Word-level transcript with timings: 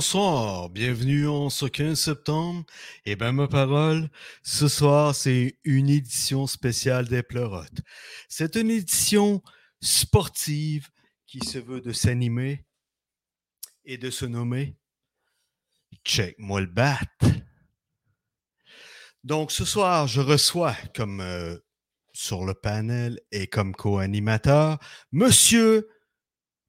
bonsoir. 0.00 0.70
Bienvenue 0.70 1.28
en 1.28 1.50
ce 1.50 1.66
15 1.66 2.00
septembre. 2.00 2.64
Et 3.04 3.16
ben 3.16 3.32
ma 3.32 3.48
parole, 3.48 4.08
ce 4.42 4.66
soir, 4.66 5.14
c'est 5.14 5.58
une 5.62 5.90
édition 5.90 6.46
spéciale 6.46 7.06
des 7.06 7.22
Pleurotes. 7.22 7.82
C'est 8.26 8.56
une 8.56 8.70
édition 8.70 9.42
sportive 9.82 10.88
qui 11.26 11.40
se 11.46 11.58
veut 11.58 11.82
de 11.82 11.92
s'animer 11.92 12.64
et 13.84 13.98
de 13.98 14.08
se 14.08 14.24
nommer 14.24 14.78
Check-moi 16.02 16.62
le 16.62 16.66
bat. 16.68 16.98
Donc 19.22 19.52
ce 19.52 19.66
soir, 19.66 20.06
je 20.06 20.22
reçois 20.22 20.76
comme 20.94 21.20
euh, 21.20 21.58
sur 22.14 22.46
le 22.46 22.54
panel 22.54 23.20
et 23.32 23.48
comme 23.48 23.74
co-animateur 23.74 24.78
Monsieur 25.12 25.86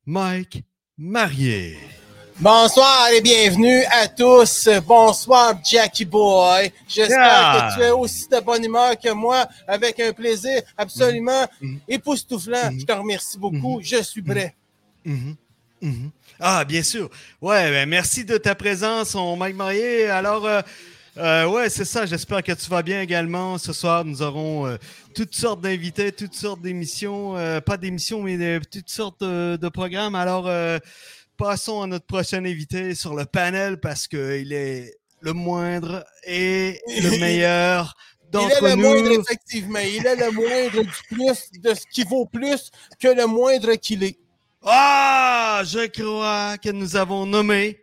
Mike 0.05 0.65
Marié. 0.97 1.77
Bonsoir 2.41 3.09
et 3.16 3.22
bienvenue 3.22 3.84
à 3.91 4.07
tous. 4.07 4.68
Bonsoir, 4.88 5.53
Jackie 5.63 6.06
Boy. 6.06 6.72
J'espère 6.88 7.18
Yeah. 7.19 7.69
que 7.69 7.75
tu 7.75 7.81
es 7.85 7.91
aussi 7.91 8.28
de 8.29 8.40
bonne 8.40 8.63
humeur 8.66 8.97
que 9.00 9.12
moi, 9.12 9.46
avec 9.68 10.00
un 10.00 10.12
plaisir 10.12 10.62
absolument 10.75 11.46
Mhm. 11.62 11.79
époustouflant. 11.88 12.72
Mhm. 12.72 12.79
Je 12.79 12.85
te 12.85 12.91
remercie 12.94 13.38
beaucoup. 13.38 13.79
Je 13.84 14.02
suis 14.02 14.24
prêt. 14.24 14.56
Ah, 16.40 16.66
bien 16.66 16.81
sûr. 16.81 17.09
Ouais, 17.40 17.69
ben, 17.69 17.88
merci 17.88 18.25
de 18.25 18.38
ta 18.38 18.56
présence, 18.56 19.13
on 19.13 19.35
Mike 19.35 19.56
Marié. 19.56 20.08
Alors, 20.09 20.44
euh, 20.47 20.62
euh, 21.18 21.46
ouais, 21.46 21.69
c'est 21.69 21.85
ça. 21.85 22.08
J'espère 22.08 22.41
que 22.41 22.53
tu 22.53 22.68
vas 22.72 22.81
bien 22.81 23.02
également. 23.02 23.59
Ce 23.59 23.72
soir, 23.72 24.03
nous 24.03 24.23
aurons 24.23 24.66
euh, 24.66 24.78
toutes 25.13 25.35
sortes 25.35 25.62
d'invités, 25.62 26.12
toutes 26.12 26.34
sortes 26.34 26.62
d'émissions. 26.62 27.38
euh, 27.38 27.62
pas 27.62 27.78
d'émissions, 27.78 28.23
mais 28.23 28.38
de- 28.38 28.62
toutes 28.72 28.90
sortes 28.90 29.22
de, 29.22 29.59
de 29.62 29.69
programmes. 29.69 30.16
Alors, 30.16 30.47
euh, 30.47 30.79
passons 31.41 31.81
à 31.81 31.88
notre 31.88 32.06
prochain 32.06 32.46
invité 32.46 32.94
sur 32.94 33.16
le 33.16 33.25
panel 33.25 33.79
parce 33.79 34.07
qu'il 34.07 34.53
est 34.53 34.94
le 35.22 35.34
moindre 35.34 36.06
et 36.24 36.79
le 36.88 37.09
meilleur 37.19 37.96
Il 38.31 38.40
est 38.40 38.62
le 38.62 38.75
nous. 38.75 38.81
moindre, 38.81 39.12
effectivement. 39.22 39.79
Il 39.79 40.06
est 40.06 40.16
le 40.18 40.31
moindre 40.31 40.84
du 40.84 40.90
plus, 41.09 41.52
de 41.59 41.74
ce 41.74 41.81
qui 41.91 42.03
vaut 42.03 42.28
plus 42.28 42.69
que 43.00 43.07
le 43.07 43.25
moindre 43.25 43.74
qu'il 43.74 44.03
est. 44.03 44.19
Ah, 44.63 45.63
je 45.66 45.88
crois 45.88 46.59
que 46.59 46.69
nous 46.69 46.96
avons 46.96 47.25
nommé 47.25 47.79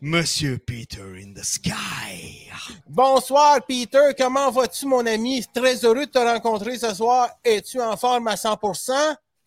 Monsieur 0.00 0.56
Peter 0.58 1.02
in 1.22 1.34
the 1.34 1.44
Sky. 1.44 2.48
Bonsoir, 2.88 3.64
Peter. 3.66 4.14
Comment 4.18 4.50
vas-tu, 4.50 4.86
mon 4.86 5.04
ami? 5.04 5.44
Très 5.54 5.84
heureux 5.84 6.06
de 6.06 6.10
te 6.10 6.18
rencontrer 6.18 6.78
ce 6.78 6.94
soir. 6.94 7.28
Es-tu 7.44 7.80
en 7.82 7.96
forme 7.98 8.28
à 8.28 8.34
100%? 8.34 8.92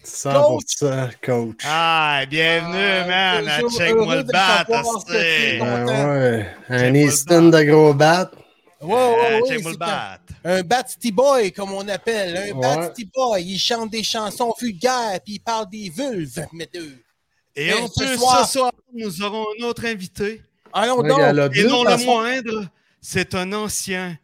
100% 0.03 1.09
coach. 1.23 1.57
Ah, 1.65 2.23
bienvenue, 2.29 2.77
Ah, 2.77 3.07
man. 3.41 3.47
à 3.47 3.59
Check-moi 3.69 4.15
le 4.17 4.23
bat. 4.23 4.65
Ben 4.69 5.85
ouais, 5.85 6.47
un 6.69 6.93
Easton 6.93 7.49
de 7.49 7.63
gros 7.63 7.93
bat. 7.93 8.31
Ouais, 8.79 8.93
ouais, 8.93 9.15
Ah, 9.19 9.31
ouais, 9.41 9.41
Check-moi 9.49 9.71
le 9.71 9.73
c'est 9.73 9.77
bat. 9.79 10.19
Un 10.43 10.61
Batsty 10.61 11.11
Boy, 11.11 11.51
comme 11.51 11.73
on 11.73 11.87
appelle. 11.89 12.37
Un 12.37 12.55
Ouais. 12.55 12.61
Batsty 12.75 13.09
Boy. 13.13 13.43
Il 13.43 13.59
chante 13.59 13.89
des 13.91 14.03
chansons 14.03 14.53
vulgaires, 14.59 15.19
puis 15.25 15.35
il 15.35 15.39
parle 15.39 15.69
des 15.69 15.89
vulves, 15.89 16.45
mes 16.53 16.67
deux. 16.73 16.97
Et 17.55 17.67
Et 17.69 17.73
en 17.73 17.87
ce 17.87 17.99
plus, 18.03 18.17
soir- 18.17 18.45
ce 18.47 18.53
soir, 18.59 18.71
nous 18.93 19.21
aurons 19.23 19.45
un 19.59 19.63
autre 19.65 19.85
invité. 19.85 20.41
Allons 20.71 21.01
donc. 21.01 21.19
Et 21.55 21.63
non 21.63 21.83
le 21.83 22.05
moindre, 22.05 22.67
c'est 23.01 23.33
un 23.35 23.51
ancien 23.51 24.15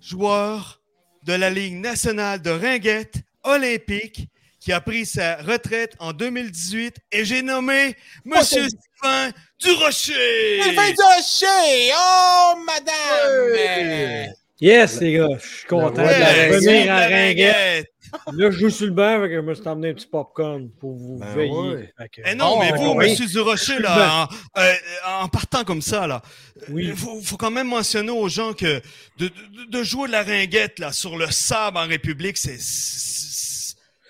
joueur 0.00 0.80
de 1.24 1.34
la 1.34 1.50
Ligue 1.50 1.74
nationale 1.74 2.40
de 2.40 2.50
ringuette 2.50 3.16
olympique 3.44 4.28
qui 4.66 4.72
a 4.72 4.80
pris 4.80 5.06
sa 5.06 5.36
retraite 5.36 5.94
en 6.00 6.12
2018 6.12 6.96
et 7.12 7.24
j'ai 7.24 7.40
nommé 7.40 7.94
Monsieur 8.24 8.66
Sylvain 8.68 9.30
Durocher. 9.62 10.56
Il 10.58 10.74
fait 10.74 10.92
du 10.92 11.02
rocher! 11.04 11.92
Oh, 11.96 12.54
madame! 12.66 13.54
Hey! 13.56 14.28
Yes, 14.60 15.00
les 15.00 15.12
gars, 15.12 15.28
je 15.40 15.46
suis 15.58 15.66
content 15.68 16.02
de 16.02 16.52
revenir 16.52 16.92
à 16.92 17.08
la 17.08 17.16
Ringuette. 17.16 17.92
Là, 18.32 18.50
je 18.50 18.58
joue 18.58 18.70
sur 18.70 18.86
le 18.86 18.92
banc, 18.92 19.20
fait 19.22 19.28
que 19.28 19.34
je 19.36 19.40
me 19.40 19.54
suis 19.54 19.68
emmené 19.68 19.90
un 19.90 19.94
petit 19.94 20.06
popcorn 20.06 20.68
pour 20.80 20.94
vous 20.96 21.18
Ben 21.18 21.34
veiller. 21.34 21.52
ouais. 21.52 21.92
Que- 22.10 22.22
Eh 22.24 22.34
non, 22.34 22.54
Oh, 22.56 22.58
mais 22.60 22.72
vous, 22.72 22.92
oui. 22.94 23.10
Monsieur 23.10 23.26
Durocher, 23.26 23.78
là, 23.78 24.26
en, 24.56 24.60
euh, 24.60 24.72
en 25.20 25.28
partant 25.28 25.62
comme 25.64 25.82
ça, 25.82 26.06
là, 26.08 26.22
Oui. 26.70 26.86
il 26.88 26.96
faut, 26.96 27.20
faut 27.20 27.36
quand 27.36 27.50
même 27.50 27.68
mentionner 27.68 28.10
aux 28.12 28.28
gens 28.28 28.52
que 28.52 28.80
de, 29.18 29.28
de- 29.28 29.70
de 29.70 29.82
jouer 29.84 30.06
de 30.08 30.12
la 30.12 30.22
ringuette 30.22 30.78
là, 30.78 30.90
sur 30.92 31.16
le 31.18 31.30
sable 31.30 31.76
en 31.76 31.86
République, 31.86 32.36
c'est 32.36 32.58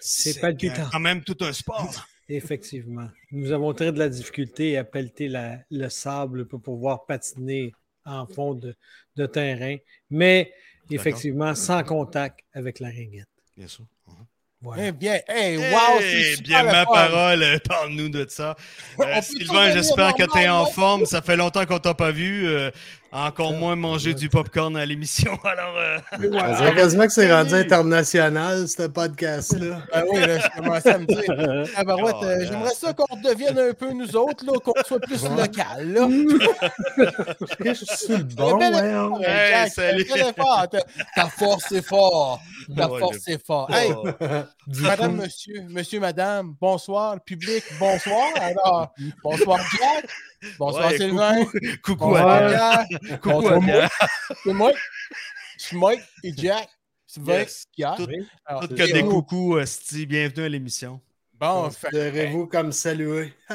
c'est- 0.07 0.33
C'est 0.35 0.41
palpitant. 0.41 0.89
quand 0.91 1.01
même 1.01 1.23
tout 1.23 1.37
un 1.41 1.53
sport. 1.53 2.07
Effectivement. 2.29 3.09
Nous 3.31 3.53
avons 3.53 3.73
très 3.73 3.93
de 3.93 3.99
la 3.99 4.09
difficulté 4.09 4.77
à 4.77 4.85
pelleter 4.85 5.29
la- 5.29 5.59
le 5.71 5.89
sable 5.89 6.47
pour 6.47 6.61
pouvoir 6.61 7.07
patiner 7.07 7.73
en 8.05 8.27
fond 8.27 8.55
de, 8.55 8.75
de 9.17 9.27
terrain, 9.27 9.77
mais 10.11 10.53
effectivement, 10.91 11.55
sans 11.55 11.83
contact 11.85 12.41
avec 12.53 12.79
la 12.81 12.89
ringuette. 12.89 13.29
Bien 13.57 13.67
sûr. 13.69 13.85
Eh 14.79 14.91
bien, 14.91 15.21
hey, 15.29 15.59
wow, 15.59 15.65
Eh 16.01 16.03
c'est 16.03 16.37
super 16.37 16.47
bien, 16.47 16.63
le 16.65 16.73
ma 16.73 16.85
fun. 16.87 16.93
parole, 16.93 17.43
euh, 17.43 17.59
parle-nous 17.69 18.09
de 18.09 18.27
ça. 18.29 18.57
Euh, 18.99 19.21
Sylvain, 19.23 19.71
j'espère 19.73 20.15
que 20.15 20.25
tu 20.25 20.39
es 20.39 20.49
en 20.49 20.67
forme. 20.67 21.05
Ça 21.07 21.23
fait 21.23 21.37
longtemps 21.37 21.65
qu'on 21.67 21.79
t'a 21.79 21.95
pas 21.95 22.11
vu. 22.11 22.49
euh, 22.49 22.71
encore 23.13 23.53
moins 23.53 23.77
manger 23.77 24.15
du 24.15 24.29
popcorn 24.29 24.77
à 24.77 24.85
l'émission. 24.85 25.39
Alors, 25.45 25.75
euh, 25.77 26.73
quasiment 26.75 27.07
que 27.07 27.13
c'est 27.13 27.33
rendu 27.33 27.55
international, 27.55 28.69
ce 28.69 28.87
podcast-là. 28.87 29.83
Ah 29.93 30.03
oui, 30.11 30.21
là, 30.21 30.39
je 30.39 30.49
commençais 30.57 30.91
à 30.91 30.99
me 30.99 31.07
dire, 31.07 31.69
ah, 31.77 31.85
ben, 31.85 31.95
ouais, 31.97 32.13
Oh, 32.15 32.25
j'aimerais 32.41 32.75
ça 32.75 32.93
qu'on 32.93 33.15
redevienne 33.15 33.59
un 33.59 33.73
peu 33.75 33.93
nous 33.93 34.17
autres, 34.17 34.45
là, 34.45 34.53
qu'on 34.65 34.73
soit 34.87 35.01
plus 35.01 35.23
local, 35.25 35.93
là. 35.93 36.09
Je 37.67 37.85
suis 37.97 38.23
bon, 38.35 38.59
Hey. 38.61 39.71
Ta, 41.15 41.27
force 41.27 41.73
est 41.73 41.83
fort. 41.87 42.41
Ta 42.75 42.89
Ouais, 42.89 43.01
force 43.01 43.29
est 43.29 43.45
fort. 43.45 43.71
Hey, 43.73 43.93
madame, 44.81 45.17
monsieur, 45.17 45.63
monsieur, 45.69 46.01
madame, 46.01 46.55
bonsoir, 46.61 47.21
public, 47.21 47.63
bonsoir. 47.79 48.29
Alors, 48.37 48.95
bonsoir, 49.23 49.59
Jack. 49.79 50.09
Bonsoir, 50.59 50.91
Ouais, 50.91 50.99
Sylvain. 50.99 51.45
coucou 51.83 51.97
Bonsoir, 52.07 52.29
à 52.29 52.87
Jack. 52.87 53.21
Coucou 53.21 53.49
à 53.49 53.61
moi. 53.61 53.89
C'est 54.45 54.53
Mike. 54.53 54.77
C'est 55.59 55.77
Mike 55.77 56.01
et 56.23 56.33
Jack. 56.37 56.69
Sylvain, 57.07 57.39
Yes. 57.39 57.65
Pierre. 57.73 57.95
Tout- 57.97 58.07
Alors, 58.45 58.63
Tout 58.69 58.75
que 58.75 58.93
des 58.93 59.03
coucous, 59.03 59.65
Sti. 59.65 60.07
Bienvenue 60.07 60.45
à 60.45 60.49
l'émission. 60.49 61.01
Bon, 61.35 61.71
fait- 61.71 61.89
Considérez-vous 61.89 62.47
comme 62.47 62.73
salué. 62.73 63.33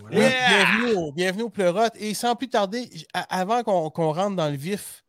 Voilà. 0.00 0.18
Yeah! 0.18 0.48
bienvenue, 0.48 0.94
au, 0.96 1.12
bienvenue 1.12 1.42
au 1.42 1.50
Pleurote. 1.50 1.92
Et 1.96 2.14
sans 2.14 2.34
plus 2.34 2.48
tarder, 2.48 2.88
avant 3.12 3.62
qu'on 3.62 3.90
qu'on 3.90 4.12
rentre 4.14 4.36
dans 4.36 4.48
le 4.48 4.56
vif, 4.56 5.04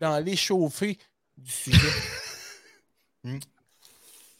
dans 0.00 0.18
l'échauffé 0.18 0.98
du 1.36 1.50
sujet, 1.52 1.78
Hmm. 3.22 3.38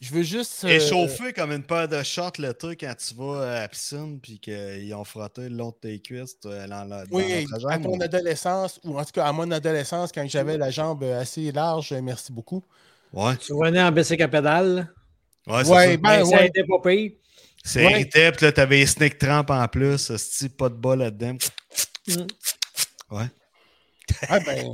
Je 0.01 0.15
veux 0.15 0.23
juste. 0.23 0.65
euh, 0.65 0.69
Échauffé 0.69 1.33
comme 1.33 1.53
une 1.53 1.63
paire 1.63 1.87
de 1.89 2.03
shorts 2.03 2.33
l'été 2.39 2.75
quand 2.77 2.95
tu 2.97 3.15
vas 3.15 3.43
à 3.57 3.61
la 3.61 3.69
piscine 3.69 4.19
puis 4.21 4.39
qu'ils 4.39 4.95
ont 4.95 5.05
frotté 5.05 5.43
le 5.49 5.57
long 5.57 5.71
de 5.71 5.75
tes 5.89 5.99
cuisses 6.01 6.37
euh, 6.47 6.67
dans, 6.67 6.85
la- 6.85 7.05
dans 7.05 7.17
Oui, 7.17 7.47
notre 7.51 7.69
à 7.71 7.79
ton 7.79 8.01
adolescence, 8.01 8.81
ou 8.85 8.99
en 8.99 9.05
tout 9.05 9.13
cas 9.13 9.27
à 9.27 9.33
mon 9.33 9.51
adolescence, 9.51 10.11
quand 10.13 10.27
j'avais 10.29 10.57
la 10.57 10.71
jambe 10.71 11.05
assez 11.05 11.53
large, 11.53 11.93
euh, 11.93 12.01
merci 12.03 12.33
beaucoup. 12.33 12.65
Ouais, 13.13 13.37
Tu 13.37 13.53
revenais 13.53 13.83
en 13.83 13.93
bicycle 13.93 14.23
à 14.23 14.29
pédale? 14.29 14.93
ouais, 15.47 15.65
c'est 15.65 15.71
Ouais, 15.71 15.85
ça. 15.93 15.97
ben, 15.97 15.99
Ben, 15.99 16.25
ça 16.25 16.37
ouais. 16.37 16.47
était 16.49 16.65
pas 16.65 16.81
pire. 16.83 17.13
C'est 17.63 17.85
ouais. 17.85 18.05
puis 18.07 18.45
là, 18.47 18.53
t'avais 18.53 18.79
les 18.79 18.87
snake 18.87 19.19
tramp 19.19 19.51
en 19.51 19.69
plus, 19.69 20.17
sti, 20.17 20.49
pas 20.49 20.71
de 20.71 20.75
bas 20.77 20.97
là-dedans. 20.97 21.37
Mm. 22.09 22.27
Ah 24.29 24.41
ben, 24.41 24.73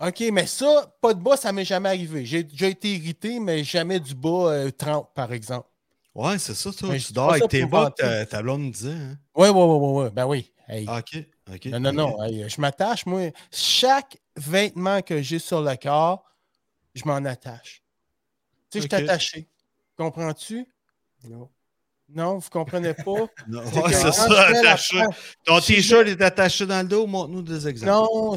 OK, 0.00 0.20
mais 0.32 0.46
ça, 0.46 0.96
pas 1.02 1.12
de 1.12 1.20
bas, 1.22 1.36
ça 1.36 1.52
m'est 1.52 1.64
jamais 1.64 1.90
arrivé. 1.90 2.24
J'ai 2.24 2.42
déjà 2.42 2.68
été 2.68 2.94
irrité, 2.94 3.38
mais 3.38 3.62
jamais 3.64 4.00
du 4.00 4.14
bas 4.14 4.50
euh, 4.50 4.70
30, 4.70 5.12
par 5.14 5.32
exemple. 5.32 5.68
Ouais, 6.14 6.38
c'est 6.38 6.54
ça, 6.54 6.72
toi. 6.72 6.96
Tu 6.96 7.12
dors 7.12 7.30
avec 7.30 7.48
tes 7.48 7.66
bas, 7.66 7.90
ta, 7.94 8.24
ta 8.24 8.42
blonde 8.42 8.62
me 8.62 8.70
disait. 8.70 8.92
Hein? 8.92 9.18
Oui, 9.34 9.48
oui, 9.48 9.54
oui, 9.54 9.76
oui, 9.80 10.04
oui. 10.04 10.10
Ben 10.12 10.26
oui. 10.26 10.52
Hey. 10.66 10.86
Ah, 10.88 10.98
ok, 10.98 11.24
ok. 11.52 11.66
Non, 11.66 11.80
non, 11.80 11.92
non. 11.92 12.22
hey, 12.22 12.48
je 12.48 12.60
m'attache, 12.60 13.04
moi. 13.04 13.30
Chaque 13.52 14.18
vêtement 14.36 15.02
que 15.02 15.20
j'ai 15.20 15.38
sur 15.38 15.60
le 15.60 15.76
corps, 15.76 16.24
je 16.94 17.02
m'en 17.04 17.16
attache. 17.16 17.82
Tu 18.70 18.80
sais, 18.80 18.88
je 18.88 18.96
suis 18.96 19.04
attaché. 19.04 19.48
Comprends-tu? 19.96 20.66
Non. 21.24 21.50
Non, 22.14 22.38
vous 22.38 22.48
comprenez 22.50 22.94
pas? 22.94 23.26
Non, 23.48 23.62
C'est 23.88 24.12
ça, 24.12 24.28
la 24.28 24.46
attaché. 24.58 25.00
Ton 25.44 25.60
t-shirt 25.60 26.06
est 26.08 26.20
attaché 26.22 26.66
dans 26.66 26.82
le 26.82 26.88
dos, 26.88 27.06
montre-nous 27.06 27.42
des 27.42 27.68
exemples. 27.68 27.92
Non, 27.92 28.36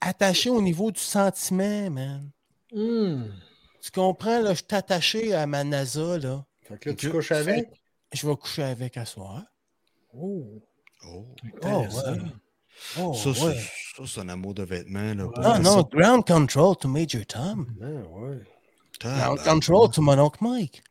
attaché 0.00 0.50
au 0.50 0.60
niveau 0.60 0.90
du 0.90 1.00
sentiment, 1.00 1.90
man. 1.90 2.30
Hmm. 2.72 3.24
Tu 3.82 3.90
comprends, 3.92 4.40
là, 4.40 4.50
je 4.54 4.58
suis 4.58 4.66
attaché 4.74 5.34
à 5.34 5.46
ma 5.46 5.62
NASA, 5.62 6.18
là. 6.18 6.44
Fait 6.66 6.78
que 6.78 6.88
là, 6.90 6.94
tu 6.96 7.10
couches 7.10 7.32
avec? 7.32 7.68
Je 8.12 8.26
vais 8.26 8.36
coucher 8.36 8.62
avec 8.62 8.96
à 8.96 9.04
soir. 9.04 9.42
Oh, 10.16 10.60
Oh. 11.06 11.26
Oh, 11.62 11.66
ouais. 11.66 12.18
Oh, 12.98 13.12
Ça, 13.14 13.34
c'est- 13.34 13.44
ouais. 13.44 13.54
ça, 13.96 14.02
c'est 14.06 14.20
un 14.20 14.28
amour 14.30 14.54
de 14.54 14.62
vêtements. 14.62 15.12
Là, 15.14 15.28
Ah 15.36 15.58
non, 15.58 15.82
ground 15.82 16.24
control 16.26 16.74
to 16.76 16.88
Major 16.88 17.20
Tom. 17.26 17.66
Ah, 17.80 17.86
ouais. 18.08 18.38
Ground 19.00 19.38
control 19.44 19.90
to 19.90 20.00
mon 20.00 20.18
oncle 20.18 20.38
Mike. 20.42 20.82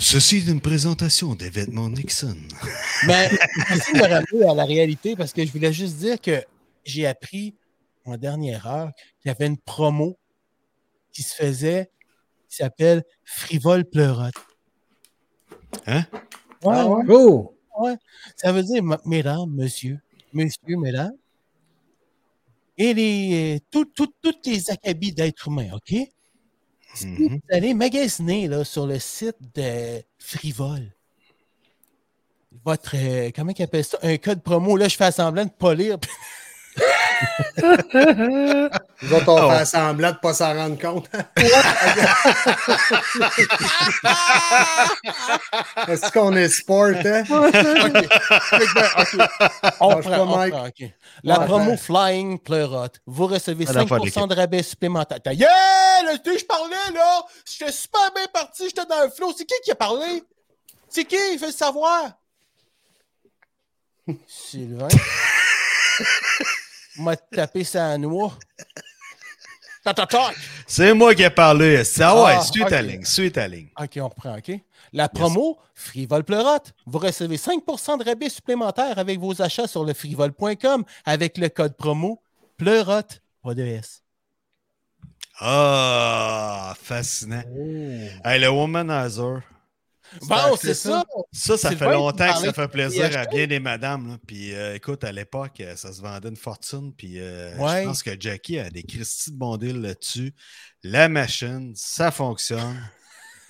Ceci 0.00 0.38
est 0.38 0.46
une 0.50 0.60
présentation 0.60 1.34
des 1.34 1.50
vêtements 1.50 1.88
Nixon. 1.88 2.36
Mais 3.06 3.30
merci 3.68 3.92
de 3.92 3.98
me 3.98 4.02
ramener 4.08 4.50
à 4.50 4.54
la 4.54 4.64
réalité 4.64 5.14
parce 5.16 5.32
que 5.32 5.44
je 5.46 5.52
voulais 5.52 5.72
juste 5.72 5.96
dire 5.96 6.20
que 6.20 6.42
j'ai 6.84 7.06
appris 7.06 7.54
en 8.04 8.16
dernière 8.16 8.66
heure 8.66 8.90
qu'il 9.20 9.28
y 9.28 9.34
avait 9.34 9.46
une 9.46 9.58
promo 9.58 10.18
qui 11.12 11.22
se 11.22 11.34
faisait 11.34 11.90
qui 12.48 12.56
s'appelle 12.56 13.04
Frivole 13.24 13.84
Pleurote. 13.84 14.34
Hein? 15.86 16.04
Ouais, 16.62 16.74
Ah 16.76 16.88
ouais? 16.88 17.04
Oh! 17.08 17.56
Ça 18.36 18.52
veut 18.52 18.62
dire, 18.62 18.82
mesdames, 19.06 19.48
monsieur, 19.50 19.98
monsieur, 20.32 20.76
mesdames, 20.76 21.14
et 22.76 22.92
les, 22.94 23.60
tout- 23.70 23.86
tout- 23.86 24.12
toutes 24.22 24.46
les 24.46 24.70
acabits 24.70 25.12
d'êtres 25.12 25.48
humains, 25.48 25.70
OK? 25.72 25.94
Si 26.94 27.28
vous 27.28 27.40
allez 27.50 27.74
magasiner 27.74 28.48
là, 28.48 28.64
sur 28.64 28.86
le 28.86 28.98
site 28.98 29.36
de 29.54 30.02
Frivole, 30.18 30.92
votre, 32.64 32.94
euh, 32.96 33.30
comment 33.34 33.52
ils 33.56 33.62
appellent 33.62 33.84
ça? 33.84 33.98
Un 34.02 34.18
code 34.18 34.42
promo, 34.42 34.76
là, 34.76 34.88
je 34.88 34.96
fais 34.96 35.10
semblant 35.10 35.44
de 35.44 35.50
pas 35.50 35.74
lire. 35.74 35.98
Nous 39.02 39.12
autres, 39.14 39.28
on 39.28 39.48
ouais. 39.50 39.58
fait 39.58 39.64
semblant 39.66 40.08
de 40.10 40.14
ne 40.14 40.18
pas 40.20 40.32
s'en 40.34 40.54
rendre 40.54 40.78
compte. 40.78 41.08
Est-ce 45.88 46.12
qu'on 46.12 46.34
est 46.36 46.48
sport, 46.48 46.92
hein? 47.04 47.24
OK. 47.30 47.54
On 49.80 50.00
prend, 50.00 50.20
on. 50.20 50.36
La 51.24 51.40
Ouais, 51.40 51.46
promo 51.46 51.70
ouais. 51.72 51.76
Flying 51.76 52.38
Pleurote. 52.38 53.00
Vous 53.06 53.26
recevez 53.26 53.64
Ah, 53.68 53.72
d'affaires 53.72 53.98
5% 53.98 54.28
de 54.28 54.34
rabais 54.34 54.62
supplémentaire. 54.62 55.20
Ta 55.22 55.34
gueule! 55.34 55.48
Tu 56.24 56.32
sais, 56.32 56.38
je 56.38 56.44
parlais, 56.46 56.76
là! 56.94 57.22
J'étais 57.44 57.72
super 57.72 58.10
bien 58.14 58.26
parti, 58.32 58.64
j'étais 58.66 58.86
dans 58.86 59.02
le 59.04 59.10
flow. 59.10 59.32
C'est 59.36 59.44
qui 59.44 59.54
qui 59.64 59.70
a 59.70 59.74
parlé? 59.74 60.22
C'est 60.88 61.04
qui? 61.04 61.16
Il 61.32 61.38
fait 61.38 61.46
le 61.46 61.52
savoir. 61.52 62.12
Sylvain. 64.26 64.88
M'a 66.96 67.16
tapé 67.16 67.64
sa 67.64 67.96
noix. 67.98 68.32
C'est 70.66 70.94
moi 70.94 71.12
qui 71.14 71.22
ai 71.22 71.30
parlé. 71.30 71.82
Ah 72.00 72.14
ouais, 72.22 72.34
Ah, 72.36 72.42
suis 72.42 72.64
ta 72.64 72.80
ok. 72.80 72.86
ligne, 72.86 73.04
suis 73.04 73.32
ta 73.32 73.48
ligne. 73.48 73.68
OK, 73.80 73.90
on 73.96 74.08
reprend, 74.08 74.38
OK? 74.38 74.52
La 74.92 75.08
promo 75.08 75.58
Frivole 75.74 76.22
Pleurote. 76.22 76.72
Vous 76.86 76.98
recevez 76.98 77.36
5% 77.36 77.98
de 77.98 78.04
rabais 78.04 78.28
supplémentaire 78.28 78.98
avec 78.98 79.18
vos 79.18 79.42
achats 79.42 79.66
sur 79.66 79.84
le 79.84 79.92
frivole.com 79.94 80.84
avec 81.04 81.36
le 81.38 81.48
code 81.48 81.76
promo 81.76 82.22
Pleurote. 82.58 83.22
Pas 83.42 83.54
de 83.54 83.62
S. 83.64 84.02
Ah, 85.40 86.74
fascinant. 86.80 87.42
Hey, 88.24 88.38
le 88.38 88.48
womanizer. 88.50 89.40
Bon, 90.22 90.56
c'est 90.60 90.74
ça. 90.74 91.04
Ça, 91.32 91.56
ça 91.56 91.74
fait 91.74 91.90
longtemps 91.92 92.32
que 92.32 92.46
ça 92.46 92.52
fait 92.52 92.68
plaisir 92.68 93.16
à 93.18 93.26
bien 93.26 93.46
des 93.46 93.60
madames. 93.60 94.08
là. 94.08 94.18
Puis 94.26 94.54
euh, 94.54 94.74
écoute, 94.74 95.04
à 95.04 95.12
l'époque, 95.12 95.60
euh, 95.60 95.74
ça 95.76 95.92
se 95.92 96.00
vendait 96.02 96.28
une 96.28 96.36
fortune. 96.36 96.92
Puis 96.96 97.14
euh, 97.18 97.56
Ouais. 97.56 97.82
je 97.82 97.86
pense 97.88 98.02
que 98.02 98.10
Jackie 98.18 98.58
a 98.58 98.70
des 98.70 98.82
Christy 98.82 99.32
de 99.32 99.36
bon 99.38 99.56
deal 99.56 99.80
là-dessus. 99.80 100.32
La 100.82 101.08
machine, 101.08 101.72
ça 101.74 102.10
fonctionne. 102.10 102.76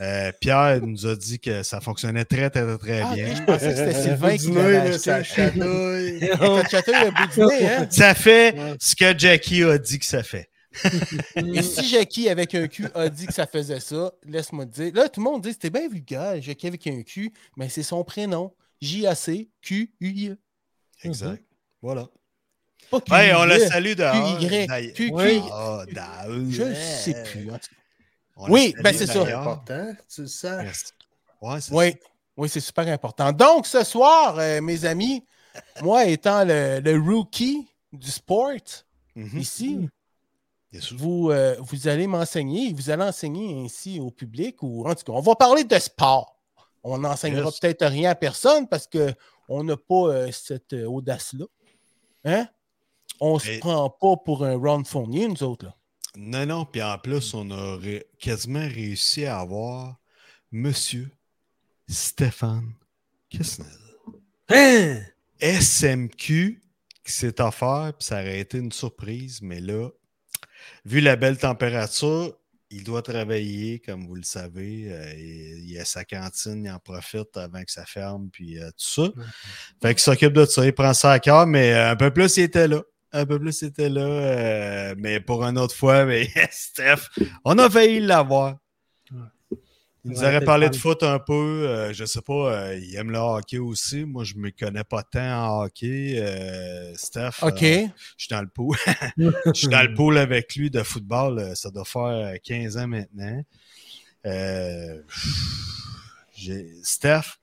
Euh, 0.00 0.32
Pierre 0.40 0.80
nous 0.82 1.06
a 1.06 1.14
dit 1.14 1.38
que 1.38 1.62
ça 1.62 1.80
fonctionnait 1.80 2.24
très, 2.24 2.50
très, 2.50 2.76
très 2.78 3.02
Ah, 3.02 3.14
bien. 3.14 3.34
je 3.36 3.42
pensais 3.42 3.68
que 3.68 3.76
c'était 3.76 4.02
Sylvain 4.02 4.36
qui 4.36 4.50
l'avait 4.50 4.98
ça 4.98 5.22
chatouille. 5.22 6.28
Quand 6.38 6.68
Chatouille 6.68 6.94
a 6.94 7.10
bout 7.10 7.32
du 7.34 7.40
nez, 7.46 7.66
hein? 7.70 7.86
Ça 7.90 8.14
fait 8.14 8.56
ce 8.80 8.96
que 8.96 9.16
Jackie 9.16 9.62
a 9.62 9.78
dit 9.78 9.98
que 10.00 10.04
ça 10.04 10.22
fait. 10.24 10.48
Et 11.36 11.62
si 11.62 11.86
Jackie 11.88 12.28
avec 12.28 12.54
un 12.54 12.66
cul 12.68 12.86
a 12.94 13.08
dit 13.08 13.26
que 13.26 13.32
ça 13.32 13.46
faisait 13.46 13.80
ça, 13.80 14.12
laisse-moi 14.24 14.66
te 14.66 14.70
dire. 14.82 14.94
Là, 14.94 15.08
tout 15.08 15.20
le 15.20 15.24
monde 15.24 15.42
dit 15.42 15.52
c'était 15.52 15.70
bien 15.70 15.88
vulgaire, 15.88 16.40
Jackie 16.40 16.66
avec 16.66 16.86
un 16.86 17.02
cul, 17.02 17.32
mais 17.56 17.68
c'est 17.68 17.82
son 17.82 18.04
prénom. 18.04 18.52
J-A-C-Q-U-I-E. 18.80 20.36
Exact. 21.04 21.42
Voilà. 21.80 22.08
Pas 22.90 23.00
Q-U-I-E. 23.00 23.20
Hey, 23.20 23.34
on 23.34 23.44
le 23.44 23.58
salue 23.58 23.94
dehors. 23.94 24.38
Q-Y. 24.38 25.42
Ah. 25.52 25.84
Je 26.28 26.62
ne 26.62 26.74
sais 26.74 27.22
plus. 27.24 27.44
le 27.44 27.52
Oui, 28.48 28.74
ben, 28.82 28.94
c'est 28.94 29.06
ça. 29.06 29.24
C'est 29.24 29.32
important, 29.32 29.92
tu 30.12 30.22
le 30.22 30.26
sais. 30.26 30.66
Ouais, 31.40 31.60
c'est 31.60 31.72
Oui, 31.72 31.94
oui, 32.36 32.48
c'est 32.48 32.60
super 32.60 32.88
important. 32.88 33.32
Donc, 33.32 33.66
ce 33.66 33.84
soir, 33.84 34.38
euh, 34.38 34.60
mes 34.60 34.84
amis, 34.84 35.24
moi 35.80 36.06
étant 36.06 36.44
le, 36.44 36.80
le 36.80 36.98
rookie 36.98 37.66
du 37.92 38.10
sport. 38.10 38.52
Mhm. 39.14 39.38
ici, 39.38 39.78
sûr. 39.78 39.88
Vous, 40.96 41.30
euh, 41.30 41.56
vous 41.60 41.88
allez 41.88 42.06
m'enseigner, 42.06 42.72
vous 42.72 42.90
allez 42.90 43.02
enseigner 43.04 43.62
ainsi 43.64 44.00
au 44.00 44.10
public, 44.10 44.62
ou 44.62 44.86
en 44.88 44.94
tout 44.94 45.04
cas, 45.04 45.12
on 45.12 45.20
va 45.20 45.34
parler 45.34 45.64
de 45.64 45.78
sport. 45.78 46.38
On 46.82 46.98
n'enseignera 46.98 47.46
Yes. 47.46 47.60
peut-être 47.60 47.86
rien 47.86 48.10
à 48.10 48.14
personne 48.14 48.66
parce 48.68 48.88
qu'on 48.88 49.64
n'a 49.64 49.76
pas 49.76 50.08
euh, 50.08 50.32
cette 50.32 50.72
euh, 50.72 50.86
audace-là. 50.86 51.44
Hein? 52.24 52.48
On 53.20 53.34
ne 53.34 53.38
se 53.38 53.58
prend 53.60 53.88
pas 53.90 54.16
pour 54.24 54.44
un 54.44 54.56
Ron 54.56 54.82
Fournier, 54.84 55.28
nous 55.28 55.42
autres. 55.44 55.66
Là. 55.66 55.76
Non, 56.16 56.44
non, 56.46 56.64
puis 56.64 56.82
en 56.82 56.98
plus, 56.98 57.34
on 57.34 57.50
a 57.50 57.76
ré- 57.76 58.06
quasiment 58.18 58.66
réussi 58.66 59.24
à 59.26 59.38
avoir 59.40 59.96
Monsieur 60.50 61.10
Stéphane 61.88 62.72
Kissnell. 63.28 63.68
Hein? 64.48 65.00
SMQ 65.40 66.62
qui 67.04 67.12
s'est 67.12 67.40
offert, 67.40 67.92
puis 67.98 68.06
ça 68.06 68.16
aurait 68.20 68.40
été 68.40 68.58
une 68.58 68.72
surprise, 68.72 69.40
mais 69.42 69.60
là, 69.60 69.88
vu 70.84 71.00
la 71.00 71.16
belle 71.16 71.38
température, 71.38 72.32
il 72.70 72.84
doit 72.84 73.02
travailler, 73.02 73.80
comme 73.80 74.06
vous 74.06 74.14
le 74.14 74.22
savez. 74.22 74.86
euh, 74.90 75.12
il, 75.14 75.70
il 75.70 75.78
a 75.78 75.84
sa 75.84 76.04
cantine, 76.04 76.64
il 76.64 76.70
en 76.70 76.78
profite 76.78 77.36
avant 77.36 77.62
que 77.62 77.70
ça 77.70 77.84
ferme, 77.84 78.30
puis 78.32 78.58
euh, 78.58 78.68
tout 78.70 78.72
ça. 78.78 79.02
Fait 79.82 79.94
qu'il 79.94 80.00
s'occupe 80.02 80.32
de 80.32 80.44
ça, 80.46 80.64
il 80.64 80.72
prend 80.72 80.94
ça 80.94 81.12
à 81.12 81.18
cœur, 81.18 81.46
mais 81.46 81.72
euh, 81.74 81.90
un 81.90 81.96
peu 81.96 82.10
plus, 82.10 82.36
il 82.38 82.44
était 82.44 82.68
là. 82.68 82.82
Un 83.12 83.26
peu 83.26 83.38
plus, 83.38 83.60
il 83.60 83.68
était 83.68 83.90
là. 83.90 84.00
euh, 84.00 84.94
mais 84.96 85.20
pour 85.20 85.44
une 85.44 85.58
autre 85.58 85.74
fois, 85.74 86.04
mais 86.06 86.30
Steph, 86.50 87.08
on 87.44 87.58
a 87.58 87.68
failli 87.68 88.00
l'avoir. 88.00 88.56
Il 90.04 90.10
nous 90.10 90.18
aurait 90.24 90.44
parlé 90.44 90.68
de 90.68 90.74
foot 90.76 91.02
un 91.04 91.20
peu. 91.20 91.32
euh, 91.68 91.92
je 91.92 92.04
sais 92.04 92.22
pas, 92.22 92.32
euh, 92.52 92.76
il 92.76 92.94
aime 92.96 93.12
le 93.12 93.18
hockey 93.18 93.58
aussi. 93.58 94.04
Moi, 94.04 94.24
je 94.24 94.34
me 94.34 94.50
connais 94.50 94.82
pas 94.82 95.04
tant 95.04 95.20
en 95.60 95.62
hockey. 95.64 96.16
euh, 96.18 96.92
Steph, 96.96 97.42
OK. 97.42 97.62
euh, 97.62 97.86
je 98.16 98.24
suis 98.24 98.28
dans 98.28 98.40
le 98.42 98.48
pool. 98.48 98.76
Je 99.16 99.52
suis 99.54 99.68
dans 99.68 99.82
le 99.82 99.94
pool 99.94 100.18
avec 100.18 100.56
lui 100.56 100.70
de 100.70 100.82
football. 100.82 101.52
Ça 101.54 101.70
doit 101.70 101.84
faire 101.84 102.34
15 102.42 102.76
ans 102.78 102.88
maintenant. 102.88 103.42
Steph, 106.82 107.38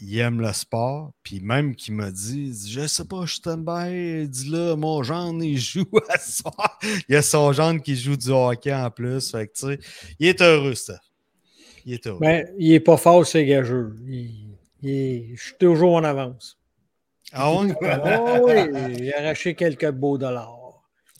il 0.00 0.18
aime 0.18 0.40
le 0.40 0.52
sport. 0.52 1.12
Puis 1.24 1.40
même 1.40 1.74
qu'il 1.74 1.94
m'a 1.94 2.10
dit, 2.12 2.54
je 2.70 2.86
sais 2.86 3.04
pas, 3.04 3.26
je 3.26 3.40
t'aime 3.40 3.64
bien. 3.64 3.90
Il 3.90 4.30
dit 4.30 4.48
là, 4.48 4.76
mon 4.76 5.02
gendre, 5.02 5.42
il 5.42 5.58
joue 5.58 5.84
à 6.08 6.18
soir. 6.18 6.78
Il 7.08 7.14
y 7.14 7.16
a 7.16 7.22
son 7.22 7.52
gendre 7.52 7.82
qui 7.82 7.96
joue 7.96 8.16
du 8.16 8.28
hockey 8.30 8.72
en 8.72 8.90
plus. 8.92 9.30
Fait 9.32 9.48
que, 9.48 9.76
il 10.20 10.28
est 10.28 10.40
heureux, 10.40 10.74
Steph. 10.76 10.98
Il 11.88 11.94
est. 11.94 12.08
Ben, 12.20 12.46
il 12.58 12.70
n'est 12.72 12.80
pas 12.80 12.96
fort, 12.98 13.26
c'est 13.26 13.46
gageux. 13.46 13.96
Il, 14.06 14.30
il 14.82 14.90
est- 14.90 15.26
je 15.36 15.42
suis 15.42 15.54
toujours 15.58 15.94
en 15.94 16.04
avance. 16.04 16.58
ah 17.32 17.50
ouais? 17.54 17.68
Oh, 17.80 18.46
oui, 18.46 18.96
il 18.98 19.12
a 19.14 19.20
arraché 19.20 19.54
quelques 19.54 19.90
beaux 19.90 20.18
dollars. 20.18 20.54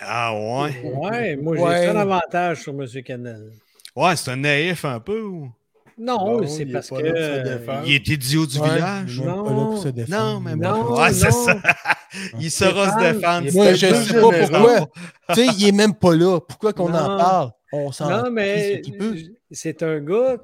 Ah 0.01 0.33
ouais? 0.35 0.93
Ouais, 0.95 1.37
moi 1.37 1.57
j'ai 1.57 1.63
Ouais. 1.63 1.87
un 1.87 1.97
avantage 1.97 2.63
sur 2.63 2.73
M. 2.75 2.87
Canel. 3.03 3.51
Ouais, 3.97 4.15
c'est 4.15 4.31
un 4.31 4.37
naïf 4.37 4.85
un 4.85 5.01
peu. 5.01 5.23
ou? 5.23 5.51
Non, 6.01 6.39
Non, 6.43 6.47
c'est 6.47 6.63
est 6.63 6.67
parce 6.67 6.91
que. 6.91 7.43
défendre. 7.59 7.83
Il 7.87 7.95
est 7.95 8.07
idiot 8.09 8.47
du 8.47 8.59
Ouais, 8.61 8.69
village? 8.75 9.17
il 9.17 9.23
est 9.23 9.27
même 9.27 9.43
pas 9.45 9.51
là 9.51 9.65
pour 9.65 9.79
se 9.79 9.89
défendre. 9.89 10.23
Non, 10.35 10.41
mais 10.41 10.55
Non, 10.55 10.85
bon. 10.85 11.01
Ouais, 11.01 11.13
c'est 11.13 11.31
non. 11.31 11.45
ça. 11.45 11.57
Il 12.41 12.51
saura 12.53 12.91
se 12.93 13.13
défendre. 13.13 13.49
est 13.49 13.55
Moi, 13.55 13.75
je 13.75 13.87
plus 13.87 14.05
sais 14.05 14.15
pas 14.15 14.21
pourquoi. 14.21 14.89
tu 15.35 15.35
sais, 15.35 15.47
il 15.59 15.69
est 15.69 15.73
même 15.73 15.95
pas 15.95 16.15
là. 16.15 16.41
Pourquoi 16.41 16.73
qu'on 16.73 16.95
en 16.95 17.09
Non. 17.11 17.19
parle? 17.19 17.51
On 17.73 17.93
s'en 17.93 18.09
Non, 18.09 18.31
mais 18.31 18.81
c'est 19.51 19.83
un 19.83 20.01
gars 20.01 20.39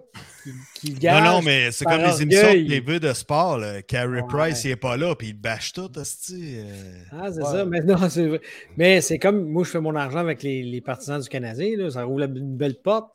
qui, 0.75 0.95
qui 0.95 1.07
Non, 1.07 1.21
non, 1.23 1.43
mais 1.43 1.73
c'est 1.73 1.85
comme 1.87 2.03
les 2.03 2.23
émissions 2.23 2.53
de 2.53 2.69
TV 2.69 3.01
de 3.01 3.13
sport. 3.15 3.57
Là. 3.59 3.81
Carey 3.83 4.21
Ouais. 4.21 4.29
Price, 4.29 4.65
il 4.65 4.71
n'est 4.71 4.77
pas 4.77 4.97
là, 4.99 5.15
puis 5.15 5.29
il 5.29 5.33
bâche 5.33 5.73
tout, 5.73 5.91
hostie, 5.99 6.57
euh. 6.59 7.03
Ah, 7.13 7.33
c'est 7.33 7.41
Ouais. 7.41 7.45
ça. 7.51 7.65
Mais 7.65 7.81
non, 7.81 8.09
c'est 8.11 8.27
vrai. 8.27 8.41
Mais 8.77 9.01
c'est 9.01 9.19
comme 9.19 9.43
moi, 9.49 9.65
je 9.65 9.71
fais 9.71 9.81
mon 9.81 9.95
argent 9.97 10.19
avec 10.19 10.43
les, 10.43 10.63
les 10.63 10.81
partisans 10.83 11.21
du 11.21 11.29
Canadien. 11.29 11.77
Là, 11.79 11.91
ça 11.91 12.05
roule 12.05 12.25
une 12.25 12.57
belle 12.57 12.77
porte. 12.83 13.11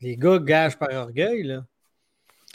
Les 0.00 0.16
gars 0.16 0.38
gagent 0.40 0.76
par 0.76 0.90
orgueil. 0.92 1.44
Là. 1.44 1.64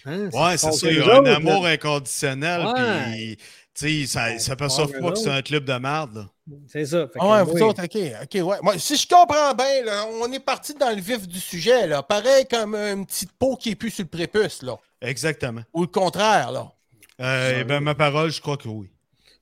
Hein, 0.05 0.29
Ouais, 0.33 0.57
c'est 0.57 0.71
ça. 0.73 0.91
Il 0.91 0.97
y 0.97 1.01
a 1.01 1.19
un 1.21 1.25
amour 1.25 1.63
là. 1.63 1.69
inconditionnel, 1.69 2.61
Ouais. 2.65 2.73
puis 3.13 3.37
sais, 3.79 4.05
ça- 4.05 4.27
ouais, 4.29 4.99
pas 4.99 5.11
que 5.11 5.15
c'est 5.19 5.29
un 5.29 5.41
club 5.41 5.65
de 5.65 5.73
merde. 5.73 6.27
C'est 6.67 6.85
ça. 6.85 7.07
Fait 7.07 7.19
Ah 7.21 7.43
oui. 7.43 7.51
vous 7.53 7.61
autres, 7.63 7.83
OK, 7.83 7.97
OK, 8.23 8.47
ouais. 8.47 8.57
Moi, 8.61 8.77
si 8.79 8.95
je 8.95 9.07
comprends 9.07 9.53
bien, 9.53 9.83
là, 9.83 10.05
on 10.21 10.31
est 10.31 10.39
parti 10.39 10.73
dans 10.73 10.89
le 10.89 11.01
vif 11.01 11.27
du 11.27 11.39
sujet, 11.39 11.85
là. 11.87 12.01
Pareil 12.01 12.45
comme 12.49 12.73
une 12.75 13.05
petite 13.05 13.33
peau 13.33 13.55
qui 13.55 13.71
est 13.71 13.75
plus 13.75 13.91
sur 13.91 14.03
le 14.03 14.09
prépuce, 14.09 14.61
là. 14.63 14.77
Exactement. 15.01 15.61
Ou 15.73 15.81
le 15.81 15.87
contraire, 15.87 16.51
là. 16.51 16.71
Euh, 17.19 17.57
eh 17.59 17.63
ben, 17.63 17.79
ma 17.81 17.95
parole, 17.95 18.31
je 18.31 18.39
crois 18.41 18.57
que 18.57 18.67
oui. 18.67 18.89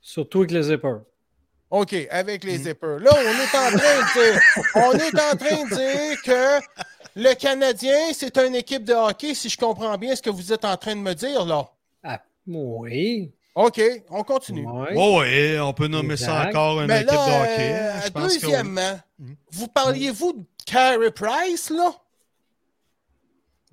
Surtout 0.02 0.40
avec 0.40 0.52
les 0.52 0.64
zippers. 0.64 1.02
OK, 1.70 1.96
avec 2.10 2.44
les 2.44 2.58
Mm. 2.58 2.64
zippers. 2.64 3.00
Là, 3.00 3.12
on 3.14 3.20
est 3.20 3.58
en 3.58 3.78
train 3.78 4.00
de 4.00 4.14
dire, 4.14 4.42
on 4.76 4.92
est 4.94 5.16
en 5.34 5.36
train 5.38 5.64
de 5.66 5.76
dire 5.76 6.22
que 6.24 6.66
le 7.16 7.34
Canadien, 7.36 8.14
c'est 8.14 8.38
une 8.38 8.56
équipe 8.56 8.84
de 8.84 8.94
hockey, 8.94 9.34
si 9.34 9.50
je 9.50 9.58
comprends 9.58 9.98
bien 9.98 10.16
ce 10.16 10.22
que 10.22 10.30
vous 10.30 10.52
êtes 10.54 10.64
en 10.66 10.78
train 10.78 10.96
de 10.96 11.02
me 11.02 11.14
dire, 11.14 11.46
là. 11.46 11.68
Ah, 12.04 12.22
oui. 12.48 13.32
OK, 13.56 13.82
on 14.10 14.24
continue. 14.24 14.66
Ouais. 14.68 14.90
Oh, 14.96 15.20
ouais, 15.22 15.58
on 15.60 15.72
peut 15.74 15.88
nommer 15.88 16.18
ça 16.18 16.48
encore 16.48 16.82
une 16.82 16.88
Mais 16.88 17.02
équipe 17.04 17.12
là, 17.12 17.26
de 17.26 17.32
hockey. 17.54 17.74
euh, 17.74 18.02
Je 18.06 18.10
pense 18.12 18.24
que 18.24 18.28
oui. 18.34 18.40
deuxièmement, 18.42 19.00
Mhm. 19.18 19.36
vous 19.52 19.68
parliez-vous 19.70 20.34
de 20.34 20.44
Carey 20.66 21.12
Price, 21.12 21.70
là? 21.70 21.92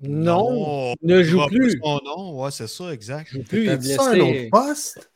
Non, 0.01 0.93
il 1.01 1.07
ne 1.07 1.23
joue 1.23 1.45
plus. 1.47 1.79
Son 1.83 1.99
nom, 2.03 2.41
ouais, 2.43 2.51
c'est 2.51 2.67
ça, 2.67 2.91
exact. 2.93 3.29
il 3.33 3.39
joue 3.39 3.43
plus. 3.47 3.63
Il 3.65 3.91
est 3.91 3.99
un 3.99 4.19
autre 4.19 4.49
poste? 4.49 5.09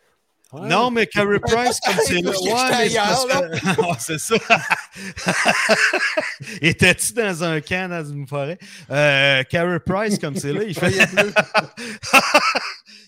Ouais. 0.54 0.70
Non, 0.70 0.92
mais 0.92 1.08
Carey 1.08 1.40
Price, 1.42 1.78
comme 1.86 1.96
c'est 2.06 2.22
là. 2.22 2.32
Ouais, 3.78 3.96
c'est 4.00 4.18
ça. 4.20 4.36
Étais-tu 6.62 7.12
dans 7.14 7.44
un 7.44 7.60
camp 7.60 7.90
dans 7.90 8.06
une 8.10 8.26
forêt? 8.28 8.58
Euh, 8.90 9.44
Carey 9.44 9.80
Price, 9.86 10.18
comme 10.20 10.36
c'est 10.38 10.54
là, 10.54 10.64
il 10.64 10.74
fait. 10.80 10.94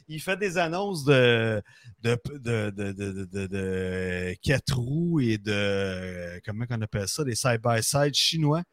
Il 0.09 0.19
fait 0.19 0.37
des 0.37 0.57
annonces 0.57 1.05
de. 1.05 1.61
De, 2.01 2.17
de, 2.33 2.69
de, 2.71 3.47
de, 3.47 4.35
quatre 4.41 4.77
roues 4.77 5.19
et 5.21 5.37
de. 5.37 6.39
Comment 6.45 6.65
on 6.69 6.81
appelle 6.81 7.07
ça? 7.07 7.23
Des 7.23 7.35
side-by-side 7.35 8.13
chinois. 8.13 8.63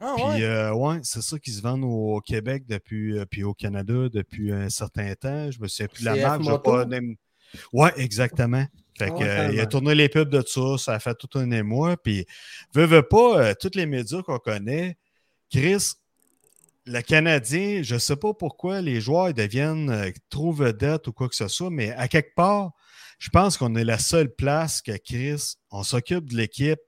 Ah 0.00 0.14
Puis, 0.16 0.24
ouais. 0.24 0.42
euh, 0.44 0.72
ouais, 0.74 1.00
c'est 1.02 1.22
ça 1.22 1.38
qui 1.40 1.50
se 1.50 1.60
vendent 1.60 1.84
au 1.84 2.20
Québec 2.20 2.64
depuis, 2.68 3.18
euh, 3.18 3.24
puis 3.24 3.42
au 3.42 3.52
Canada 3.52 4.08
depuis 4.08 4.52
un 4.52 4.68
certain 4.68 5.12
temps. 5.14 5.50
Je 5.50 5.60
me 5.60 5.66
souviens 5.66 5.88
plus 5.88 6.04
de 6.04 6.04
la 6.04 6.16
marque. 6.16 6.44
je 6.44 6.56
pas 6.56 6.86
Ouais, 7.72 7.92
exactement. 7.96 8.64
Fait 8.96 9.10
Ah 9.12 9.18
que, 9.18 9.24
euh, 9.24 9.52
il 9.52 9.60
a 9.60 9.66
tourné 9.66 9.94
les 9.94 10.08
pubs 10.08 10.28
de 10.28 10.42
ça, 10.46 10.76
ça 10.78 10.94
a 10.94 10.98
fait 10.98 11.14
tout 11.14 11.38
un 11.38 11.50
émoi. 11.50 11.96
Puis, 11.96 12.26
veut, 12.74 12.84
veut 12.84 13.06
pas, 13.06 13.40
euh, 13.40 13.54
tous 13.58 13.74
les 13.74 13.86
médias 13.86 14.22
qu'on 14.22 14.38
connaît, 14.38 14.96
Chris, 15.50 15.92
le 16.88 17.02
Canadien, 17.02 17.82
je 17.82 17.94
ne 17.94 17.98
sais 17.98 18.16
pas 18.16 18.32
pourquoi 18.32 18.80
les 18.80 19.00
joueurs 19.00 19.34
deviennent 19.34 19.90
euh, 19.90 20.10
trop 20.30 20.52
vedettes 20.52 21.06
ou 21.06 21.12
quoi 21.12 21.28
que 21.28 21.36
ce 21.36 21.48
soit, 21.48 21.70
mais 21.70 21.92
à 21.92 22.08
quelque 22.08 22.34
part, 22.34 22.72
je 23.18 23.30
pense 23.30 23.56
qu'on 23.56 23.74
est 23.74 23.84
la 23.84 23.98
seule 23.98 24.34
place 24.34 24.80
que 24.80 24.96
Chris, 24.96 25.54
on 25.70 25.82
s'occupe 25.82 26.30
de 26.30 26.36
l'équipe, 26.36 26.78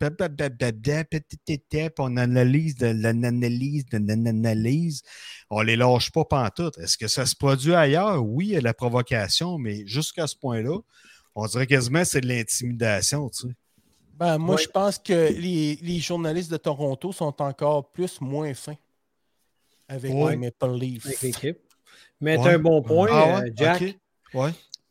on 1.98 2.16
analyse, 2.16 2.76
de 2.76 2.86
l'analyse, 2.86 3.84
de 3.86 3.98
l'analyse, 3.98 5.02
on 5.50 5.60
les 5.60 5.76
lâche 5.76 6.12
pas 6.12 6.24
pantoute. 6.24 6.78
Est-ce 6.78 6.96
que 6.96 7.08
ça 7.08 7.26
se 7.26 7.34
produit 7.34 7.74
ailleurs? 7.74 8.24
Oui, 8.24 8.46
il 8.46 8.52
y 8.52 8.56
a 8.56 8.60
la 8.60 8.74
provocation, 8.74 9.58
mais 9.58 9.84
jusqu'à 9.86 10.28
ce 10.28 10.36
point-là, 10.36 10.78
on 11.34 11.46
dirait 11.46 11.66
quasiment 11.66 12.00
que 12.00 12.06
c'est 12.06 12.20
de 12.20 12.28
l'intimidation. 12.28 13.28
Ben, 14.14 14.38
moi, 14.38 14.56
je 14.56 14.68
pense 14.68 14.98
que 14.98 15.32
les 15.32 15.98
journalistes 15.98 16.50
de 16.50 16.58
Toronto 16.58 17.10
sont 17.10 17.42
encore 17.42 17.90
plus 17.90 18.20
moins 18.20 18.54
fins 18.54 18.76
avec 19.90 20.12
Ouais. 20.12 20.30
les 20.32 20.36
Maple 20.36 20.74
Leafs. 20.78 21.06
avec 21.06 21.20
l'équipe. 21.22 21.58
Mais 22.20 22.36
Ouais. 22.36 22.42
tu 22.42 22.48
as 22.48 22.52
un 22.52 22.58
bon 22.58 22.82
point, 22.82 23.08
Ah 23.10 23.38
euh, 23.38 23.40
ouais? 23.44 23.52
Jack. 23.56 23.82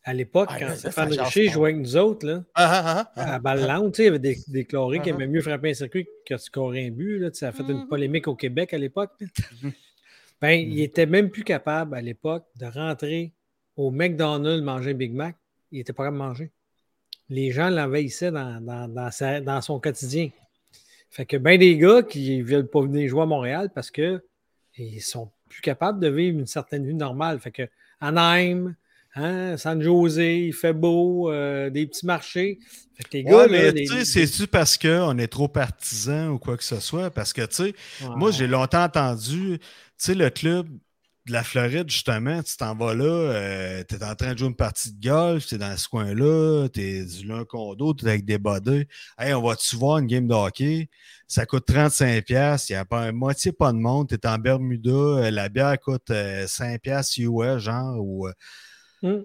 À 0.02 0.14
l'époque, 0.14 0.48
Ah, 0.50 0.58
quand 0.58 0.74
Stéphane 0.76 1.12
Richer 1.12 1.48
jouait 1.48 1.70
avec 1.70 1.82
nous 1.82 1.96
autres, 1.96 2.26
là, 2.26 2.42
Ah, 2.54 3.10
ah, 3.16 3.34
à 3.34 3.38
balle 3.38 3.66
lente, 3.66 3.92
tu 3.94 3.96
sais, 3.98 4.02
il 4.04 4.06
y 4.06 4.08
avait 4.08 4.18
des, 4.18 4.38
déclaré 4.48 5.00
qu'il 5.00 5.12
aimait 5.12 5.26
mieux 5.26 5.42
frapper 5.42 5.70
un 5.70 5.74
circuit 5.74 6.08
que 6.26 6.36
scorer 6.38 6.86
un 6.86 6.90
but. 6.90 7.18
Là, 7.18 7.28
ça 7.32 7.48
a 7.48 7.52
fait 7.52 7.62
une 7.68 7.86
polémique 7.86 8.26
au 8.26 8.34
Québec 8.34 8.72
à 8.72 8.78
l'époque. 8.78 9.10
là. 9.20 9.70
ben, 10.40 10.52
il 10.52 10.80
était 10.80 11.04
même 11.06 11.28
plus 11.30 11.44
capable 11.44 11.94
à 11.94 12.00
l'époque 12.00 12.46
de 12.58 12.64
rentrer 12.66 13.32
au 13.76 13.90
McDonald's 13.90 14.62
manger 14.64 14.92
un 14.92 14.94
Big 14.94 15.12
Mac. 15.12 15.36
Il 15.70 15.78
n'était 15.78 15.92
pas 15.92 16.04
capable 16.04 16.16
de 16.18 16.22
manger. 16.24 16.50
Les 17.28 17.50
gens 17.52 17.68
l'envahissaient 17.68 18.32
dans, 18.32 18.60
dans, 18.60 18.88
dans, 18.88 19.10
sa- 19.10 19.40
dans 19.42 19.60
son 19.60 19.78
quotidien. 19.80 20.30
Fait 21.10 21.26
que 21.26 21.36
ben 21.36 21.58
des 21.58 21.76
gars 21.76 22.02
qui 22.02 22.38
ne 22.38 22.42
veulent 22.44 22.68
pas 22.68 22.80
venir 22.80 23.06
jouer 23.08 23.22
à 23.22 23.26
Montréal 23.26 23.70
parce 23.74 23.90
que 23.90 24.24
ils 24.78 25.00
sont 25.00 25.30
plus 25.48 25.60
capables 25.62 26.00
de 26.00 26.08
vivre 26.08 26.38
une 26.38 26.46
certaine 26.46 26.86
vie 26.86 26.94
normale. 26.94 27.40
Fait 27.40 27.50
que 27.50 27.68
Anaheim, 28.00 28.74
hein, 29.14 29.56
San 29.56 29.80
José, 29.82 30.46
il 30.46 30.52
fait 30.54 30.72
beau, 30.72 31.30
euh, 31.30 31.70
des 31.70 31.86
petits 31.86 32.06
marchés. 32.06 32.58
Fait 32.94 33.04
que 33.04 33.16
les 33.16 33.24
Ouais, 33.24 33.48
mais 33.48 33.72
les- 33.72 33.84
tu 33.84 33.84
sais, 33.84 34.04
c'est-tu 34.04 34.46
parce 34.46 34.78
qu'on 34.78 35.18
est 35.18 35.28
trop 35.28 35.46
partisans 35.48 36.28
ou 36.30 36.38
quoi 36.38 36.56
que 36.56 36.64
ce 36.64 36.80
soit? 36.80 37.10
Parce 37.10 37.32
que, 37.32 37.42
tu 37.42 37.54
sais, 37.54 37.74
Ouais. 38.00 38.06
moi, 38.14 38.30
j'ai 38.30 38.46
longtemps 38.46 38.84
entendu, 38.84 39.58
tu 39.58 39.66
sais, 39.98 40.14
le 40.14 40.30
club 40.30 40.68
de 41.30 41.34
la 41.34 41.44
Floride, 41.44 41.88
justement, 41.90 42.42
tu 42.42 42.56
t'en 42.56 42.74
vas 42.76 42.94
là, 42.94 43.82
tu 43.88 43.94
es 43.94 44.04
en 44.04 44.14
train 44.14 44.32
de 44.34 44.38
jouer 44.38 44.48
une 44.48 44.56
partie 44.56 44.92
de 44.92 45.00
golf, 45.08 45.46
tu 45.46 45.54
es 45.54 45.58
dans 45.58 45.76
ce 45.76 45.88
coin-là, 45.88 46.68
tu 46.68 46.80
es 46.80 47.04
du 47.04 47.26
l'un 47.26 47.44
l'autre, 47.52 48.00
tu 48.00 48.06
es 48.06 48.10
avec 48.10 48.24
des 48.24 48.38
bodés. 48.38 48.88
Hey, 49.18 49.32
on 49.34 49.42
va-tu 49.42 49.76
voir 49.76 49.98
une 49.98 50.06
game 50.06 50.26
de 50.26 50.34
hockey? 50.34 50.88
Ça 51.28 51.46
coûte 51.46 51.66
35$, 51.68 52.66
il 52.68 52.72
n'y 52.72 52.76
a 52.76 52.84
pas 52.84 53.12
moitié 53.12 53.52
pas 53.52 53.72
de 53.72 53.78
monde, 53.78 54.08
tu 54.08 54.16
es 54.16 54.26
en 54.26 54.38
Bermuda, 54.38 54.90
euh, 54.90 55.30
la 55.30 55.48
bière 55.48 55.78
coûte 55.80 56.10
euh, 56.10 56.46
5$ 56.46 57.18
US, 57.18 57.58
genre, 57.62 57.96
ou. 57.98 58.26
euh, 58.28 58.32
Hmm. 59.02 59.22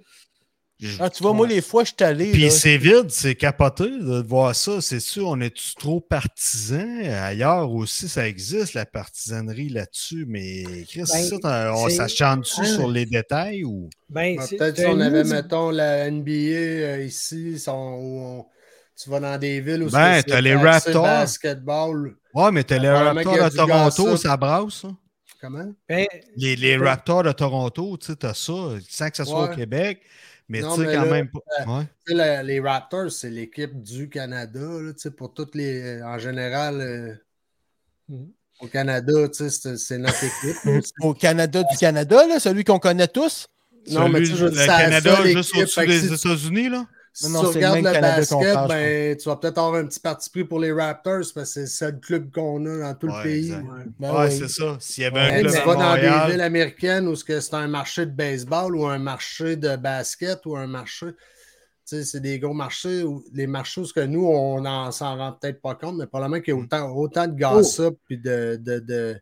Ah, 1.00 1.10
tu 1.10 1.24
vois, 1.24 1.32
moi, 1.32 1.48
les 1.48 1.62
fois, 1.62 1.84
je 1.86 1.94
suis 1.98 2.03
allé. 2.05 2.32
puis 2.34 2.51
c'est 2.51 2.77
vide, 2.77 3.10
c'est 3.10 3.36
capoté 3.36 3.86
de 3.86 4.22
voir 4.27 4.53
ça. 4.53 4.82
C'est 4.82 5.00
sûr, 5.00 5.29
on 5.29 5.39
est 5.39 5.55
trop 5.79 6.01
partisans? 6.01 7.00
Ailleurs 7.01 7.72
aussi, 7.72 8.10
ça 8.10 8.27
existe, 8.27 8.74
la 8.74 8.86
partisanerie 8.86 9.70
là-dessus. 9.70 10.25
Mais 10.27 10.63
Chris, 10.88 11.03
Ben, 11.12 11.39
ça, 11.41 11.74
on 11.75 11.89
s'achante-tu 11.89 12.62
Hein? 12.62 12.65
sur 12.65 12.89
les 12.89 13.05
détails 13.05 13.63
ou? 13.63 13.89
Ben, 14.10 14.36
Ben, 14.36 14.46
Peut-être 14.58 14.77
si 14.77 14.86
on 14.86 15.00
avait, 15.00 15.24
mettons, 15.24 15.70
la 15.70 16.10
NBA 16.12 16.32
euh, 16.32 17.03
ici, 17.05 17.55
où 17.67 17.72
on- 17.72 18.46
tu 19.01 19.10
vas 19.10 19.20
dans 19.22 19.38
des 19.38 19.62
villes 19.62 19.84
où 19.84 19.89
Ben, 19.89 20.17
c'est 20.17 20.24
t'as 20.24 20.41
les 20.41 20.55
Raptors. 20.55 21.03
basketball. 21.03 22.15
Ouais, 22.34 22.51
mais 22.51 22.63
t'as 22.65 22.77
les 22.79 22.89
Raptors 22.89 23.50
de 23.50 23.55
Toronto, 23.55 24.17
ça 24.17 24.36
brasse, 24.38 24.74
ça. 24.82 24.89
Comment? 25.41 25.72
Ben, 25.88 26.05
Les, 26.36 26.55
les 26.55 26.77
Ouais. 26.77 26.88
Raptors 26.89 27.24
de 27.24 27.32
Toronto, 27.32 27.98
tu 27.98 28.08
sais, 28.08 28.15
t'as 28.15 28.34
ça, 28.34 28.53
sans 28.89 29.10
que 29.10 29.17
ce 29.17 29.24
soit 29.24 29.51
au. 29.51 29.55
Québec. 29.55 30.01
Mais 30.48 30.62
tu 30.62 30.70
sais, 30.70 30.75
quand 30.75 31.04
là, 31.04 31.06
même 31.06 31.30
pas. 31.30 31.40
Ouais. 31.66 31.84
Sais, 32.08 32.14
la- 32.14 32.44
les 32.44 32.60
Raptors, 32.60 33.12
c'est 33.12 33.30
l'équipe 33.30 33.82
du 33.82 34.10
Canada. 34.10 34.60
là, 34.60 34.94
tu 34.94 35.00
sais, 35.00 35.12
pour 35.12 35.34
toutes 35.34 35.56
les. 35.56 36.02
En 36.04 36.20
général, 36.20 36.82
euh, 36.82 37.14
Mhm. 38.10 38.30
au 38.62 38.68
Canada, 38.68 39.14
tu 39.30 39.34
sais, 39.34 39.50
c'est 39.50 39.78
c'est 39.78 39.98
notre 39.98 40.24
équipe. 40.24 40.56
Au 41.02 41.14
Canada 41.16 41.64
du 41.64 41.78
Canada, 41.78 42.28
là, 42.28 42.40
celui 42.40 42.64
qu'on 42.64 42.78
connaît 42.80 43.08
tous? 43.08 43.48
Non, 43.90 44.08
mais 44.10 44.20
tu 44.20 44.28
sais, 44.28 44.32
je 44.36 44.46
veux 44.46 44.52
le 44.52 44.56
dire, 44.58 44.68
la 44.68 44.78
Canada 44.84 45.24
juste 45.25 45.56
au-dessus 45.56 45.88
des 45.88 46.00
si- 46.00 46.14
États-Unis, 46.14 46.70
là? 46.70 46.88
Si 47.17 47.31
Non, 47.31 47.39
tu 47.39 47.45
le 47.45 47.51
regardes 47.53 47.77
le 47.77 48.01
basket, 48.01 48.53
parle, 48.53 48.67
ben, 48.67 49.17
tu 49.17 49.29
vas 49.29 49.36
peut-être 49.38 49.57
avoir 49.57 49.75
un 49.75 49.86
petit 49.86 50.00
parti 50.01 50.29
pris 50.29 50.43
pour 50.43 50.60
les 50.60 50.72
Raptors 50.74 51.19
parce 51.19 51.31
que 51.34 51.45
c'est 51.45 51.62
le 51.62 51.67
seul 51.67 52.00
club 52.01 52.29
qu'on 52.29 52.65
a 52.65 52.77
dans 52.79 52.93
tout 52.95 53.07
Ouais, 53.07 53.13
le 53.17 53.24
pays. 53.24 53.51
Ouais. 53.53 53.86
Ben 54.00 54.13
ouais, 54.13 54.29
oui. 54.29 54.38
c'est 54.38 54.50
ça. 54.50 54.77
S'il 54.81 55.03
y 55.05 55.07
avait 55.07 55.15
Ouais, 55.19 55.22
un 55.22 55.29
Hey, 55.38 55.41
club 55.43 55.53
tu 55.53 55.65
vas 55.65 55.75
dans 55.75 55.95
des 55.95 56.31
villes 56.31 56.41
américaines 56.41 57.07
où 57.07 57.15
c'est 57.15 57.53
un 57.53 57.67
marché 57.67 58.05
de 58.05 58.12
baseball 58.12 58.75
ou 58.75 58.86
un 58.86 59.00
marché 59.00 59.55
de 59.55 59.75
basket 59.77 60.45
ou 60.45 60.57
un 60.57 60.67
marché. 60.67 61.07
Tu 61.88 61.98
sais, 61.98 62.03
c'est 62.03 62.19
des 62.19 62.39
gros 62.39 62.53
marchés, 62.53 63.03
où, 63.03 63.24
les 63.31 63.48
marchés 63.48 63.79
où 63.81 63.86
ce 63.86 63.93
que 63.93 64.00
nous, 64.01 64.25
on 64.25 64.62
n'en 64.62 64.91
s'en 64.91 65.15
rend 65.17 65.34
peut-être 65.34 65.62
pas 65.62 65.75
compte, 65.75 65.95
mais 65.98 66.07
probablement 66.07 66.41
qu'il 66.41 66.53
y 66.53 66.57
a 66.57 66.60
Mm. 66.60 66.63
autant, 66.65 66.91
autant 66.95 67.27
de 67.27 67.39
gossip 67.39 67.93
puis 68.07 68.17
de, 68.17 68.60
de, 68.62 68.79
de, 68.79 69.15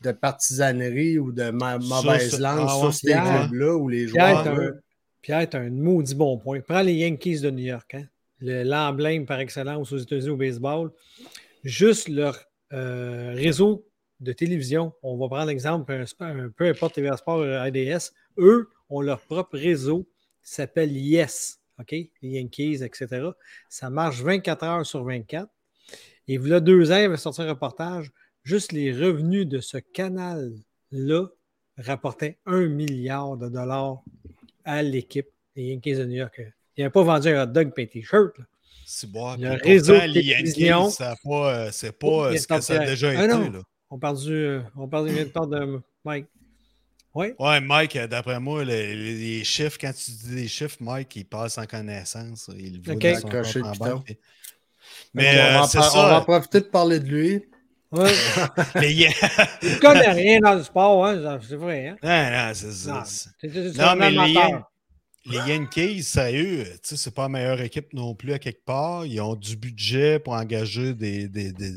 de 0.00 0.12
partisanerie 0.12 1.18
ou 1.18 1.30
de 1.30 1.50
ma- 1.50 1.78
mauvaise 1.78 2.40
langue 2.40 2.66
Ah 2.68 2.78
sur 2.80 2.92
ces 2.94 3.12
clubs-là 3.12 3.76
où 3.76 3.88
les 3.88 4.08
joueurs. 4.08 4.44
Pierre, 5.26 5.50
t'as 5.50 5.58
un 5.58 5.70
maudit 5.70 6.14
bon 6.14 6.38
point. 6.38 6.60
Prends 6.60 6.82
les 6.82 6.94
Yankees 6.94 7.40
de 7.40 7.50
New 7.50 7.64
York, 7.64 7.94
hein? 7.94 8.04
Le- 8.38 8.62
l'emblème 8.62 9.26
par 9.26 9.40
excellence 9.40 9.90
aux 9.90 9.98
États-Unis 9.98 10.30
au 10.30 10.36
baseball. 10.36 10.92
Juste 11.64 12.08
leur 12.08 12.38
euh, 12.72 13.32
réseau 13.34 13.88
de 14.20 14.32
télévision, 14.32 14.92
on 15.02 15.16
va 15.16 15.26
prendre 15.26 15.46
l'exemple, 15.48 15.92
un, 16.20 16.48
peu 16.50 16.68
importe 16.68 16.94
TVA 16.94 17.16
Sport, 17.16 17.40
euh, 17.40 17.58
ADS, 17.60 18.12
eux 18.38 18.68
ont 18.88 19.00
leur 19.00 19.20
propre 19.20 19.58
réseau 19.58 20.04
qui 20.44 20.52
s'appelle 20.52 20.96
Yes, 20.96 21.58
OK? 21.80 21.90
Les 21.90 22.12
Yankees, 22.22 22.84
etc. 22.84 23.30
Ça 23.68 23.90
marche 23.90 24.22
24 24.22 24.62
heures 24.62 24.86
sur 24.86 25.02
24. 25.02 25.50
Et 26.28 26.38
voilà 26.38 26.60
deux 26.60 26.92
ans, 26.92 26.98
il 27.02 27.08
va 27.08 27.16
sortir 27.16 27.46
un 27.46 27.48
reportage. 27.48 28.12
Juste 28.44 28.70
les 28.70 28.92
revenus 28.92 29.48
de 29.48 29.58
ce 29.58 29.78
canal-là 29.78 31.26
rapportaient 31.78 32.38
un 32.46 32.66
milliard 32.68 33.36
de 33.36 33.48
dollars 33.48 34.04
à 34.66 34.82
l'équipe 34.82 35.28
des 35.54 35.62
Yankees 35.72 35.94
de 35.94 36.04
New 36.04 36.16
York. 36.16 36.42
Ils 36.76 36.82
n'avaient 36.82 36.90
pas 36.92 37.02
vendu 37.02 37.28
un 37.28 37.44
hot 37.44 37.46
dog 37.46 37.72
et 37.76 37.82
un 37.82 37.86
t-shirt. 37.86 38.36
là. 38.38 38.44
C'est 38.84 39.10
bon. 39.10 39.34
Le 39.36 39.52
réseau 39.62 39.94
pourtant, 39.94 40.06
de 40.08 40.12
télévision. 40.12 40.90
Pas, 41.24 41.54
euh, 41.54 41.68
c'est 41.72 41.92
pas 41.92 42.06
Oh, 42.06 42.24
euh, 42.24 42.32
il 42.32 42.36
a 42.36 42.40
ce 42.40 42.46
que 42.46 42.60
ça 42.60 42.74
a 42.80 42.86
déjà 42.86 43.08
Ah 43.08 43.24
été. 43.24 43.28
non. 43.28 43.50
Là. 43.50 43.58
On 43.90 43.98
parle 43.98 44.18
du, 44.20 44.32
euh, 44.32 44.60
on 44.76 44.86
parle 44.86 45.08
de 45.08 45.80
Mike. 46.04 46.26
Oui. 47.14 47.28
Ouais, 47.38 47.60
Mike, 47.62 47.96
d'après 47.96 48.38
moi, 48.38 48.62
les, 48.62 48.94
les 48.94 49.42
chiffres, 49.44 49.78
quand 49.80 49.92
tu 49.92 50.10
dis 50.10 50.34
des 50.34 50.48
chiffres, 50.48 50.76
Mike, 50.80 51.16
il 51.16 51.24
passe 51.24 51.56
en 51.56 51.64
connaissance. 51.64 52.50
Il 52.58 52.82
dans 52.82 52.92
son 53.44 53.62
en 53.62 53.72
le 53.72 53.78
banque. 53.78 54.04
piton. 54.04 54.20
Mais 55.14 55.30
on, 55.30 55.34
va 55.36 55.62
euh, 55.62 55.66
c'est 55.66 55.78
on 55.78 55.80
va 55.82 56.18
en 56.20 56.22
profiter 56.24 56.60
de 56.60 56.66
parler 56.66 57.00
de 57.00 57.08
lui. 57.08 57.44
Ouais. 57.96 58.12
Il 59.62 59.78
connaît 59.80 60.12
rien 60.12 60.40
dans 60.40 60.54
le 60.54 60.62
sport, 60.62 61.06
hein, 61.06 61.38
c'est 61.46 61.56
vrai. 61.56 61.88
Hein? 61.88 61.96
non, 62.02 62.30
non, 62.48 62.54
c'est 62.54 62.72
ça. 62.72 63.04
Non. 63.94 63.96
mais 63.96 64.10
les, 64.10 64.18
amateur. 64.18 64.50
Yan- 64.50 64.62
les 65.46 65.52
Yankees, 65.54 66.02
sérieux, 66.04 66.64
tu 66.74 66.78
sais, 66.82 66.96
c'est 66.96 67.14
pas 67.14 67.22
la 67.22 67.28
meilleure 67.30 67.60
équipe 67.60 67.92
non 67.92 68.14
plus 68.14 68.32
à 68.32 68.38
quelque 68.38 68.64
part. 68.64 69.04
Ils 69.06 69.20
ont 69.20 69.34
du 69.34 69.56
budget 69.56 70.18
pour 70.20 70.34
engager 70.34 70.94
des, 70.94 71.28
des, 71.28 71.52
des, 71.52 71.72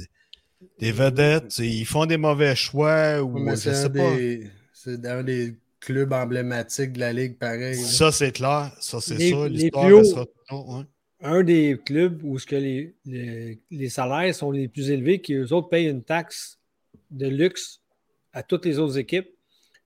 des 0.80 0.92
vedettes, 0.92 1.58
ils 1.60 1.86
font 1.86 2.06
des 2.06 2.18
mauvais 2.18 2.56
choix 2.56 3.22
ou 3.22 3.40
Mais 3.40 3.56
je 3.56 3.72
sais 3.72 3.90
pas. 3.90 4.16
des- 4.16 4.50
c'est 4.74 5.04
un 5.06 5.24
des 5.24 5.56
clubs 5.80 6.12
emblématiques 6.14 6.94
de 6.94 7.00
la 7.00 7.12
Ligue, 7.14 7.38
pareil. 7.38 7.76
Ça, 7.76 8.12
c'est 8.12 8.32
clair. 8.34 8.72
Ça, 8.80 9.00
c'est 9.02 9.16
Les- 9.16 9.32
ça. 9.32 9.48
L'histoire 9.48 9.86
restera 9.96 10.26
toujours, 10.48 10.70
ouais. 10.78 10.84
Un 11.22 11.44
des 11.44 11.78
clubs 11.86 12.22
où 12.24 12.40
ce 12.40 12.46
que 12.46 12.56
les, 12.56 12.94
les, 13.06 13.60
les 13.72 13.90
salaires 13.90 14.34
sont 14.34 14.52
les 14.52 14.68
plus 14.68 14.90
élevés, 14.92 15.20
qui 15.22 15.34
eux 15.34 15.52
autres 15.54 15.70
payent 15.70 15.90
une 15.90 16.04
taxe 16.04 16.60
de 17.12 17.28
luxe 17.28 17.82
à 18.34 18.44
toutes 18.44 18.66
les 18.66 18.80
autres 18.80 18.98
équipes, 18.98 19.30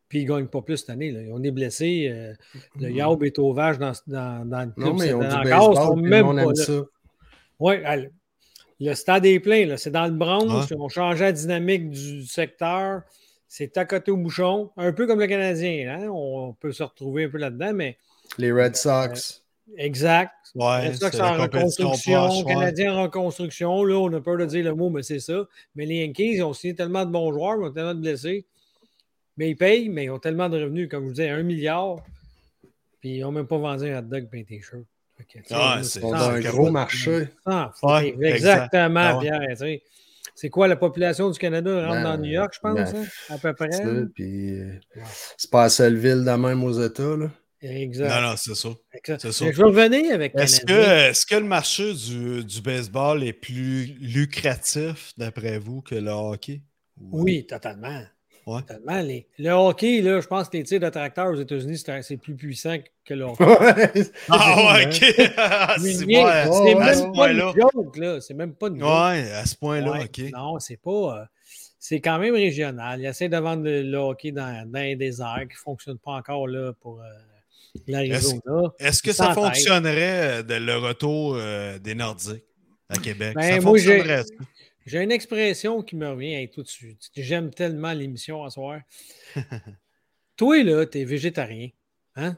puis 0.10 0.20
ils 0.22 0.28
ne 0.28 0.36
gagnent 0.36 0.48
pas 0.48 0.62
plus 0.62 0.78
cette 0.78 0.90
année. 0.92 1.12
Là. 1.12 1.22
Ont 1.34 1.40
des 1.40 1.52
blessés. 1.52 2.08
euh, 2.12 2.34
le 2.80 2.92
Yaub 2.92 3.24
est 3.24 3.40
au 3.40 3.52
vache 3.54 3.78
dans, 3.80 3.94
dans, 4.06 4.48
dans 4.48 4.66
le 4.66 4.72
club. 4.72 4.88
Non, 4.88 4.94
mais 4.94 5.14
encore, 5.14 5.42
ils 5.44 5.50
baseball, 5.50 6.02
même 6.02 6.36
pas 6.36 6.44
aime 6.44 6.56
ça. 6.56 6.82
Ouais, 7.60 7.84
allez. 7.86 8.10
le 8.80 8.94
stade 8.94 9.26
est 9.26 9.40
plein. 9.40 9.76
C'est 9.78 9.92
dans 9.92 10.06
le. 10.06 10.14
Ils 10.70 10.76
ont 10.76 10.90
changé 10.90 11.24
la 11.24 11.32
dynamique 11.32 11.90
du 11.90 12.26
secteur. 12.26 13.02
C'est 13.48 13.78
à 13.78 13.86
côté 13.86 14.12
au 14.12 14.18
bouchon. 14.18 14.72
Un 14.78 14.92
peu 14.94 15.08
comme 15.08 15.20
le 15.20 15.28
Canadien. 15.28 15.96
hein. 15.98 16.10
On 16.12 16.54
peut 16.54 16.72
se 16.72 16.84
retrouver 16.84 17.26
un 17.26 17.30
peu 17.30 17.38
là-dedans, 17.38 17.72
mais 17.74 17.98
Les 18.38 18.52
Red 18.52 18.76
Sox. 18.76 19.43
Exact. 19.78 20.34
Ouais, 20.56 20.90
C'est 20.92 20.98
ça 20.98 21.10
que 21.10 21.16
c'est 21.16 21.22
en 21.22 21.34
reconstruction. 21.42 22.28
proche, 22.28 22.44
ouais. 22.46 22.54
Canadien 22.54 22.94
en 22.96 23.04
reconstruction. 23.04 23.84
Là, 23.84 23.96
on 23.98 24.14
a 24.14 24.22
peur 24.22 24.38
de 24.38 24.46
dire 24.46 24.64
le 24.66 24.76
mot, 24.76 24.90
mais 24.90 25.04
c'est 25.04 25.20
ça. 25.20 25.46
Mais 25.76 25.86
les 25.86 26.06
Yankees, 26.06 26.36
ils 26.36 26.44
ont 26.44 26.54
signé 26.54 26.76
tellement 26.76 27.06
de 27.06 27.12
bons 27.12 27.32
joueurs, 27.34 27.56
ils 27.60 27.66
ont 27.68 27.72
tellement 27.72 27.96
de 27.96 28.00
blessés. 28.02 28.46
Mais 29.38 29.50
ils 29.50 29.56
payent, 29.56 29.90
mais 29.90 30.06
ils 30.06 30.10
ont 30.12 30.20
tellement 30.20 30.48
de 30.50 30.62
revenus. 30.62 30.88
Comme 30.90 31.04
je 31.04 31.08
vous 31.08 31.14
disais, 31.14 31.30
un 31.30 31.42
milliard. 31.44 31.96
Puis 33.00 33.18
ils 33.18 33.22
n'ont 33.22 33.32
même 33.32 33.48
pas 33.48 33.58
vendu 33.58 33.90
un 33.90 34.00
hot 34.00 34.04
dog 34.04 34.28
et 34.32 34.40
un 34.40 34.44
t-shirt. 34.44 34.84
Ah, 35.52 35.78
on 35.80 35.84
c'est- 35.84 36.04
un 36.04 36.40
gros 36.42 36.70
marché. 36.70 37.30
Ouais, 37.46 38.16
Exactement, 38.22 38.30
exact. 38.30 38.78
Ah. 38.98 39.18
Pierre. 39.58 39.80
C'est 40.36 40.50
quoi 40.50 40.68
la 40.68 40.76
population 40.76 41.30
du 41.30 41.38
Canada 41.38 41.70
rentre 41.88 41.94
Ben, 41.94 42.04
dans 42.04 42.18
New 42.18 42.32
York, 42.32 42.54
je 42.56 42.60
pense, 42.60 42.74
ben, 42.76 42.88
hein, 43.02 43.06
à 43.30 43.38
peu 43.38 43.54
près? 43.54 43.70
Euh, 43.86 44.08
c'est 45.38 45.50
pas 45.52 45.64
la 45.64 45.70
seule 45.70 45.96
ville 45.96 46.24
de 46.26 46.32
même 46.32 46.64
aux 46.64 46.82
États. 46.82 47.16
Là. 47.16 47.30
Exact. 47.64 48.10
Non, 48.10 48.30
non, 48.30 48.36
c'est 48.38 48.56
ça. 48.56 48.70
exact. 48.94 49.32
Je 49.32 49.44
vais 49.52 49.64
revenir 49.64 50.14
avec 50.14 50.34
Est-ce 50.36 50.62
que, 50.66 50.74
est-ce 51.10 51.26
que 51.26 51.36
le 51.36 51.46
marché 51.46 51.94
du, 51.94 52.44
du 52.44 52.62
baseball 52.62 53.24
est 53.24 53.34
plus 53.34 53.96
lucratif, 54.00 55.14
d'après 55.18 55.58
vous, 55.60 55.82
que 55.82 55.96
le 55.96 56.12
hockey? 56.12 56.62
Ou- 57.00 57.24
Oui, 57.24 57.46
totalement. 57.46 58.02
Ouais. 58.46 58.60
Totalement. 58.62 59.02
Les- 59.02 59.28
Le 59.40 59.52
hockey, 59.52 60.02
là, 60.02 60.20
je 60.20 60.28
pense 60.28 60.50
que 60.50 60.58
les 60.58 60.64
tirs 60.64 60.80
de 60.82 60.90
tracteur 60.90 61.28
aux 61.32 61.36
États-Unis, 61.40 61.82
c'est 62.02 62.18
plus 62.18 62.36
puissant 62.36 62.76
que 63.06 63.14
le 63.14 63.24
hockey. 63.24 63.46
Ah 64.30 64.74
ouais, 64.76 64.86
ok. 64.88 65.32
Ah, 65.38 65.76
c'est 65.80 66.06
bon, 66.06 66.80
même 66.80 67.14
pas 67.14 67.32
une 67.32 67.40
joke, 67.40 67.98
là. 67.98 68.20
C'est 68.22 68.34
même 68.34 68.54
pas 68.54 68.68
une 68.68 68.80
joke. 68.80 68.90
Ouais, 68.90 69.32
à 69.32 69.46
ce 69.46 69.56
point-là, 69.56 69.92
Ouais. 69.92 70.04
ok. 70.04 70.32
Non, 70.34 70.60
c'est 70.60 70.76
pas. 70.82 70.92
euh, 71.22 71.26
c'est 71.80 72.00
quand 72.02 72.18
même 72.20 72.34
régional. 72.34 73.00
Ils 73.02 73.06
essaient 73.08 73.28
de 73.30 73.38
vendre 73.38 73.64
le, 73.64 73.82
le 73.84 73.98
hockey 73.98 74.32
dans, 74.32 74.70
dans 74.70 74.80
les 74.82 74.96
déserts 74.96 75.40
qui 75.50 75.56
ne 75.56 75.62
fonctionne 75.64 75.98
pas 75.98 76.12
encore 76.12 76.48
là, 76.48 76.74
pour 76.82 77.02
euh, 77.02 77.06
l'Arizona. 77.88 78.74
Est-ce 78.80 79.02
que 79.02 79.12
ça 79.12 79.34
fonctionnerait 79.34 80.40
euh, 80.40 80.44
de 80.44 80.56
le 80.56 80.78
retour 80.78 81.36
euh, 81.36 81.80
des 81.80 81.96
Nordiques 81.96 82.44
à 82.90 82.98
Québec? 82.98 83.36
Ben, 83.36 83.42
ça 83.42 83.62
moi, 83.62 83.72
fonctionnerait. 83.72 84.24
J'ai 84.86 85.02
une 85.02 85.12
expression 85.12 85.82
qui 85.82 85.96
me 85.96 86.10
revient 86.10 86.34
hey, 86.34 86.50
tout 86.50 86.64
de 86.64 86.68
suite. 86.68 87.10
J'aime 87.16 87.52
tellement 87.52 87.94
l'émission 87.94 88.44
à 88.44 88.50
soir. 88.50 88.82
Toi, 90.38 90.64
là, 90.64 90.86
t'es 90.86 91.06
végétarien. 91.06 91.70
Hein? 92.16 92.38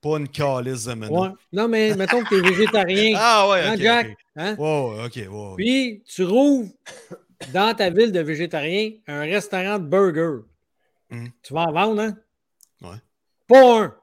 Pas 0.00 0.18
une 0.18 0.28
calice 0.28 0.84
de. 0.84 0.92
Ouais. 0.92 1.28
Non, 1.52 1.66
mais 1.66 1.94
mettons 1.96 2.22
que 2.22 2.28
t'es 2.28 2.48
végétarien. 2.48 3.16
Ah 3.20 3.48
ouais, 3.48 3.60
hein. 3.62 3.76
Jack? 3.76 4.16
Hein? 4.36 4.54
Ouais, 4.56 5.26
ouais. 5.26 5.54
Puis, 5.56 6.02
tu 6.06 6.24
rouvres 6.24 6.70
dans 7.52 7.74
ta 7.74 7.90
ville 7.90 8.12
de 8.12 8.20
végétarien 8.20 8.92
un 9.06 9.20
restaurant 9.20 9.78
de 9.78 9.86
burgers. 9.86 10.44
Mhm. 11.10 11.30
Tu 11.42 11.52
vas 11.52 11.62
en 11.62 11.72
vendre, 11.72 12.02
hein? 12.02 12.16
Ouais. 12.82 12.98
Pas 13.46 13.82
un. 13.82 13.96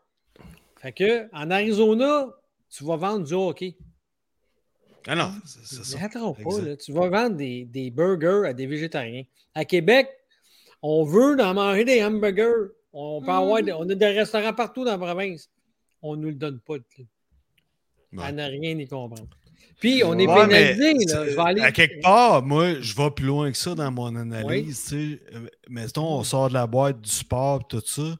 Fait 0.85 0.91
que, 0.91 1.27
en 1.35 1.49
Arizona, 1.49 2.27
tu 2.69 2.83
vas 2.83 2.95
vendre 2.95 3.25
du 3.25 3.33
hockey. 3.33 3.75
Ah 5.07 5.15
non, 5.15 5.31
c'est 5.43 5.65
c'est 5.65 5.83
ça. 5.83 5.97
Pas, 6.09 6.61
là. 6.61 6.75
Tu 6.77 6.91
vas 6.93 7.09
vendre 7.09 7.35
des, 7.37 7.65
des 7.65 7.89
burgers 7.89 8.47
à 8.47 8.53
des 8.53 8.67
végétariens. 8.67 9.23
À 9.55 9.65
Québec, 9.65 10.07
on 10.83 11.03
veut 11.03 11.39
en 11.41 11.53
manger 11.55 11.85
des 11.85 12.03
hamburgers. 12.03 12.69
On 12.93 13.19
peut 13.21 13.31
avoir 13.31 13.63
des- 13.63 13.71
on 13.73 13.89
a 13.89 13.95
des 13.95 14.05
restaurants 14.07 14.53
partout 14.53 14.85
dans 14.85 14.91
la 14.91 14.97
province. 14.99 15.49
On 16.03 16.15
ne 16.15 16.21
nous 16.21 16.27
le 16.29 16.35
donne 16.35 16.59
pas. 16.59 16.75
Ouais. 16.75 18.23
À 18.23 18.31
ne 18.31 18.43
rien 18.43 18.77
y 18.77 18.87
comprendre. 18.87 19.27
Puis, 19.79 20.03
on 20.03 20.17
est 20.19 20.27
Ouais, 20.27 20.47
pénalisé. 20.47 20.93
là. 20.93 20.99
c'est- 21.25 21.31
Je 21.31 21.35
vais 21.35 21.41
aller... 21.41 21.61
À 21.61 21.71
quelque 21.71 22.01
part, 22.01 22.43
moi, 22.43 22.79
je 22.79 22.95
vais 22.95 23.09
plus 23.11 23.25
loin 23.25 23.51
que 23.51 23.57
ça 23.57 23.73
dans 23.73 23.91
mon 23.91 24.15
analyse. 24.15 24.77
sais. 24.79 25.19
Euh, 25.33 25.47
Mettons, 25.67 26.07
on 26.19 26.23
sort 26.23 26.49
de 26.49 26.53
la 26.53 26.67
boîte 26.67 27.01
du 27.01 27.09
sport 27.09 27.61
et 27.61 27.67
tout 27.69 27.81
ça. 27.85 28.15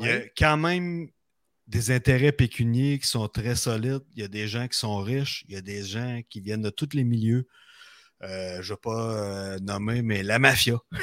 Il 0.00 0.06
y 0.06 0.10
a 0.10 0.20
quand 0.38 0.56
même 0.56 1.08
des 1.66 1.90
intérêts 1.90 2.32
pécuniers 2.32 2.98
qui 2.98 3.08
sont 3.08 3.26
très 3.28 3.56
solides. 3.56 4.02
Il 4.14 4.22
y 4.22 4.24
a 4.24 4.28
des 4.28 4.46
gens 4.48 4.68
qui 4.68 4.78
sont 4.78 4.98
riches. 4.98 5.44
Il 5.48 5.54
y 5.54 5.58
a 5.58 5.60
des 5.62 5.82
gens 5.84 6.20
qui 6.30 6.40
viennent 6.40 6.62
de 6.62 6.70
tous 6.70 6.90
les 6.94 7.04
milieux. 7.04 7.46
Euh, 8.22 8.62
je 8.62 8.72
ne 8.72 8.76
vais 8.76 8.80
pas 8.82 9.12
euh, 9.14 9.58
nommer, 9.60 10.02
mais 10.02 10.22
la 10.22 10.38
mafia. 10.38 10.76
tu 10.92 10.98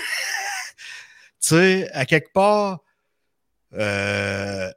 sais, 1.39 1.89
à 1.91 2.05
quelque 2.05 2.31
part, 2.33 2.79
euh, 3.73 4.69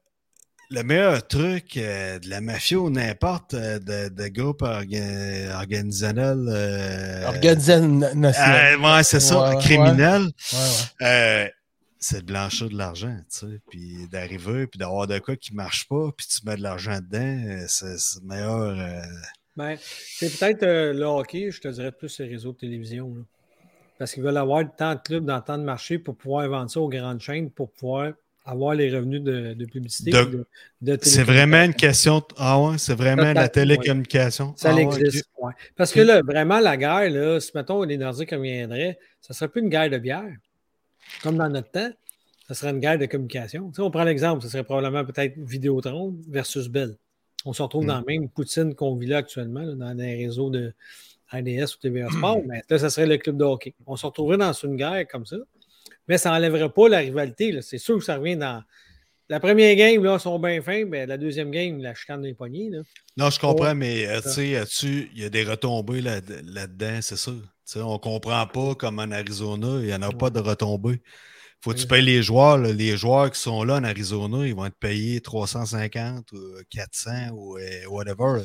le 0.71 0.83
meilleur 0.83 1.27
truc 1.27 1.77
euh, 1.77 2.19
de 2.19 2.29
la 2.29 2.41
mafia 2.41 2.79
ou 2.79 2.91
n'importe 2.91 3.55
euh, 3.55 3.79
de, 3.79 4.09
de 4.09 4.29
groupe 4.29 4.63
orga- 4.63 5.55
organisationnel. 5.55 6.47
euh, 6.49 7.27
Organisation. 7.27 8.03
euh, 8.03 8.77
ouais, 8.79 9.05
c'est 9.05 9.21
ça, 9.21 9.51
ouais, 9.55 9.63
criminel. 9.63 10.23
Ouais, 10.23 10.59
ouais. 11.01 11.53
C'est 11.99 12.21
de 12.21 12.27
blanchir 12.27 12.69
de 12.69 12.77
l'argent, 12.77 13.17
tu 13.31 13.39
sais, 13.47 13.61
puis 13.71 14.07
d'arriver, 14.13 14.67
puis 14.67 14.79
d'avoir 14.79 15.07
de 15.07 15.19
quoi 15.19 15.35
qui 15.37 15.55
marche 15.55 15.89
pas, 15.89 16.11
puis 16.17 16.27
tu 16.27 16.47
mets 16.47 16.57
de 16.57 16.63
l'argent 16.63 16.99
dedans, 17.01 17.49
euh, 17.49 17.65
c'est 17.69 17.99
c'est 17.99 18.23
meilleur. 18.23 18.79
euh, 18.79 19.01
Ben, 19.57 19.77
c'est 19.81 20.39
peut-être 20.39 20.63
euh, 20.63 20.93
le 20.93 21.05
hockey, 21.05 21.51
je 21.51 21.61
te 21.61 21.69
dirais 21.69 21.93
plus 21.93 22.19
les 22.21 22.27
réseaux 22.29 22.53
de 22.53 22.59
télévision. 22.59 23.15
là. 23.15 23.23
Parce 23.99 24.13
qu'ils 24.13 24.23
veulent 24.23 24.37
avoir 24.37 24.63
tant 24.77 24.95
de 24.95 25.01
clubs 25.01 25.25
dans 25.25 25.41
tant 25.41 25.57
de 25.57 25.63
marchés 25.65 25.99
pour 25.99 26.17
pouvoir 26.17 26.47
vendre 26.49 26.71
ça 26.71 26.81
aux 26.81 26.89
grandes 26.91 27.21
chaînes, 27.21 27.51
pour 27.51 27.71
pouvoir 27.73 28.13
avoir 28.45 28.75
les 28.75 28.95
revenus 28.95 29.23
de, 29.23 29.55
de 29.55 29.65
publicité. 29.65 30.11
De- 30.11 30.25
puis 30.25 30.39
de, 30.83 30.97
de 30.97 30.99
C'est 31.03 31.23
vraiment 31.25 31.63
une 31.65 31.73
question. 31.75 32.19
de- 32.19 32.25
Ah 32.37 32.61
ouais, 32.61 32.77
c'est 32.77 32.95
vraiment 32.95 33.33
la 33.33 33.49
télécommunication. 33.49 34.53
Ça 34.57 34.71
Ah 34.73 34.75
ouais, 34.75 35.01
existe. 35.01 35.25
ouais. 35.41 35.53
Parce 35.77 35.93
que 35.93 36.01
là, 36.01 36.21
vraiment, 36.23 36.61
la 36.61 36.77
guerre, 36.77 37.09
là, 37.11 37.41
si 37.41 37.51
mettons 37.55 37.83
les 37.85 37.97
Nordiques 37.97 38.31
reviendraient, 38.33 38.99
ça 39.23 39.33
serait 39.33 39.49
plus 39.49 39.63
une 39.63 39.71
guerre 39.71 39.89
de 39.89 39.97
bière. 39.99 40.31
Comme 41.23 41.37
dans 41.37 41.49
notre 41.49 41.71
temps, 41.71 41.91
ça 42.49 42.55
serait 42.55 42.71
une 42.71 42.79
guerre 42.81 42.99
de 42.99 43.07
communication. 43.07 43.73
Sais, 43.75 43.81
on 43.83 43.91
prend 43.91 44.05
l'exemple, 44.05 44.43
ce 44.43 44.49
serait 44.49 44.65
probablement 44.65 45.05
peut-être 45.05 45.35
Vidéotron 45.39 46.15
versus 46.29 46.69
Bell. 46.69 46.97
On 47.45 47.53
se 47.53 47.63
retrouve 47.63 47.85
Mm. 47.85 47.89
dans 47.89 47.95
la 47.99 48.05
même 48.07 48.29
poutine 48.29 48.75
qu'on 48.75 48.97
vit 48.97 49.07
là 49.07 49.19
actuellement, 49.19 49.61
là, 49.61 49.75
dans 49.75 49.93
les 49.97 50.17
réseaux 50.27 50.51
de 50.51 50.73
RDS 51.33 51.75
ou 51.75 51.79
TVA 51.81 52.09
Sport, 52.11 52.43
mais 52.47 52.63
là, 52.69 52.79
ça 52.79 52.89
serait 52.91 53.07
le 53.07 53.17
club 53.19 53.37
de 53.37 53.45
hockey. 53.45 53.75
On 53.87 53.97
se 53.97 54.07
retrouverait 54.07 54.37
dans 54.37 54.53
une 54.53 54.77
guerre 54.77 55.07
comme 55.09 55.27
ça, 55.27 55.37
mais 56.07 56.19
ça 56.19 56.31
n'enlèverait 56.31 56.71
pas 56.71 56.89
la 56.89 56.99
rivalité. 56.99 57.61
C'est 57.63 57.79
sûr 57.79 57.99
que 57.99 58.05
ça 58.05 58.17
revient 58.17 58.37
dans. 58.37 58.63
La 59.29 59.41
première 59.41 59.75
game, 59.75 60.05
là, 60.05 60.15
ils 60.15 60.21
sont 60.21 60.39
bien 60.39 60.63
fins, 60.63 60.85
mais 60.85 61.05
la 61.05 61.19
deuxième 61.19 61.51
game, 61.51 61.81
la 61.83 61.95
chicane 61.97 62.23
des 62.23 62.33
poignets. 62.33 62.71
Là. 62.71 62.83
Non, 63.17 63.29
je 63.29 63.41
comprends, 63.41 63.75
mais 63.75 64.07
euh, 64.07 64.21
tu 64.21 64.29
sais, 64.29 64.53
là-dessus, 64.53 65.11
il 65.17 65.21
y 65.23 65.25
a 65.25 65.29
des 65.31 65.43
retombées 65.43 66.01
là- 66.01 66.21
là-dedans, 66.45 66.99
c'est 67.01 67.17
ça. 67.17 67.33
On 67.75 67.99
comprend 67.99 68.47
pas 68.47 68.75
comme 68.75 68.99
en 68.99 69.11
Arizona, 69.11 69.81
il 69.81 69.87
n'y 69.87 69.95
en 69.95 70.03
a 70.03 70.13
pas 70.13 70.31
de 70.31 70.41
retombées. 70.41 71.03
Faut 71.61 71.73
que 71.73 71.79
tu 71.79 71.87
payes 71.87 72.05
les 72.05 72.23
joueurs. 72.23 72.59
là. 72.59 72.73
Les 72.73 72.97
joueurs 72.97 73.31
qui 73.31 73.41
sont 73.41 73.65
là 73.65 73.77
en 73.77 73.85
Arizona, 73.85 74.47
ils 74.47 74.55
vont 74.55 74.67
être 74.67 74.77
payés 74.79 75.21
350 75.21 76.31
ou 76.33 76.39
400 76.71 77.31
ou 77.33 77.59
euh, 77.59 77.87
whatever. 77.89 78.43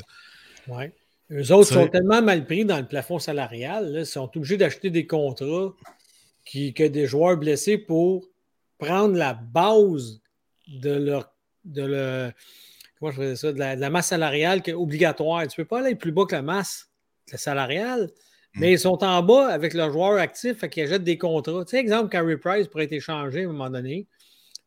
Ouais. 0.66 0.92
Eux 1.30 1.52
autres 1.52 1.72
sont 1.72 1.88
tellement 1.88 2.20
mal 2.20 2.44
pris 2.44 2.64
dans 2.64 2.78
le 2.78 2.86
plafond 2.86 3.18
salarial, 3.18 3.90
là, 3.92 4.00
ils 4.00 4.06
sont 4.06 4.30
obligés 4.36 4.56
d'acheter 4.56 4.90
des 4.90 5.06
contrats 5.06 5.72
qui, 6.44 6.74
que 6.74 6.84
des 6.84 7.06
joueurs 7.06 7.36
blessés 7.36 7.78
pour 7.78 8.28
prendre 8.76 9.16
la 9.16 9.32
base 9.34 10.20
de 10.66 10.90
leur 10.90 11.32
de 11.64 11.82
le, 11.82 12.32
comment 12.98 13.12
je 13.12 13.16
faisais 13.16 13.36
ça, 13.36 13.52
de 13.52 13.58
la, 13.58 13.76
de 13.76 13.80
la 13.80 13.88
masse 13.88 14.08
salariale 14.08 14.62
qui 14.62 14.70
est 14.70 14.74
obligatoire. 14.74 15.46
Tu 15.46 15.60
ne 15.60 15.64
peux 15.64 15.68
pas 15.68 15.78
aller 15.78 15.94
plus 15.94 16.12
bas 16.12 16.26
que 16.26 16.34
la 16.34 16.42
masse 16.42 16.90
salariale, 17.26 18.10
mais 18.54 18.72
ils 18.72 18.78
sont 18.78 19.02
en 19.02 19.22
bas 19.22 19.48
avec 19.48 19.74
leurs 19.74 19.92
joueurs 19.92 20.18
actifs, 20.18 20.58
fait 20.58 20.68
qu'ils 20.68 20.84
achètent 20.84 21.04
des 21.04 21.18
contrats. 21.18 21.64
Tu 21.64 21.70
sais, 21.70 21.78
exemple, 21.78 22.08
Carey 22.10 22.36
Price 22.36 22.68
pourrait 22.68 22.84
être 22.84 22.92
échangé 22.92 23.40
à 23.40 23.44
un 23.44 23.52
moment 23.52 23.70
donné 23.70 24.06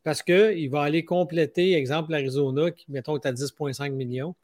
parce 0.04 0.22
qu'il 0.24 0.70
va 0.70 0.84
aller 0.84 1.04
compléter, 1.06 1.74
exemple, 1.74 2.12
l'Arizona, 2.12 2.72
qui, 2.72 2.86
mettons, 2.90 3.16
est 3.18 3.26
à 3.26 3.32
10,5 3.34 3.90
millions. 3.92 4.36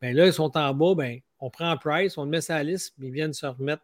Bien 0.00 0.12
là, 0.14 0.26
ils 0.26 0.32
sont 0.32 0.56
en 0.56 0.72
bas, 0.74 0.94
ben, 0.94 1.18
on 1.40 1.50
prend 1.50 1.76
Price, 1.76 2.16
on 2.18 2.24
le 2.24 2.30
met 2.30 2.40
sur 2.40 2.54
la 2.54 2.62
liste, 2.64 2.94
mais 2.98 3.08
ils 3.08 3.12
viennent 3.12 3.32
se 3.34 3.46
remettre. 3.46 3.82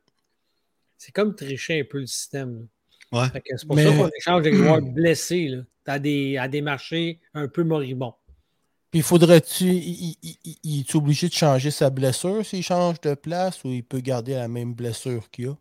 C'est 0.99 1.13
comme 1.13 1.35
tricher 1.35 1.81
un 1.81 1.85
peu 1.85 1.99
le 2.01 2.07
système. 2.07 2.67
là. 3.13 3.23
Ouais. 3.35 3.43
C'est 3.57 3.67
pour 3.67 3.77
Mais- 3.77 3.85
ça 3.85 3.91
qu'on 3.97 4.09
échange 4.19 4.43
des 4.43 4.53
joueurs 4.55 4.81
blessés 4.83 5.49
là, 5.49 5.63
à, 5.87 5.99
des, 5.99 6.37
à 6.39 6.49
des 6.49 6.61
marchés 6.63 7.21
un 7.35 7.49
peu 7.49 7.63
moribonds. 7.65 8.15
Puis 8.91 9.03
faudrait-tu. 9.03 9.65
Il, 9.65 10.17
il- 10.23 10.37
il- 10.45 10.57
il 10.63 10.81
est 10.81 10.95
obligé 10.95 11.29
de 11.29 11.35
changer 11.35 11.71
sa 11.71 11.91
blessure 11.91 12.45
s'il 12.45 12.63
change 12.63 13.01
de 13.01 13.15
place 13.15 13.63
ou 13.65 13.71
il 13.71 13.83
peut 13.85 14.01
garder 14.01 14.35
la 14.35 14.49
même 14.49 14.75
blessure 14.75 15.29
qu'il 15.31 15.49
a? 15.49 15.55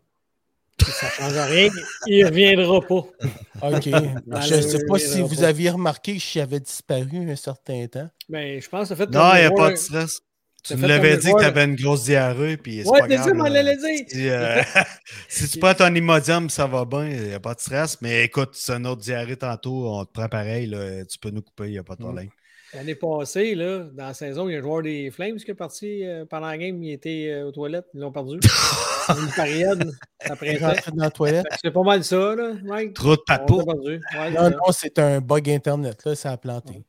Ça 0.84 1.06
ne 1.06 1.10
change 1.30 1.48
rien. 1.50 1.68
Il 2.06 2.20
ne 2.22 2.26
reviendra 2.28 2.80
pas. 2.80 2.94
OK. 2.96 3.84
je 4.48 4.54
ne 4.54 4.60
sais 4.60 4.84
pas 4.86 4.98
si 4.98 5.20
vous 5.22 5.42
aviez 5.42 5.70
remarqué 5.70 6.16
que 6.16 6.22
j'avais 6.22 6.60
disparu 6.60 7.30
un 7.30 7.36
certain 7.36 7.86
temps. 7.86 8.08
Ben, 8.28 8.60
je 8.60 8.68
pense 8.68 8.82
que 8.82 8.88
ça 8.88 8.96
fait. 8.96 9.10
Non, 9.10 9.34
il 9.34 9.40
n'y 9.40 9.44
a 9.46 9.50
pas 9.50 9.70
de 9.70 9.76
stress. 9.76 10.20
Tu 10.62 10.76
me 10.76 10.88
l'avais 10.88 11.16
dit 11.16 11.32
que 11.32 11.38
tu 11.38 11.44
avais 11.44 11.64
une 11.64 11.76
grosse 11.76 12.04
diarrhée. 12.04 12.56
Puis 12.56 12.82
ouais, 12.82 13.00
c'est 13.08 13.16
ça, 13.18 13.32
m'en 13.34 13.44
l'avais 13.44 13.76
dit. 13.76 14.04
Si, 14.08 14.28
euh, 14.28 14.60
si, 15.28 15.48
tu 15.48 15.58
prends 15.60 15.74
ton 15.74 15.94
imodium, 15.94 16.50
ça 16.50 16.66
va 16.66 16.84
bien, 16.84 17.06
il 17.08 17.22
n'y 17.28 17.34
a 17.34 17.40
pas 17.40 17.54
de 17.54 17.60
stress. 17.60 18.00
Mais 18.02 18.24
écoute, 18.24 18.50
c'est 18.54 18.72
une 18.72 18.86
autre 18.88 19.00
diarrhée 19.00 19.36
tantôt, 19.36 19.88
on 19.88 20.04
te 20.04 20.10
prend 20.12 20.28
pareil, 20.28 20.66
là, 20.66 21.04
tu 21.04 21.18
peux 21.18 21.30
nous 21.30 21.42
couper, 21.42 21.66
il 21.66 21.70
n'y 21.72 21.78
a 21.78 21.84
pas 21.84 21.94
de 21.94 22.00
problème. 22.02 22.28
L'année 22.74 22.94
passée, 22.94 23.54
là, 23.54 23.84
dans 23.92 24.06
la 24.06 24.14
saison, 24.14 24.48
il 24.48 24.52
y 24.52 24.56
a 24.56 24.58
un 24.58 24.62
joueur 24.62 24.82
des 24.82 25.10
Flames 25.10 25.36
qui 25.36 25.50
est 25.50 25.54
parti 25.54 26.04
euh, 26.04 26.24
pendant 26.24 26.48
la 26.48 26.58
game, 26.58 26.82
il 26.82 26.92
était 26.92 27.30
euh, 27.30 27.46
aux 27.46 27.52
toilettes, 27.52 27.86
ils 27.94 28.00
l'ont 28.00 28.12
perdu. 28.12 28.38
une 29.08 29.30
période 29.34 29.92
après 30.20 30.58
ça. 30.58 30.74
dans 30.90 31.04
la 31.04 31.10
toilette. 31.10 31.46
C'est 31.62 31.70
pas 31.70 31.82
mal 31.82 32.02
ça, 32.02 32.34
là, 32.34 32.54
Mike. 32.64 32.94
Trop 32.94 33.16
de 33.16 33.22
papo. 33.24 33.62
Ouais, 33.62 34.00
non, 34.32 34.50
non, 34.50 34.72
c'est 34.72 34.98
un 34.98 35.20
bug 35.20 35.48
Internet, 35.48 36.04
là, 36.04 36.14
ça 36.14 36.32
a 36.32 36.36
planté. 36.36 36.84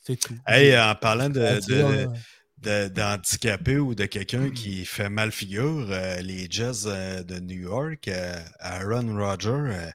C'est 0.00 0.16
tout. 0.16 0.34
Hey, 0.46 0.78
en 0.78 0.94
parlant 0.94 1.28
de, 1.28 1.60
de, 2.62 2.88
d'handicapé 2.88 3.78
ou 3.78 3.94
de 3.94 4.04
quelqu'un 4.06 4.48
mm. 4.48 4.52
qui 4.52 4.84
fait 4.84 5.08
mal 5.08 5.32
figure, 5.32 5.86
euh, 5.90 6.20
les 6.20 6.46
Jazz 6.50 6.88
euh, 6.90 7.22
de 7.22 7.38
New 7.38 7.60
York, 7.60 8.08
euh, 8.08 8.38
Aaron 8.58 9.14
Rodgers, 9.16 9.90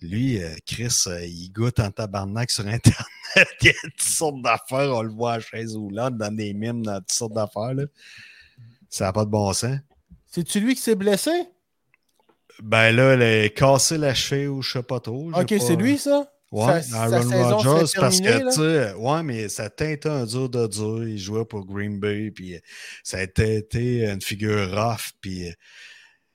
lui, 0.00 0.40
Chris, 0.66 1.04
il 1.22 1.50
goûte 1.52 1.80
en 1.80 1.90
tabarnak 1.90 2.50
sur 2.50 2.66
Internet. 2.66 3.06
il 3.60 3.66
y 3.66 3.70
a 3.70 3.74
toutes 3.82 4.00
sortes 4.02 4.42
d'affaires. 4.42 4.90
On 4.94 5.02
le 5.02 5.10
voit 5.10 5.34
à 5.34 5.40
chaise 5.40 5.76
là, 5.90 6.10
dans 6.10 6.34
des 6.34 6.52
mimes, 6.54 6.82
dans 6.82 6.98
toutes 6.98 7.12
sortes 7.12 7.34
d'affaires. 7.34 7.74
Ça 8.88 9.06
n'a 9.06 9.12
pas 9.12 9.24
de 9.24 9.30
bon 9.30 9.52
sens. 9.52 9.78
C'est-tu 10.26 10.60
lui 10.60 10.74
qui 10.74 10.80
s'est 10.80 10.94
blessé? 10.94 11.30
Ben 12.62 12.92
là, 12.92 13.14
il 13.14 13.22
a 13.22 13.48
cassé 13.48 13.98
la 13.98 14.14
cheville 14.14 14.48
ou 14.48 14.62
je 14.62 14.72
sais 14.72 14.82
pas 14.82 15.00
trop. 15.00 15.30
Ok, 15.34 15.54
c'est 15.58 15.76
lui, 15.76 15.98
ça? 15.98 16.28
Ouais, 16.52 16.82
Aaron 16.92 17.56
Rodgers, 17.56 17.92
parce 17.98 18.20
que, 18.20 18.44
tu 18.50 18.52
sais, 18.52 18.92
ouais, 18.92 19.22
mais 19.22 19.48
ça 19.48 19.64
a 19.64 19.84
été 19.84 20.06
un 20.06 20.26
dur 20.26 20.50
de 20.50 20.66
dur. 20.66 21.08
Il 21.08 21.18
jouait 21.18 21.46
pour 21.46 21.64
Green 21.64 21.98
Bay, 21.98 22.30
puis 22.30 22.60
ça 23.02 23.18
a 23.18 23.22
été 23.22 24.06
une 24.06 24.20
figure 24.20 24.70
rough, 24.70 25.12
puis 25.22 25.50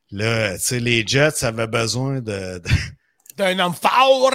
là, 0.10 0.58
tu 0.58 0.64
sais, 0.64 0.80
les 0.80 1.06
Jets 1.06 1.46
avaient 1.46 1.68
besoin 1.68 2.22
de. 2.22 2.60
D'un 3.38 3.60
homme 3.60 3.76
fort! 3.76 4.34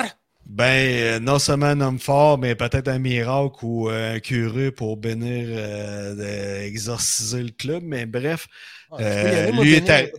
Ben, 0.53 1.25
non 1.25 1.39
seulement 1.39 1.67
un 1.67 1.81
homme 1.81 1.99
fort, 1.99 2.37
mais 2.37 2.55
peut-être 2.55 2.89
un 2.89 2.99
miracle 2.99 3.57
ou 3.63 3.89
un 3.89 4.21
curé 4.21 4.71
pour 4.71 4.99
bénir, 4.99 5.47
euh, 5.49 6.63
exorciser 6.67 7.43
le 7.43 7.53
club, 7.53 7.83
mais 7.83 8.05
bref. 8.05 8.49
Ah, 8.91 8.97
euh, 9.01 9.51
lui 9.53 9.73
était. 9.73 10.13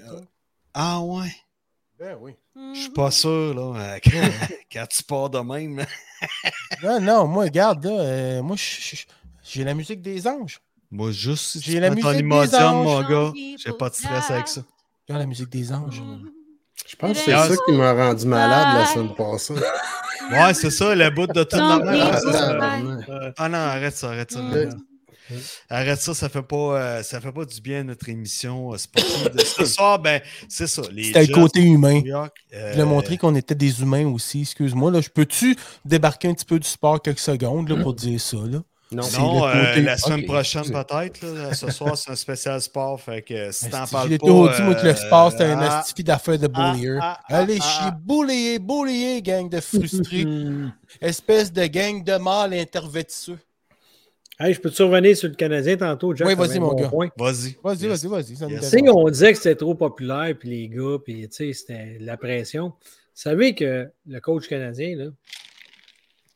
Ah 0.73 1.01
ouais. 1.01 1.31
Ben 1.99 2.17
oui. 2.19 2.33
Je 2.73 2.79
suis 2.79 2.89
pas 2.89 3.11
sûr, 3.11 3.53
là, 3.53 3.79
euh, 3.79 3.99
quand, 4.71 4.87
tu 4.87 5.03
pars 5.03 5.29
de 5.29 5.37
même. 5.37 5.85
non, 6.83 6.99
non, 6.99 7.27
moi, 7.27 7.43
regarde, 7.43 7.85
là, 7.85 7.91
euh, 7.91 8.41
moi, 8.41 8.55
j'ai 9.43 9.63
la 9.63 9.75
musique 9.75 10.01
des 10.01 10.27
anges. 10.27 10.59
Moi, 10.89 11.11
juste 11.11 11.45
si 11.45 11.61
j'ai 11.61 11.79
la 11.79 11.91
musique 11.91 12.05
ton 12.05 12.13
imodium, 12.13 12.83
mon 12.83 13.01
gars, 13.07 13.33
j'ai 13.35 13.73
pas 13.73 13.89
de 13.89 13.95
stress 13.95 14.31
avec 14.31 14.47
ça. 14.47 14.63
J'ai 15.07 15.13
la 15.13 15.27
musique 15.27 15.49
des 15.49 15.71
anges. 15.71 16.01
Je 16.87 16.95
pense 16.95 17.17
que 17.19 17.23
c'est 17.23 17.31
ça 17.31 17.55
qui 17.67 17.73
m'a 17.73 17.93
rendu 17.93 18.25
malade 18.25 18.79
la 18.79 18.85
semaine 18.87 19.13
passée. 19.13 19.53
Ouais, 20.31 20.53
c'est 20.53 20.71
ça, 20.71 20.95
le 20.95 21.09
bout 21.09 21.27
de 21.27 21.43
tout 21.43 21.55
le 21.55 23.33
Ah 23.37 23.49
non, 23.49 23.57
arrête 23.57 23.95
ça, 23.95 24.09
arrête 24.09 24.31
ça. 24.31 24.41
Arrête 25.69 25.99
ça, 26.01 26.13
ça 26.13 26.29
fait 26.29 26.41
pas, 26.41 26.55
euh, 26.55 27.03
ça 27.03 27.21
fait 27.21 27.31
pas 27.31 27.45
du 27.45 27.61
bien 27.61 27.79
à 27.79 27.83
notre 27.83 28.09
émission 28.09 28.73
euh, 28.73 28.77
sportive 28.77 29.31
de 29.33 29.41
ce 29.41 29.65
soir. 29.73 29.99
Ben, 29.99 30.21
c'est 30.49 30.67
ça. 30.67 30.83
C'était 30.83 31.25
le 31.25 31.33
côté 31.33 31.61
humain. 31.61 32.01
Je 32.51 32.71
voulais 32.73 32.85
montrer 32.85 33.17
qu'on 33.17 33.35
était 33.35 33.55
des 33.55 33.81
humains 33.81 34.05
aussi. 34.07 34.41
Excuse-moi. 34.41 34.91
Là, 34.91 35.01
je 35.01 35.09
peux-tu 35.09 35.55
débarquer 35.85 36.27
un 36.27 36.33
petit 36.33 36.45
peu 36.45 36.59
du 36.59 36.67
sport 36.67 37.01
quelques 37.01 37.19
secondes 37.19 37.69
là, 37.69 37.81
pour 37.81 37.93
dire 37.93 38.19
ça? 38.19 38.37
Là? 38.37 38.59
Non, 38.93 39.03
non 39.17 39.47
euh, 39.47 39.81
la 39.81 39.97
semaine 39.97 40.25
prochaine 40.25 40.63
peut-être. 40.63 41.53
Ce 41.53 41.69
soir, 41.71 41.97
c'est 41.97 42.11
un 42.11 42.15
spécial 42.15 42.61
sport. 42.61 42.99
Fait 42.99 43.21
que 43.21 43.51
si 43.51 43.69
t'en 43.69 43.85
parles 43.85 43.89
pas... 43.89 44.07
J'ai 44.09 44.17
toujours 44.17 44.49
dit, 44.49 44.61
moi, 44.61 44.75
que 44.75 44.87
le 44.87 44.95
sport, 44.95 45.31
c'est 45.31 45.45
un 45.45 45.59
astifi 45.59 46.03
d'affaires 46.03 46.39
de 46.39 46.49
ah, 46.53 46.71
bullier. 46.73 46.97
Ah, 47.01 47.19
ah, 47.29 47.37
Allez 47.37 47.59
chier, 47.59 47.91
boulier, 48.01 48.59
boulier, 48.59 49.21
gang 49.21 49.49
de 49.49 49.59
frustrés. 49.59 50.25
Espèce 51.01 51.51
de 51.51 51.65
gang 51.65 52.03
de 52.03 52.17
mâles 52.17 52.53
intervétisseux. 52.53 53.39
Hey, 54.39 54.53
je 54.53 54.59
peux 54.59 54.71
te 54.71 54.81
revenir 54.81 55.15
sur 55.15 55.29
le 55.29 55.35
Canadien 55.35 55.77
tantôt, 55.77 56.15
Jack? 56.15 56.27
Oui, 56.27 56.35
vas-y, 56.35 56.59
mon 56.59 56.73
gars. 56.73 56.89
Vas-y. 57.17 57.55
Vas-y, 57.63 57.87
vas-y, 57.87 58.07
vas-y. 58.07 58.35
Tu 58.35 58.63
sais, 58.63 58.89
on 58.89 59.07
disait 59.09 59.31
que 59.31 59.37
c'était 59.37 59.55
trop 59.55 59.75
populaire, 59.75 60.35
puis 60.37 60.49
les 60.49 60.69
gars, 60.69 60.97
puis 61.03 61.29
tu 61.29 61.35
sais, 61.35 61.53
c'était 61.53 61.97
la 61.99 62.17
pression. 62.17 62.69
Vous 62.69 63.21
savez 63.21 63.53
que 63.53 63.91
le 64.07 64.19
coach 64.19 64.47
canadien, 64.47 64.95
là, 64.97 65.05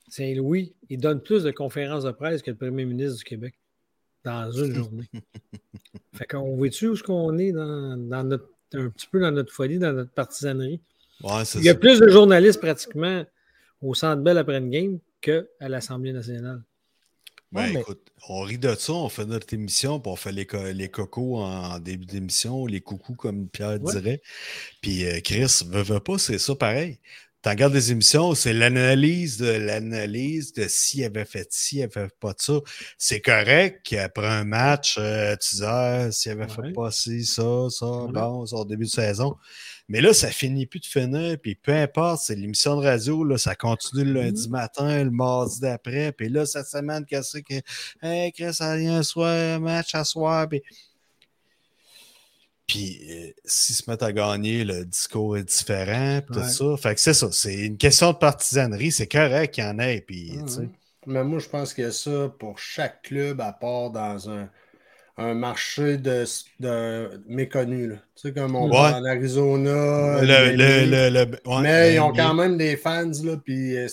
Saint-Louis, 0.09 0.73
il 0.89 0.99
donne 0.99 1.21
plus 1.21 1.43
de 1.43 1.51
conférences 1.51 2.03
de 2.03 2.11
presse 2.11 2.41
que 2.41 2.51
le 2.51 2.57
premier 2.57 2.85
ministre 2.85 3.17
du 3.17 3.23
Québec 3.23 3.55
dans 4.23 4.51
une 4.51 4.73
journée. 4.73 5.09
fait 6.13 6.25
qu'on 6.25 6.55
voit-tu 6.55 6.87
où 6.87 6.93
est-ce 6.93 7.03
qu'on 7.03 7.37
est 7.37 7.51
dans, 7.51 7.97
dans, 7.97 8.23
notre, 8.23 8.49
un 8.73 8.89
petit 8.89 9.07
peu 9.07 9.19
dans 9.19 9.31
notre 9.31 9.53
folie, 9.53 9.79
dans 9.79 9.93
notre 9.93 10.11
partisanerie? 10.11 10.81
Ouais, 11.23 11.43
il 11.55 11.63
y 11.63 11.69
a 11.69 11.75
plus 11.75 11.99
de 11.99 12.09
journalistes 12.09 12.59
pratiquement 12.59 13.25
au 13.81 13.93
Centre 13.93 14.21
Bell 14.21 14.37
après 14.37 14.57
une 14.57 14.69
game 14.69 14.99
qu'à 15.21 15.43
l'Assemblée 15.61 16.13
nationale. 16.13 16.61
Ben, 17.53 17.77
écoute, 17.77 18.11
on 18.27 18.41
rit 18.41 18.57
de 18.57 18.75
ça, 18.75 18.91
on 18.91 19.07
fait 19.07 19.25
notre 19.25 19.53
émission, 19.53 20.01
puis 20.01 20.11
on 20.11 20.17
fait 20.17 20.33
les, 20.33 20.45
les 20.73 20.89
cocos 20.89 21.37
en 21.37 21.79
début 21.79 22.05
d'émission, 22.05 22.65
les 22.65 22.81
coucous, 22.81 23.15
comme 23.15 23.47
Pierre 23.47 23.79
dirait. 23.79 24.21
Puis 24.81 25.05
euh, 25.05 25.21
Chris, 25.23 25.63
veut, 25.65 25.81
veut 25.81 26.01
pas, 26.01 26.17
c'est 26.17 26.39
ça 26.39 26.55
pareil. 26.55 26.99
Tu 27.43 27.49
regardes 27.49 27.73
des 27.73 27.91
émissions, 27.91 28.33
c'est 28.33 28.51
l'analyse 28.51 29.37
de 29.37 29.49
l'analyse 29.49 30.53
de 30.53 30.67
s'il 30.67 31.03
avait 31.03 31.23
fait 31.23 31.47
ci, 31.51 31.77
il 31.77 31.83
avait 31.83 32.09
pas 32.19 32.33
de 32.33 32.41
ça. 32.41 32.59
C'est 32.97 33.21
correct 33.21 33.81
qu'après 33.83 34.27
un 34.27 34.43
match, 34.43 34.97
euh, 34.97 35.35
tu 35.37 35.57
dis 35.57 35.63
ah, 35.63 36.11
s'il 36.11 36.31
avait 36.31 36.47
fait 36.47 36.73
pas 36.73 36.91
ci, 36.91 37.25
ça, 37.25 37.67
ça, 37.69 37.85
bon, 37.85 38.45
c'est 38.45 38.55
au 38.55 38.65
début 38.65 38.85
de 38.85 38.89
saison. 38.89 39.35
Mais 39.87 40.01
là, 40.01 40.13
ça 40.13 40.29
finit 40.31 40.65
plus 40.65 40.79
de 40.79 40.85
finir, 40.85 41.37
puis 41.41 41.55
peu 41.55 41.73
importe, 41.73 42.21
c'est 42.23 42.35
l'émission 42.35 42.75
de 42.75 42.85
radio, 42.85 43.23
là, 43.23 43.37
ça 43.37 43.55
continue 43.55 44.03
le 44.03 44.13
lundi 44.13 44.47
mm-hmm. 44.47 44.51
matin, 44.51 45.03
le 45.03 45.11
mardi 45.11 45.61
d'après, 45.61 46.11
puis 46.11 46.27
là, 46.27 46.45
cette 46.45 46.67
semaine, 46.67 47.05
qu'est-ce 47.05 47.37
que, 47.37 47.61
hey, 48.01 48.33
Chris, 48.33 48.53
ça 48.55 48.75
vient 48.75 48.97
un 48.97 49.03
soir, 49.03 49.29
un 49.29 49.59
match 49.59 49.95
à 49.95 50.03
soir, 50.03 50.49
puis... 50.49 50.61
Puis, 52.67 52.99
euh, 53.09 53.31
s'ils 53.45 53.75
se 53.75 53.89
mettent 53.89 54.03
à 54.03 54.11
gagner, 54.11 54.65
le 54.65 54.83
discours 54.83 55.37
est 55.37 55.45
différent, 55.45 56.19
tout 56.27 56.43
ça. 56.43 56.77
Fait 56.77 56.95
que 56.95 56.99
c'est 56.99 57.13
ça, 57.13 57.29
c'est 57.31 57.55
une 57.55 57.77
question 57.77 58.11
de 58.11 58.17
partisanerie, 58.17 58.91
c'est 58.91 59.07
correct 59.07 59.53
qu'il 59.53 59.63
y 59.63 59.67
en 59.67 59.79
ait, 59.79 60.01
puis, 60.01 60.37
sais. 60.47 60.61
Mm-hmm. 60.61 60.69
Mais 61.07 61.23
moi, 61.23 61.39
je 61.39 61.47
pense 61.47 61.73
qu'il 61.73 61.85
y 61.85 61.87
a 61.87 61.91
ça 61.91 62.29
pour 62.37 62.59
chaque 62.59 63.03
club, 63.03 63.39
à 63.39 63.53
part 63.53 63.91
dans 63.91 64.29
un 64.29 64.49
un 65.17 65.33
marché 65.33 65.97
de, 65.97 66.25
de 66.59 67.21
méconnu. 67.27 67.87
Là. 67.87 67.95
Tu 68.15 68.27
sais, 68.27 68.33
comme 68.33 68.55
on 68.55 68.69
va 68.69 68.99
en 68.99 69.05
Arizona. 69.05 70.21
mais 71.61 71.95
ils 71.95 71.99
ont 71.99 72.13
quand 72.13 72.35
même 72.35 72.57
des 72.57 72.77
fans. 72.77 73.11
Là, 73.23 73.37
puis, 73.43 73.75
euh, 73.77 73.87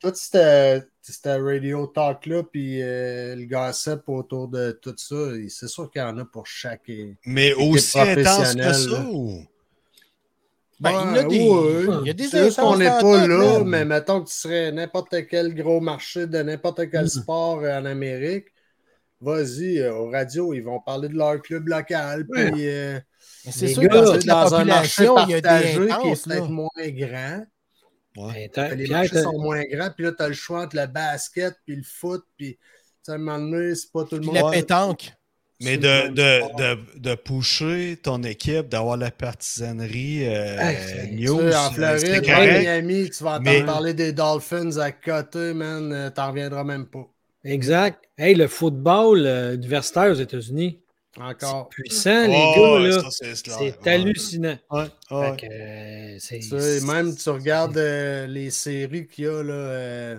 Tout 0.00 0.12
c'était 0.14 1.36
Radio 1.36 1.86
Talk 1.86 2.26
là, 2.26 2.42
puis 2.42 2.82
euh, 2.82 3.36
le 3.36 3.46
gossip 3.46 4.08
autour 4.08 4.48
de 4.48 4.72
tout 4.72 4.94
ça, 4.96 5.14
c'est 5.48 5.68
sûr 5.68 5.88
qu'il 5.88 6.02
y 6.02 6.04
en 6.04 6.18
a 6.18 6.24
pour 6.24 6.48
chaque. 6.48 6.90
Mais 7.24 7.54
aussi 7.54 8.00
intense 8.00 8.54
que 8.56 8.72
ça 8.72 9.04
Ben, 10.80 11.10
il, 11.10 11.16
y 11.16 11.18
a 11.18 11.22
des, 11.22 11.36
il 11.36 12.06
y 12.06 12.10
a 12.10 12.12
des 12.12 12.26
C'est 12.26 12.56
qu'on 12.56 12.76
n'est 12.76 12.86
pas 12.86 13.26
là, 13.28 13.62
mais 13.64 13.84
mettons 13.84 14.20
que 14.20 14.28
tu 14.28 14.34
serais 14.34 14.72
n'importe 14.72 15.14
quel 15.30 15.54
gros 15.54 15.80
marché 15.80 16.26
de 16.26 16.42
n'importe 16.42 16.90
quel 16.90 17.04
mm. 17.04 17.08
sport 17.08 17.58
en 17.58 17.84
Amérique 17.84 18.46
vas-y, 19.26 19.78
euh, 19.78 19.92
au 19.92 20.10
radio, 20.10 20.54
ils 20.54 20.60
vont 20.60 20.80
parler 20.80 21.08
de 21.08 21.14
leur 21.14 21.42
club 21.42 21.68
local. 21.68 22.26
Puis, 22.26 22.68
euh, 22.68 22.98
c'est 23.50 23.68
sûr 23.68 23.82
que 23.82 24.26
dans 24.26 24.54
un 24.54 24.64
marché 24.64 25.06
partagé 25.06 25.88
qui 26.02 26.08
est 26.08 26.24
peut-être 26.24 26.48
moins 26.48 26.68
grand. 26.76 27.44
Ouais. 28.16 28.50
Les 28.76 28.86
marchés 28.86 29.22
sont 29.22 29.38
moins 29.38 29.62
grands, 29.64 29.90
puis 29.94 30.04
là, 30.06 30.12
tu 30.12 30.22
as 30.22 30.28
le 30.28 30.34
choix 30.34 30.62
entre 30.62 30.76
le 30.76 30.86
basket 30.86 31.54
puis 31.66 31.76
le 31.76 31.82
foot, 31.82 32.24
puis 32.38 32.58
à 33.08 33.12
un 33.12 33.18
moment 33.18 33.38
donné, 33.38 33.74
c'est 33.74 33.92
pas 33.92 34.04
tout 34.04 34.16
le 34.16 34.22
monde. 34.22 34.34
La 34.34 34.50
pétanque. 34.50 35.12
Mais 35.62 35.78
de, 35.78 36.08
de, 36.08 36.56
de, 36.58 36.98
de, 36.98 37.14
pusher 37.14 37.98
ton 38.02 38.22
équipe, 38.22 38.68
d'avoir 38.68 38.98
la 38.98 39.10
partisanerie 39.10 40.26
euh, 40.26 41.06
news. 41.12 41.50
en 41.50 41.70
Floride, 41.70 42.28
à 42.28 42.58
Miami, 42.58 43.08
tu 43.08 43.24
vas 43.24 43.38
entendre 43.38 43.64
parler 43.64 43.94
des 43.94 44.12
Dolphins 44.12 44.76
à 44.76 44.92
côté, 44.92 45.54
man, 45.54 46.12
t'en 46.14 46.28
reviendras 46.28 46.62
même 46.62 46.86
pas. 46.86 47.08
Exact. 47.46 48.04
Hey, 48.18 48.34
le 48.34 48.48
football 48.48 49.24
euh, 49.24 49.54
universitaire 49.54 50.10
aux 50.10 50.14
États-Unis. 50.14 50.80
Encore. 51.18 51.70
puissant, 51.70 52.26
les 52.26 52.52
gars. 52.56 52.78
Là. 52.78 53.10
C'est 53.10 53.86
hallucinant. 53.86 54.58
Ouais, 54.70 54.84
euh, 55.10 56.80
même 56.82 57.16
tu 57.16 57.30
regardes 57.30 57.78
euh, 57.78 58.26
les 58.26 58.50
séries 58.50 59.06
qu'il 59.06 59.24
y 59.24 59.28
a, 59.28 59.42
là, 59.42 60.18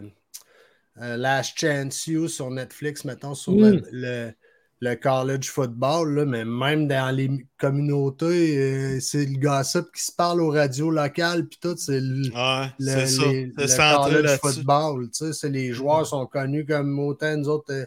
Last 1.17 1.59
Chance 1.59 2.07
You 2.07 2.27
sur 2.27 2.49
Netflix, 2.49 3.05
mettons, 3.05 3.35
sur 3.35 3.51
le, 3.51 3.83
le 3.91 4.31
college 4.95 5.49
football, 5.49 6.13
là, 6.15 6.25
mais 6.25 6.45
même 6.45 6.87
dans 6.87 7.13
les 7.15 7.29
communautés, 7.57 8.57
euh, 8.57 8.99
c'est 8.99 9.25
le 9.25 9.39
gossip 9.39 9.85
qui 9.95 10.03
se 10.03 10.11
parle 10.11 10.41
aux 10.41 10.51
radios 10.51 10.91
locales, 10.91 11.47
puis 11.47 11.57
tout, 11.61 11.75
c'est 11.77 11.99
le, 11.99 12.29
Ouais, 12.33 12.67
le, 12.79 12.91
c'est 12.91 13.07
ça. 13.07 13.25
les- 13.25 13.45
le 13.47 14.03
college 14.03 14.39
football. 14.39 15.09
tu 15.09 15.25
sais, 15.25 15.33
c'est 15.33 15.49
les 15.49 15.71
joueurs 15.73 16.05
sont 16.05 16.25
connus 16.27 16.65
comme 16.65 16.99
autant 16.99 17.35
nous 17.37 17.49
autres, 17.49 17.73
euh, 17.73 17.85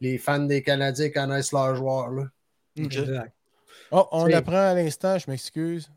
les 0.00 0.18
fans 0.18 0.38
des 0.40 0.62
Canadiens 0.62 1.10
connaissent 1.10 1.52
leurs 1.52 1.74
joueurs. 1.76 2.10
Là. 2.10 2.24
Exact. 2.76 3.32
Oh, 3.90 4.06
on 4.12 4.26
C'est- 4.26 4.34
apprend 4.34 4.70
à 4.70 4.74
l'instant, 4.74 5.18
je 5.18 5.30
m'excuse. 5.30 5.90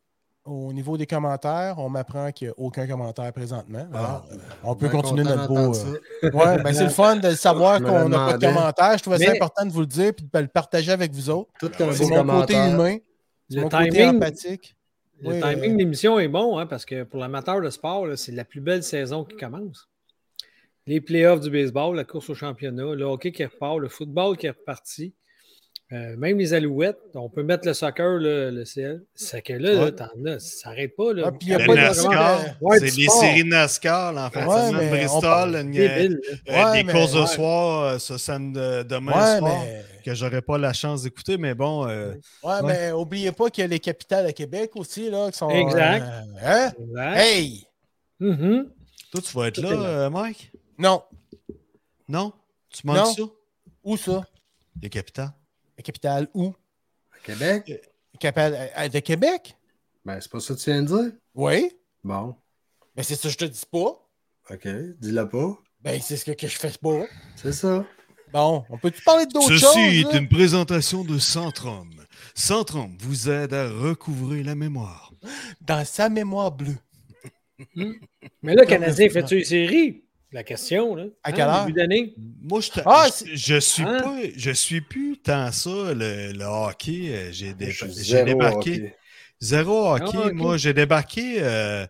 Au 0.45 0.71
niveau 0.71 0.95
des 0.95 1.07
commentaires, 1.07 1.79
on 1.79 1.89
m'apprend 1.89 2.31
qu'il 2.31 2.47
n'y 2.47 2.51
a 2.51 2.55
aucun 2.57 2.85
commentaire 2.85 3.33
présentement. 3.33 3.87
Alors, 3.91 4.27
euh, 4.31 4.35
on 4.63 4.75
peut 4.75 4.89
continuer 4.89 5.23
notre 5.23 5.47
beau. 5.47 5.75
euh, 5.75 5.99
Ouais, 6.33 6.61
ben 6.61 6.71
c'est 6.71 6.83
le 6.83 6.89
fun 6.91 7.15
de 7.15 7.31
savoir 7.31 7.81
qu'on 7.81 8.09
n'a 8.09 8.17
pas 8.27 8.37
de 8.37 8.45
commentaires. 8.45 8.95
Je 8.97 9.01
trouvais 9.01 9.17
ça 9.17 9.31
important 9.31 9.65
de 9.65 9.71
vous 9.71 9.79
le 9.79 9.87
dire 9.87 10.09
et 10.09 10.11
de 10.11 10.39
le 10.39 10.47
partager 10.47 10.91
avec 10.91 11.11
vous 11.13 11.31
autres. 11.31 11.49
Tout 11.59 11.71
C'est 11.75 11.83
mon 12.23 12.41
côté 12.41 12.53
humain, 12.53 12.97
c'est 13.49 13.55
Le 13.55 13.61
mon 13.63 13.69
côté 13.69 14.05
empathique. 14.05 14.75
le 15.19 15.29
Oui, 15.29 15.39
timing 15.41 15.71
euh, 15.71 15.73
de 15.73 15.77
l'émission 15.79 16.19
est 16.19 16.27
bon 16.27 16.59
hein, 16.59 16.67
parce 16.67 16.85
que 16.85 17.01
pour 17.03 17.19
l'amateur 17.19 17.59
de 17.59 17.69
sport, 17.71 18.05
là, 18.05 18.15
c'est 18.15 18.31
la 18.31 18.45
plus 18.45 18.61
belle 18.61 18.83
saison 18.83 19.23
qui 19.23 19.37
commence. 19.37 19.89
Les 20.85 21.01
playoffs 21.01 21.39
du 21.39 21.49
baseball, 21.49 21.95
la 21.95 22.03
course 22.03 22.29
au 22.29 22.35
championnat, 22.35 22.93
le 22.93 23.03
hockey 23.05 23.31
qui 23.31 23.43
repart, 23.43 23.79
le 23.79 23.89
football 23.89 24.37
qui 24.37 24.45
est 24.45 24.51
reparti, 24.51 25.15
euh, 25.91 26.15
même 26.17 26.39
les 26.39 26.53
alouettes. 26.53 26.97
On 27.13 27.29
peut 27.29 27.43
mettre 27.43 27.67
le 27.67 27.73
soccer, 27.73 28.17
le, 28.19 28.49
le 28.49 28.65
CL. 28.65 29.03
C'est 29.13 29.41
que 29.43 29.53
là, 29.53 29.73
là, 29.73 29.83
Ouais. 29.83 29.91
t'en 29.91 30.05
as, 30.25 30.39
ça 30.39 30.61
s'arrête 30.63 30.95
pas. 30.95 31.13
Là. 31.13 31.23
Ah, 31.27 31.31
puis 31.31 31.47
il 31.47 31.51
y 31.51 31.53
a 31.53 31.59
Le 31.59 31.65
pas 31.67 31.75
de- 31.75 31.79
NASCAR, 31.81 32.39
Ouais, 32.61 32.79
c'est 32.79 32.91
du 32.91 33.01
les 33.01 33.07
séries 33.09 33.43
de 33.43 33.49
NASCAR, 33.49 34.13
là, 34.13 34.25
en 34.25 34.29
fait. 34.31 34.43
Ouais, 34.45 34.71
mais 34.71 34.89
Bristol, 34.89 35.55
une- 35.55 35.71
Débile, 35.71 36.19
là. 36.23 36.37
euh, 36.49 36.65
Ouais, 36.71 36.77
des 36.79 36.83
mais- 36.85 36.91
courses 36.93 37.13
de 37.13 37.19
ouais. 37.21 37.27
soir 37.27 37.83
euh, 37.83 37.99
ce 37.99 38.17
samedi, 38.17 38.59
euh, 38.59 38.83
demain 38.83 39.11
Ouais, 39.11 39.37
soir, 39.39 39.63
mais, 39.63 39.85
que 40.03 40.15
j'aurais 40.15 40.41
pas 40.41 40.57
la 40.57 40.73
chance 40.73 41.03
d'écouter, 41.03 41.37
mais 41.37 41.53
bon, 41.53 41.87
euh, 41.87 42.13
ouais, 42.13 42.19
Ouais. 42.43 42.61
mais 42.63 42.91
oubliez 42.91 43.31
pas 43.31 43.49
qu'il 43.51 43.61
y 43.61 43.65
a 43.65 43.67
les 43.67 43.79
capitales 43.79 44.25
à 44.25 44.33
Québec 44.33 44.71
aussi, 44.75 45.09
là, 45.09 45.29
qui 45.31 45.37
sont. 45.37 45.49
Exact. 45.49 46.03
euh, 46.03 46.21
hein? 46.43 46.71
Exact. 46.79 47.17
Hey! 47.17 47.67
Mhm. 48.19 48.69
toi, 49.11 49.21
tu 49.21 49.37
vas 49.37 49.47
être 49.49 49.55
Tout 49.55 49.61
là, 49.61 49.69
là. 49.75 49.77
euh, 49.85 50.09
Mike? 50.09 50.51
Non. 50.79 51.03
Non? 52.07 52.33
Tu 52.69 52.85
manques 52.87 52.97
Non. 52.97 53.05
ça? 53.13 53.21
Où 53.83 53.97
ça? 53.97 54.23
Les 54.81 54.89
capitales. 54.89 55.31
La 55.77 55.83
capitale 55.83 56.27
où? 56.33 56.53
À 57.13 57.25
Québec? 57.25 57.71
La 58.13 58.19
capitale 58.19 58.71
euh, 58.77 58.87
de 58.89 58.99
Québec? 58.99 59.57
Ben, 60.05 60.19
c'est 60.21 60.31
pas 60.31 60.39
ça 60.39 60.53
que 60.53 60.59
tu 60.59 60.71
viens 60.71 60.83
de 60.83 60.87
dire? 60.87 61.11
Oui. 61.33 61.71
Bon, 62.03 62.35
Mais 62.95 63.03
c'est 63.03 63.15
ça 63.15 63.23
que 63.23 63.29
je 63.29 63.37
te 63.37 63.45
dis 63.45 63.65
pas. 63.71 63.99
OK, 64.51 64.67
dis-le 64.99 65.27
pas. 65.27 65.57
Ben, 65.81 65.99
c'est 66.01 66.17
ce 66.17 66.25
que, 66.25 66.31
que 66.31 66.47
je 66.47 66.57
fais 66.57 66.71
pas. 66.81 67.05
C'est 67.35 67.51
ça. 67.53 67.85
Bon, 68.31 68.63
on 68.69 68.77
peut-tu 68.77 69.01
parler 69.01 69.25
d'autres 69.25 69.47
choses? 69.49 69.73
Ceci 69.73 70.01
est 70.01 70.17
une 70.17 70.27
présentation 70.29 71.03
de 71.03 71.17
Centrum. 71.17 71.89
Centrum 72.35 72.95
vous 72.99 73.29
aide 73.29 73.53
à 73.53 73.69
recouvrir 73.69 74.45
la 74.45 74.55
mémoire. 74.55 75.11
Dans 75.61 75.85
sa 75.85 76.09
mémoire 76.09 76.51
bleue. 76.51 76.77
Mais 77.75 78.53
là, 78.53 78.63
le 78.63 78.65
Canadien 78.65 79.09
fait-tu 79.09 79.39
une 79.39 79.43
série? 79.45 80.04
La 80.35 80.43
question, 80.43 80.95
là. 80.95 81.05
À 81.23 81.29
Hein, 81.29 81.31
quelle 81.31 81.47
heure? 81.47 81.65
début? 81.65 82.13
Moi, 82.43 82.59
je, 82.59 82.69
te- 82.69 82.81
Ah, 82.85 83.07
je- 83.33 83.59
suis 83.61 83.83
Hein? 83.83 84.01
pas, 84.03 84.17
je 84.35 84.51
suis 84.51 84.81
plus 84.81 85.17
tant 85.17 85.49
ça, 85.53 85.69
le, 85.93 86.33
le 86.33 86.43
hockey. 86.43 87.07
euh, 87.09 87.31
J'ai 87.31 87.53
zéro 87.87 88.31
débarqué. 88.31 88.71
hockey. 88.73 88.95
Zéro 89.39 89.93
hockey. 89.95 90.17
Ah, 90.17 90.27
ok. 90.27 90.33
Moi, 90.33 90.57
j'ai 90.57 90.73
débarqué 90.73 91.37
euh, 91.39 91.87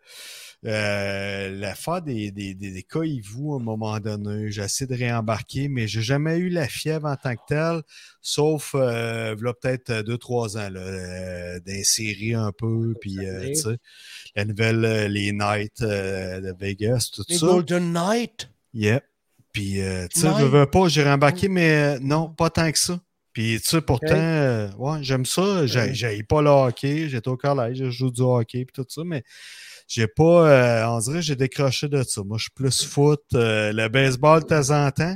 euh, 0.66 1.50
l'affaire 1.60 2.02
des, 2.02 2.32
des, 2.32 2.54
des, 2.56 2.72
des 2.72 2.84
cailloux 2.84 3.54
à 3.54 3.58
un 3.58 3.64
moment 3.64 4.00
donné. 4.00 4.52
J'ai 4.52 4.64
essayé 4.64 4.88
de 4.88 4.96
réembarquer, 4.96 5.68
mais 5.68 5.88
j'ai 5.88 6.02
jamais 6.02 6.38
eu 6.38 6.50
la 6.50 6.68
fièvre 6.68 7.08
en 7.08 7.16
tant 7.16 7.36
que 7.36 7.42
telle, 7.48 7.82
sauf 8.22 8.72
euh, 8.76 9.36
peut-être 9.36 10.02
deux, 10.04 10.18
trois 10.18 10.58
ans, 10.58 10.70
euh, 10.76 11.60
des 11.60 11.84
séries 11.84 12.34
un 12.34 12.52
peu, 12.52 12.94
puis 13.00 13.18
euh, 13.20 13.54
la 14.36 14.46
nouvelle, 14.46 14.84
euh, 14.86 15.08
les 15.08 15.32
Knights 15.32 15.82
euh, 15.82 16.42
de 16.42 16.54
Vegas, 16.60 17.10
tout 17.14 17.24
Les 17.30 17.38
ça. 17.38 17.46
Golden 17.46 17.94
Knight. 17.94 18.50
Yep. 18.74 19.04
Puis, 19.52 19.82
euh, 19.82 20.08
tu 20.14 20.20
sais, 20.20 20.28
Ouais. 20.28 20.44
veux, 20.44 20.66
pas, 20.66 20.88
j'ai 20.90 21.04
rembarqué, 21.04 21.48
mais 21.48 21.96
euh, 21.96 22.00
non, 22.02 22.28
pas 22.30 22.50
tant 22.50 22.70
que 22.72 22.78
ça. 22.80 23.00
Puis, 23.32 23.60
tu 23.62 23.70
sais, 23.70 23.82
pourtant, 23.82 24.08
euh, 24.16 24.70
ouais, 24.78 25.00
j'aime 25.02 25.26
ça. 25.26 25.66
J'ai 25.68 25.94
j'ai 25.94 26.24
pas 26.24 26.42
le 26.42 26.50
hockey. 26.50 27.08
J'étais 27.10 27.28
au 27.28 27.38
collège, 27.38 27.78
je 27.78 27.90
joue 27.90 28.10
du 28.12 28.22
hockey, 28.22 28.66
puis 28.66 28.74
tout 28.74 28.86
ça, 28.90 29.04
mais 29.06 29.24
j'ai 29.88 30.08
pas, 30.08 30.84
euh, 30.84 30.88
on 30.88 31.00
dirait, 31.00 31.16
que 31.18 31.22
j'ai 31.22 31.36
décroché 31.36 31.88
de 31.88 32.02
ça. 32.04 32.24
Moi, 32.24 32.38
je 32.38 32.44
suis 32.44 32.52
plus 32.52 32.84
foot, 32.86 33.22
euh, 33.34 33.72
le 33.72 33.88
baseball 33.88 34.42
de 34.42 34.48
temps 34.48 34.70
en 34.72 34.90
temps. 34.92 35.16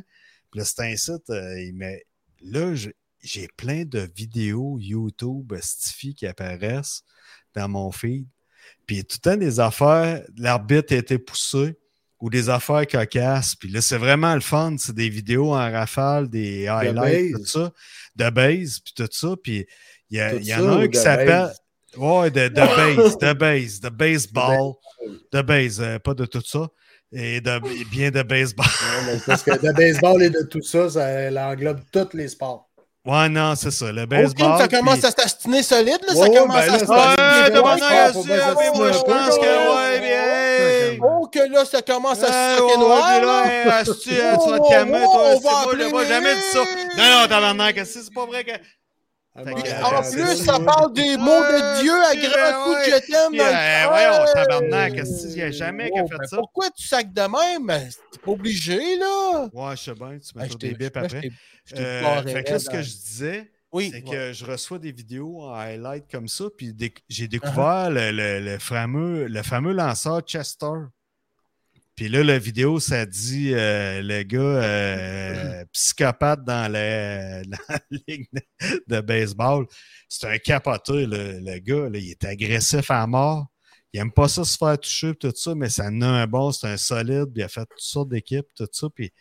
Puis 0.52 0.60
là, 0.60 0.66
c'est 0.66 0.82
un 0.82 0.96
site, 0.96 1.30
euh, 1.30 1.72
met- 1.74 2.06
là, 2.42 2.74
j'ai- 2.76 3.48
plein 3.58 3.84
de 3.84 4.10
vidéos 4.16 4.78
YouTube, 4.80 5.54
Stiffy 5.62 6.16
qui 6.16 6.26
apparaissent 6.26 7.04
dans 7.54 7.68
mon 7.68 7.92
feed. 7.92 8.26
Puis 8.86 9.04
tout 9.04 9.18
le 9.24 9.32
temps 9.32 9.38
des 9.38 9.60
affaires, 9.60 10.24
l'arbitre 10.38 10.94
a 10.94 10.98
été 10.98 11.18
poussé 11.18 11.78
ou 12.20 12.30
des 12.30 12.50
affaires 12.50 12.86
cocasses. 12.88 13.56
Puis 13.56 13.70
là, 13.70 13.82
c'est 13.82 13.98
vraiment 13.98 14.34
le 14.36 14.42
fun. 14.42 14.76
C'est 14.78 14.96
des 14.96 15.10
vidéos 15.10 15.50
en 15.54 15.72
rafale, 15.72 16.30
des 16.30 16.68
highlights, 16.68 17.32
base. 17.34 17.42
tout 17.42 17.46
ça, 17.48 17.74
de 18.16 18.30
base, 18.30 18.80
puis 18.80 18.94
tout 18.96 19.08
ça. 19.12 19.36
Puis 19.44 19.66
il 20.10 20.18
y, 20.18 20.20
a- 20.22 20.36
y 20.36 20.54
en 20.54 20.68
a 20.68 20.72
un 20.78 20.82
qui 20.84 20.90
de 20.90 20.98
s'appelle. 20.98 21.50
Ouais, 21.97 22.30
de, 22.32 22.47
de 22.49 22.56
base, 22.56 23.17
de 23.17 23.34
base, 23.34 23.80
de 23.82 23.89
baseball, 23.89 24.73
de 25.34 25.41
base, 25.41 25.82
euh, 25.82 25.99
pas 25.99 26.13
de 26.13 26.25
tout 26.25 26.41
ça. 26.45 26.67
Et 27.12 27.41
de, 27.41 27.60
bien 27.89 28.12
de 28.12 28.21
baseball. 28.21 28.65
Ouais, 28.67 29.06
mais 29.13 29.19
parce 29.25 29.41
que 29.41 29.52
de 29.52 29.71
baseball 29.73 30.21
et 30.21 30.30
de 30.30 30.43
tout 30.43 30.62
ça, 30.62 30.89
ça 30.91 31.49
englobe 31.49 31.82
tous 31.91 32.10
les 32.15 32.28
sports. 32.28 32.67
Ouais, 33.06 33.28
non, 33.30 33.56
c'est 33.56 33.71
ça. 33.71 33.91
Le 33.91 34.06
baseball. 34.06 34.60
ça 34.60 34.67
commence 34.67 34.99
puis- 34.99 35.08
à 35.08 35.12
s'astiner 35.12 35.63
solide, 35.63 35.97
là. 36.08 36.13
Ouais, 36.13 36.15
ça 36.15 36.30
ouais, 36.30 36.38
commence 36.38 36.56
ben 36.56 36.62
à 36.62 36.65
là, 36.67 36.80
se 36.80 36.86
c'est 36.86 36.91
Ouais, 36.91 38.23
c'est- 38.23 38.25
bien 38.30 38.56
oui, 38.56 38.78
moi, 38.78 38.91
je 38.91 38.99
pense 38.99 39.38
que, 39.38 39.75
ouais, 39.75 39.99
bien. 40.02 40.99
Oh, 41.02 41.28
que 41.28 41.39
là, 41.52 41.65
ça 41.65 41.82
commence 41.82 42.21
à 42.23 42.28
Ah, 42.30 42.58
se 42.58 42.62
ouais, 42.63 42.78
noir. 42.78 43.21
là. 43.21 43.84
tu 43.84 44.10
vas 44.12 44.38
Oh, 44.38 44.60
te 44.60 44.69
calmer, 44.69 44.99
oh, 45.04 45.12
toi. 45.13 45.23
on 45.23 45.32
asti, 45.34 45.78
va 45.82 45.89
Moi, 45.89 46.06
jamais 46.06 46.36
dit 46.36 46.41
ça. 46.52 46.60
Non, 46.97 47.21
non, 47.21 47.28
tabarnak, 47.28 47.78
asti, 47.80 47.99
c'est 48.04 48.13
pas 48.13 48.25
vrai 48.25 48.43
que. 48.43 48.52
Ah, 49.36 49.44
Fait 49.44 49.54
ouais, 49.54 49.62
que, 49.62 49.68
ouais, 49.68 49.84
En 49.84 50.12
plus, 50.12 50.44
ça. 50.44 50.60
parle 50.60 50.94
des 50.94 51.15
mots 51.15 51.26
de 51.26 51.82
Dieu 51.82 51.94
à 51.94 52.08
Ah, 52.10 52.15
de 52.15 52.20
ouais. 52.74 52.84
je 52.86 53.12
t'aime 53.12 53.89
voyons, 53.89 54.34
tabarnak, 54.34 54.94
il 54.96 55.38
y 55.38 55.42
a 55.44 55.52
jamais 55.52 55.92
qu'à 55.92 56.02
Oh, 56.04 56.08
fait 56.08 56.18
ben 56.18 56.28
ça? 56.28 56.38
Pourquoi 56.38 56.70
tu 56.72 56.88
sacs 56.88 57.13
de 57.13 57.22
même? 57.22 57.89
T'es 58.12 58.18
pas 58.18 58.32
obligé, 58.32 58.98
là. 58.98 59.50
Ouais, 59.54 59.76
je 59.78 59.84
sais 59.84 59.94
bien, 59.94 60.18
tu 60.18 60.32
Ah, 60.36 60.44
mets 60.44 60.50
je 60.50 60.58
des 60.58 60.74
bips 60.74 60.98
après. 60.98 61.30
Euh, 61.78 62.24
fait 62.24 62.44
que 62.44 62.52
là, 62.52 62.60
ce 62.60 62.70
que 62.70 62.82
je 62.82 62.89
disais, 62.92 63.52
Oui, 63.72 63.92
c'est 63.94 64.04
ouais. 64.04 64.12
que 64.15 64.34
je 64.34 64.46
reçois 64.46 64.80
des 64.80 64.92
vidéos 64.92 65.42
en 65.44 65.54
highlight 65.54 66.10
comme 66.12 66.28
ça, 66.28 66.46
puis 66.58 66.76
j'ai 67.08 67.26
Uh-huh. 67.26 67.30
découvert 67.30 67.92
le, 67.92 68.12
le- 68.12 68.39
le 68.39 68.58
fameux, 68.60 69.28
le 69.28 69.44
fameux 69.44 69.74
lanceur 69.74 70.22
Chester. 70.22 70.65
Puis 72.00 72.08
là, 72.08 72.24
la 72.24 72.40
vidéo, 72.40 72.80
ça 72.80 73.06
dit 73.06 73.54
euh, 73.54 74.02
le 74.02 74.24
gars 74.24 74.40
euh, 74.40 75.66
psychopathe 75.74 76.46
dans 76.46 76.72
la, 76.72 77.42
la 77.44 77.80
ligue 78.08 78.26
de, 78.88 79.02
baseball. 79.02 79.66
C'est 80.08 80.26
un 80.28 80.38
capoteur, 80.38 80.96
le, 80.96 81.42
le 81.42 81.60
gars. 81.60 81.90
Il 81.94 82.10
est 82.10 82.24
agressif 82.24 82.90
à 82.90 83.06
mort. 83.06 83.48
Il 83.92 84.00
aime 84.00 84.14
pas 84.14 84.30
ça 84.30 84.46
se 84.46 84.56
faire 84.56 84.80
toucher, 84.80 85.14
tout 85.14 85.34
ça, 85.36 85.54
mais 85.56 85.68
ça 85.68 85.88
en 85.88 86.02
a 86.02 86.08
un 86.08 86.26
bon, 86.26 86.54
c'est 86.54 86.68
un 86.68 86.78
solide. 86.78 87.26
Puis 87.34 87.42
il 87.42 87.44
a 87.44 87.50
fait 87.50 87.66
toutes 87.70 87.82
sortes 87.82 88.08
d'équipes, 88.08 88.48
tout 88.56 88.70
ça. 88.72 88.88
Puis 88.96 89.12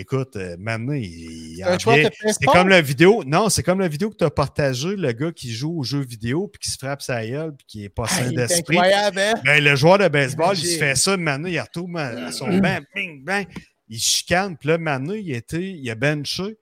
écoute, 0.00 0.36
euh, 0.36 0.56
maintenant, 0.58 0.92
il, 0.94 1.62
en 1.64 1.76
vient- 1.94 2.10
C'est 2.32 2.46
comme 2.46 2.68
la 2.68 2.80
vidéo. 2.80 3.24
Non, 3.24 3.48
c'est 3.48 3.62
comme 3.62 3.80
la 3.80 3.88
vidéo 3.88 4.10
que 4.10 4.16
tu 4.16 4.24
as 4.24 4.30
partagée, 4.30 4.96
le 4.96 5.12
gars 5.12 5.32
qui 5.32 5.50
joue 5.52 5.78
aux 5.78 5.82
jeux 5.82 6.04
vidéo, 6.04 6.48
puis 6.48 6.60
qui 6.60 6.70
se 6.70 6.78
frappe 6.78 7.02
sa 7.02 7.26
gueule, 7.26 7.54
puis 7.56 7.66
qui 7.66 7.84
est 7.84 7.88
pas 7.88 8.04
Ah, 8.08 8.08
sain 8.24 8.32
d'esprit. 8.32 8.76
incroyable, 8.78 9.18
hein? 9.18 9.34
Ben, 9.44 9.62
le 9.64 9.74
joueur 9.76 9.98
de 9.98 10.08
baseball, 10.08 10.56
il 10.56 10.66
se 10.66 10.78
fait 10.78 10.94
ça, 10.94 11.16
maintenant, 11.16 11.48
il 11.48 11.60
retourne 11.60 11.96
à 11.96 12.30
son 12.32 12.58
bain, 12.58 12.80
bing, 12.94 13.24
bang, 13.24 13.46
il 13.88 13.98
chicane, 14.00 14.56
puis 14.56 14.68
là, 14.68 14.78
maintenant, 14.78 15.14
il, 15.14 15.32
était, 15.32 15.62
il 15.70 15.90
a 15.90 15.94
benché, 15.94 16.56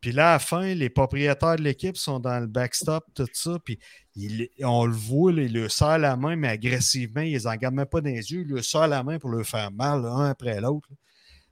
puis 0.00 0.12
là, 0.12 0.30
à 0.30 0.32
la 0.34 0.38
fin, 0.38 0.74
les 0.74 0.90
propriétaires 0.90 1.56
de 1.56 1.62
l'équipe 1.62 1.96
sont 1.96 2.20
dans 2.20 2.38
le 2.38 2.46
backstop, 2.46 3.02
tout 3.14 3.26
ça, 3.32 3.58
puis 3.64 3.78
il- 4.14 4.48
on 4.62 4.84
le 4.86 4.92
voit, 4.94 5.32
là, 5.32 5.42
il 5.42 5.52
leur 5.54 5.70
serre 5.70 5.98
la 5.98 6.16
main, 6.16 6.36
mais 6.36 6.48
agressivement, 6.48 7.22
il 7.22 7.32
les 7.32 7.46
en 7.46 7.56
garde 7.56 7.74
même 7.74 7.86
pas 7.86 8.00
dans 8.00 8.10
les 8.10 8.30
yeux, 8.32 8.42
il 8.46 8.54
leur 8.54 8.62
serre 8.64 8.88
la 8.88 9.02
main 9.02 9.18
pour 9.18 9.30
leur 9.30 9.44
faire 9.46 9.72
mal, 9.72 10.02
là, 10.02 10.10
un 10.10 10.30
après 10.30 10.60
l'autre. 10.60 10.88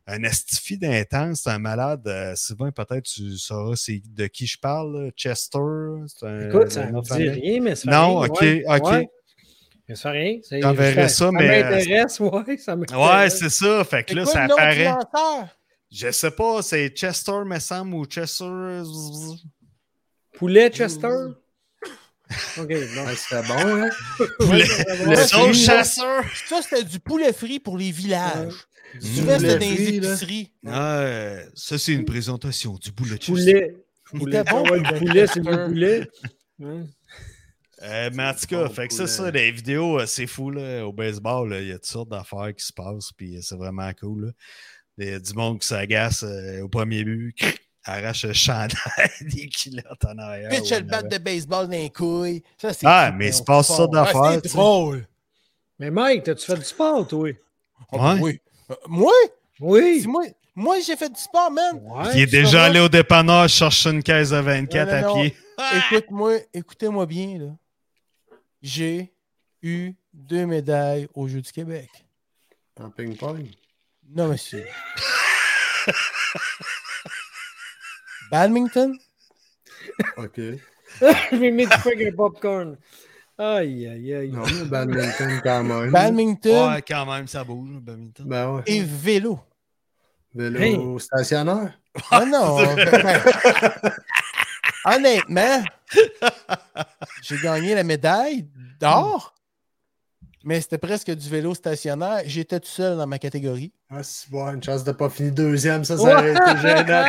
Un 0.06 0.22
astifi 0.24 0.76
d'intense, 0.76 1.40
c'est 1.44 1.50
un 1.50 1.58
malade. 1.58 2.06
euh, 2.06 2.34
Sylvain, 2.36 2.70
peut-être 2.70 3.04
tu 3.04 3.38
sauras 3.38 3.74
c'est 3.74 4.02
de 4.04 4.26
qui 4.26 4.46
je 4.46 4.58
parle, 4.58 5.04
là. 5.06 5.10
Chester. 5.16 5.58
un- 5.58 6.48
Écoute, 6.48 6.72
ça 6.72 6.82
un 6.82 6.90
ne 6.92 7.00
dit 7.00 7.28
rien, 7.30 7.60
mais 7.62 7.74
ça 7.74 7.90
Non, 7.90 8.18
rien, 8.20 8.28
ok, 8.30 8.40
ouais, 8.42 8.64
ok. 8.68 8.84
ouais. 8.92 9.08
Mais 9.88 9.94
ça 9.96 10.12
fait 10.12 10.18
rien. 10.18 10.38
Ça, 10.42 11.08
ça, 11.08 11.30
mais, 11.32 11.62
euh, 11.62 11.70
m'intéresse, 11.70 12.20
ouais. 12.20 12.56
Ça 12.58 12.74
Ouais, 12.76 13.30
c'est 13.30 13.48
ça. 13.50 13.84
Fait 13.84 14.04
que 14.04 14.14
là, 14.14 14.26
ça 14.26 14.44
apparaît. 14.44 14.94
Je 15.90 16.10
sais 16.10 16.30
pas, 16.30 16.60
c'est 16.62 16.88
Chester, 16.90 17.44
me 17.46 17.58
semble, 17.58 17.94
ou 17.94 18.04
Chester. 18.04 18.82
Poulet 20.34 20.68
Chester? 20.70 21.06
OK, 22.58 22.68
non. 22.68 23.04
Ouais, 23.04 23.14
C'était 23.16 23.42
bon, 23.46 23.54
hein? 23.58 23.90
Poulet. 24.40 24.64
Ouais, 25.06 25.16
Le 25.48 25.52
chasseur. 25.52 26.24
Ça, 26.48 26.60
c'était 26.62 26.82
du 26.84 26.98
poulet 26.98 27.32
frit 27.32 27.60
pour 27.60 27.78
les 27.78 27.90
villages. 27.90 28.54
Du 29.00 29.14
Souvent, 29.14 29.38
c'était 29.38 29.58
dans 29.58 29.60
les 29.60 29.88
épiceries. 29.96 30.52
Ah, 30.66 31.36
ça, 31.54 31.78
c'est 31.78 31.92
une 31.92 32.04
présentation 32.04 32.74
du 32.74 32.92
boulet 32.92 33.16
de. 33.16 33.24
Poulet. 33.24 33.76
Poulet, 34.04 34.44
le 34.44 34.98
poulet, 34.98 35.26
c'est 35.26 35.40
le 35.40 35.66
poulet. 35.68 36.08
Euh, 37.82 38.10
mais 38.14 38.24
en 38.24 38.34
tout 38.34 38.46
cas, 38.46 38.68
fait 38.68 38.88
que 38.88 38.94
ça, 38.94 39.06
ça, 39.06 39.30
les 39.30 39.50
vidéos, 39.50 40.00
euh, 40.00 40.06
c'est 40.06 40.26
fou. 40.26 40.50
Là. 40.50 40.86
Au 40.86 40.92
baseball, 40.92 41.54
il 41.60 41.68
y 41.68 41.72
a 41.72 41.74
toutes 41.74 41.86
sortes 41.86 42.08
d'affaires 42.08 42.54
qui 42.56 42.64
se 42.64 42.72
passent, 42.72 43.12
puis 43.12 43.38
c'est 43.42 43.56
vraiment 43.56 43.90
cool. 44.00 44.32
Il 44.96 45.08
y 45.08 45.12
a 45.12 45.18
du 45.18 45.34
monde 45.34 45.58
qui 45.58 45.66
s'agace 45.66 46.22
euh, 46.22 46.62
au 46.62 46.68
premier 46.68 47.04
but, 47.04 47.36
arrache 47.84 48.24
le 48.24 48.32
chandail 48.32 48.76
des 49.20 49.48
culottes 49.48 50.04
en 50.06 50.16
arrière. 50.18 50.50
Pitch 50.50 50.70
le 50.70 50.80
bat 50.80 51.02
de 51.02 51.18
baseball 51.18 51.66
dans 51.66 51.72
les 51.72 51.90
couilles. 51.90 52.42
Ça, 52.58 52.70
ah, 52.84 53.12
mais 53.12 53.28
il 53.28 53.34
se 53.34 53.42
passe 53.42 53.68
ça 53.68 53.86
d'affaires. 53.86 54.40
c'est 54.42 54.54
drôle. 54.54 55.06
Mais 55.78 55.90
Mike, 55.90 56.28
as-tu 56.28 56.46
fait 56.46 56.56
du 56.56 56.64
sport, 56.64 57.06
toi? 57.06 57.30
Ah, 57.92 58.16
oui. 58.20 58.40
Moi? 58.86 59.12
Oui. 59.60 60.04
Moi, 60.06 60.24
moi 60.54 60.76
j'ai 60.80 60.96
fait 60.96 61.10
du 61.10 61.20
sport, 61.20 61.50
man. 61.50 61.80
il 62.14 62.22
est 62.22 62.26
déjà 62.26 62.64
allé 62.64 62.80
au 62.80 62.88
dépanneur 62.88 63.48
chercher 63.48 63.90
une 63.90 64.02
caisse 64.02 64.30
de 64.30 64.36
24 64.38 64.92
à 64.92 65.12
pied. 65.14 65.36
Écoute-moi, 65.92 66.38
écoutez-moi 66.52 67.06
bien, 67.06 67.38
là 67.38 67.50
j'ai 68.64 69.12
eu 69.62 69.92
deux 70.12 70.46
médailles 70.46 71.06
aux 71.14 71.28
Jeux 71.28 71.42
du 71.42 71.52
Québec. 71.52 71.90
En 72.80 72.90
ping-pong? 72.90 73.46
Non, 74.08 74.28
monsieur. 74.28 74.66
Badminton? 78.30 78.96
OK. 80.16 80.36
Je 81.00 81.36
vais 81.36 81.50
mettre 81.50 81.86
un 81.86 82.12
popcorn. 82.16 82.78
Aïe, 83.36 83.88
aïe, 83.88 84.14
aïe. 84.14 84.30
Non, 84.30 84.44
mais 84.46 84.64
badminton 84.64 85.40
quand 85.42 85.64
même. 85.64 85.90
Badminton. 85.92 86.72
Ouais, 86.72 86.82
quand 86.82 87.06
même, 87.06 87.26
ça 87.26 87.42
bouge, 87.42 87.68
le 87.72 87.80
badminton. 87.80 88.26
Ben 88.26 88.54
ouais. 88.54 88.62
Et 88.66 88.80
vélo. 88.82 89.40
Vélo 90.32 90.98
stationnaire? 90.98 91.78
Ah 92.10 92.24
non. 92.24 92.58
Honnêtement, 94.84 95.64
j'ai 97.22 97.38
gagné 97.38 97.74
la 97.74 97.84
médaille 97.84 98.48
d'or, 98.80 99.33
mais 100.44 100.60
c'était 100.60 100.78
presque 100.78 101.10
du 101.10 101.28
vélo 101.28 101.54
stationnaire. 101.54 102.22
J'étais 102.26 102.60
tout 102.60 102.68
seul 102.68 102.98
dans 102.98 103.06
ma 103.06 103.18
catégorie. 103.18 103.72
Ah, 103.88 104.02
c'est 104.02 104.30
bon, 104.30 104.46
une 104.52 104.62
chance 104.62 104.84
de 104.84 104.90
ne 104.90 104.96
pas 104.96 105.08
finir 105.08 105.32
deuxième, 105.32 105.84
ça, 105.84 105.96
ça 105.96 106.02
aurait 106.02 106.32
été 106.32 106.56
gênant. 106.60 107.04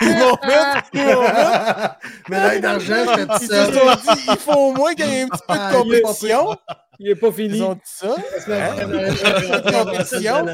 ils 0.00 0.16
m'ont 0.16 0.36
fait, 0.36 0.86
ils 0.92 1.04
m'ont 1.04 1.22
fait. 1.22 2.30
Médaille 2.30 2.60
d'argent, 2.60 3.04
tout 3.04 3.46
seul. 3.46 3.68
Ils 3.68 3.74
se 3.74 3.80
sont 3.80 4.14
dit, 4.14 4.22
il 4.30 4.36
faut 4.36 4.52
au 4.52 4.72
moins 4.72 4.94
qu'il 4.94 5.06
y 5.06 5.14
ait 5.14 5.22
un 5.22 5.28
petit 5.28 5.42
peu 5.48 5.54
de 5.54 5.60
ah, 5.60 5.72
compétition. 5.72 6.56
Il 7.00 7.08
n'est 7.08 7.16
pas 7.16 7.32
fini. 7.32 7.56
Ils 7.56 7.62
ont 7.62 7.74
dit 7.74 7.80
ça. 7.84 8.14
compétition. 9.84 10.46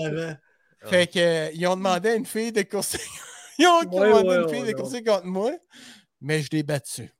Fait 0.86 1.06
que, 1.12 1.54
ils 1.54 1.66
ont 1.66 1.76
demandé 1.76 2.08
à 2.08 2.14
une 2.14 2.26
fille 2.26 2.52
de 2.52 2.62
courser. 2.62 3.00
Ils 3.58 3.66
ont 3.66 3.82
demandé 3.82 4.30
à 4.30 4.40
une 4.42 4.48
fille 4.48 4.62
de 4.62 4.72
courser 4.72 5.02
contre 5.02 5.26
moi, 5.26 5.50
mais 6.20 6.40
je 6.40 6.48
l'ai 6.52 6.62
battu. 6.62 7.12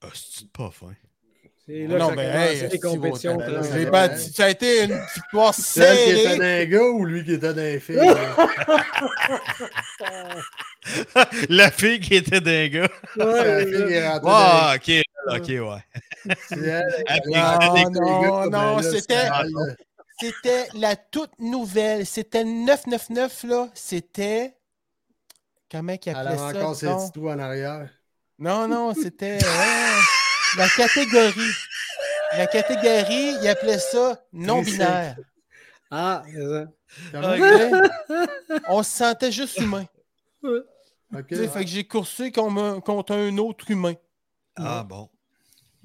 Ah, 0.00 0.06
c'est 0.14 0.48
pas 0.52 0.70
fin? 0.70 0.94
Là 1.68 1.98
non, 1.98 2.14
ça 2.14 2.24
hey, 2.24 2.66
les 2.70 2.80
compétitions. 2.80 3.38
Ça 4.32 4.44
a 4.44 4.48
été 4.48 4.84
une 4.84 4.98
victoire 5.14 5.52
serrée. 5.52 5.96
Celle 5.96 6.14
qui 6.14 6.20
était 6.20 6.38
d'un 6.38 6.64
gars 6.64 6.84
ou 6.84 7.04
lui 7.04 7.24
qui 7.24 7.32
était 7.34 7.52
d'un 7.52 7.78
fille? 7.78 7.98
La 11.50 11.70
fille 11.70 12.00
qui 12.00 12.14
était 12.14 12.40
d'un 12.40 12.68
gars. 12.68 12.88
Ouais, 13.16 13.44
la 13.44 13.66
fille 13.66 13.86
qui 13.86 13.92
est 13.92 14.08
rentrée. 14.08 14.30
Ah, 14.30 14.76
ok, 14.76 14.90
ok, 15.26 15.48
ouais. 15.48 15.84
non, 17.90 17.90
non, 17.90 18.50
non, 18.50 18.82
c'était. 18.82 19.28
C'était 20.20 20.68
la 20.74 20.96
toute 20.96 21.38
nouvelle. 21.38 22.06
C'était 22.06 22.44
999, 22.44 23.44
là. 23.44 23.68
C'était. 23.74 24.54
Comment 25.70 25.92
il 25.92 26.10
appelait 26.10 26.36
ça? 26.36 26.50
Elle 26.50 26.56
avait 26.56 26.58
encore 26.58 26.76
ses 26.76 26.86
petits 26.86 27.20
en 27.20 27.38
arrière. 27.38 27.90
Non, 28.38 28.66
non, 28.66 28.94
c'était 28.94 29.38
la 30.56 30.68
catégorie. 30.68 31.52
La 32.36 32.46
catégorie, 32.46 33.34
il 33.40 33.48
appelait 33.48 33.78
ça 33.78 34.22
non-binaire. 34.32 35.16
Ah, 35.90 36.22
c'est 36.26 36.42
ça. 36.42 36.66
On 38.68 38.82
se 38.82 38.90
sentait 38.90 39.32
juste 39.32 39.58
humain. 39.58 39.86
Okay, 41.14 41.48
Fait 41.48 41.64
que 41.64 41.70
j'ai 41.70 41.84
coursé 41.84 42.30
contre 42.30 43.12
un 43.12 43.38
autre 43.38 43.70
humain. 43.70 43.94
Ah 44.56 44.84
bon. 44.84 45.08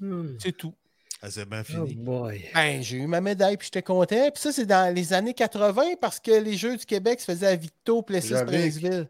Hmm. 0.00 0.36
C'est 0.38 0.52
tout. 0.52 0.74
Ah, 1.22 1.30
c'est 1.30 1.48
bien 1.48 1.64
fini. 1.64 1.96
Oh 2.06 2.28
ben, 2.54 2.82
j'ai 2.82 2.98
eu 2.98 3.06
ma 3.06 3.22
médaille 3.22 3.56
puis 3.56 3.66
j'étais 3.66 3.82
content. 3.82 4.30
Puis 4.30 4.42
ça, 4.42 4.52
c'est 4.52 4.66
dans 4.66 4.94
les 4.94 5.14
années 5.14 5.32
80 5.32 5.94
parce 6.00 6.20
que 6.20 6.32
les 6.32 6.56
Jeux 6.56 6.76
du 6.76 6.84
Québec 6.84 7.20
se 7.20 7.26
faisaient 7.26 7.46
à 7.46 7.56
Victo, 7.56 8.02
Plessis, 8.02 8.34
Princeville. 8.46 9.08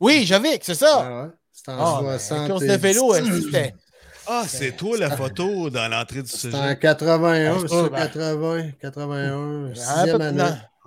Oui, 0.00 0.24
Javik, 0.24 0.64
c'est 0.64 0.74
ça. 0.74 1.00
Ah 1.04 1.22
ouais. 1.24 1.30
C'était 1.52 1.72
en 1.72 2.06
ah, 2.06 2.18
60. 2.18 2.48
course 2.48 2.64
de 2.64 2.72
vélo, 2.72 3.14
c'était. 3.14 3.74
Ah, 4.26 4.44
c'est 4.46 4.76
toi 4.76 4.96
la 4.98 5.16
photo 5.16 5.70
dans 5.70 5.88
l'entrée 5.88 6.22
du 6.22 6.28
sujet. 6.28 6.56
en 6.56 6.74
81, 6.74 7.58
c'est 7.60 7.90
80, 7.90 8.70
81, 8.80 9.74
sixième 9.74 10.20
année. 10.20 10.42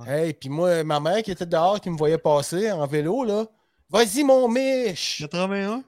Hey, 0.07 0.33
puis 0.33 0.49
moi, 0.49 0.83
ma 0.83 0.99
mère 0.99 1.23
qui 1.23 1.31
était 1.31 1.45
dehors, 1.45 1.79
qui 1.79 1.89
me 1.89 1.97
voyait 1.97 2.17
passer 2.17 2.71
en 2.71 2.86
vélo, 2.86 3.23
là. 3.23 3.45
Vas-y, 3.89 4.23
mon 4.23 4.49
Mich! 4.49 5.17
81? 5.19 5.83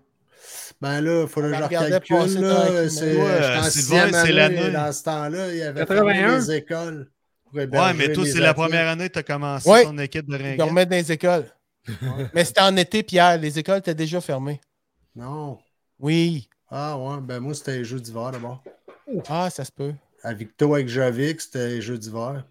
Ben 0.79 1.01
là, 1.01 1.23
il 1.23 1.27
faut 1.27 1.41
que 1.41 1.53
je 1.53 1.61
recalcule. 1.61 2.41
Là, 2.41 2.89
c'est, 2.89 3.17
ouais, 3.17 4.31
l'année. 4.31 4.69
Dans 4.69 4.91
ce 4.91 5.03
temps-là, 5.03 5.51
il 5.51 5.57
y 5.57 5.63
avait 5.63 5.79
81. 5.81 6.39
des 6.39 6.51
écoles. 6.51 7.09
Ouais, 7.53 7.93
mais 7.95 8.11
toi, 8.13 8.25
c'est 8.25 8.39
la 8.39 8.53
première 8.53 8.87
année 8.87 9.07
que 9.07 9.13
tu 9.13 9.19
as 9.19 9.23
commencé 9.23 9.83
ton 9.83 9.97
équipe 9.97 10.27
de 10.27 10.35
ringuette. 10.35 10.51
Je 10.53 10.57
dormais 10.57 10.85
dans 10.85 10.95
les 10.95 11.11
écoles. 11.11 11.45
mais 12.33 12.45
c'était 12.45 12.61
en 12.61 12.75
été, 12.75 13.03
Pierre. 13.03 13.37
Les 13.37 13.57
écoles 13.57 13.79
étaient 13.79 13.95
déjà 13.95 14.21
fermées. 14.21 14.61
Non. 15.15 15.57
Oui. 15.99 16.49
Ah 16.70 16.97
ouais, 16.97 17.22
ben 17.22 17.39
moi 17.39 17.53
c'était 17.53 17.78
les 17.78 17.86
jeux 17.86 17.99
d'hiver 17.99 18.32
d'abord. 18.32 18.63
Ah, 19.30 19.49
ça 19.49 19.63
se 19.63 19.72
peut. 19.72 19.93
À 20.24 20.34
Victo 20.34 20.74
avec 20.74 20.89
Javik, 20.89 21.39
c'était 21.39 21.70
les 21.70 21.82
jeux 21.82 21.97
d'hiver. 21.97 22.45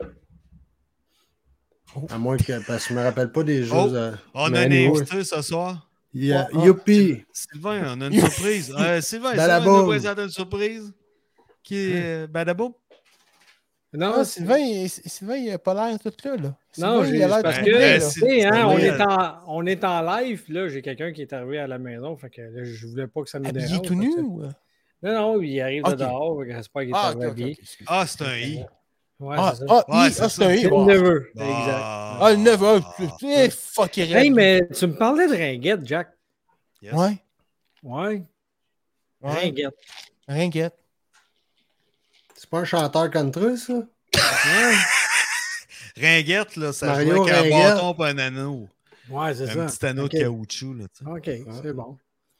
Oh. 1.94 2.06
À 2.08 2.18
moins 2.18 2.36
que. 2.36 2.64
Parce 2.66 2.84
que 2.84 2.94
je 2.94 2.98
me 2.98 3.02
rappelle 3.02 3.30
pas 3.32 3.42
des 3.42 3.64
jeux. 3.64 3.74
Oh, 3.74 3.88
on 4.34 4.54
a 4.54 4.60
un 4.60 4.70
invité 4.70 5.24
ce 5.24 5.42
soir. 5.42 5.88
Yeah. 6.14 6.48
Oh, 6.54 6.64
Youpi! 6.64 7.24
Sylvain, 7.30 7.94
on 7.94 8.00
a 8.00 8.06
une 8.06 8.20
surprise. 8.20 8.74
Euh, 8.78 9.00
Sylvain, 9.02 9.32
Sylvain 9.32 9.60
nous 9.60 9.86
présente 9.86 10.18
une 10.18 10.30
surprise. 10.30 10.92
Qui 11.62 11.76
est 11.76 12.24
euh, 12.24 12.26
Badabo? 12.26 12.78
Non, 13.92 14.14
ah, 14.16 14.24
Sylvain, 14.24 14.58
il, 14.58 14.88
Sylvain, 14.88 15.36
il 15.36 15.50
n'a 15.50 15.58
pas 15.58 15.72
l'air 15.72 15.98
tout 15.98 16.12
là. 16.24 16.36
là. 16.36 16.56
Non, 16.78 17.04
il 17.04 17.22
a 17.22 17.28
l'air 17.28 17.42
parce 17.42 17.58
que, 17.58 18.44
hein, 18.44 18.66
on, 18.66 18.78
est 18.78 19.00
en, 19.00 19.38
on 19.46 19.66
est 19.66 19.84
en 19.84 20.02
live, 20.02 20.44
là, 20.48 20.68
j'ai 20.68 20.82
quelqu'un 20.82 21.12
qui 21.12 21.22
est 21.22 21.32
arrivé 21.32 21.58
à 21.58 21.66
la 21.66 21.78
maison, 21.78 22.16
fait 22.16 22.28
que 22.28 22.42
là, 22.42 22.64
je 22.64 22.86
voulais 22.86 23.06
pas 23.06 23.22
que 23.22 23.30
ça 23.30 23.38
me 23.38 23.50
dérange. 23.50 23.70
Il 23.70 23.76
est 23.76 23.82
tout 23.82 23.94
nu 23.94 24.14
ou? 24.18 24.42
Non, 25.02 25.12
non, 25.12 25.42
il 25.42 25.60
arrive 25.60 25.84
de 25.84 25.94
dehors, 25.94 26.42
j'espère 26.44 26.82
qu'il 26.82 26.90
est 26.90 26.94
ah, 26.94 27.14
okay, 27.14 27.58
Ah, 27.86 28.04
c'est 28.06 28.22
un 28.22 28.36
I. 28.36 28.64
Ouais, 29.18 29.36
ah, 29.38 29.54
c'est 29.56 29.64
ah, 29.68 29.84
ah, 29.88 30.10
c'est 30.10 30.44
un 30.44 30.52
I. 30.52 30.58
C'est 30.58 30.68
le 30.68 30.84
neveu, 30.84 31.30
exact. 31.34 31.80
Ah, 31.80 32.28
le 32.32 32.36
neveu, 32.36 32.80
eh, 33.22 33.50
fuck, 33.50 33.96
Hey, 33.98 34.30
mais 34.30 34.68
tu 34.68 34.86
me 34.88 34.96
parlais 34.96 35.28
de 35.28 35.34
ringuette, 35.34 35.86
Jack. 35.86 36.08
Ouais. 36.82 37.16
Ouais. 37.82 38.22
Ringuette. 39.22 39.74
Ringuette. 40.28 40.74
Pas 42.56 42.62
un 42.62 42.64
chanteur 42.64 43.10
country, 43.10 43.58
ça? 43.58 43.74
Ringuette, 46.00 46.56
là, 46.56 46.72
ça 46.72 46.86
Mario 46.86 47.16
joue 47.16 47.28
avec 47.28 47.52
un 47.52 47.74
bâton 47.74 47.94
et 47.94 48.08
un 48.08 48.18
anneau. 48.18 48.68
Ouais, 49.10 49.34
c'est 49.34 49.46
ça. 49.46 49.62
Un 49.62 49.66
petit 49.66 49.84
anneau 49.84 50.08
de 50.08 50.18
caoutchouc, 50.18 50.72
là. 50.72 50.86
OK, 51.06 51.30
c'est 51.62 51.72
bon. 51.74 51.98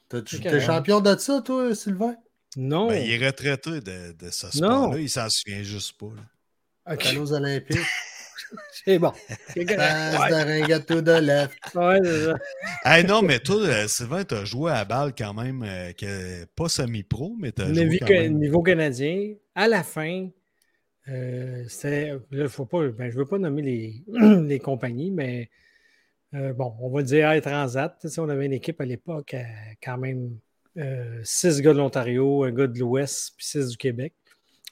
T'es 0.09 0.61
champion 0.61 1.03
de 1.03 1.15
ça, 1.19 1.43
toi, 1.43 1.75
Sylvain? 1.75 2.17
Non. 2.57 2.89
Ben, 2.89 3.05
il 3.05 3.13
est 3.13 3.27
retraité 3.27 3.83
de, 3.83 4.13
de 4.13 4.31
ce 4.31 4.51
sport-là. 4.51 4.99
Il 4.99 5.11
s'en 5.11 5.29
souvient 5.29 5.63
juste 5.63 5.99
pas. 5.99 6.07
Là. 6.07 6.95
Okay. 6.95 7.19
aux 7.19 7.33
Olympiques. 7.35 7.77
c'est 8.85 8.99
bon. 8.99 9.13
Passe 9.55 9.55
de 9.55 10.61
ringuette 10.61 10.93
de 10.93 11.13
left. 11.13 11.59
Ouais, 11.75 11.99
c'est 12.03 12.25
ça. 12.25 12.37
hey, 12.85 13.05
non, 13.05 13.23
mais 13.23 13.39
toi, 13.39 13.63
euh, 13.63 13.89
Sylvain, 13.89 14.25
t'as 14.25 14.45
joué 14.45 14.73
à 14.73 14.85
balle 14.85 15.13
quand 15.17 15.35
même, 15.35 15.63
euh, 15.63 15.93
que, 15.93 16.45
pas 16.57 16.69
semi-pro, 16.69 17.37
mais 17.39 17.53
t'as 17.53 17.73
joué 17.73 17.99
quand 17.99 18.09
même. 18.09 18.39
Niveau 18.39 18.63
canadien, 18.63 19.35
à 19.55 19.69
la 19.69 19.83
fin, 19.83 20.29
euh, 21.09 21.65
là, 22.31 22.49
faut 22.49 22.67
pas, 22.67 22.89
ben, 22.89 23.11
je 23.11 23.15
ne 23.15 23.19
veux 23.21 23.27
pas 23.27 23.39
nommer 23.39 23.63
les, 23.63 24.05
les 24.47 24.59
compagnies, 24.59 25.11
mais 25.11 25.51
euh, 26.35 26.53
bon, 26.53 26.75
on 26.81 26.91
va 26.91 27.03
dire 27.03 27.31
Air 27.31 27.41
Transat. 27.41 27.97
On 28.19 28.29
avait 28.29 28.47
une 28.47 28.53
équipe 28.53 28.81
à 28.81 28.85
l'époque, 28.85 29.35
euh, 29.35 29.43
quand 29.83 29.99
même 29.99 30.39
euh, 30.77 31.21
six 31.23 31.61
gars 31.61 31.73
de 31.73 31.79
l'Ontario, 31.79 32.45
un 32.45 32.53
gars 32.53 32.67
de 32.67 32.79
l'Ouest, 32.79 33.35
puis 33.37 33.47
six 33.47 33.69
du 33.69 33.77
Québec. 33.77 34.13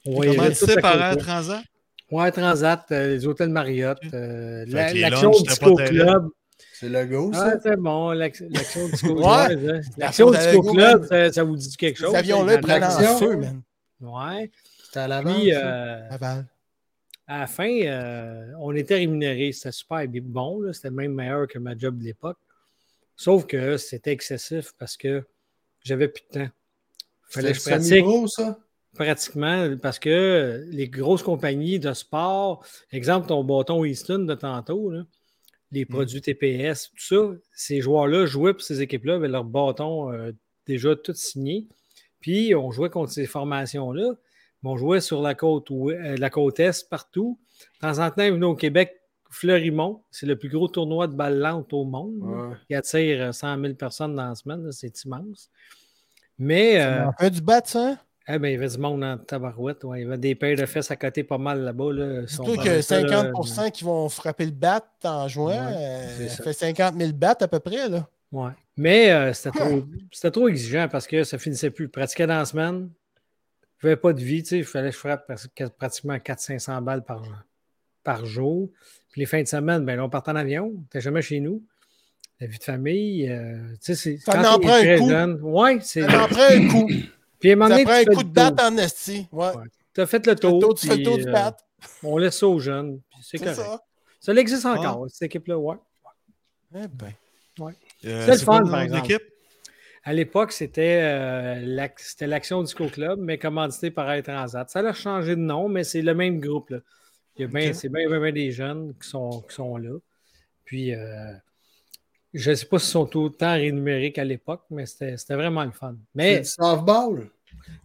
On 0.05 0.21
Comment 0.21 0.49
tu 0.49 0.81
par 0.81 1.01
Air 1.01 1.17
Transat? 1.17 1.63
Ouais, 2.11 2.31
Transat, 2.31 2.85
les 2.91 3.25
hôtels 3.25 3.49
Marriott, 3.49 3.99
l'Action 4.11 5.31
Disco 5.31 5.75
Club. 5.75 6.29
C'est 6.73 6.89
le 6.89 7.05
go, 7.05 7.31
ça? 7.33 7.53
Ah, 7.53 7.59
c'est 7.61 7.77
bon, 7.77 8.11
l'Action 8.11 8.47
Disco 8.47 9.15
Club. 9.15 9.81
L'Action 9.97 10.31
Disco 10.31 10.61
Club, 10.73 11.05
ça, 11.07 11.31
ça, 11.31 11.43
vous 11.43 11.55
dit 11.55 11.75
quelque 11.77 11.97
chose? 11.97 12.11
Cet 12.11 12.19
avion-là 12.19 12.57
prennent 12.57 12.83
en 12.83 13.17
feu, 13.17 13.37
man. 13.37 13.61
Ouais. 14.01 14.51
C'était 14.83 14.99
à 14.99 15.23
Puis, 15.23 15.53
euh, 15.53 16.09
à 17.27 17.39
la 17.39 17.47
fin, 17.47 17.69
euh, 17.69 18.51
on 18.59 18.75
était 18.75 18.95
rémunérés. 18.95 19.51
C'était 19.51 19.71
super 19.71 20.05
bon. 20.07 20.71
C'était 20.73 20.91
même 20.91 21.13
meilleur 21.13 21.47
que 21.47 21.59
ma 21.59 21.77
job 21.77 21.97
de 21.97 22.03
l'époque. 22.03 22.37
Sauf 23.15 23.45
que 23.45 23.77
c'était 23.77 24.11
excessif 24.11 24.73
parce 24.77 24.97
que 24.97 25.23
j'avais 25.81 26.07
plus 26.07 26.23
de 26.31 26.39
temps. 26.39 26.51
Fallait 27.29 27.53
que 27.53 27.57
je 27.57 27.63
pratique. 27.63 28.03
Gros, 28.03 28.27
ça? 28.27 28.59
Pratiquement, 28.95 29.75
parce 29.77 29.99
que 29.99 30.65
les 30.69 30.87
grosses 30.87 31.23
compagnies 31.23 31.79
de 31.79 31.93
sport, 31.93 32.65
exemple 32.91 33.27
ton 33.27 33.43
bâton 33.43 33.83
Easton 33.83 34.19
de 34.19 34.33
tantôt, 34.33 34.91
les 35.71 35.83
hmm. 35.83 35.87
produits 35.87 36.21
TPS, 36.21 36.91
tout 36.91 37.03
ça, 37.03 37.39
ces 37.53 37.81
joueurs-là 37.81 38.25
jouaient 38.25 38.53
pour 38.53 38.61
ces 38.61 38.81
équipes-là 38.81 39.15
avec 39.15 39.29
leur 39.29 39.43
bâton 39.43 40.11
euh, 40.11 40.31
déjà 40.65 40.95
tout 40.95 41.13
signé. 41.13 41.67
Puis 42.19 42.55
on 42.55 42.71
jouait 42.71 42.89
contre 42.89 43.11
ces 43.11 43.25
formations-là. 43.25 44.13
On 44.67 44.77
jouait 44.77 44.99
sur 44.99 45.21
la 45.21 45.35
côte, 45.35 45.69
euh, 45.69 46.15
la 46.17 46.29
côte 46.31 46.59
Est 46.59 46.89
partout. 46.89 47.37
De 47.75 47.87
temps 47.87 47.99
en 47.99 48.09
temps, 48.09 48.23
ils 48.23 48.43
au 48.43 48.55
Québec, 48.55 48.99
Fleurimont, 49.29 50.01
c'est 50.11 50.25
le 50.25 50.37
plus 50.37 50.49
gros 50.49 50.67
tournoi 50.67 51.07
de 51.07 51.13
balle 51.13 51.37
lente 51.37 51.71
au 51.73 51.83
monde. 51.83 52.55
qui 52.67 52.73
attire 52.73 53.33
100 53.33 53.61
000 53.61 53.73
personnes 53.75 54.15
dans 54.15 54.29
la 54.29 54.35
semaine. 54.35 54.71
C'est 54.71 55.03
immense. 55.03 55.49
Mais. 56.39 56.81
Euh, 56.81 57.11
fait 57.19 57.29
du 57.29 57.41
bat, 57.41 57.61
ça? 57.63 57.97
Eh 58.27 58.39
bien, 58.39 58.49
il 58.49 58.53
y 58.53 58.55
avait 58.55 58.67
du 58.67 58.77
monde 58.79 59.03
en 59.03 59.17
tabarouette. 59.17 59.83
Ouais. 59.83 60.01
Il 60.01 60.03
y 60.03 60.07
avait 60.07 60.17
des 60.17 60.33
paires 60.33 60.57
de 60.57 60.65
fesses 60.65 60.89
à 60.89 60.95
côté 60.95 61.23
pas 61.23 61.37
mal 61.37 61.61
là-bas. 61.61 61.93
Là. 61.93 62.27
Surtout 62.27 62.55
que 62.55 62.81
50% 62.81 63.71
qui 63.71 63.83
vont 63.83 64.09
frapper 64.09 64.45
le 64.45 64.51
bat 64.51 64.83
en 65.03 65.27
jouant. 65.27 65.51
Euh, 65.51 66.27
ça. 66.27 66.43
fait 66.43 66.53
50 66.53 66.95
000 66.97 67.11
bats 67.13 67.37
à 67.39 67.47
peu 67.47 67.59
près. 67.59 67.87
Là. 67.87 68.07
Ouais. 68.31 68.51
Mais 68.77 69.11
euh, 69.11 69.31
c'était 69.33 70.31
trop, 70.31 70.47
exigeant 70.47 70.87
parce 70.91 71.05
que 71.05 71.23
ça 71.23 71.37
finissait 71.37 71.69
plus. 71.69 71.87
Pratiquer 71.87 72.25
dans 72.25 72.37
la 72.37 72.45
semaine, 72.45 72.89
je 73.77 73.87
n'avais 73.87 73.99
pas 73.99 74.11
de 74.11 74.21
vie. 74.21 74.39
Il 74.39 74.65
fallait 74.65 74.89
que 74.89 74.95
je 74.95 74.99
frappe 74.99 75.31
pratiquement 75.77 76.15
400-500 76.15 76.83
balles 76.83 77.03
par, 77.03 77.21
par 78.03 78.25
jour. 78.25 78.71
Puis 79.11 79.21
les 79.21 79.27
fins 79.27 79.43
de 79.43 79.47
semaine, 79.47 79.85
ben, 79.85 79.99
on 79.99 80.09
partait 80.09 80.31
en 80.31 80.35
avion. 80.35 80.73
Tu 80.91 80.99
jamais 80.99 81.21
chez 81.21 81.39
nous 81.39 81.63
la 82.39 82.47
vie 82.47 82.57
de 82.57 82.63
famille. 82.63 83.29
Euh, 83.29 83.73
tu 83.81 83.93
sais, 83.93 83.95
c'est. 83.95 84.17
Ça 84.17 84.39
en 84.55 84.59
prend 84.59 84.73
un 84.73 84.97
coup. 84.97 85.09
Jeune, 85.09 85.39
ouais, 85.41 85.77
c'est. 85.81 86.01
Ça 86.01 86.23
en 86.23 86.27
prend 86.27 86.49
un 86.49 86.67
coup. 86.67 86.89
Puis 87.45 87.51
à 87.51 87.53
un 87.53 87.57
moment 87.57 87.77
ça 87.77 87.83
prend 87.83 87.93
un 87.93 88.05
coup 88.05 88.23
de 88.23 88.29
batte 88.29 88.59
en 88.59 88.77
esti. 88.77 89.27
Ouais. 89.31 89.51
Tu 89.93 90.01
as 90.01 90.07
fait 90.07 90.25
le 90.25 90.35
tour. 90.35 90.59
tour 90.59 90.73
tu 90.73 90.87
fais 90.87 90.97
le 90.97 91.03
tour 91.03 91.17
du 91.17 91.27
euh, 91.27 91.31
bat. 91.31 91.55
On 92.01 92.17
laisse 92.17 92.39
ça 92.39 92.47
aux 92.47 92.57
jeunes. 92.57 93.01
C'est 93.21 93.37
correct. 93.37 93.57
Ça, 93.57 93.79
ça 94.19 94.33
existe 94.33 94.65
encore, 94.65 95.05
cette 95.09 95.27
équipe-là, 95.27 95.55
ouais. 95.55 95.75
Eh 96.73 96.87
ben. 96.87 97.13
Ouais. 97.59 97.73
Euh, 98.05 98.25
c'est 98.25 98.31
le 98.31 98.37
fun, 98.39 98.65
par 98.65 98.81
exemple. 98.81 99.11
Équipe? 99.11 99.21
À 100.03 100.13
l'époque, 100.13 100.53
c'était 100.53 101.01
euh, 101.03 101.85
l'Action 102.21 102.63
Disco 102.63 102.87
Club, 102.87 103.19
mais 103.19 103.37
commandité 103.37 103.91
par 103.91 104.09
Air 104.09 104.23
Transat. 104.23 104.67
Ça 104.67 104.79
a 104.79 104.93
changé 104.93 105.35
de 105.35 105.41
nom, 105.41 105.69
mais 105.69 105.83
c'est 105.83 106.01
le 106.01 106.15
même 106.15 106.39
groupe. 106.39 106.71
Là. 106.71 106.79
C'est 107.37 107.45
bien, 107.45 108.09
bien, 108.09 108.19
bien, 108.19 108.31
des 108.31 108.51
jeunes 108.51 108.95
qui 108.99 109.07
sont, 109.07 109.41
qui 109.47 109.53
sont 109.53 109.77
là. 109.77 109.95
Puis, 110.63 110.95
euh, 110.95 111.31
je 112.33 112.49
ne 112.49 112.55
sais 112.55 112.65
pas 112.65 112.79
s'ils 112.79 112.89
sont 112.89 113.17
autant 113.17 113.53
rémunérés 113.53 114.11
qu'à 114.11 114.23
l'époque, 114.23 114.63
mais 114.71 114.87
c'était 114.87 115.35
vraiment 115.35 115.63
le 115.63 115.71
fun. 115.71 115.95
Mais 116.15 116.43
softball? 116.43 117.29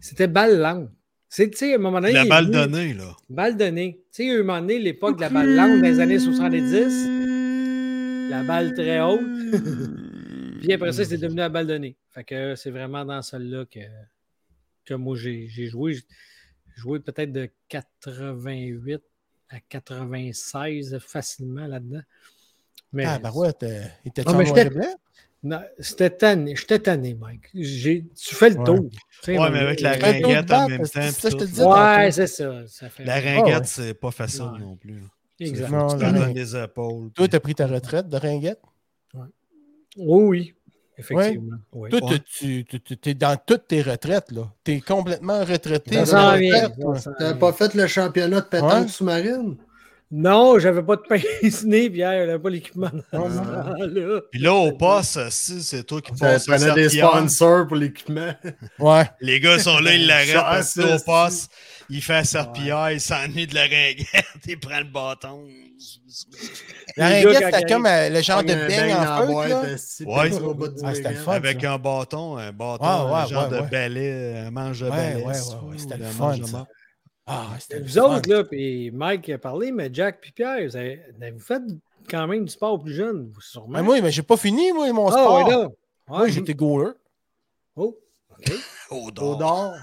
C'était 0.00 0.28
balle 0.28 0.58
lente. 0.58 0.90
C'est, 1.28 1.72
à 1.72 1.76
un 1.76 1.78
moment 1.78 2.00
donné. 2.00 2.12
La 2.12 2.24
balle 2.24 2.50
donnée, 2.50 2.92
là. 2.92 3.16
Balle 3.28 3.56
donnée. 3.56 4.04
Tu 4.12 4.24
sais, 4.24 4.30
à 4.30 4.34
un 4.34 4.38
moment 4.38 4.60
donné, 4.60 4.80
l'époque 4.80 5.16
de 5.16 5.20
la 5.20 5.30
balle 5.30 5.54
longue 5.54 5.80
dans 5.80 5.86
les 5.86 6.00
années 6.00 6.18
70, 6.18 8.30
la 8.30 8.42
balle 8.42 8.74
très 8.74 9.00
haute. 9.00 9.20
Puis 10.60 10.72
après 10.72 10.92
ça, 10.92 11.04
c'est 11.04 11.18
devenu 11.18 11.38
la 11.38 11.48
balle 11.48 11.68
donnée. 11.68 11.96
Fait 12.10 12.24
que 12.24 12.56
c'est 12.56 12.70
vraiment 12.70 13.04
dans 13.04 13.22
celle-là 13.22 13.64
que, 13.66 13.80
que 14.84 14.94
moi 14.94 15.16
j'ai, 15.16 15.48
joué. 15.48 15.94
J'ai 15.94 16.02
joué 16.76 16.98
peut-être 16.98 17.32
de 17.32 17.48
88 17.68 19.00
à 19.50 19.60
96 19.60 20.98
facilement 20.98 21.66
là-dedans. 21.66 22.02
Mais, 22.92 23.04
ah, 23.04 23.20
ben 23.20 23.30
ouais, 23.30 23.52
en 24.26 24.32
noir 24.32 24.58
et 24.58 24.70
Non, 24.70 24.96
c'était 25.78 26.10
tanné. 26.10 26.54
J'étais 26.54 26.78
tanné, 26.78 27.14
Mike. 27.14 27.50
tu 27.52 28.34
fais 28.34 28.50
le 28.50 28.56
tour. 28.64 28.90
Ouais, 29.26 29.50
mais 29.50 29.58
avec 29.58 29.80
la 29.80 29.92
ringuette 29.92 30.50
en 30.50 30.68
même 30.68 30.86
temps. 30.86 31.10
Ça, 31.10 31.30
je 31.30 31.36
te 31.36 31.44
dis 31.44 31.62
ouais, 31.62 32.12
c'est 32.12 32.26
ça. 32.26 32.66
ça 32.66 32.88
fait... 32.88 33.04
La 33.04 33.20
ringuette, 33.20 33.66
c'est 33.66 33.94
pas 33.94 34.10
facile 34.10 34.50
non 34.58 34.76
plus. 34.76 35.02
Exactement. 35.38 35.88
Tu 35.88 36.04
donnes 36.04 36.34
les 36.34 36.56
épaules. 36.56 37.10
Toi, 37.12 37.28
tu 37.28 37.36
as 37.36 37.40
pris 37.40 37.54
ta 37.54 37.66
retraite 37.66 38.08
de 38.08 38.16
ringuette? 38.16 38.60
Ouais. 39.14 39.20
Oui, 39.96 40.24
oui. 40.24 40.54
Effectivement. 40.98 41.56
Ouais. 41.72 41.88
Toi, 41.88 42.10
tu, 42.26 42.66
es 43.06 43.14
dans 43.14 43.38
toutes 43.38 43.68
tes 43.68 43.80
retraites. 43.80 44.30
là. 44.32 44.52
Tu 44.62 44.72
es 44.72 44.80
complètement 44.80 45.40
retraité. 45.40 46.02
Tu 46.04 46.12
n'as 46.12 47.34
pas 47.34 47.52
fait 47.54 47.74
le 47.74 47.86
championnat 47.86 48.42
de 48.42 48.46
pétanque 48.46 48.90
sous-marine? 48.90 49.56
Non, 50.12 50.58
j'avais 50.58 50.82
pas 50.82 50.96
de 50.96 51.02
pince 51.02 51.62
nez, 51.62 51.88
Pierre, 51.88 52.26
j'avais 52.26 52.38
pas 52.40 52.50
l'équipement. 52.50 52.90
Puis 54.32 54.40
là, 54.40 54.54
au 54.54 54.72
poste, 54.72 55.30
c'est 55.30 55.84
toi 55.84 56.00
qui 56.00 56.10
passes. 56.12 56.46
prenais 56.46 56.74
des 56.74 56.88
sponsors 56.88 57.66
pour 57.68 57.76
l'équipement. 57.76 58.34
Ouais. 58.78 59.04
Les 59.20 59.40
gars 59.40 59.58
sont 59.58 59.78
là, 59.78 59.94
ils 59.94 60.06
l'arrêtent 60.08 60.34
parce 60.34 60.74
que 60.74 60.96
au 60.96 60.98
poste, 61.04 61.50
il 61.88 62.02
fait 62.02 62.14
un 62.14 62.24
serpillère, 62.24 62.90
il 62.92 63.00
s'ennuie 63.00 63.46
de 63.46 63.54
la 63.54 63.62
ringuette, 63.62 64.24
il 64.46 64.58
prend 64.58 64.78
le 64.78 64.84
bâton. 64.84 65.46
La 66.96 67.08
ringuette, 67.08 67.42
c'était 67.44 67.72
comme 67.72 67.86
euh, 67.86 68.08
le 68.08 68.22
genre 68.22 68.42
de 68.42 68.54
beigne 68.54 68.94
en 68.94 69.26
feu. 69.26 70.06
Ouais, 70.06 70.30
ah, 70.82 70.94
c'était 70.94 71.14
fun. 71.14 71.32
Avec 71.32 71.62
un 71.64 71.78
bâton, 71.78 72.36
un 72.36 72.52
bâton, 72.52 72.84
un 72.84 73.26
genre 73.26 73.48
de 73.48 73.60
balai, 73.70 74.44
un 74.46 74.50
manche 74.50 74.80
de 74.80 74.88
balai. 74.88 75.16
Ouais, 75.16 75.24
ouais, 75.24 75.32
ouais. 75.32 75.78
C'était 75.78 75.98
le 75.98 76.04
fun. 76.06 76.36
Ah, 77.32 77.46
c'était 77.60 77.78
vous 77.78 77.96
autres, 77.96 78.28
là, 78.28 78.42
puis 78.42 78.90
Mike 78.90 79.28
a 79.28 79.38
parlé, 79.38 79.70
mais 79.70 79.88
Jack 79.92 80.18
et 80.26 80.32
Pierre, 80.32 80.66
vous 80.66 80.74
avez, 80.74 81.00
fait 81.38 81.62
quand 82.10 82.26
même 82.26 82.44
du 82.44 82.50
sport 82.50 82.82
plus 82.82 82.92
jeune, 82.92 83.32
sûrement. 83.38 83.68
Mais 83.68 83.82
moi, 83.84 84.00
mais 84.00 84.10
j'ai 84.10 84.24
pas 84.24 84.36
fini, 84.36 84.72
moi, 84.72 84.92
mon 84.92 85.06
ah, 85.06 85.12
sport. 85.12 85.48
Ouais, 85.48 85.66
Moi, 86.08 86.28
j'étais 86.28 86.54
goaler. 86.54 86.90
Oh, 87.76 87.96
OK. 88.32 88.52
Au 88.90 89.12
d'or. 89.12 89.76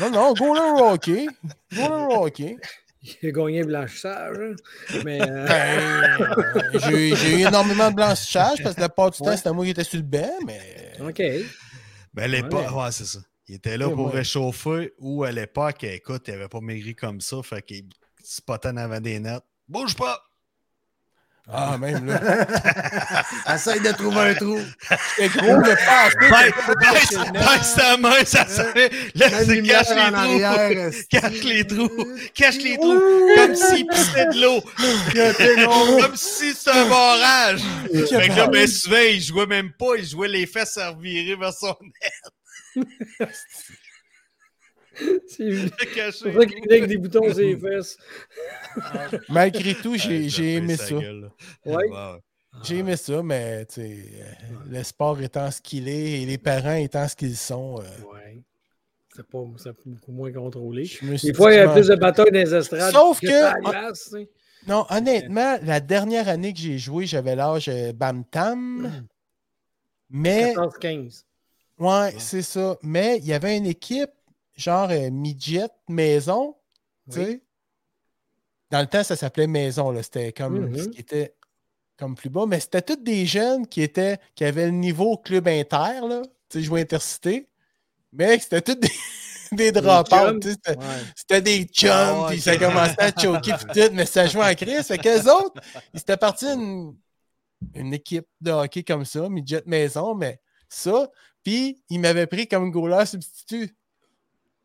non, 0.00 0.10
non, 0.10 0.32
goaler 0.32 0.80
hockey. 0.80 1.26
Goaler 1.70 2.14
hockey. 2.14 2.56
Il 3.22 3.28
a 3.28 3.32
gagné 3.32 3.62
blanchissage. 3.62 4.36
Hein. 4.40 5.00
Mais, 5.04 5.20
euh... 5.20 5.46
ben, 5.46 6.80
j'ai 6.80 7.36
eu 7.36 7.46
énormément 7.46 7.90
de 7.90 7.96
blanchissage 7.96 8.62
parce 8.62 8.74
que 8.74 8.80
la 8.80 8.88
part 8.88 9.10
du 9.10 9.18
temps, 9.18 9.36
c'était 9.36 9.52
moi 9.52 9.66
qui 9.66 9.72
étais 9.72 9.84
sur 9.84 9.98
le 9.98 10.04
banc, 10.04 10.32
mais. 10.46 10.92
OK. 11.00 11.22
Ben, 12.14 12.30
l'époque, 12.30 12.74
ouais, 12.74 12.90
c'est 12.90 13.04
ça. 13.04 13.18
Il 13.50 13.56
était 13.56 13.76
là 13.76 13.90
pour 13.90 14.12
réchauffer 14.12 14.92
ou 14.98 15.24
à 15.24 15.32
l'époque, 15.32 15.82
écoute, 15.82 16.22
il 16.28 16.34
n'avait 16.34 16.46
pas 16.46 16.60
maigri 16.60 16.94
comme 16.94 17.20
ça, 17.20 17.42
fait 17.42 17.60
qu'il 17.62 17.88
spottait 18.22 18.68
en 18.68 18.76
avant 18.76 19.00
des 19.00 19.18
nets. 19.18 19.42
Bouge 19.66 19.96
pas! 19.96 20.22
Ah, 21.52 21.76
même 21.76 22.06
là. 22.06 22.46
Essaye 23.52 23.80
de 23.80 23.90
trouver 23.90 24.20
un 24.20 24.34
trou. 24.34 24.60
C'est 25.16 25.28
gros 25.30 25.56
le 25.56 25.74
pas. 25.74 26.10
Baisse 27.32 27.74
ta 27.74 27.96
main, 27.96 28.24
ça 28.24 28.46
savait. 28.46 28.88
Laisse, 29.16 29.48
cache 29.66 29.88
les 29.98 30.04
trous. 30.06 30.86
Cache 31.12 31.42
les 31.42 31.66
trous. 31.66 32.06
Cache 32.36 32.62
les 32.62 32.76
trous. 32.76 33.00
Comme 33.34 33.56
s'il 33.56 33.86
pissait 33.88 34.26
de 34.26 34.40
l'eau. 34.40 34.60
Comme 36.00 36.14
si 36.14 36.54
c'était 36.54 36.70
un 36.70 36.88
barrage. 36.88 37.62
Fait 37.92 38.28
que 38.28 38.36
là, 38.36 38.46
ben, 38.46 38.68
souvent, 38.68 38.96
il 39.10 39.20
jouait 39.20 39.46
même 39.46 39.72
pas. 39.72 39.96
Il 39.98 40.06
jouait 40.06 40.28
les 40.28 40.46
fesses 40.46 40.76
à 40.76 40.90
revirer 40.90 41.34
vers 41.34 41.52
son 41.52 41.74
net. 41.82 42.32
C'est 45.26 45.70
caché. 45.94 46.32
pour 46.32 46.42
ça 46.42 46.46
qu'il 46.46 46.72
avec 46.72 46.86
des 46.86 46.98
boutons 46.98 47.32
sur 47.32 47.38
les 47.38 47.56
fesses. 47.56 47.96
Malgré 49.28 49.74
tout, 49.74 49.96
j'ai 49.96 50.54
aimé 50.54 50.76
ça. 50.76 50.96
Ouais? 51.64 52.20
J'ai 52.64 52.78
aimé 52.78 52.96
ça, 52.96 53.22
mais 53.22 53.66
euh, 53.78 53.94
le 54.68 54.82
sport 54.82 55.20
étant 55.20 55.50
ce 55.50 55.60
qu'il 55.60 55.88
est 55.88 56.22
et 56.22 56.26
les 56.26 56.38
parents 56.38 56.74
étant 56.74 57.06
ce 57.06 57.14
qu'ils 57.14 57.36
sont. 57.36 57.78
Euh, 57.78 58.12
ouais. 58.12 58.42
C'est 59.14 59.26
pas 59.26 59.38
beaucoup 59.86 60.12
moins 60.12 60.32
contrôlé. 60.32 60.90
Des 61.22 61.34
fois, 61.34 61.52
il 61.52 61.56
y 61.56 61.60
a 61.60 61.68
plus 61.68 61.88
de 61.88 61.94
batailles 61.94 62.30
dans 62.30 62.38
les 62.38 62.54
estrades. 62.54 62.92
Sauf 62.92 63.20
que. 63.20 64.66
non, 64.66 64.84
honnêtement, 64.90 65.58
la 65.62 65.80
dernière 65.80 66.28
année 66.28 66.52
que 66.52 66.58
j'ai 66.58 66.78
joué, 66.78 67.06
j'avais 67.06 67.36
l'âge 67.36 67.68
euh, 67.68 67.92
Bam 67.92 68.24
Tam. 68.24 69.06
Mais. 70.10 70.54
14-15. 70.54 71.24
Ouais, 71.80 72.14
c'est 72.18 72.42
ça. 72.42 72.76
Mais 72.82 73.18
il 73.18 73.24
y 73.24 73.32
avait 73.32 73.56
une 73.56 73.66
équipe, 73.66 74.10
genre 74.56 74.90
euh, 74.90 75.10
midget 75.10 75.70
maison, 75.88 76.54
tu 77.10 77.16
sais. 77.16 77.42
Dans 78.70 78.80
le 78.80 78.86
temps, 78.86 79.02
ça 79.02 79.16
s'appelait 79.16 79.46
maison, 79.46 79.90
là. 79.90 80.02
C'était 80.02 80.32
comme 80.32 80.76
ce 80.76 80.84
mm-hmm. 80.84 80.90
qui 80.90 81.00
était 81.00 81.34
comme 81.98 82.14
plus 82.14 82.28
bas. 82.28 82.44
Mais 82.46 82.60
c'était 82.60 82.82
tous 82.82 82.96
des 82.96 83.26
jeunes 83.26 83.66
qui 83.66 83.82
étaient 83.82 84.18
qui 84.34 84.44
avaient 84.44 84.66
le 84.66 84.72
niveau 84.72 85.16
club 85.16 85.48
inter, 85.48 86.06
là. 86.06 86.22
Tu 86.50 86.58
sais, 86.58 86.62
jouer 86.62 86.82
intercité. 86.82 87.48
Mais 88.12 88.38
c'était 88.38 88.62
tous 88.62 88.74
des. 88.74 88.90
des 89.52 89.72
c'était 91.16 91.42
des 91.42 91.64
chums, 91.64 91.90
ah 91.90 92.26
puis 92.28 92.40
ça 92.40 92.56
commençait 92.56 93.00
à 93.00 93.10
choquer, 93.10 93.52
puis 93.54 93.82
tout, 93.82 93.92
mais 93.94 94.06
ça 94.06 94.26
jouait 94.26 94.48
en 94.48 94.54
crise. 94.54 94.86
Fait 94.86 94.98
qu'eux 94.98 95.28
autres, 95.28 95.60
ils 95.92 95.98
étaient 95.98 96.16
partis 96.16 96.46
une, 96.46 96.96
une 97.74 97.92
équipe 97.92 98.28
de 98.40 98.52
hockey 98.52 98.84
comme 98.84 99.04
ça, 99.04 99.28
midget 99.28 99.64
maison, 99.66 100.14
mais 100.14 100.40
ça, 100.68 101.10
puis, 101.50 101.82
il 101.90 101.98
m'avait 102.00 102.26
pris 102.26 102.46
comme 102.46 102.70
goaler 102.70 103.06
substitut. 103.06 103.74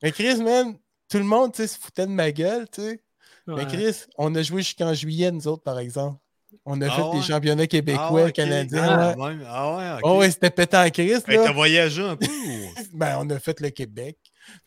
Mais 0.04 0.12
Chris, 0.12 0.36
man, 0.44 0.76
tout 1.10 1.18
le 1.18 1.24
monde, 1.24 1.54
tu 1.54 1.64
sais, 1.64 1.68
se 1.68 1.80
foutait 1.80 2.06
de 2.06 2.12
ma 2.12 2.32
gueule, 2.32 2.68
tu 2.72 2.82
sais. 2.82 3.02
Mais 3.48 3.66
Chris, 3.66 4.04
on 4.18 4.34
a 4.36 4.42
joué 4.44 4.62
jusqu'en 4.62 4.94
juillet, 4.94 5.32
nous 5.32 5.48
autres, 5.48 5.64
par 5.64 5.80
exemple. 5.80 6.20
On 6.64 6.80
a 6.82 6.88
Ah 6.88 6.96
fait 6.96 7.02
ouais? 7.02 7.18
des 7.18 7.22
championnats 7.24 7.68
québécois, 7.68 8.06
Ah 8.08 8.14
ouais, 8.14 8.32
canadiens. 8.32 8.84
Ah, 8.84 9.18
ouais. 9.18 9.36
Ah. 9.48 10.00
Oh, 10.04 10.20
ouais, 10.20 10.32
c'était 10.32 10.50
pété 10.52 10.78
en 10.78 10.90
crise. 10.90 11.22
Fait 11.26 11.34
que 11.34 11.40
là. 11.40 11.46
t'as 11.46 11.52
voyagé 11.54 12.02
un 12.04 12.16
peu 12.16 12.28
ou... 12.28 12.70
Ben, 12.94 13.18
on 13.20 13.30
a 13.30 13.40
fait 13.40 13.60
le 13.62 13.70
Québec. 13.72 14.18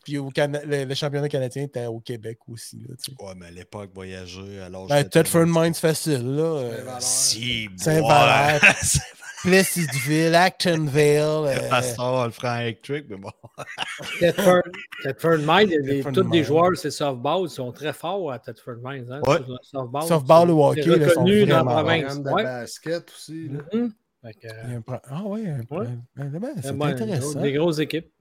Puis 0.03 0.17
au 0.17 0.29
Cana- 0.29 0.63
le, 0.65 0.83
le 0.85 0.93
championnat 0.95 1.29
canadien 1.29 1.63
était 1.63 1.85
au 1.87 1.99
Québec 1.99 2.37
aussi. 2.47 2.77
Là, 2.87 2.95
tu 3.03 3.11
sais. 3.11 3.23
Ouais, 3.23 3.33
mais 3.35 3.47
à 3.47 3.51
l'époque, 3.51 3.91
voyager, 3.93 4.59
alors... 4.61 4.87
ben, 4.87 5.03
Thetford 5.03 5.47
Mines 5.47 5.73
facile. 5.73 6.35
Là, 6.35 6.43
euh, 6.43 6.77
Saint-Valère. 6.99 7.01
Si, 7.01 7.69
Saint-Valère. 7.77 8.61
boire. 9.43 9.53
Plessidville, 9.53 10.35
Actonville. 10.35 11.45
euh, 11.47 12.25
le 12.25 12.31
fera 12.31 12.63
électrique, 12.63 13.05
mais 13.09 13.17
bon. 13.17 13.31
Thetford, 14.19 14.61
Thetford 15.03 15.37
Mines, 15.39 16.03
tous 16.13 16.23
Mines. 16.23 16.43
joueurs, 16.43 16.75
c'est 16.75 16.91
softball, 16.91 17.43
ils 17.43 17.49
sont 17.49 17.71
très 17.71 17.93
forts 17.93 18.31
à 18.31 18.39
Thetford 18.39 18.77
Mines. 18.83 19.07
Hein, 19.11 19.21
Ouais. 19.27 19.37
Softball, 19.63 20.03
Softball 20.03 20.49
ou 20.51 20.63
hockey, 20.63 20.81
là, 20.85 21.09
sont 21.09 21.23
dans 21.23 21.29
la 21.29 21.63
vraiment 21.63 21.71
province. 21.71 22.17
Ouais. 22.33 22.43
basket 22.43 23.11
aussi. 23.11 23.49
Là. 23.49 23.59
Mhm. 23.73 23.93
Fait 24.21 24.33
que, 24.33 24.47
il 24.65 24.71
y 24.71 24.73
a 24.73 24.77
un 24.77 24.81
pro- 24.81 24.95
Ah 25.09 25.23
ouais, 25.23 25.47
un- 25.47 25.75
Ouais. 25.77 25.87
ben, 26.15 26.39
ben, 26.39 26.49
c'est 26.61 26.71
ouais, 26.71 26.85
intéressant. 26.87 27.39
Des 27.41 27.53
grosses 27.53 27.79
équipes. 27.79 28.11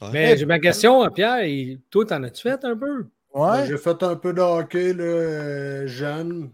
Ouais. 0.00 0.08
Mais 0.12 0.36
j'ai 0.36 0.46
ma 0.46 0.58
question, 0.60 1.08
Pierre, 1.10 1.44
toi, 1.90 2.06
t'en 2.06 2.22
as-tu 2.22 2.42
fait 2.42 2.64
un 2.64 2.76
peu? 2.76 3.06
Ouais. 3.34 3.66
J'ai 3.66 3.76
fait 3.78 4.02
un 4.02 4.14
peu 4.16 4.32
de 4.32 4.40
hockey 4.40 4.92
là, 4.92 5.02
euh, 5.04 5.86
jeune. 5.86 6.50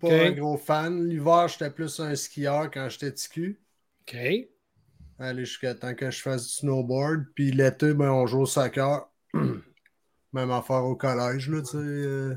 Pas 0.00 0.08
un 0.12 0.32
gros 0.32 0.56
fan. 0.56 1.08
L'hiver, 1.08 1.48
j'étais 1.48 1.70
plus 1.70 2.00
un 2.00 2.14
skieur 2.14 2.70
quand 2.70 2.88
j'étais 2.88 3.12
TQ. 3.12 3.60
OK. 4.02 4.16
Aller 5.18 5.44
jusqu'à 5.44 5.74
temps 5.74 5.94
que 5.94 6.10
je 6.10 6.20
fasse 6.20 6.44
du 6.44 6.52
snowboard. 6.52 7.26
Puis 7.34 7.52
l'été, 7.52 7.94
ben, 7.94 8.10
on 8.10 8.26
joue 8.26 8.40
au 8.40 8.46
soccer. 8.46 9.08
Même 10.32 10.50
affaire 10.50 10.84
au 10.84 10.96
collège, 10.96 11.48
là, 11.48 11.62
tu 11.62 11.68
sais. 11.68 11.76
euh, 11.78 12.34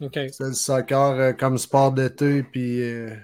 OK. 0.00 0.12
c'est 0.32 0.40
le 0.40 0.52
soccer 0.54 1.12
euh, 1.12 1.32
comme 1.32 1.56
sport 1.58 1.92
d'été. 1.92 2.42
Puis 2.42 2.82
euh. 2.82 3.16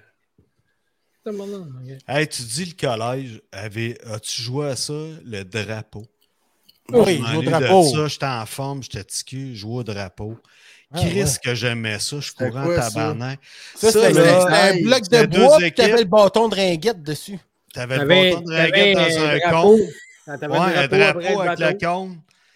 Hey, 2.08 2.28
tu 2.28 2.42
dis 2.42 2.64
le 2.64 2.74
collège, 2.74 3.42
avait- 3.52 3.98
as-tu 4.06 4.42
joué 4.42 4.68
à 4.68 4.76
ça, 4.76 4.92
le 5.24 5.44
drapeau? 5.44 6.04
Oui, 6.90 7.16
Je 7.16 7.22
m'en 7.22 7.38
au 7.38 7.42
drapeau. 7.42 7.84
Ça, 7.84 8.08
j'étais 8.08 8.26
en 8.26 8.46
forme, 8.46 8.82
j'étais 8.82 9.04
ticu, 9.04 9.54
je 9.54 9.60
jouais 9.60 9.76
au 9.80 9.84
drapeau. 9.84 10.36
Ah, 10.94 10.98
Chris, 11.00 11.22
ouais. 11.22 11.30
que 11.44 11.54
j'aimais 11.54 11.98
ça, 11.98 12.16
je 12.20 12.32
courais 12.32 12.50
en 12.60 12.76
tabarnak. 12.76 13.40
Ça, 13.76 13.90
Ça, 13.90 14.08
c'était 14.08 14.28
un 14.28 14.82
bloc 14.82 15.02
de 15.08 15.24
deux 15.26 15.38
bois, 15.38 15.58
puis 15.58 15.72
t'avais 15.72 15.98
le 15.98 16.04
bâton 16.04 16.48
de 16.48 16.54
ringuette 16.54 17.02
dessus. 17.02 17.38
T'avais 17.72 17.98
le 17.98 18.06
bâton 18.06 18.40
de 18.42 18.54
raquette 18.54 18.96
dans 18.96 19.24
un 19.24 19.38
drapeau. 19.38 19.76
con. 19.78 19.86
Ah, 20.26 20.36
Ouais, 20.48 20.76
un 20.76 20.88
drapeau 20.88 21.40
avec 21.40 21.58
le. 21.82 22.08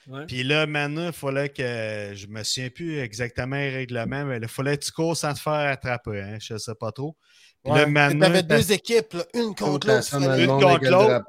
Ouais. 0.08 0.24
Puis 0.28 0.44
là, 0.44 0.66
maintenant, 0.66 1.06
il 1.08 1.12
fallait 1.12 1.48
que. 1.48 2.12
Je 2.14 2.26
me 2.28 2.44
souviens 2.44 2.70
plus 2.70 3.00
exactement 3.00 3.56
les 3.56 3.70
règlements, 3.70 4.24
mais 4.24 4.38
il 4.40 4.46
fallait 4.46 4.76
que 4.76 4.84
tu 4.84 4.92
cours 4.92 5.16
sans 5.16 5.32
te 5.34 5.40
faire 5.40 5.52
attraper. 5.72 6.20
Hein, 6.20 6.38
je 6.40 6.54
ne 6.54 6.58
sais 6.58 6.74
pas 6.78 6.92
trop. 6.92 7.16
Puis 7.64 7.72
Ouais. 7.72 7.80
là, 7.80 7.86
maintenant. 7.86 8.26
T'avais 8.26 8.42
deux 8.44 8.70
équipes, 8.72 9.14
là, 9.14 9.24
une 9.34 9.54
contre 9.54 9.88
l'autre. 9.88 10.38
Une 10.38 10.46
contre 10.46 10.84
l'autre. 10.88 11.24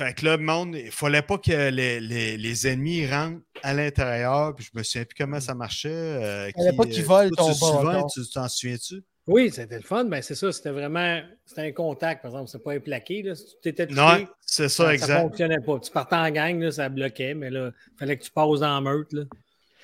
Fait 0.00 0.14
que 0.14 0.24
là, 0.24 0.38
le 0.38 0.42
monde, 0.42 0.76
il 0.76 0.90
fallait 0.90 1.20
pas 1.20 1.36
que 1.36 1.68
les, 1.70 2.00
les, 2.00 2.38
les 2.38 2.66
ennemis 2.66 3.06
rentrent 3.06 3.42
à 3.62 3.74
l'intérieur. 3.74 4.54
Puis 4.54 4.66
je 4.72 4.78
me 4.78 4.82
souviens 4.82 5.04
plus 5.04 5.14
comment 5.14 5.40
ça 5.40 5.54
marchait. 5.54 5.90
euh, 5.90 6.50
Fallait 6.56 6.72
pas 6.74 6.84
qu'ils 6.86 7.04
volent 7.04 7.30
ton 7.36 7.48
tu 7.48 7.52
te 7.52 7.58
souviens, 7.58 7.82
bâton. 7.84 8.06
Tu 8.06 8.20
t'en 8.32 8.48
souviens-tu? 8.48 9.02
Oui, 9.26 9.50
c'était 9.52 9.76
le 9.76 9.82
fun. 9.82 10.04
Ben, 10.06 10.22
c'est 10.22 10.34
ça, 10.34 10.50
c'était 10.52 10.70
vraiment. 10.70 11.20
C'était 11.44 11.60
un 11.68 11.72
contact, 11.72 12.22
par 12.22 12.30
exemple. 12.30 12.48
C'était 12.48 12.64
pas 12.64 12.72
un 12.72 12.80
plaqué. 12.80 13.22
Là. 13.22 13.34
Si 13.34 13.44
tu 13.44 13.52
t'étais 13.62 13.86
touché, 13.86 14.00
Non, 14.00 14.26
c'est 14.40 14.68
ça, 14.70 14.84
ça, 14.84 14.84
ça 14.86 14.94
exact. 14.94 15.20
fonctionnait 15.20 15.60
pas. 15.64 15.78
Tu 15.80 15.90
partais 15.90 16.16
en 16.16 16.30
gang, 16.30 16.58
là, 16.60 16.72
ça 16.72 16.88
bloquait, 16.88 17.34
mais 17.34 17.50
là, 17.50 17.70
il 17.92 17.98
fallait 17.98 18.16
que 18.16 18.24
tu 18.24 18.30
passes 18.30 18.60
dans 18.60 18.74
la 18.74 18.80
meute. 18.80 19.12
Là. 19.12 19.22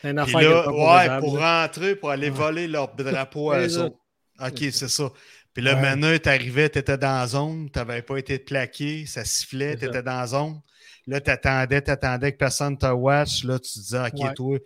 C'est 0.01 0.11
une 0.11 0.19
affaire 0.19 0.41
là, 0.41 0.73
ouais, 0.73 1.21
pour 1.21 1.39
là. 1.39 1.63
rentrer, 1.63 1.95
pour 1.95 2.11
aller 2.11 2.31
voler 2.31 2.69
leur 2.69 2.95
drapeau 2.95 3.51
à 3.51 3.61
eux 3.61 3.69
ça. 3.69 3.85
autres. 3.85 3.97
OK, 4.41 4.59
c'est 4.73 4.89
ça. 4.89 5.11
Puis 5.57 5.65
là, 5.65 5.75
Ouais. 5.75 5.81
maintenant, 5.81 6.15
tu 6.23 6.29
arrivais, 6.29 6.69
tu 6.69 6.79
étais 6.79 6.99
dans 6.99 7.19
la 7.19 7.27
zone, 7.27 7.71
tu 7.73 7.79
n'avais 7.79 8.03
pas 8.03 8.19
été 8.19 8.39
plaqué, 8.39 9.07
ça 9.07 9.25
sifflait, 9.25 9.71
C'est 9.71 9.77
tu 9.79 9.85
ça. 9.87 9.91
étais 9.91 10.03
dans 10.03 10.21
la 10.21 10.27
zone. 10.27 10.61
Là, 11.07 11.19
tu 11.19 11.31
attendais, 11.31 11.81
tu 11.81 11.91
attendais 11.91 12.33
que 12.33 12.37
personne 12.37 12.77
te 12.77 12.85
watch. 12.87 13.43
Là, 13.45 13.59
tu 13.59 13.79
disais, 13.79 14.01
OK, 14.01 14.21
Ouais. 14.23 14.35
toi, 14.35 14.59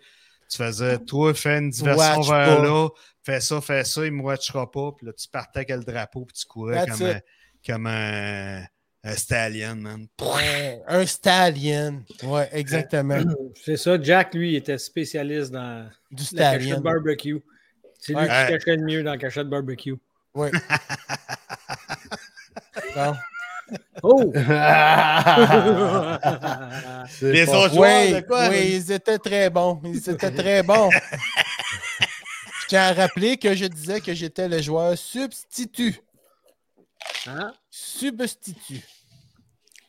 tu 0.49 0.57
faisais, 0.57 0.97
toi, 0.99 1.33
fais 1.33 1.59
une 1.59 1.69
diversion 1.69 2.17
Watch 2.17 2.27
vers 2.27 2.57
pas. 2.57 2.63
là, 2.63 2.89
fais 3.23 3.39
ça, 3.39 3.61
fais 3.61 3.85
ça, 3.85 4.05
il 4.05 4.11
ne 4.11 4.17
me 4.17 4.23
watchera 4.23 4.69
pas. 4.69 4.91
Puis 4.97 5.07
là, 5.07 5.13
tu 5.13 5.29
partais 5.29 5.59
avec 5.59 5.69
le 5.69 5.79
drapeau, 5.83 6.25
puis 6.25 6.35
tu 6.37 6.45
courais 6.45 6.85
That's 6.85 6.97
comme, 6.97 7.07
un, 7.07 7.19
comme 7.65 7.87
un, 7.87 8.63
un 9.05 9.15
stallion, 9.15 9.75
man. 9.77 10.07
Ouais, 10.21 10.81
un 10.87 11.05
stallion. 11.05 12.03
Ouais, 12.23 12.49
exactement. 12.51 13.17
C'est 13.63 13.77
ça, 13.77 13.97
Jack, 14.01 14.33
lui, 14.33 14.51
il 14.51 14.55
était 14.57 14.77
spécialiste 14.77 15.51
dans 15.51 15.89
Du 16.11 16.23
la 16.35 16.49
stallion. 16.57 16.81
barbecue. 16.81 17.39
C'est 17.97 18.11
lui 18.11 18.19
Ouais. 18.19 18.27
qui 18.27 18.51
cachait 18.53 18.75
le 18.75 18.83
mieux 18.83 19.03
dans 19.03 19.11
la 19.11 19.17
cachette 19.17 19.47
barbecue. 19.47 19.95
Ouais. 20.33 20.51
Bon. 22.95 23.15
Oh! 24.03 24.31
Les 27.21 27.45
pas- 27.45 27.57
autres 27.57 27.73
joueurs, 27.73 28.05
Oui, 28.05 28.13
de 28.13 28.19
quoi? 28.21 28.49
oui, 28.49 28.71
ils 28.75 28.91
étaient 28.91 29.17
très 29.19 29.49
bons. 29.49 29.79
Ils 29.85 30.09
étaient 30.09 30.31
très 30.31 30.61
bons. 30.63 30.89
Je 30.91 32.67
tiens 32.67 32.83
à 32.89 32.93
rappeler 32.93 33.37
que 33.37 33.55
je 33.55 33.65
disais 33.65 34.01
que 34.01 34.13
j'étais 34.13 34.47
le 34.49 34.61
joueur 34.61 34.97
substitut. 34.97 35.95
Hein? 37.27 37.53
Substitut. 37.69 38.81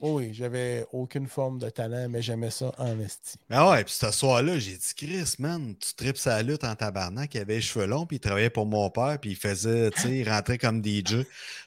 Oh 0.05 0.17
oui, 0.17 0.35
j'avais 0.35 0.85
aucune 0.91 1.29
forme 1.29 1.61
de 1.61 1.71
talent, 1.71 2.09
mais 2.09 2.23
j'aimais 2.23 2.51
ça 2.51 2.73
en 2.77 2.99
esti. 2.99 3.37
Ben 3.49 3.71
ouais, 3.71 3.85
puis 3.85 3.95
ce 3.95 4.11
soir-là, 4.11 4.59
j'ai 4.59 4.73
dit, 4.73 4.95
Chris, 4.97 5.35
man, 5.39 5.77
tu 5.79 5.95
tripes 5.95 6.17
sa 6.17 6.43
lutte 6.43 6.65
en 6.65 6.75
tabarnak. 6.75 7.33
Il 7.37 7.41
avait 7.41 7.55
les 7.55 7.61
cheveux 7.61 7.87
longs, 7.87 8.05
puis 8.05 8.17
il 8.17 8.21
travaillait 8.21 8.51
pour 8.51 8.67
mon 8.67 8.91
père, 8.91 9.17
puis 9.21 9.31
il 9.31 9.37
faisait, 9.37 9.93
tu 9.93 10.01
sais, 10.01 10.19
il 10.19 10.29
rentrait 10.29 10.59
comme 10.59 10.85
DJ. 10.85 11.19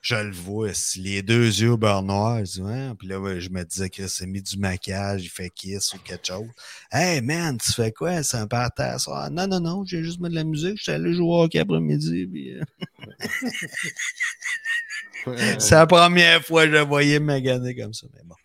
Je 0.02 0.16
le 0.16 0.34
vois, 0.34 0.74
si 0.74 1.00
les 1.00 1.22
deux 1.22 1.46
yeux 1.46 1.72
au 1.72 1.78
beurre 1.78 2.04
noir. 2.04 2.44
Je. 2.44 2.94
Puis 2.96 3.08
là, 3.08 3.22
ouais, 3.22 3.40
je 3.40 3.50
me 3.50 3.64
disais, 3.64 3.90
Chris, 3.90 4.14
il 4.20 4.24
a 4.24 4.28
mis 4.28 4.42
du 4.42 4.58
maquillage, 4.58 5.24
il 5.24 5.30
fait 5.30 5.50
kiss 5.50 5.94
ou 5.94 6.00
quelque 6.00 6.28
chose. 6.28 6.50
Hey, 6.92 7.22
man, 7.22 7.58
tu 7.58 7.72
fais 7.72 7.94
quoi? 7.94 8.22
C'est 8.22 8.36
un 8.36 8.48
parterre 8.48 9.00
soir? 9.00 9.32
Non, 9.32 9.48
non, 9.48 9.62
non, 9.62 9.86
j'ai 9.86 10.04
juste 10.04 10.20
mis 10.20 10.28
de 10.28 10.36
la 10.36 10.44
musique. 10.44 10.78
J'étais 10.80 10.92
allé 10.92 11.14
jouer 11.14 11.26
au 11.26 11.44
hockey 11.44 11.60
après-midi, 11.60 12.28
puis. 12.28 12.52
C'est 15.60 15.76
la 15.76 15.88
première 15.88 16.44
fois 16.44 16.64
que 16.64 16.72
je 16.72 16.76
le 16.76 16.82
voyais 16.82 17.20
maganer 17.20 17.76
comme 17.76 17.94
ça, 17.94 18.08
mais 18.14 18.22
bon. 18.24 18.36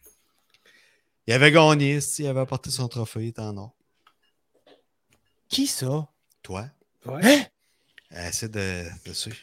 Il 1.27 1.35
avait 1.35 1.53
gagné, 1.53 1.99
il 2.19 2.27
avait 2.27 2.41
apporté 2.41 2.71
son 2.71 2.89
trophée, 2.89 3.25
il 3.25 3.29
était 3.29 3.41
en 3.41 3.57
or. 3.57 3.73
Qui 5.49 5.67
ça? 5.67 6.09
Toi? 6.43 6.67
Ouais. 7.07 7.47
Hein? 8.13 8.31
De, 8.43 8.85
de 9.07 9.13
suivre. 9.13 9.37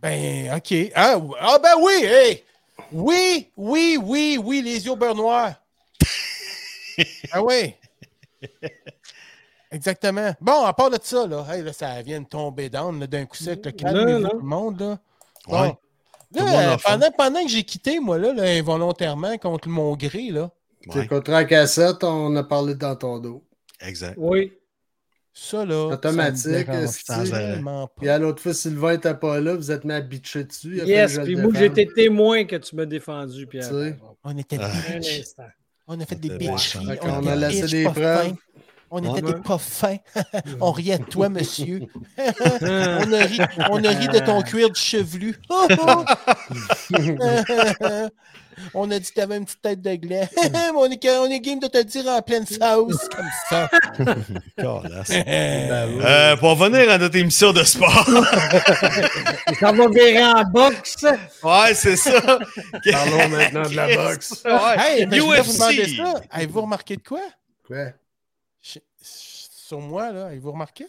Ben, 0.00 0.54
OK. 0.56 0.74
Ah, 0.94 1.18
ah, 1.40 1.58
ben 1.62 1.74
oui, 1.80 2.04
hey! 2.04 2.44
Oui, 2.92 3.50
oui, 3.56 3.98
oui, 4.02 4.38
oui, 4.42 4.62
les 4.62 4.84
yeux 4.84 4.92
au 4.92 4.96
beurre 4.96 5.14
noir. 5.14 5.54
ah 7.32 7.42
oui. 7.42 7.74
Exactement. 9.70 10.34
Bon, 10.40 10.64
à 10.64 10.72
part 10.72 10.90
de 10.90 10.98
ça, 11.02 11.26
là, 11.26 11.44
hey, 11.50 11.62
là 11.62 11.72
ça 11.72 12.00
vient 12.02 12.20
de 12.20 12.26
tomber 12.26 12.68
down 12.68 13.06
d'un 13.06 13.26
coup 13.26 13.36
sec. 13.36 13.60
Calmez-vous 13.76 14.20
non. 14.20 14.28
tout 14.28 14.38
le 14.38 14.44
monde. 14.44 14.80
Là. 14.80 14.98
Bon. 15.46 15.62
Ouais. 15.62 15.74
Là, 16.34 16.72
euh, 16.72 16.76
pendant, 16.84 17.10
pendant 17.12 17.42
que 17.44 17.48
j'ai 17.50 17.62
quitté, 17.64 18.00
moi, 18.00 18.18
là, 18.18 18.32
là, 18.32 18.42
involontairement, 18.44 19.36
contre 19.38 19.68
mon 19.68 19.94
gré, 19.96 20.30
là, 20.30 20.50
Tu 20.82 20.98
Ouais, 20.98 21.04
écouteras 21.04 21.38
la 21.40 21.44
cassette, 21.44 22.04
on 22.04 22.34
a 22.36 22.42
parlé 22.44 22.74
dans 22.74 22.94
ton 22.96 23.18
dos. 23.18 23.42
exact. 23.80 24.14
Oui. 24.18 24.52
ça, 25.32 25.64
là. 25.64 25.86
Automatique, 25.94 26.66
ça. 26.86 27.22
Puis 27.98 28.08
à 28.08 28.18
l'autre 28.18 28.40
fois, 28.42 28.54
Sylvain 28.54 28.92
n'était 28.92 29.14
pas 29.14 29.40
là, 29.40 29.54
vous 29.56 29.70
êtes 29.70 29.84
mis 29.84 29.92
à 29.94 30.00
bitcher 30.00 30.44
dessus. 30.44 30.80
Yes, 30.84 31.18
puis 31.24 31.36
moi, 31.36 31.50
j'étais 31.54 31.86
témoin 31.86 32.44
que 32.44 32.56
tu 32.56 32.76
m'as 32.76 32.84
défendu, 32.86 33.46
Pierre. 33.46 33.68
Tu 33.68 33.74
sais? 33.74 33.96
On 34.22 34.36
était 34.38 34.58
Ah. 34.60 34.70
Bitch. 34.98 35.34
On 35.86 36.00
a 36.00 36.06
fait 36.06 36.16
des 36.16 36.30
méchant. 36.30 36.80
On, 37.02 37.08
On 37.08 37.26
a 37.26 37.36
laissé 37.36 37.66
des 37.66 37.84
preuves. 37.84 38.28
fins. 38.28 38.36
On 38.96 39.00
était 39.00 39.24
Ouais. 39.26 39.32
des 39.32 39.40
pas 39.40 39.58
fins. 39.58 39.96
on 40.60 40.70
riait 40.70 40.98
de 40.98 41.04
toi, 41.04 41.28
monsieur. 41.28 41.80
On, 42.16 43.12
a 43.12 43.24
ri, 43.24 43.38
on 43.70 43.82
a 43.82 43.88
ri 43.88 44.06
de 44.06 44.20
ton 44.20 44.40
cuir 44.42 44.70
de 44.70 44.76
chevelu. 44.76 45.34
on 48.72 48.88
a 48.92 48.98
dit 49.00 49.10
que 49.10 49.14
t'avais 49.14 49.36
une 49.38 49.44
petite 49.46 49.62
tête 49.62 49.82
de 49.82 49.96
gland. 49.96 50.28
on, 50.76 50.86
est, 50.86 51.08
on 51.08 51.26
est 51.26 51.40
game 51.40 51.58
de 51.58 51.66
te 51.66 51.82
dire 51.82 52.06
en 52.06 52.22
pleine 52.22 52.46
sauce, 52.46 53.08
comme 53.08 53.26
ça. 53.50 53.68
Ben. 53.98 54.80
Euh, 56.04 56.36
pour 56.36 56.50
revenir 56.56 56.88
à 56.88 56.98
notre 56.98 57.16
émission 57.16 57.52
de 57.52 57.64
sport. 57.64 58.06
Ça 59.58 59.72
va 59.72 59.88
virer 59.88 60.24
en 60.24 60.44
boxe. 60.44 61.04
ouais, 61.42 61.74
c'est 61.74 61.96
ça. 61.96 62.12
Parlons 62.92 63.28
maintenant 63.28 63.68
de 63.68 63.74
la 63.74 63.96
boxe. 63.96 64.40
Ouais. 64.44 64.76
hey, 64.78 65.06
vous 65.06 65.32
UFC. 65.32 65.52
demander 65.52 65.96
ça. 65.96 66.14
Avez-vous 66.30 66.62
remarqué 66.62 66.96
de 66.96 67.02
quoi? 67.02 67.22
Ouais. 67.70 67.92
Sur 69.74 69.80
moi, 69.80 70.12
là, 70.12 70.26
avez-vous 70.26 70.52
remarqué? 70.52 70.86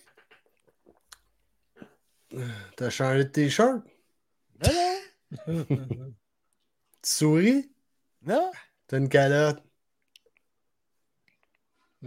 T'as 2.78 2.92
changé 2.92 3.24
de 3.24 3.30
t-shirt? 3.30 3.82
Non, 4.64 4.72
non. 5.48 5.66
Tu 7.02 7.10
souris? 7.10 7.72
Non? 8.22 8.52
T'as 8.86 9.00
une 9.00 9.10
calotte? 9.10 9.64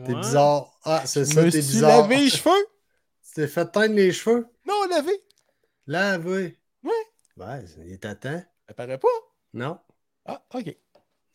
T'es 0.05 0.15
Ouais. 0.15 0.21
bizarre. 0.21 0.79
Ah, 0.85 1.03
c'est 1.05 1.25
ça, 1.25 1.43
t'es 1.51 1.59
bizarre. 1.59 2.03
lavé 2.03 2.19
les 2.19 2.31
cheveux? 2.31 2.53
Tu 3.27 3.33
t'es 3.35 3.49
fait 3.49 3.67
teindre 3.73 3.97
les 3.97 4.13
cheveux? 4.13 4.47
Non, 4.65 4.87
lavé. 4.89 5.21
Lavé. 5.89 6.61
Ouais, 6.85 7.65
il 7.79 7.93
est 7.93 8.05
à 8.05 8.15
temps. 8.15 8.41
Ça 8.69 8.75
paraît 8.75 8.99
pas? 8.99 9.09
Non. 9.53 9.81
Ah, 10.27 10.47
OK. 10.55 10.77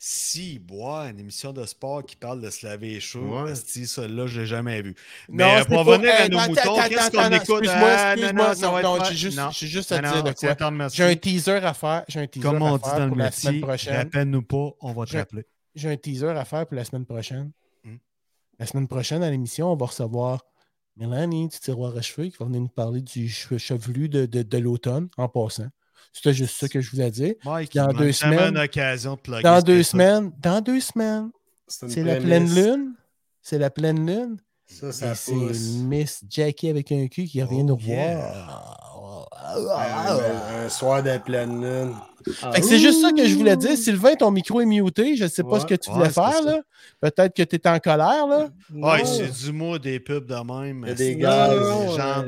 Si, 0.05 0.59
bois, 0.59 1.05
une 1.11 1.19
émission 1.21 1.53
de 1.53 1.65
sport 1.65 2.03
qui 2.05 2.17
parle 2.17 2.41
de 2.41 2.49
se 2.49 2.65
laver 2.65 2.89
les 2.89 2.99
cheveux, 2.99 3.23
Ouais. 3.43 3.55
si, 3.55 3.87
ça, 3.87 4.05
là, 4.05 4.27
je 4.27 4.41
l'ai 4.41 4.45
jamais 4.45 4.81
vu. 4.81 4.95
Non, 5.29 5.45
Mais 5.45 5.63
pour 5.63 5.85
revenir 5.85 6.11
à 6.13 6.23
Hey, 6.25 6.29
nos 6.29 6.39
moutons, 6.39 6.75
qu'est-ce 6.89 7.09
qu'on 7.09 7.23
écoute? 7.31 7.35
excuse-moi, 7.63 7.89
Ah, 7.89 8.13
excuse-moi, 8.17 8.81
non, 8.81 9.03
j'ai 9.05 9.15
juste- 9.15 9.51
juste 9.65 9.91
à 9.93 9.99
dire 10.01 10.21
de 10.23 10.33
quoi. 10.33 10.89
J'ai 10.89 11.03
un 11.05 11.15
teaser 11.15 11.51
à 11.53 11.73
faire. 11.73 12.03
J'ai 12.09 12.19
un 12.19 12.27
teaser 12.27 12.43
Comme 12.45 12.61
on 12.61 12.75
dit 12.75 12.83
dans 12.83 12.99
le 13.05 13.07
pour 13.07 13.17
la 13.17 13.31
semaine 13.31 13.53
métier, 13.53 13.61
prochaine. 13.65 13.95
rappelle-nous 13.95 14.41
pas, 14.41 14.71
on 14.81 14.91
va 14.91 15.05
te 15.05 15.15
rappeler. 15.15 15.45
J'ai 15.73 15.89
un 15.89 15.95
teaser 15.95 16.27
à 16.31 16.43
faire 16.43 16.67
pour 16.67 16.75
la 16.75 16.83
semaine 16.83 17.05
prochaine. 17.05 17.53
Hmm. 17.85 17.95
La 18.59 18.65
semaine 18.65 18.89
prochaine, 18.89 19.23
à 19.23 19.29
l'émission, 19.31 19.71
on 19.71 19.77
va 19.77 19.85
recevoir 19.85 20.43
Mélanie 20.97 21.47
du 21.47 21.57
tiroir 21.59 21.95
à 21.95 22.01
cheveux 22.01 22.27
qui 22.27 22.35
va 22.37 22.45
venir 22.45 22.59
nous 22.59 22.67
parler 22.67 23.01
du 23.01 23.29
chevelu 23.29 24.09
de 24.09 24.57
l'automne 24.57 25.07
en 25.15 25.29
passant. 25.29 25.69
C'était 26.11 26.33
juste 26.33 26.55
ça 26.59 26.67
que 26.67 26.81
je 26.81 26.91
voulais 26.91 27.11
dire. 27.11 27.35
Mike, 27.45 27.73
Dans 27.75 27.87
deux 27.93 28.11
semaines- 28.11 28.55
une 28.55 28.57
occasion 28.59 29.17
de 29.23 29.41
Dans 29.41 29.61
deux 29.61 29.83
semaines, 29.83 30.31
dans 30.41 30.61
deux 30.61 30.79
semaines, 30.79 31.29
C'est 31.67 32.03
la 32.03 32.17
pleine 32.17 32.53
lune. 32.53 32.93
C'est 33.41 33.57
la 33.57 33.69
pleine 33.69 34.05
lune. 34.05 34.37
Ça, 34.67 34.87
Et 34.89 34.91
ça 34.91 35.15
c'est. 35.15 35.33
Miss 35.33 36.23
Jackie 36.29 36.69
avec 36.69 36.91
un 36.91 37.07
cul 37.07 37.25
qui 37.25 37.41
revient 37.43 37.59
Oh, 37.61 37.63
nous 37.63 37.79
yeah. 37.81 38.15
voir. 38.17 39.29
Un, 39.55 40.65
un 40.65 40.69
soir 40.69 41.03
de 41.03 41.17
pleine 41.19 41.61
lune. 41.61 41.93
Que 42.23 42.61
c'est 42.63 42.79
juste 42.79 43.01
ça 43.01 43.11
que 43.11 43.25
je 43.27 43.35
voulais 43.35 43.57
dire. 43.57 43.77
Sylvain, 43.77 44.15
ton 44.15 44.31
micro 44.31 44.61
est 44.61 44.65
muté. 44.65 45.15
Je 45.15 45.25
ne 45.25 45.29
sais 45.29 45.43
pas 45.43 45.49
Ouais. 45.49 45.59
ce 45.59 45.65
que 45.65 45.75
tu 45.75 45.89
Ouais, 45.89 45.95
voulais 45.95 46.09
c'est 46.09 46.13
faire. 46.21 46.61
Peut-être 47.01 47.35
que 47.35 47.43
tu 47.43 47.55
es 47.55 47.67
en 47.67 47.79
colère. 47.79 48.27
Là. 48.27 48.47
Ah, 48.49 48.97
Non. 48.97 49.05
c'est 49.05 49.45
du 49.45 49.51
mot 49.51 49.77
des 49.77 49.99
pubs 49.99 50.25
de 50.25 50.35
même. 50.35 50.83
Il 50.85 50.89
y 50.89 50.91
a 50.91 50.95
des 50.95 51.05
c'est 51.13 51.15
gaz, 51.15 51.49
des 51.49 51.55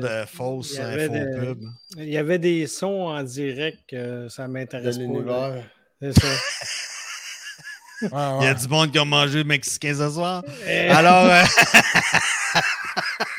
euh, 0.08 0.22
de 0.22 0.26
fausses 0.26 0.72
il 0.74 0.78
y 0.78 0.80
avait 0.80 1.04
infos 1.04 1.12
des- 1.12 1.46
pubs. 1.46 1.64
Il 1.98 2.08
y 2.08 2.18
avait 2.18 2.38
des 2.38 2.66
sons 2.66 3.06
en 3.08 3.22
direct 3.22 3.78
que 3.88 4.28
ça 4.28 4.46
m'intéresse 4.48 4.98
pas. 4.98 5.54
C'est 6.02 6.20
ça. 6.20 6.28
Ouais, 8.02 8.08
Il 8.10 8.12
y 8.12 8.14
a 8.14 8.38
ouais. 8.52 8.54
du 8.54 8.68
monde 8.68 8.92
qui 8.92 8.98
a 8.98 9.06
mangé 9.06 9.42
mexicain 9.42 9.94
ce 9.94 10.10
soir. 10.10 10.42
Eh, 10.68 10.88
Alors, 10.88 11.24
euh, 11.30 11.42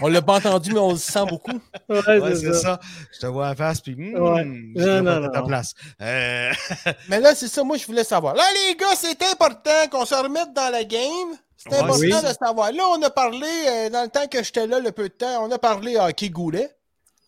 On 0.00 0.08
l'a 0.08 0.22
pas 0.22 0.36
entendu, 0.36 0.72
mais 0.72 0.78
on 0.78 0.92
le 0.92 0.96
sent 0.96 1.24
beaucoup. 1.28 1.50
ouais, 1.88 2.18
ouais, 2.20 2.36
c'est 2.36 2.52
ça. 2.52 2.60
ça. 2.60 2.80
Je 3.12 3.18
te 3.20 3.26
vois 3.26 3.48
en 3.50 3.54
face, 3.54 3.80
puis 3.80 3.94
hmm, 3.96 4.14
Ouais. 4.16 4.44
je 4.76 5.00
Non, 5.00 5.02
non, 5.20 5.24
à 5.26 5.28
ta 5.30 5.40
non. 5.40 5.46
place. 5.46 5.74
Euh, 6.00 6.52
Mais 7.08 7.18
là, 7.20 7.34
c'est 7.34 7.48
ça, 7.48 7.64
moi, 7.64 7.76
je 7.76 7.86
voulais 7.86 8.04
savoir. 8.04 8.34
Là, 8.34 8.44
les 8.68 8.76
gars, 8.76 8.94
c'est 8.96 9.20
important 9.24 9.88
qu'on 9.90 10.04
se 10.04 10.14
remette 10.14 10.52
dans 10.52 10.70
la 10.70 10.84
game. 10.84 11.08
C'est 11.56 11.70
Ouais, 11.70 11.78
important 11.78 11.98
oui. 11.98 12.10
de 12.10 12.32
savoir. 12.46 12.70
Là, 12.72 12.84
on 12.96 13.02
a 13.02 13.10
parlé, 13.10 13.48
euh, 13.66 13.90
dans 13.90 14.02
le 14.02 14.08
temps 14.08 14.28
que 14.28 14.42
j'étais 14.44 14.66
là, 14.68 14.78
le 14.78 14.92
peu 14.92 15.08
de 15.08 15.14
temps, 15.14 15.44
on 15.44 15.50
a 15.50 15.58
parlé 15.58 15.96
hockey 15.96 16.30
goulet. 16.30 16.70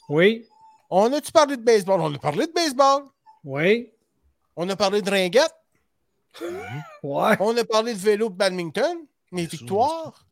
Oui, 0.09 0.47
On 0.91 1.13
a-tu 1.13 1.33
parlé 1.33 1.57
de 1.57 1.63
baseball? 1.63 2.01
On 2.01 2.15
a 2.15 2.19
parlé 2.19 2.47
de 2.47 2.53
baseball. 2.53 3.03
oui, 3.45 3.91
On 4.57 4.69
a 4.69 4.77
parlé 4.77 5.03
de 5.03 5.11
ringuette. 5.11 5.55
ouais. 7.03 7.37
On 7.41 7.57
a 7.57 7.65
parlé 7.65 7.95
de 7.95 7.99
vélo 7.99 8.29
de 8.29 8.35
badminton. 8.35 8.99
Ça, 9.33 9.37
victoires. 9.37 10.27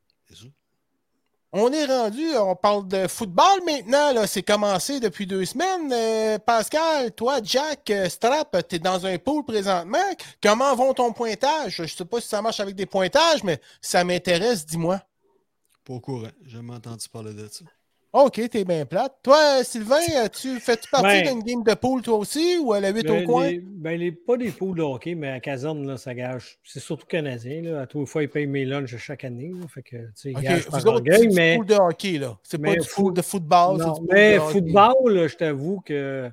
On 1.52 1.72
est 1.72 1.86
rendu, 1.86 2.36
on 2.36 2.54
parle 2.54 2.86
de 2.88 3.08
football 3.08 3.64
maintenant. 3.64 4.26
C'est 4.26 4.42
commencé 4.42 5.00
depuis 5.00 5.26
deux 5.26 5.46
semaines. 5.46 5.90
Euh, 5.90 6.38
Pascal, 6.38 7.10
toi, 7.12 7.38
Jack, 7.42 7.88
euh, 7.88 8.06
Strap, 8.10 8.54
tu 8.68 8.76
es 8.76 8.78
dans 8.78 9.06
un 9.06 9.16
pool 9.16 9.44
présentement. 9.44 9.96
Comment 10.42 10.74
vont 10.76 10.92
ton 10.92 11.10
pointage? 11.14 11.82
Je 11.82 11.86
sais 11.86 12.04
pas 12.04 12.20
si 12.20 12.28
ça 12.28 12.42
marche 12.42 12.60
avec 12.60 12.74
des 12.74 12.84
pointages, 12.84 13.42
mais 13.44 13.58
ça 13.80 14.04
m'intéresse, 14.04 14.66
dis-moi. 14.66 15.00
Pas 15.86 15.94
au 15.94 16.00
courant. 16.00 16.28
J'ai 16.44 16.58
entendu 16.58 17.08
parler 17.08 17.32
de 17.32 17.48
ça. 17.48 17.64
OK, 18.12 18.40
t'es 18.48 18.64
bien 18.64 18.86
plate. 18.86 19.16
Toi, 19.22 19.60
euh, 19.60 19.62
Sylvain, 19.64 19.96
euh, 20.16 20.28
tu 20.28 20.58
fais-tu 20.60 20.88
partie 20.90 21.22
Ben, 21.22 21.34
d'une 21.34 21.42
game 21.42 21.62
de 21.62 21.74
pool 21.74 22.00
toi 22.00 22.16
aussi 22.16 22.56
ou 22.58 22.72
à 22.72 22.80
la 22.80 22.88
8 22.90 23.06
Ben, 23.06 23.22
au 23.22 23.26
coin? 23.26 23.48
les- 23.48 23.58
ben, 23.62 23.98
les- 24.00 24.12
pas 24.12 24.38
des 24.38 24.50
poules 24.50 24.78
de 24.78 24.82
hockey, 24.82 25.14
mais 25.14 25.28
à 25.28 25.40
caserne, 25.40 25.86
là, 25.86 25.98
ça 25.98 26.14
gage. 26.14 26.58
C'est 26.64 26.80
surtout 26.80 27.06
canadien. 27.06 27.60
Là. 27.62 27.82
À 27.82 27.86
tous 27.86 28.00
les 28.00 28.06
fois, 28.06 28.22
ils 28.22 28.30
payent 28.30 28.46
mes 28.46 28.64
lunchs 28.64 28.96
chaque 28.96 29.24
année. 29.24 29.50
Là. 29.54 29.66
Fait 29.68 29.82
que, 29.82 29.96
tu 29.96 30.04
sais, 30.14 30.30
ils 30.30 30.36
OK, 30.38 30.42
gagent 30.42 30.66
par 30.70 30.80
vous 30.80 30.86
autres, 30.86 30.96
orgueil, 30.96 31.28
mais, 31.34 31.58
de 31.58 31.74
hockey, 31.74 32.18
là. 32.18 32.38
C'est 32.42 32.58
pas 32.58 32.72
du 32.72 32.78
de 32.78 33.22
football. 33.22 33.76
non, 33.76 33.94
mais 34.10 34.36
de 34.36 34.40
football, 34.40 34.94
là, 35.12 35.26
je 35.28 35.36
t'avoue 35.36 35.80
que 35.80 36.30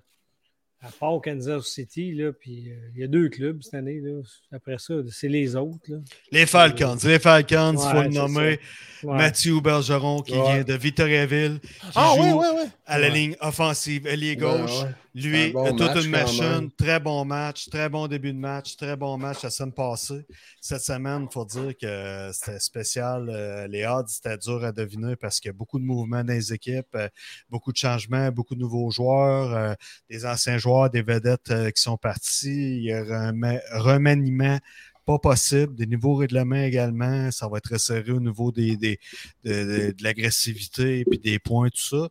à 0.88 0.92
part 1.00 1.14
au 1.14 1.20
Kansas 1.20 1.66
City, 1.66 2.12
là, 2.14 2.32
puis 2.32 2.70
euh, 2.70 2.76
il 2.96 3.02
y 3.02 3.04
a 3.04 3.08
deux 3.08 3.30
clubs 3.30 3.62
cette 3.64 3.74
année. 3.74 4.00
Là. 4.02 4.22
Après 4.52 4.78
ça, 4.78 4.94
c'est 5.12 5.28
les 5.28 5.56
autres. 5.56 5.80
Là. 5.88 5.98
Les 6.32 6.46
Falcons. 6.46 6.98
Les 7.04 7.18
Falcons, 7.20 7.74
il 7.74 7.80
faut 7.96 8.02
le 8.04 8.10
nommer. 8.10 8.60
Ouais. 9.04 9.18
Mathieu 9.18 9.60
Bergeron, 9.60 10.22
qui 10.22 10.34
Ouais. 10.34 10.54
vient 10.56 10.64
de 10.64 10.74
Victoriaville, 10.74 11.60
qui 11.62 11.70
Ah 11.96 12.14
joue 12.16 12.24
oui, 12.24 12.30
oui, 12.34 12.46
oui. 12.64 12.70
à 12.86 13.00
la 13.00 13.08
Ouais. 13.08 13.14
ligne 13.14 13.36
offensive, 13.42 14.06
ailier 14.08 14.36
gauche. 14.36 14.84
Lui, 15.16 15.52
bon 15.54 15.64
une 16.02 16.10
machine, 16.12 16.72
très 16.78 17.00
bon 17.00 17.24
match, 17.24 17.70
très 17.70 17.88
bon 17.88 18.08
début 18.08 18.34
de 18.34 18.38
match, 18.38 18.76
très 18.76 18.98
bon 18.98 19.18
match 19.18 19.44
la 19.44 19.50
semaine 19.50 19.72
passée. 19.72 20.26
Cette 20.60 20.82
semaine, 20.82 21.28
il 21.30 21.34
faut 21.34 21.46
dire 21.46 21.74
que 21.78 22.32
c'était 22.34 22.60
spécial. 22.60 23.30
Euh, 23.30 23.66
les 23.68 23.86
odds, 23.86 24.08
c'était 24.10 24.38
dur 24.38 24.64
à 24.66 24.74
deviner 24.74 25.16
parce 25.16 25.40
qu'il 25.40 25.48
y 25.48 25.52
a 25.52 25.54
beaucoup 25.54 25.80
de 25.80 25.86
mouvements 25.86 26.24
dans 26.24 26.34
les 26.34 26.52
équipes, 26.52 26.94
euh, 26.96 27.08
beaucoup 27.50 27.72
de 27.72 27.78
changements, 27.78 28.30
beaucoup 28.30 28.56
de 28.56 28.60
nouveaux 28.60 28.92
joueurs, 28.92 29.54
euh, 29.54 29.74
des 30.10 30.26
anciens 30.26 30.58
joueurs, 30.58 30.90
des 30.90 31.02
vedettes 31.02 31.54
qui 31.74 31.82
sont 31.82 31.96
partis. 31.98 32.78
Il 32.80 32.84
y 32.84 32.92
a 32.92 33.00
un 33.00 33.32
rema- 33.32 33.62
remaniement 33.72 34.60
pas 35.06 35.20
possible, 35.20 35.76
des 35.76 35.86
nouveaux 35.86 36.16
règlements 36.16 36.64
également. 36.64 37.32
Ça 37.32 37.48
va 37.48 37.60
être 37.60 37.72
resserré 37.72 38.12
au 38.12 38.20
niveau 38.20 38.52
des, 38.52 38.76
des- 38.76 39.00
de, 39.46 39.52
de- 39.52 39.92
de 39.92 40.04
l'agressivité 40.04 41.00
et 41.00 41.06
puis 41.06 41.20
des 41.20 41.40
points, 41.40 41.70
tout 41.70 41.78
ça. 42.02 42.10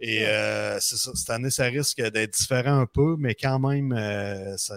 Et 0.00 0.24
euh, 0.26 0.78
ça, 0.78 1.10
cette 1.14 1.30
année, 1.30 1.50
ça 1.50 1.64
risque 1.64 2.00
d'être 2.00 2.32
différent 2.38 2.78
un 2.80 2.86
peu, 2.86 3.16
mais 3.18 3.34
quand 3.34 3.58
même, 3.58 3.92
euh, 3.92 4.56
ça- 4.56 4.76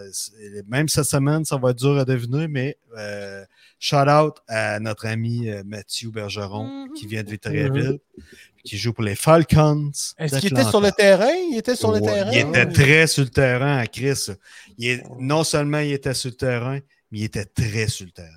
même 0.67 0.87
cette 0.87 1.03
semaine, 1.05 1.45
ça 1.45 1.57
va 1.57 1.69
être 1.71 1.77
dur 1.77 1.95
à 1.99 2.05
deviner, 2.05 2.47
mais 2.47 2.75
euh, 2.97 3.45
shout 3.79 3.97
out 4.09 4.37
à 4.47 4.79
notre 4.79 5.05
ami 5.05 5.47
Mathieu 5.63 6.09
Bergeron 6.09 6.87
qui 6.95 7.05
vient 7.05 7.21
de 7.21 7.29
Victoriaville, 7.29 7.99
qui 8.63 8.77
joue 8.77 8.93
pour 8.93 9.03
les 9.03 9.13
Falcons. 9.15 9.91
Est-ce 10.17 10.39
qu'il 10.39 10.53
était 10.53 10.63
sur 10.69 10.81
le 10.81 10.91
terrain? 10.91 11.29
Il 11.51 11.57
était 11.57 11.75
sur 11.75 11.91
le 11.91 12.01
terrain? 12.01 12.31
Il 12.31 12.39
était 12.39 12.65
très 12.65 13.05
sur 13.07 13.23
le 13.23 13.29
terrain 13.29 13.77
à 13.77 13.85
Chris. 13.85 14.25
Il 14.79 14.87
est- 14.89 15.03
non 15.19 15.43
seulement 15.43 15.79
il 15.79 15.91
était 15.93 16.15
sur 16.15 16.31
le 16.31 16.35
terrain, 16.35 16.79
mais 17.11 17.19
il 17.19 17.23
était 17.25 17.45
très 17.45 17.87
sur 17.87 18.05
le 18.07 18.11
terrain. 18.11 18.27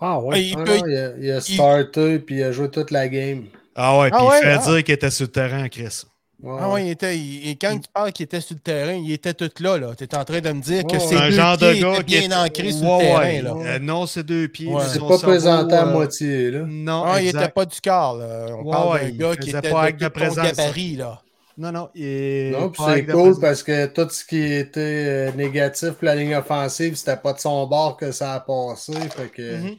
Ah, 0.00 0.20
ouais. 0.20 0.42
il 0.44 0.56
peut- 0.56 0.64
non, 0.64 0.86
il, 0.88 0.96
a, 0.96 1.16
il 1.18 1.30
a 1.30 1.40
starté 1.40 2.18
puis 2.18 2.38
il 2.38 2.42
a 2.42 2.50
joué 2.52 2.68
toute 2.68 2.90
la 2.90 3.08
game. 3.08 3.44
Ah 3.74 3.98
ouais, 3.98 4.10
puis 4.10 4.18
Ah 4.20 4.26
ouais, 4.26 4.38
il 4.40 4.44
fait 4.44 4.52
ah. 4.52 4.58
dire 4.72 4.84
qu'il 4.84 4.94
était 4.94 5.10
sur 5.10 5.24
le 5.26 5.32
terrain 5.32 5.68
Chris. 5.68 6.02
Ouais, 6.42 6.58
Ah 6.60 6.68
oui, 6.72 6.82
il 6.86 6.90
était, 6.90 7.16
il- 7.18 7.48
et 7.48 7.56
quand 7.56 7.78
tu 7.78 7.88
parles 7.92 8.12
qu'il 8.12 8.24
était 8.24 8.40
sur 8.40 8.54
le 8.54 8.60
terrain, 8.60 8.92
il 8.92 9.10
était 9.12 9.32
tout 9.34 9.50
là. 9.60 9.78
là. 9.78 9.94
Tu 9.96 10.04
es 10.04 10.14
en 10.14 10.24
train 10.24 10.40
de 10.40 10.50
me 10.52 10.60
dire 10.60 10.84
que 10.84 10.92
Ouais, 10.94 10.98
c'est 11.00 11.16
un 11.16 11.28
deux 11.30 11.34
genre 11.36 11.56
de 11.56 11.72
gars 11.72 11.96
qui 12.02 12.18
bien 12.18 12.30
est 12.30 12.34
ancrés 12.34 12.72
sur 12.72 12.82
Ouais, 12.86 12.98
le 12.98 13.04
terrain. 13.04 13.20
ouais. 13.20 13.42
Là. 13.42 13.54
Euh, 13.74 13.78
non, 13.78 14.06
c'est 14.06 14.24
deux 14.24 14.48
pieds. 14.48 14.68
Ouais. 14.68 14.82
C'est 14.92 14.98
pas 15.00 15.18
présenté 15.18 15.74
à 15.74 15.86
euh, 15.86 15.92
moitié, 15.92 16.50
là. 16.50 16.64
Non, 16.66 17.04
Ah, 17.06 17.20
il 17.20 17.26
n'était 17.26 17.48
pas 17.48 17.64
du 17.64 17.80
quart. 17.80 18.14
Là. 18.16 18.46
On 18.50 18.64
Ouais, 18.64 18.70
parle 18.72 18.92
ouais, 18.94 19.10
d'un 19.12 19.28
gars 19.30 19.36
qui 19.36 19.50
était 19.50 19.70
pas 19.70 19.90
de, 19.92 20.08
présence. 20.08 20.36
gabarit. 20.36 20.96
Là. 20.96 21.22
Non, 21.56 21.70
non, 21.72 21.88
il. 21.94 22.50
Non, 22.50 22.68
puis 22.68 22.82
c'est 22.84 23.06
cool 23.06 23.38
parce 23.40 23.62
que 23.62 23.86
tout 23.86 24.08
ce 24.10 24.24
qui 24.24 24.42
était 24.42 24.80
euh, 24.80 25.32
négatif 25.36 25.90
pour 25.92 26.04
la 26.06 26.16
ligne 26.16 26.34
offensive, 26.34 26.96
c'était 26.96 27.16
pas 27.16 27.32
de 27.32 27.38
son 27.38 27.64
bord 27.68 27.96
que 27.96 28.10
ça 28.12 28.34
a 28.34 28.40
passé. 28.40 28.92
Fait 29.16 29.28
que. 29.32 29.56
Mhm. 29.58 29.62
Donc, 29.68 29.78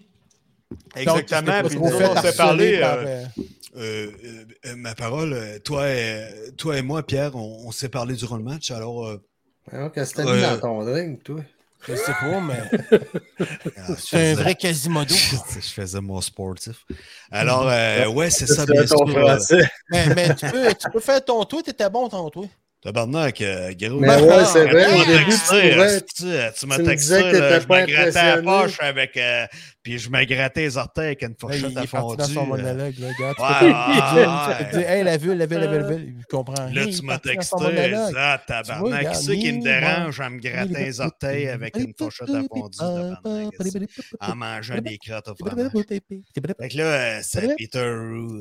Exactement. 0.95 1.41
pas 1.61 1.63
Puis 1.63 1.75
trop 1.77 1.89
nous, 1.89 1.97
fait 1.97 2.05
on 2.09 2.21
s'est 2.21 2.33
parlé. 2.35 2.79
par, 2.79 2.97
euh, 2.99 3.23
euh, 3.77 4.11
euh, 4.23 4.45
euh, 4.67 4.75
ma 4.77 4.95
parole, 4.95 5.59
toi 5.63 5.89
et, 5.89 6.51
toi 6.57 6.77
et 6.77 6.81
moi, 6.81 7.03
Pierre, 7.03 7.35
on, 7.35 7.67
on 7.67 7.71
s'est 7.71 7.89
parlé 7.89 8.15
durant 8.15 8.37
le 8.37 8.43
match. 8.43 8.71
Alors, 8.71 9.07
Alors, 9.71 9.91
qu'est-ce 9.91 10.13
que 10.13 10.21
t'as 10.21 10.35
mis 10.35 10.41
dans 10.41 10.59
ton 10.59 10.83
drink, 10.85 11.23
toi? 11.23 11.41
Je 11.87 11.95
sais 11.95 12.13
pas, 12.19 12.39
mais 12.41 12.97
je 13.79 13.93
c'est 13.99 14.31
un 14.31 14.33
vrai 14.33 14.55
Quasimodo. 14.55 15.13
je 15.13 15.59
faisais 15.59 16.01
mon 16.01 16.19
sportif. 16.19 16.83
Alors, 17.29 17.67
euh, 17.69 18.07
ouais, 18.07 18.31
c'est 18.31 18.47
ça, 18.47 18.65
bien 18.65 18.87
sûr. 18.87 19.05
mais 19.91 20.07
mais 20.15 20.33
tu, 20.35 20.47
peux, 20.49 20.73
tu 20.73 20.89
peux 20.91 20.99
faire 20.99 21.23
ton 21.23 21.43
toit, 21.43 21.61
t'étais 21.61 21.87
bon 21.89 22.09
ton 22.09 22.27
toit. 22.31 22.47
Tabarnak, 22.81 23.37
gros. 23.79 23.99
Mais 23.99 24.15
ouais, 24.19 24.29
ah, 24.31 24.45
c'est 24.45 24.65
vrai, 24.65 24.85
Tu 24.87 24.93
au 24.93 24.97
m'as 24.97 25.05
début, 25.05 26.01
tu 26.01 26.15
tu, 26.15 26.59
tu 26.59 26.65
m'as 26.67 26.77
texté, 26.79 27.19
je 27.19 27.67
me 27.67 27.85
grattais 27.85 28.35
la 28.35 28.41
poche 28.41 28.77
avec, 28.79 29.17
euh, 29.17 29.45
puis 29.85 29.99
je 29.99 30.09
me 30.09 30.23
grattais 30.25 30.61
les 30.61 30.77
orteils 30.77 31.05
avec 31.05 31.21
une 31.21 31.29
Là, 31.29 31.35
fourchette 31.39 31.61
il 31.69 31.77
à 31.77 31.83
est 31.83 31.87
parti 31.87 32.17
dans 32.17 32.25
son 32.25 32.33
fondue. 32.33 32.61
euh. 32.61 32.63
monologue. 32.73 32.95
Là. 32.97 33.07
Tu 33.15 33.21
Ouais, 33.21 33.27
ouais, 33.69 34.25
ouais. 34.25 34.79
dire, 34.79 34.89
Hey, 34.89 35.03
la 35.03 35.17
ville, 35.17 35.33
la 35.37 35.45
ville, 35.45 35.59
la 35.59 35.67
ville, 35.67 35.77
la 35.81 35.87
ville. 35.95 36.15
Il 36.17 36.25
comprend 36.25 36.65
Là, 36.73 36.85
tu 36.87 37.01
m'as 37.03 37.19
texté, 37.19 37.55
ah, 38.17 38.41
tabarnak, 38.47 39.11
qui 39.11 39.17
c'est 39.23 39.37
qui 39.37 39.53
me 39.53 39.61
dérange 39.61 40.19
à 40.19 40.29
me 40.31 40.39
gratter 40.39 40.73
les 40.73 40.99
orteils 41.01 41.47
avec 41.49 41.77
une 41.77 41.93
fourchette 41.97 42.29
à 42.29 42.41
fondue, 42.49 42.79
en 44.19 44.35
mangeant 44.35 44.79
des 44.79 44.97
crottes 44.97 45.27
au 45.27 45.35
fromage. 45.35 45.71
Fait 45.87 46.67
que 46.69 46.77
là, 46.77 46.83
euh, 46.83 47.19
c'est 47.21 47.55
Peter 47.55 47.87
Roux. 47.87 48.39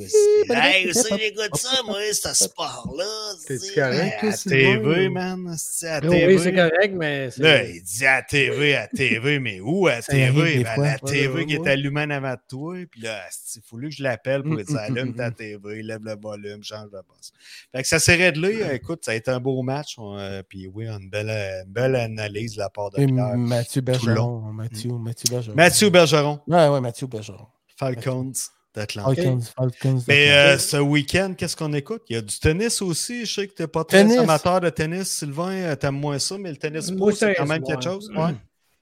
Hey, 0.50 0.94
ça, 0.94 1.16
j'écoute 1.18 1.56
ça, 1.56 1.82
moi, 1.86 1.98
ce 2.12 2.32
sport-là. 2.34 3.04
T'es-tu 3.46 3.66
c'est- 3.66 3.74
correct, 3.74 4.14
À 4.22 4.32
TV, 4.48 5.08
man. 5.10 5.54
C'est 5.58 5.88
à 5.88 6.00
Oui, 6.02 6.10
TV. 6.10 6.38
c'est 6.38 6.54
correct, 6.54 6.94
mais. 6.94 7.28
Là, 7.36 7.64
il 7.64 7.82
dit 7.82 8.06
à 8.06 8.22
TV, 8.22 8.76
à 8.76 8.86
TV, 8.86 9.38
mais 9.40 9.60
où 9.60 9.86
à 9.88 10.00
TV? 10.00 10.62
Ben, 10.64 10.66
à 10.66 10.76
la 10.78 10.98
TV 10.98 11.33
TV 11.34 11.46
qui 11.46 11.54
est 11.54 11.66
allumée 11.68 12.02
en 12.02 12.10
avant 12.10 12.32
de 12.32 12.38
toi. 12.48 12.74
Puis 12.90 13.00
là, 13.02 13.20
il 13.56 13.62
faut 13.64 13.76
que 13.76 13.90
je 13.90 14.02
l'appelle 14.02 14.42
pour 14.42 14.54
lui 14.54 14.64
dire 14.64 14.74
Mm, 14.74 14.78
mm, 14.78 14.96
allume 14.98 15.08
mm, 15.10 15.14
ta 15.16 15.30
mm. 15.30 15.34
TV, 15.34 15.82
lève 15.82 16.04
le 16.04 16.16
volume, 16.20 16.62
change 16.62 16.86
de 16.90 16.98
boss. 17.08 17.32
Fait 17.72 17.82
que 17.82 17.88
ça 17.88 17.98
s'est 17.98 18.14
réglé. 18.16 18.62
Écoute, 18.72 19.04
ça 19.04 19.12
a 19.12 19.14
été 19.14 19.30
un 19.30 19.40
beau 19.40 19.62
match. 19.62 19.94
on, 19.98 20.16
euh, 20.18 20.42
puis 20.48 20.66
oui, 20.66 20.86
une 20.88 21.10
belle, 21.10 21.30
une 21.30 21.72
belle 21.72 21.96
analyse 21.96 22.54
de 22.54 22.58
la 22.60 22.70
part 22.70 22.90
de 22.90 23.04
Pierre. 23.04 23.36
Mathieu. 23.36 23.80
Bergeron. 23.82 24.40
Mathieu, 24.52 24.92
Mathieu 24.92 25.30
Bergeron. 25.30 25.54
Mathieu 25.56 25.90
Bergeron, 25.90 26.40
Ouais, 26.46 26.68
ouais, 26.68 26.80
Mathieu 26.80 27.06
Bergeron. 27.06 27.46
Falcons 27.76 28.32
d'Atlanta. 28.74 29.14
Falcons, 29.14 29.40
Falcons. 29.56 30.02
Mais 30.08 30.30
euh, 30.32 30.58
ce 30.58 30.76
week-end, 30.78 31.34
qu'est-ce 31.36 31.56
qu'on 31.56 31.72
écoute? 31.72 32.02
Il 32.08 32.14
y 32.14 32.18
a 32.18 32.22
du 32.22 32.38
tennis 32.38 32.82
aussi. 32.82 33.24
Je 33.26 33.32
sais 33.32 33.48
que 33.48 33.54
tu 33.54 33.62
n'es 33.62 33.68
pas 33.68 33.84
très 33.84 33.98
Tennis. 33.98 34.18
amateur 34.18 34.60
de 34.60 34.70
tennis, 34.70 35.10
Sylvain. 35.10 35.52
euh, 35.52 35.76
T'aimes 35.76 35.98
moins 35.98 36.18
ça, 36.18 36.38
mais 36.38 36.50
le 36.50 36.56
tennis 36.56 36.86
c'est 36.86 37.34
quand 37.34 37.46
même 37.46 37.60
moins. 37.62 37.70
quelque 37.70 37.84
chose. 37.84 38.10
Ouais. 38.16 38.34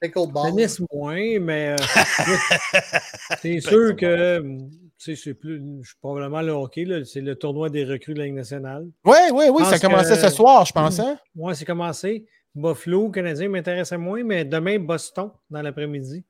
Pickleball. 0.03 0.51
Tennis 0.51 0.81
moins, 0.93 1.39
mais 1.41 1.69
euh, 1.71 1.77
c'est 3.41 3.61
sûr 3.61 3.97
que 3.97 4.41
tu 4.43 5.17
sais, 5.17 5.17
c'est 5.17 5.35
plus. 5.35 5.61
Je 5.83 5.89
suis 5.89 5.97
probablement 6.01 6.43
le 6.43 6.53
hockey, 6.53 6.85
là, 6.85 7.05
c'est 7.05 7.21
le 7.21 7.35
tournoi 7.35 7.71
des 7.71 7.85
recrues 7.85 8.15
de 8.15 8.19
la 8.21 8.27
Ligue 8.27 8.35
nationale. 8.35 8.87
Oui, 9.05 9.17
oui, 9.33 9.47
oui, 9.53 9.65
ça 9.65 9.79
commençait 9.79 10.15
que- 10.15 10.21
ce 10.21 10.29
soir, 10.29 10.65
je 10.65 10.73
pense. 10.73 10.99
Hein? 11.01 11.17
Moi, 11.35 11.55
c'est 11.55 11.65
commencé. 11.65 12.25
Buffalo, 12.55 13.09
Canadien 13.11 13.49
m'intéressait 13.49 13.97
moins, 13.97 14.23
mais 14.23 14.45
demain, 14.45 14.79
Boston 14.79 15.31
dans 15.51 15.63
l'après-midi. 15.63 16.23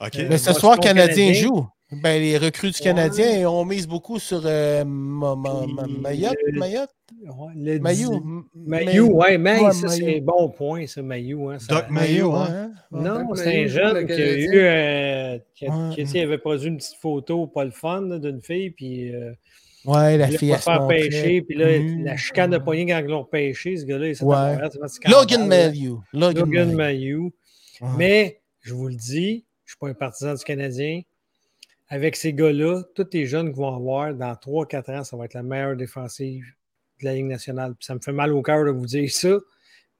OK. 0.00 0.16
Euh, 0.18 0.26
Mais 0.28 0.38
ce 0.38 0.46
Boston 0.50 0.54
soir, 0.60 0.78
Canadien 0.78 1.14
Canadien. 1.28 1.32
joue. 1.48 1.66
Ben, 2.02 2.20
les 2.20 2.38
recrues 2.38 2.70
du 2.70 2.78
Ouais. 2.78 2.84
Canadien 2.84 3.48
ont 3.50 3.64
mis 3.64 3.86
beaucoup 3.86 4.18
sur 4.18 4.42
euh, 4.44 4.84
Ma- 4.84 5.34
Ma- 5.36 5.66
Ma- 5.66 5.82
Puis, 5.84 5.98
Mayotte. 5.98 6.36
Mayotte? 6.54 6.90
Ouais, 7.24 7.52
le 7.56 7.78
Mayou. 7.78 8.10
dix- 8.10 8.16
M- 8.16 8.42
Mayu, 8.54 9.00
ouais, 9.02 9.38
mais 9.38 9.60
Ouais, 9.60 9.72
ça, 9.72 9.88
c'est 9.88 10.16
un 10.18 10.20
bon 10.22 10.48
point, 10.50 10.86
ça, 10.86 11.02
Mayu. 11.02 11.36
Hein, 11.50 11.58
ça- 11.58 11.74
Doc 11.74 11.90
Mayu, 11.90 12.22
Mayotte, 12.22 12.48
hein? 12.50 12.72
Non, 12.90 13.34
c'est 13.34 13.64
un 13.64 13.66
jeune 13.66 14.06
qui 14.06 14.12
a 14.12 14.36
eu. 14.38 14.50
euh, 14.54 15.38
qui, 15.54 15.66
a- 15.66 15.70
Ouais. 15.88 16.04
qui, 16.04 16.18
avait 16.20 16.38
produit 16.38 16.68
une 16.68 16.76
petite 16.78 16.96
photo, 17.00 17.46
pas 17.46 17.64
le 17.64 17.70
fun, 17.70 18.02
d'une 18.18 18.40
fille, 18.40 18.70
puis. 18.70 19.14
euh, 19.14 19.32
Ouais, 19.84 20.16
la 20.16 20.30
il 20.30 20.38
fille 20.38 20.52
a 20.52 20.58
se 20.58 20.62
faire 20.62 20.80
montrer 20.82 21.00
pêcher, 21.08 21.42
puis 21.42 21.56
là, 21.56 21.76
nue. 21.78 22.04
la 22.04 22.16
chicane 22.16 22.50
de 22.50 22.58
poignée 22.58 22.86
quand 22.86 22.98
ils 23.00 23.06
l'ont 23.06 23.24
pêché, 23.24 23.76
ce 23.76 23.84
gars-là, 23.84 24.08
il 24.08 24.16
s'est 24.16 24.24
Ouais. 24.24 24.56
Logan 25.08 25.40
là. 25.40 25.46
Mayu. 25.46 25.94
Logan 26.12 26.44
Logan. 26.50 26.74
Ouais. 26.76 27.88
Mais, 27.98 28.40
je 28.60 28.74
vous 28.74 28.86
le 28.88 28.94
dis, 28.94 29.44
je 29.64 29.72
ne 29.72 29.74
suis 29.74 29.78
pas 29.80 29.88
un 29.88 29.94
partisan 29.94 30.34
du 30.34 30.44
Canadien. 30.44 31.00
Avec 31.88 32.16
ces 32.16 32.32
gars-là, 32.32 32.82
tous 32.94 33.08
les 33.12 33.26
jeunes 33.26 33.48
qu'ils 33.48 33.56
vont 33.56 33.74
avoir, 33.74 34.14
dans 34.14 34.34
3-4 34.36 34.88
ans, 34.90 35.04
ça 35.04 35.16
va 35.16 35.24
être 35.26 35.34
la 35.34 35.42
meilleure 35.42 35.76
défensive 35.76 36.44
de 37.02 37.06
la 37.06 37.14
Ligue 37.14 37.26
nationale. 37.26 37.74
Puis 37.74 37.84
ça 37.86 37.94
me 37.94 38.00
fait 38.00 38.12
mal 38.12 38.32
au 38.32 38.42
cœur 38.42 38.64
de 38.64 38.70
vous 38.70 38.86
dire 38.86 39.10
ça, 39.10 39.36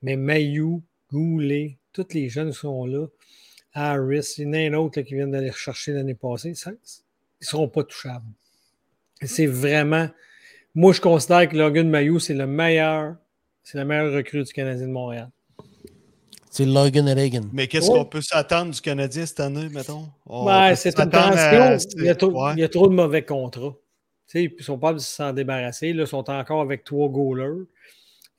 mais 0.02 0.16
Mayu, 0.16 0.80
Goulet, 1.10 1.76
tous 1.92 2.06
les 2.14 2.28
jeunes 2.30 2.50
qui 2.52 2.58
sont 2.58 2.86
là, 2.86 3.06
Harris, 3.74 4.34
il 4.38 4.44
y 4.44 4.46
en 4.48 4.52
a 4.54 4.58
un 4.58 4.74
autre 4.74 4.98
là, 4.98 5.02
qui 5.04 5.14
vient 5.14 5.26
d'aller 5.28 5.50
rechercher 5.50 5.92
l'année 5.92 6.14
passée, 6.14 6.54
ça- 6.54 6.70
ils 6.70 6.74
ne 7.42 7.46
seront 7.46 7.68
pas 7.68 7.84
touchables. 7.84 8.24
C'est 9.22 9.46
vraiment. 9.46 10.08
Moi, 10.74 10.92
je 10.92 11.00
considère 11.00 11.48
que 11.48 11.56
Logan 11.56 11.88
Mayu, 11.88 12.18
c'est 12.18 12.34
le 12.34 12.46
meilleur, 12.46 13.16
c'est 13.62 13.78
la 13.78 13.84
meilleure 13.84 14.12
recrue 14.12 14.42
du 14.42 14.52
Canadien 14.52 14.86
de 14.86 14.92
Montréal. 14.92 15.30
C'est 16.50 16.66
Logan 16.66 17.08
Reagan. 17.08 17.42
Mais 17.52 17.66
qu'est-ce 17.66 17.88
qu'on 17.90 18.04
peut 18.04 18.20
s'attendre 18.20 18.72
du 18.72 18.80
Canadien 18.80 19.24
cette 19.24 19.40
année, 19.40 19.68
mettons? 19.70 20.06
Peut 20.26 20.74
c'est 20.76 20.94
une 20.98 21.02
à- 21.02 21.06
transition. 21.06 21.98
Il 21.98 22.04
y, 22.04 22.08
a 22.10 22.14
trop, 22.14 22.30
Ouais. 22.46 22.52
il 22.56 22.60
y 22.60 22.64
a 22.64 22.68
trop 22.68 22.88
de 22.88 22.94
mauvais 22.94 23.24
contrats. 23.24 23.74
Sais, 24.32 24.44
ils 24.58 24.64
sont 24.64 24.78
pas 24.78 24.94
de 24.94 24.98
s'en 24.98 25.32
débarrasser. 25.32 25.92
Là, 25.92 26.04
ils 26.04 26.06
sont 26.06 26.30
encore 26.30 26.62
avec 26.62 26.84
trois 26.84 27.08
goalers. 27.08 27.66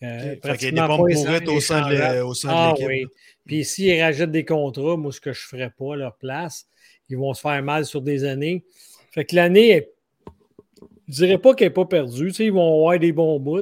Euh, 0.02 0.20
Fait 0.20 0.20
qu'il 0.22 0.26
y 0.26 0.30
a 0.30 0.34
des 0.34 0.40
pratiquement 0.40 0.88
bombes 0.88 1.10
pas 1.10 1.14
pourrites 1.14 1.48
au 1.50 1.62
sein 1.62 1.90
de 1.90 1.96
Ah 2.52 2.74
l'équipe. 2.76 2.88
oui. 2.88 3.06
Puis 3.46 3.64
s'ils 3.64 4.02
rajoutent 4.02 4.32
des 4.32 4.44
contrats, 4.44 4.98
moi, 4.98 5.12
ce 5.12 5.22
que 5.22 5.32
je 5.34 5.40
ne 5.46 5.48
ferais 5.60 5.70
pas 5.70 5.94
à 5.94 5.98
leur 5.98 6.16
place, 6.18 6.68
ils 7.10 7.18
vont 7.18 7.34
se 7.34 7.42
faire 7.42 7.62
mal 7.62 7.86
sur 7.86 8.02
des 8.02 8.24
années. 8.24 8.66
Fait 9.12 9.24
que 9.24 9.36
l'année, 9.36 9.90
je 11.08 11.14
dirais 11.14 11.38
pas 11.38 11.54
qu'elle 11.54 11.68
n'est 11.68 11.74
pas 11.74 11.86
perdue. 11.86 12.32
Ils 12.40 12.52
vont 12.52 12.80
avoir 12.80 12.98
des 12.98 13.12
bons 13.12 13.40
bouts. 13.40 13.62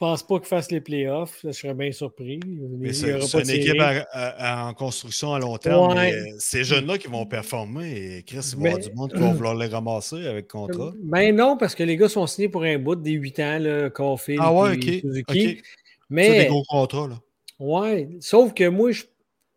Je 0.00 0.06
pense 0.06 0.22
pas 0.24 0.38
qu'ils 0.38 0.46
fassent 0.46 0.70
les 0.70 0.80
playoffs. 0.80 1.40
Je 1.42 1.50
serais 1.50 1.74
bien 1.74 1.90
surpris. 1.90 2.38
Mais 2.46 2.92
c'est 2.92 3.10
une 3.10 3.16
équipe 3.16 3.44
série. 3.44 3.80
à- 3.80 4.04
à- 4.12 4.68
en 4.68 4.72
construction 4.74 5.34
à 5.34 5.40
long 5.40 5.56
terme. 5.58 5.88
Ouais. 5.88 5.94
mais, 6.12 6.12
euh, 6.14 6.36
ces 6.38 6.62
jeunes-là 6.62 6.98
qui 6.98 7.08
vont 7.08 7.26
performer, 7.26 8.18
et 8.18 8.22
Chris, 8.22 8.52
il 8.52 8.58
va 8.58 8.60
y 8.60 8.62
Mais- 8.62 8.68
avoir 8.74 8.88
du 8.88 8.94
monde 8.94 9.12
qui 9.12 9.18
va 9.18 9.32
vouloir 9.32 9.54
les 9.56 9.66
ramasser 9.66 10.24
avec 10.24 10.46
contrat. 10.48 10.92
Ben 11.02 11.34
non, 11.34 11.56
parce 11.56 11.74
que 11.74 11.82
les 11.82 11.96
gars 11.96 12.08
sont 12.08 12.28
signés 12.28 12.48
pour 12.48 12.62
un 12.62 12.78
bout 12.78 12.94
des 12.94 13.10
8 13.10 13.40
ans, 13.40 13.58
là, 13.58 13.90
Caulfield 13.90 14.38
Ah 14.40 14.54
ouais. 14.54 14.74
Suzuki. 14.74 15.02
ok. 15.04 15.24
C'est 15.28 15.34
des 15.34 15.62
Mais, 16.10 16.46
gros 16.46 16.62
contrats, 16.68 17.08
là. 17.08 17.20
ouais, 17.58 18.08
sauf 18.20 18.54
que 18.54 18.68
moi, 18.68 18.92
je 18.92 18.98
suis 19.00 19.08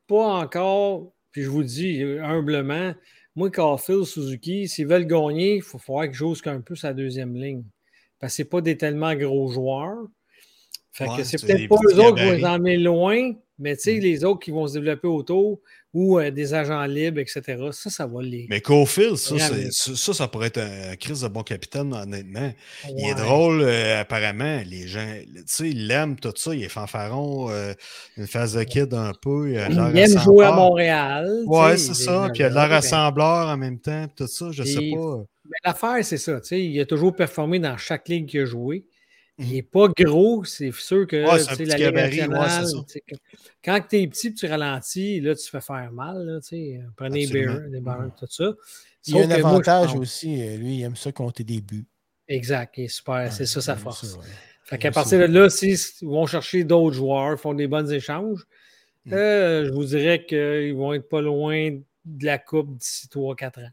pas 0.07 0.25
encore, 0.39 1.11
puis 1.31 1.43
je 1.43 1.49
vous 1.49 1.59
le 1.59 1.65
dis 1.65 2.01
humblement, 2.19 2.95
moi, 3.35 3.51
Caulfield, 3.51 4.05
Suzuki, 4.05 4.67
s'ils 4.67 4.87
veulent 4.87 5.05
gagner, 5.05 5.57
il 5.57 5.61
faut 5.61 5.77
falloir 5.77 6.05
qu'ils 6.05 6.15
jouent 6.15 6.33
un 6.45 6.61
peu 6.61 6.75
sa 6.75 6.93
deuxième 6.95 7.35
ligne. 7.35 7.61
Parce 8.19 8.33
que 8.33 8.37
c'est 8.37 8.49
pas 8.49 8.61
des 8.61 8.75
tellement 8.75 9.13
gros 9.13 9.47
joueurs. 9.51 10.07
Fait 10.93 11.07
Ouais, 11.07 11.17
que 11.17 11.23
c'est 11.23 11.41
peut-être 11.41 11.67
pas 11.69 11.75
eux 11.89 11.99
autres 11.99 12.15
qui 12.17 12.25
vont 12.25 12.31
les 12.33 12.45
emmener 12.45 12.77
loin, 12.77 13.31
mais 13.57 13.75
tu 13.77 13.83
sais, 13.83 13.95
Mm. 13.97 14.01
les 14.01 14.23
autres 14.25 14.39
qui 14.39 14.51
vont 14.51 14.67
se 14.67 14.73
développer 14.73 15.07
autour 15.07 15.59
ou 15.93 16.19
euh, 16.19 16.31
des 16.31 16.53
agents 16.53 16.83
libres, 16.85 17.19
etc. 17.19 17.41
Ça, 17.71 17.89
ça 17.89 18.05
va 18.07 18.21
les. 18.21 18.45
Mais 18.49 18.59
Cofield, 18.61 19.15
ça, 19.17 19.35
ça, 19.71 20.13
ça, 20.13 20.27
pourrait 20.27 20.47
être 20.47 20.57
un 20.59 20.95
Chris 20.97 21.19
de 21.23 21.27
bon 21.29 21.43
capitaine, 21.43 21.93
honnêtement. 21.93 22.51
Il 22.97 23.05
est 23.09 23.15
drôle, 23.15 23.61
euh, 23.61 24.01
apparemment. 24.01 24.61
Les 24.65 24.87
gens, 24.87 25.05
tu 25.25 25.43
sais, 25.47 25.69
ils 25.69 25.87
l'aiment, 25.87 26.17
tout 26.17 26.33
ça. 26.35 26.53
Il 26.55 26.63
est 26.63 26.69
fanfaron, 26.69 27.49
euh, 27.49 27.73
une 28.17 28.27
phase 28.27 28.53
de 28.53 28.63
kid 28.63 28.93
un 28.93 29.11
peu. 29.21 29.49
Il, 29.49 29.53
Il 29.71 29.97
aime 29.97 30.19
jouer 30.19 30.45
à. 30.45 30.51
Montréal. 30.51 31.43
Ouais, 31.45 31.77
sais, 31.77 31.93
c'est 31.93 32.01
il 32.03 32.05
ça. 32.05 32.29
Puis 32.33 32.41
il 32.41 32.45
a 32.45 32.49
de 32.49 32.55
l'air 32.55 32.69
rassembleur 32.69 33.47
en 33.47 33.57
même 33.57 33.79
temps, 33.79 34.07
tout 34.15 34.27
ça. 34.27 34.47
Je 34.51 34.63
sais 34.63 34.77
Puis- 34.77 34.95
pas. 34.95 35.23
Mais 35.45 35.57
l'affaire, 35.65 36.03
c'est 36.05 36.17
ça. 36.17 36.39
tu 36.39 36.47
sais, 36.47 36.61
Il 36.63 36.79
a 36.79 36.85
toujours 36.85 37.13
performé 37.15 37.59
dans 37.59 37.75
chaque 37.77 38.07
ligue 38.07 38.27
qu'il 38.27 38.41
a 38.41 38.45
joué. 38.45 38.85
Il 39.41 39.53
n'est 39.53 39.61
pas 39.63 39.87
gros, 39.87 40.43
c'est 40.45 40.71
sûr 40.71 41.07
que 41.07 41.25
Ouais, 41.29 41.39
c'est 41.39 41.65
la 41.65 41.77
gabarit, 41.77 42.17
nationale, 42.27 42.65
que- 43.07 43.15
quand 43.63 43.79
tu 43.89 43.97
es 44.01 44.07
petit 44.07 44.27
et 44.27 44.33
tu 44.33 44.45
ralentis, 44.45 45.19
là, 45.19 45.35
tu 45.35 45.43
te 45.43 45.49
fais 45.49 45.61
faire 45.61 45.91
mal. 45.91 46.25
Là, 46.25 46.39
sais. 46.41 46.79
Prenez 46.95 47.25
des 47.27 47.43
Absolument. 47.45 47.69
des 47.69 47.79
barres, 47.81 48.15
tout 48.17 48.27
ça. 48.29 48.51
Il 49.07 49.15
y 49.15 49.19
a 49.19 49.21
un 49.21 49.23
que 49.23 49.27
moi, 49.27 49.37
je 49.37 49.45
avantage 49.45 49.95
aussi. 49.95 50.41
euh, 50.41 50.57
Lui, 50.57 50.75
il 50.77 50.81
aime 50.83 50.95
ça 50.95 51.11
compter 51.11 51.43
des 51.43 51.59
buts. 51.61 51.85
Exact, 52.27 52.77
il 52.77 52.83
est 52.83 52.87
super. 52.87 53.31
c'est 53.33 53.45
ça 53.45 53.61
sa 53.61 53.75
force. 53.75 54.05
ça, 54.05 54.17
ouais. 54.17 54.25
Fait 54.63 54.77
qu'à 54.77 54.91
partir 54.91 55.19
de 55.19 55.25
là, 55.25 55.49
s'ils 55.49 55.77
vont 56.03 56.25
chercher 56.27 56.63
d'autres 56.63 56.95
joueurs, 56.95 57.37
font 57.39 57.53
des 57.53 57.67
bons 57.67 57.91
échanges, 57.91 58.45
Mm. 59.05 59.13
euh, 59.13 59.65
je 59.65 59.71
vous 59.71 59.83
dirais 59.85 60.23
qu'ils 60.25 60.75
vont 60.75 60.93
être 60.93 61.09
pas 61.09 61.21
loin 61.21 61.71
de 62.05 62.25
la 62.25 62.37
Coupe 62.37 62.77
d'ici 62.77 63.07
3-4 63.09 63.57
ans. 63.59 63.69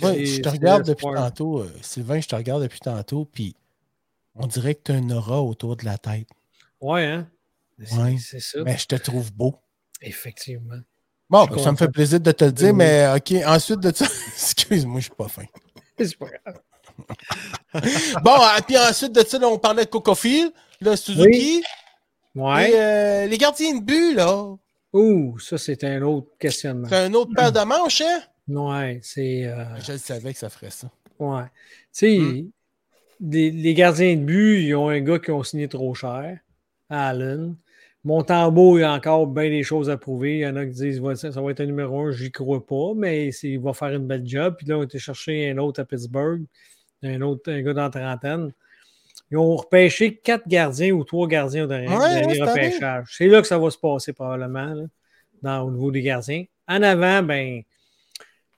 Ouais, 0.00 0.24
je 0.24 0.40
te 0.40 0.48
regarde 0.48 0.86
depuis 0.86 1.04
tantôt, 1.12 1.58
euh, 1.62 1.68
Sylvain, 1.82 2.20
je 2.20 2.28
te 2.28 2.36
regarde 2.36 2.62
depuis 2.62 2.78
tantôt, 2.78 3.24
puis 3.24 3.56
on 4.34 4.46
dirait 4.46 4.74
que 4.74 4.82
tu 4.84 4.92
as 4.92 4.96
un 4.96 5.10
aura 5.10 5.42
autour 5.42 5.76
de 5.76 5.84
la 5.84 5.98
tête. 5.98 6.28
Ouais, 6.80 7.04
hein? 7.06 7.28
C'est 7.84 7.96
Ouais. 7.96 8.16
ça. 8.18 8.58
Mais 8.64 8.76
je 8.78 8.86
te 8.86 8.96
trouve 8.96 9.32
beau. 9.32 9.56
Effectivement. 10.00 10.78
Bon, 11.30 11.46
ça 11.58 11.72
me 11.72 11.76
fait 11.76 11.88
plaisir 11.88 12.20
de 12.20 12.32
te 12.32 12.44
le 12.44 12.52
dire, 12.52 12.68
Oui. 12.70 12.74
mais 12.74 13.08
OK, 13.16 13.32
ensuite 13.46 13.80
de 13.80 13.94
ça, 13.94 14.04
excuse-moi, 14.34 15.00
je 15.00 15.04
suis 15.04 15.14
pas 15.14 15.28
fin. 15.28 15.44
C'est 15.98 16.16
pas 16.18 16.26
grave. 16.44 16.60
Bon, 18.22 18.34
euh, 18.34 18.60
puis 18.66 18.76
ensuite 18.78 19.12
de 19.12 19.24
ça, 19.24 19.38
là, 19.38 19.48
on 19.48 19.58
parlait 19.58 19.84
de 19.84 19.90
Cocofield, 19.90 20.52
là, 20.80 20.96
Suzuki, 20.96 21.62
Ouais. 22.34 22.70
et 22.70 22.74
euh, 22.80 23.26
les 23.26 23.38
gardiens 23.38 23.76
de 23.78 23.82
but, 23.84 24.14
là, 24.14 24.54
Ouh, 24.92 25.38
ça, 25.38 25.56
c'est 25.56 25.82
un 25.84 26.02
autre 26.02 26.28
questionnement. 26.38 26.86
c'est 26.88 26.96
un 27.06 27.14
autre 27.14 27.32
paire 27.34 27.50
de 27.52 27.60
manches, 27.60 28.02
hein? 28.02 28.20
Ouais, 28.48 29.00
c'est. 29.02 29.46
euh, 29.46 29.64
Je 29.80 29.92
le 29.92 29.98
savais 29.98 30.32
que 30.34 30.38
ça 30.38 30.50
ferait 30.50 30.70
ça. 30.70 30.90
ouais. 31.18 31.44
Tu 31.44 31.50
sais, 31.92 32.18
Hmm. 32.18 32.50
Les, 33.22 33.50
les 33.50 33.74
gardiens 33.74 34.16
de 34.16 34.22
but, 34.22 34.60
ils 34.62 34.74
ont 34.74 34.88
un 34.88 35.00
gars 35.00 35.18
qui 35.18 35.30
ont 35.30 35.42
signé 35.42 35.68
trop 35.68 35.94
cher, 35.94 36.38
Allen. 36.90 37.56
Montembeau, 38.04 38.78
il 38.78 38.80
y 38.80 38.84
a 38.84 38.92
encore 38.92 39.28
bien 39.28 39.48
des 39.48 39.62
choses 39.62 39.88
à 39.88 39.96
prouver. 39.96 40.38
Il 40.38 40.40
y 40.40 40.46
en 40.46 40.56
a 40.56 40.66
qui 40.66 40.72
disent 40.72 41.00
ça, 41.14 41.40
va 41.40 41.50
être 41.52 41.60
un 41.60 41.66
numéro 41.66 42.00
un, 42.00 42.10
j'y 42.10 42.32
crois 42.32 42.66
pas, 42.66 42.94
mais 42.96 43.28
il 43.28 43.60
va 43.60 43.72
faire 43.72 43.90
une 43.90 44.08
belle 44.08 44.26
job. 44.26 44.56
Puis 44.58 44.66
là, 44.66 44.76
on 44.76 44.80
a 44.80 44.84
été 44.84 44.98
chercher 44.98 45.50
un 45.50 45.58
autre 45.58 45.80
à 45.80 45.84
Pittsburgh, 45.84 46.42
un 47.04 47.20
autre 47.20 47.52
un 47.52 47.62
gars 47.62 47.74
dans 47.74 47.82
la 47.82 47.90
trentaine. 47.90 48.52
Ils 49.30 49.36
ont 49.38 49.54
repêché 49.54 50.16
quatre 50.16 50.48
gardiens 50.48 50.90
ou 50.92 51.04
trois 51.04 51.28
gardiens 51.28 51.64
au 51.64 51.66
dernier, 51.68 51.88
Ouais, 51.88 51.96
dernier 51.96 52.26
ouais, 52.26 52.34
c'est 52.34 52.38
pareil. 52.40 52.66
repêchage. 52.66 53.06
C'est 53.16 53.28
là 53.28 53.40
que 53.40 53.46
ça 53.46 53.56
va 53.58 53.70
se 53.70 53.78
passer 53.78 54.12
probablement, 54.12 54.74
là, 54.74 54.84
dans, 55.40 55.60
au 55.62 55.70
niveau 55.70 55.92
des 55.92 56.02
gardiens. 56.02 56.44
En 56.66 56.82
avant, 56.82 57.22
ben, 57.22 57.62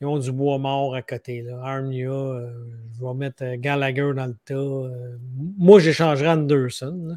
ils 0.04 0.06
ont 0.06 0.18
du 0.18 0.32
bois 0.32 0.58
mort 0.58 0.94
à 0.94 1.00
côté. 1.00 1.40
Là. 1.40 1.58
Armia, 1.62 2.10
euh, 2.10 2.50
je 2.94 3.04
vais 3.04 3.14
mettre 3.14 3.42
euh, 3.42 3.56
Gallagher 3.56 4.12
dans 4.14 4.26
le 4.26 4.36
tas. 4.44 4.54
euh, 4.54 5.16
moi, 5.56 5.80
j'échangerais 5.80 6.28
Anderson. 6.28 7.16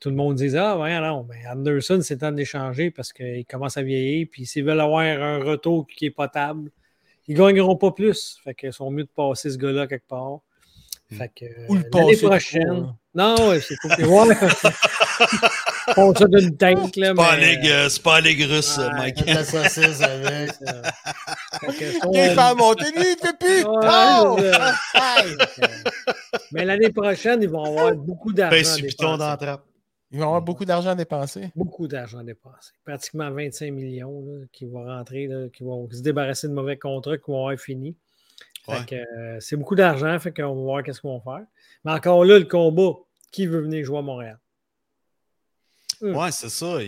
Tout 0.00 0.08
le 0.08 0.16
monde 0.16 0.36
dit 0.36 0.56
Ah, 0.56 0.78
ouais, 0.78 0.98
non, 1.00 1.26
mais 1.28 1.46
Anderson, 1.46 2.00
c'est 2.02 2.18
temps 2.18 2.32
d'échanger 2.32 2.90
parce 2.90 3.12
qu'il 3.12 3.44
commence 3.44 3.76
à 3.76 3.82
vieillir. 3.82 4.26
Puis 4.30 4.46
s'ils 4.46 4.64
veulent 4.64 4.80
avoir 4.80 5.02
un 5.02 5.38
retour 5.44 5.86
qui 5.86 6.06
est 6.06 6.10
potable, 6.10 6.70
ils 7.28 7.34
ne 7.34 7.40
gagneront 7.40 7.76
pas 7.76 7.92
plus. 7.92 8.38
Fait 8.42 8.54
qu'ils 8.54 8.72
sont 8.72 8.90
mieux 8.90 9.04
de 9.04 9.10
passer 9.14 9.50
ce 9.50 9.58
gars-là 9.58 9.86
quelque 9.86 10.08
part. 10.08 10.40
Fait 11.16 11.30
que, 11.34 11.46
Ou 11.68 11.74
le 11.74 11.80
euh, 11.80 11.88
l'année 11.92 12.16
prochaine. 12.16 12.94
Non, 13.14 13.48
ouais, 13.48 13.60
c'est 13.60 13.76
pas. 13.80 13.96
Ouais. 13.96 14.34
font 15.94 16.14
ça 16.14 16.26
d'une 16.26 16.56
tank. 16.56 16.96
Là, 16.96 17.08
c'est, 17.08 17.14
pas 17.14 17.36
mais... 17.36 17.54
ligue, 17.54 17.70
euh, 17.70 17.88
c'est 17.88 18.02
pas 18.02 18.20
la 18.20 18.28
ligue 18.28 18.42
russe, 18.42 18.76
ouais, 18.78 18.90
Mike. 18.90 19.24
La 19.26 19.44
saucisse 19.44 20.02
avec. 20.02 20.50
Il 22.12 22.12
fait 22.12 22.54
monter, 22.56 22.90
lui, 22.96 23.12
il 23.12 23.16
fait 23.20 23.38
plus. 23.38 23.64
Oh! 23.66 24.36
mais 26.52 26.64
l'année 26.64 26.90
prochaine, 26.90 27.42
ils 27.42 27.48
vont 27.48 27.64
avoir 27.64 27.94
beaucoup 27.94 28.32
d'argent. 28.32 28.76
Piton 28.76 29.16
dans 29.16 29.28
la 29.28 29.36
trappe. 29.36 29.64
Ils 30.10 30.18
vont 30.18 30.26
avoir 30.26 30.42
beaucoup 30.42 30.64
d'argent 30.64 30.90
à 30.90 30.94
dépenser. 30.94 31.50
Beaucoup 31.56 31.88
d'argent 31.88 32.18
à 32.18 32.24
dépenser. 32.24 32.72
Pratiquement 32.84 33.30
25 33.32 33.72
millions 33.72 34.24
là, 34.24 34.44
qui 34.52 34.64
vont 34.64 34.84
rentrer, 34.84 35.26
là, 35.26 35.48
qui 35.48 35.64
vont 35.64 35.90
se 35.90 36.02
débarrasser 36.02 36.46
de 36.46 36.52
mauvais 36.52 36.76
contrats 36.76 37.18
qui 37.18 37.24
vont 37.26 37.46
avoir 37.46 37.58
fini. 37.58 37.96
Euh, 38.68 39.36
c'est 39.40 39.56
beaucoup 39.56 39.74
d'argent, 39.74 40.18
fait 40.18 40.32
qu'on 40.32 40.54
va 40.54 40.62
voir 40.62 40.82
qu'est-ce 40.82 41.00
qu'on 41.00 41.18
va 41.18 41.38
faire. 41.38 41.46
Mais 41.84 41.92
encore 41.92 42.24
là, 42.24 42.38
le 42.38 42.46
combat, 42.46 42.98
qui 43.30 43.46
veut 43.46 43.60
venir 43.60 43.84
jouer 43.84 43.98
à 43.98 44.02
Montréal? 44.02 44.38
Hmm. 46.00 46.16
Ouais, 46.16 46.32
c'est 46.32 46.50
ça. 46.50 46.78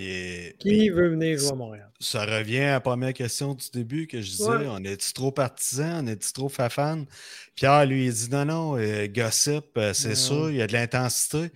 Qui 0.58 0.90
veut 0.90 1.10
venir 1.10 1.38
jouer 1.38 1.50
à 1.50 1.54
Montréal? 1.54 1.90
Ça 2.00 2.24
revient 2.24 2.58
à 2.58 2.72
la 2.72 2.80
première 2.80 3.12
question 3.12 3.54
du 3.54 3.66
début 3.72 4.06
que 4.06 4.20
je 4.20 4.30
disais. 4.30 4.66
On 4.68 4.82
est-tu 4.84 5.12
trop 5.12 5.30
partisan? 5.30 6.04
On 6.04 6.06
est-tu 6.06 6.32
trop 6.32 6.48
fan? 6.48 7.06
Pierre, 7.54 7.86
lui, 7.86 8.06
il 8.06 8.12
dit 8.12 8.28
non, 8.30 8.44
non, 8.44 8.76
euh, 8.78 9.06
gossip, 9.06 9.64
euh, 9.78 9.92
c'est 9.92 10.14
ça, 10.14 10.34
il 10.48 10.56
y 10.56 10.62
a 10.62 10.66
de 10.66 10.72
l'intensité. 10.72 11.50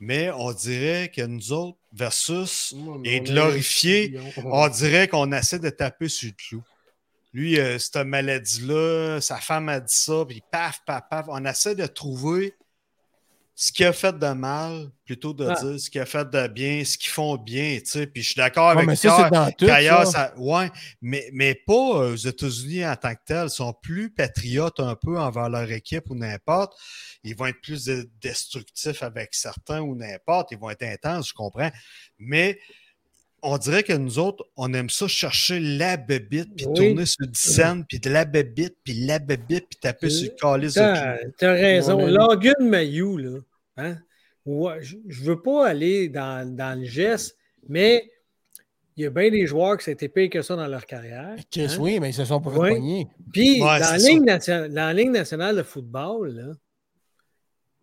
Mais 0.00 0.30
on 0.30 0.52
dirait 0.52 1.10
que 1.14 1.22
nous 1.22 1.52
autres, 1.52 1.78
versus 1.92 2.74
et 3.04 3.20
glorifier, 3.20 4.18
on 4.44 4.68
dirait 4.68 5.08
qu'on 5.08 5.32
essaie 5.32 5.58
de 5.58 5.70
taper 5.70 6.08
sur 6.08 6.28
le 6.28 6.34
clou. 6.36 6.62
Lui, 7.32 7.60
euh, 7.60 7.78
cette 7.78 7.96
maladie-là, 7.96 9.20
sa 9.20 9.36
femme 9.36 9.68
a 9.68 9.80
dit 9.80 9.94
ça, 9.94 10.24
puis 10.26 10.42
paf, 10.50 10.80
paf, 10.86 11.02
paf. 11.10 11.26
On 11.28 11.44
essaie 11.44 11.74
de 11.74 11.86
trouver 11.86 12.54
ce 13.60 13.72
qui 13.72 13.84
a 13.84 13.92
fait 13.92 14.16
de 14.16 14.28
mal, 14.28 14.88
plutôt 15.04 15.34
de 15.34 15.44
ah. 15.44 15.60
dire 15.60 15.80
ce 15.80 15.90
qui 15.90 15.98
a 15.98 16.06
fait 16.06 16.30
de 16.30 16.46
bien, 16.46 16.84
ce 16.84 16.96
qu'ils 16.96 17.10
font 17.10 17.36
bien, 17.36 17.76
tu 17.80 17.86
sais. 17.86 18.06
Puis 18.06 18.22
je 18.22 18.28
suis 18.28 18.36
d'accord 18.36 18.68
avec 18.68 18.96
ça, 18.96 19.28
qu'ailleurs, 19.58 20.06
ça. 20.06 20.32
ouais, 20.36 20.70
mais, 21.02 21.28
mais 21.32 21.56
pas 21.56 21.72
aux 21.72 22.14
États-Unis 22.14 22.86
en 22.86 22.94
tant 22.94 23.12
que 23.16 23.20
tels. 23.26 23.46
Ils 23.46 23.50
sont 23.50 23.72
plus 23.72 24.10
patriotes 24.10 24.78
un 24.78 24.94
peu 24.94 25.18
envers 25.18 25.48
leur 25.48 25.68
équipe 25.72 26.08
ou 26.08 26.14
n'importe. 26.14 26.78
Ils 27.24 27.34
vont 27.34 27.46
être 27.46 27.60
plus 27.60 27.90
destructifs 28.22 29.02
avec 29.02 29.34
certains 29.34 29.80
ou 29.80 29.96
n'importe. 29.96 30.52
Ils 30.52 30.58
vont 30.58 30.70
être 30.70 30.84
intenses, 30.84 31.30
je 31.30 31.34
comprends. 31.34 31.72
Mais 32.16 32.60
on 33.42 33.58
dirait 33.58 33.82
que 33.82 33.92
nous 33.92 34.18
autres, 34.18 34.44
on 34.56 34.72
aime 34.74 34.90
ça 34.90 35.06
chercher 35.06 35.60
la 35.60 35.96
bébite, 35.96 36.54
puis 36.56 36.66
tourner 36.66 37.06
sur 37.06 37.26
le 37.26 37.34
scène, 37.34 37.84
puis 37.88 38.00
de 38.00 38.10
la 38.10 38.24
bébite, 38.24 38.76
puis 38.82 38.94
la 38.94 39.18
bébite, 39.18 39.66
puis 39.68 39.78
taper 39.80 40.10
sur 40.10 40.30
le 40.30 40.36
calice. 40.36 40.74
T'as 40.74 41.50
as 41.50 41.52
raison. 41.52 42.06
Logan 42.06 42.54
Mayou, 42.60 43.16
là, 43.16 43.38
hein? 43.76 43.98
je 44.46 44.96
ne 44.96 45.24
veux 45.24 45.40
pas 45.40 45.68
aller 45.68 46.08
dans, 46.08 46.56
dans, 46.56 46.78
le 46.78 46.86
geste, 46.86 47.36
mais 47.68 48.10
il 48.96 49.04
y 49.04 49.06
a 49.06 49.10
bien 49.10 49.30
des 49.30 49.46
joueurs 49.46 49.76
qui 49.78 49.84
s'étaient 49.84 50.08
payés 50.08 50.30
que 50.30 50.42
ça 50.42 50.56
dans 50.56 50.66
leur 50.66 50.86
carrière. 50.86 51.36
Hein? 51.38 51.66
Oui, 51.78 52.00
mais 52.00 52.10
ils 52.10 52.14
se 52.14 52.24
sont 52.24 52.40
pas 52.40 52.50
oui. 52.50 53.06
Puis, 53.32 53.60
dans, 53.60 53.66
la 53.66 53.98
ligne 53.98 54.24
nationale, 54.24 54.72
dans 54.72 54.86
la 54.86 54.94
Ligue 54.94 55.10
nationale 55.10 55.56
de 55.56 55.62
football, 55.62 56.30
là, 56.30 56.52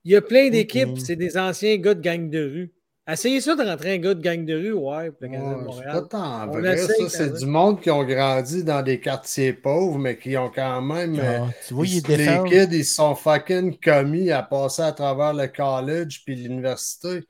il 0.03 0.11
y 0.11 0.15
a 0.15 0.21
plein 0.21 0.49
d'équipes, 0.49 0.99
c'est 0.99 1.15
des 1.15 1.37
anciens 1.37 1.77
gars 1.77 1.93
de 1.93 2.01
gang 2.01 2.29
de 2.29 2.43
rue. 2.43 2.74
Essayez 3.07 3.39
ça 3.39 3.53
de 3.53 3.61
rentrer 3.61 3.93
un 3.93 3.97
gars 3.99 4.15
de 4.15 4.21
gang 4.21 4.43
de 4.43 4.55
rue, 4.55 4.73
ouais, 4.73 5.11
pour 5.11 5.19
le 5.21 5.27
Canadien 5.29 5.57
de 5.59 5.63
Montréal. 5.63 6.03
Pas 6.09 6.45
vrai, 6.47 6.77
ça, 6.77 7.09
c'est 7.09 7.33
du 7.37 7.45
monde 7.45 7.79
qui 7.79 7.91
ont 7.91 8.03
grandi 8.03 8.63
dans 8.63 8.81
des 8.81 8.99
quartiers 8.99 9.53
pauvres, 9.53 9.99
mais 9.99 10.17
qui 10.17 10.35
ont 10.37 10.49
quand 10.49 10.81
même. 10.81 11.19
Ah, 11.19 11.23
euh, 11.23 11.39
tu 11.67 11.75
vois, 11.75 11.85
ils 11.85 12.01
les 12.07 12.39
kids, 12.49 12.75
ils 12.75 12.85
sont 12.85 13.13
fucking 13.13 13.77
commis 13.77 14.31
à 14.31 14.41
passer 14.41 14.81
à 14.81 14.91
travers 14.91 15.33
le 15.33 15.47
college 15.47 16.23
puis 16.25 16.35
l'université. 16.35 17.23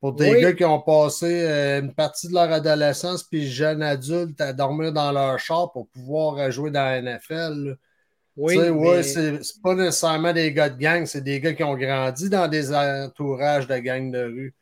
Pour 0.00 0.12
des 0.12 0.40
gars 0.40 0.52
qui 0.52 0.64
ont 0.64 0.80
passé 0.80 1.26
euh, 1.26 1.80
une 1.80 1.92
partie 1.92 2.28
de 2.28 2.34
leur 2.34 2.52
adolescence 2.52 3.24
puis 3.24 3.48
jeunes 3.50 3.82
adultes 3.82 4.40
à 4.40 4.52
dormir 4.52 4.92
dans 4.92 5.10
leur 5.10 5.40
char 5.40 5.72
pour 5.72 5.88
pouvoir 5.88 6.52
jouer 6.52 6.70
dans 6.70 6.84
la 6.84 7.02
NFL. 7.02 7.76
Oui, 8.36 8.56
ouais, 8.58 9.02
c'est 9.02 9.40
pas 9.60 9.74
nécessairement 9.74 10.32
des 10.32 10.52
gars 10.52 10.68
de 10.68 10.78
gang, 10.78 11.04
c'est 11.06 11.22
des 11.22 11.40
gars 11.40 11.54
qui 11.54 11.64
ont 11.64 11.76
grandi 11.76 12.28
dans 12.28 12.46
des 12.46 12.72
entourages 12.72 13.66
de 13.66 13.78
gangs 13.78 14.12
de 14.12 14.22
rue. 14.22 14.54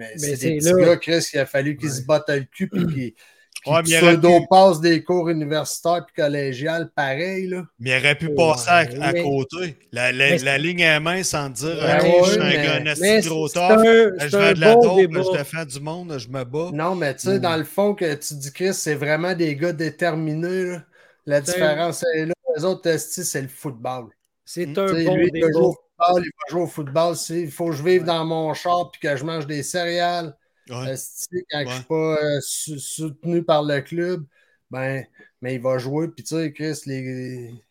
Mais, 0.00 0.18
c'est 0.18 0.36
des 0.36 0.56
petits 0.58 0.72
là... 0.72 0.86
gars, 0.86 0.96
Chris, 0.96 1.26
il 1.34 1.38
a 1.38 1.46
fallu 1.46 1.76
qu'ils 1.76 1.90
se 1.90 2.02
battent 2.02 2.30
le 2.30 2.44
cul 2.44 2.68
puis 2.68 2.86
qu'ils 2.86 3.14
Ouais, 3.66 3.82
pseudo 3.82 4.46
passe 4.48 4.80
des 4.80 5.04
cours 5.04 5.28
universitaires 5.28 6.06
puis 6.06 6.22
collégiales, 6.22 6.90
pareil. 6.96 7.46
Là. 7.46 7.64
Mais 7.78 7.90
il 7.90 7.98
aurait 7.98 8.14
pu 8.14 8.34
passer 8.34 8.70
à, 8.70 9.12
côté. 9.12 9.76
La, 9.92 10.12
la, 10.12 10.36
la 10.38 10.56
ligne 10.56 10.80
est 10.80 10.98
mince 10.98 11.28
sans 11.28 11.50
dire 11.50 11.76
ouais, 11.76 12.22
je 12.24 12.30
suis 12.30 12.40
un 12.40 12.82
gars, 12.82 13.20
gros 13.20 13.48
tort. 13.50 13.78
Je 13.78 14.36
vais 14.36 14.54
de 14.54 14.60
la 14.60 14.74
bon 14.74 14.98
je 14.98 15.36
défends 15.36 15.64
du 15.66 15.78
monde, 15.78 16.16
je 16.18 16.28
me 16.28 16.42
bats. 16.42 16.70
Non, 16.72 16.94
mais 16.94 17.14
tu 17.14 17.26
sais, 17.26 17.38
dans 17.38 17.56
le 17.56 17.64
fond, 17.64 17.94
que 17.94 18.14
tu 18.14 18.34
dis, 18.34 18.50
Chris, 18.50 18.72
c'est 18.72 18.94
vraiment 18.94 19.34
des 19.34 19.54
gars 19.56 19.74
déterminés. 19.74 20.64
Là. 20.64 20.82
La 21.26 21.40
différence 21.42 22.02
est 22.14 22.26
là. 22.26 22.34
Les 22.56 22.64
autres, 22.64 22.96
c'est 22.96 23.42
le 23.42 23.48
football. 23.48 24.06
C'est 24.46 24.66
un 24.78 25.04
bon 25.04 25.74
il 26.16 26.22
va 26.22 26.50
jouer 26.50 26.62
au 26.62 26.66
football. 26.66 27.14
Il 27.30 27.50
faut 27.50 27.66
que 27.66 27.76
je 27.76 27.82
vive 27.82 28.04
dans 28.04 28.24
mon 28.24 28.52
char 28.54 28.90
et 28.94 29.06
que 29.06 29.16
je 29.16 29.24
mange 29.24 29.46
des 29.46 29.62
céréales. 29.62 30.36
quand 30.68 30.84
je 30.84 30.90
ne 30.90 31.66
suis 31.66 31.84
pas 31.84 32.16
euh, 32.22 32.38
soutenu 32.40 33.42
par 33.42 33.62
le 33.62 33.80
club, 33.80 34.24
ben, 34.70 35.04
mais 35.42 35.54
il 35.54 35.60
va 35.60 35.78
jouer. 35.78 36.08
Puis 36.08 36.24
tu 36.24 36.36
sais, 36.36 36.52
Chris, 36.52 36.80